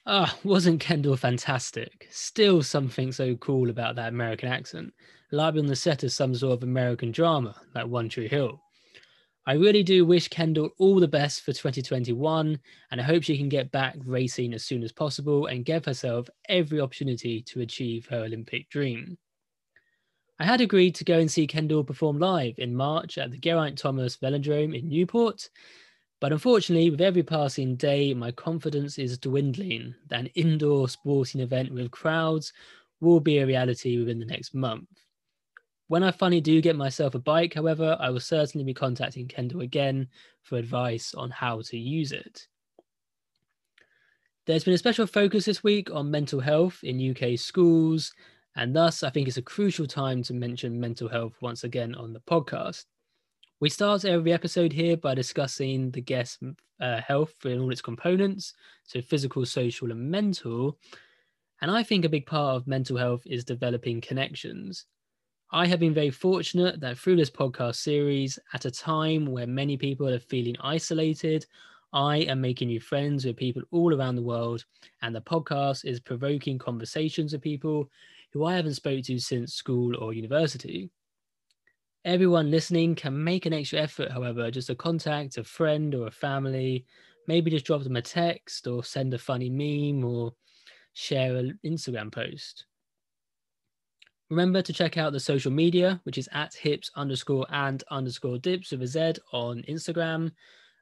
Ah, 0.06 0.36
wasn't 0.42 0.80
Kendall 0.80 1.16
fantastic? 1.16 2.08
Still 2.10 2.62
something 2.62 3.12
so 3.12 3.36
cool 3.36 3.70
about 3.70 3.94
that 3.96 4.08
American 4.08 4.48
accent, 4.48 4.92
like 5.30 5.54
on 5.54 5.66
the 5.66 5.76
set 5.76 6.02
of 6.02 6.12
some 6.12 6.34
sort 6.34 6.54
of 6.54 6.62
American 6.64 7.12
drama, 7.12 7.54
like 7.74 7.86
One 7.86 8.08
Tree 8.08 8.26
Hill. 8.28 8.60
I 9.46 9.54
really 9.54 9.82
do 9.82 10.04
wish 10.04 10.28
Kendall 10.28 10.70
all 10.78 10.98
the 10.98 11.08
best 11.08 11.42
for 11.42 11.52
2021, 11.52 12.58
and 12.90 13.00
I 13.00 13.04
hope 13.04 13.22
she 13.22 13.36
can 13.36 13.48
get 13.48 13.70
back 13.70 13.96
racing 14.04 14.54
as 14.54 14.64
soon 14.64 14.82
as 14.82 14.92
possible 14.92 15.46
and 15.46 15.64
give 15.64 15.84
herself 15.84 16.28
every 16.48 16.80
opportunity 16.80 17.42
to 17.42 17.60
achieve 17.60 18.06
her 18.06 18.24
Olympic 18.24 18.68
dream. 18.70 19.18
I 20.38 20.44
had 20.44 20.60
agreed 20.60 20.96
to 20.96 21.04
go 21.04 21.18
and 21.18 21.30
see 21.30 21.46
Kendall 21.46 21.84
perform 21.84 22.18
live 22.18 22.58
in 22.58 22.74
March 22.74 23.18
at 23.18 23.30
the 23.30 23.38
Geraint 23.38 23.78
Thomas 23.78 24.16
Velodrome 24.16 24.76
in 24.76 24.88
Newport, 24.88 25.48
but 26.22 26.30
unfortunately, 26.30 26.88
with 26.88 27.00
every 27.00 27.24
passing 27.24 27.74
day, 27.74 28.14
my 28.14 28.30
confidence 28.30 28.96
is 28.96 29.18
dwindling 29.18 29.92
that 30.08 30.20
an 30.20 30.26
indoor 30.36 30.88
sporting 30.88 31.40
event 31.40 31.72
with 31.72 31.90
crowds 31.90 32.52
will 33.00 33.18
be 33.18 33.38
a 33.38 33.46
reality 33.46 33.98
within 33.98 34.20
the 34.20 34.24
next 34.24 34.54
month. 34.54 34.86
When 35.88 36.04
I 36.04 36.12
finally 36.12 36.40
do 36.40 36.60
get 36.60 36.76
myself 36.76 37.16
a 37.16 37.18
bike, 37.18 37.54
however, 37.54 37.96
I 37.98 38.10
will 38.10 38.20
certainly 38.20 38.62
be 38.64 38.72
contacting 38.72 39.26
Kendall 39.26 39.62
again 39.62 40.06
for 40.42 40.58
advice 40.58 41.12
on 41.12 41.28
how 41.28 41.60
to 41.62 41.76
use 41.76 42.12
it. 42.12 42.46
There's 44.46 44.62
been 44.62 44.74
a 44.74 44.78
special 44.78 45.08
focus 45.08 45.46
this 45.46 45.64
week 45.64 45.90
on 45.90 46.08
mental 46.08 46.38
health 46.38 46.84
in 46.84 47.00
UK 47.00 47.36
schools, 47.36 48.12
and 48.54 48.76
thus 48.76 49.02
I 49.02 49.10
think 49.10 49.26
it's 49.26 49.38
a 49.38 49.42
crucial 49.42 49.88
time 49.88 50.22
to 50.22 50.34
mention 50.34 50.78
mental 50.78 51.08
health 51.08 51.34
once 51.40 51.64
again 51.64 51.96
on 51.96 52.12
the 52.12 52.20
podcast. 52.20 52.84
We 53.62 53.68
start 53.68 54.04
every 54.04 54.32
episode 54.32 54.72
here 54.72 54.96
by 54.96 55.14
discussing 55.14 55.92
the 55.92 56.00
guest's 56.00 56.40
uh, 56.80 57.00
health 57.00 57.32
in 57.44 57.60
all 57.60 57.70
its 57.70 57.80
components, 57.80 58.54
so 58.82 59.00
physical, 59.00 59.46
social, 59.46 59.92
and 59.92 60.10
mental. 60.10 60.80
And 61.60 61.70
I 61.70 61.84
think 61.84 62.04
a 62.04 62.08
big 62.08 62.26
part 62.26 62.56
of 62.56 62.66
mental 62.66 62.96
health 62.96 63.22
is 63.24 63.44
developing 63.44 64.00
connections. 64.00 64.86
I 65.52 65.68
have 65.68 65.78
been 65.78 65.94
very 65.94 66.10
fortunate 66.10 66.80
that 66.80 66.98
through 66.98 67.14
this 67.14 67.30
podcast 67.30 67.76
series, 67.76 68.36
at 68.52 68.64
a 68.64 68.70
time 68.72 69.26
where 69.26 69.46
many 69.46 69.76
people 69.76 70.08
are 70.08 70.18
feeling 70.18 70.56
isolated, 70.60 71.46
I 71.92 72.16
am 72.16 72.40
making 72.40 72.66
new 72.66 72.80
friends 72.80 73.24
with 73.24 73.36
people 73.36 73.62
all 73.70 73.94
around 73.94 74.16
the 74.16 74.22
world, 74.22 74.64
and 75.02 75.14
the 75.14 75.20
podcast 75.20 75.84
is 75.84 76.00
provoking 76.00 76.58
conversations 76.58 77.32
with 77.32 77.42
people 77.42 77.88
who 78.32 78.44
I 78.44 78.56
haven't 78.56 78.74
spoke 78.74 79.04
to 79.04 79.20
since 79.20 79.54
school 79.54 79.96
or 80.02 80.12
university. 80.12 80.90
Everyone 82.04 82.50
listening 82.50 82.96
can 82.96 83.22
make 83.22 83.46
an 83.46 83.52
extra 83.52 83.78
effort, 83.80 84.10
however, 84.10 84.50
just 84.50 84.66
to 84.66 84.74
contact 84.74 85.38
a 85.38 85.44
friend 85.44 85.94
or 85.94 86.08
a 86.08 86.10
family, 86.10 86.84
maybe 87.28 87.50
just 87.50 87.64
drop 87.64 87.84
them 87.84 87.94
a 87.94 88.02
text 88.02 88.66
or 88.66 88.82
send 88.82 89.14
a 89.14 89.18
funny 89.18 89.48
meme 89.48 90.04
or 90.04 90.34
share 90.94 91.36
an 91.36 91.60
Instagram 91.64 92.10
post. 92.10 92.66
Remember 94.30 94.62
to 94.62 94.72
check 94.72 94.96
out 94.96 95.12
the 95.12 95.20
social 95.20 95.52
media, 95.52 96.00
which 96.04 96.18
is 96.18 96.28
at 96.32 96.54
hips 96.54 96.90
underscore 96.96 97.46
and 97.50 97.84
underscore 97.90 98.38
dips 98.38 98.72
with 98.72 98.82
a 98.82 98.86
Z 98.86 99.12
on 99.32 99.62
Instagram 99.68 100.32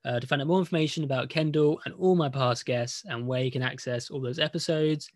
uh, 0.04 0.20
to 0.20 0.26
find 0.26 0.40
out 0.40 0.48
more 0.48 0.60
information 0.60 1.04
about 1.04 1.28
Kendall 1.28 1.80
and 1.84 1.92
all 1.94 2.14
my 2.14 2.28
past 2.28 2.64
guests 2.64 3.04
and 3.06 3.26
where 3.26 3.42
you 3.42 3.50
can 3.50 3.62
access 3.62 4.08
all 4.08 4.20
those 4.20 4.38
episodes. 4.38 5.10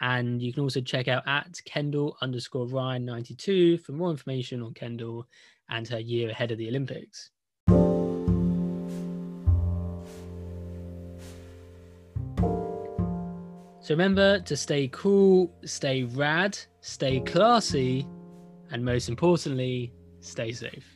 And 0.00 0.42
you 0.42 0.52
can 0.52 0.62
also 0.62 0.80
check 0.80 1.08
out 1.08 1.26
at 1.26 1.60
Kendall 1.64 2.16
underscore 2.20 2.66
Ryan 2.66 3.04
92 3.04 3.78
for 3.78 3.92
more 3.92 4.10
information 4.10 4.62
on 4.62 4.74
Kendall 4.74 5.26
and 5.70 5.88
her 5.88 5.98
year 5.98 6.30
ahead 6.30 6.50
of 6.50 6.58
the 6.58 6.68
Olympics. 6.68 7.30
So 13.86 13.94
remember 13.94 14.40
to 14.40 14.56
stay 14.56 14.88
cool, 14.88 15.48
stay 15.64 16.02
rad, 16.02 16.58
stay 16.80 17.20
classy, 17.20 18.04
and 18.72 18.84
most 18.84 19.08
importantly, 19.08 19.92
stay 20.20 20.50
safe. 20.50 20.95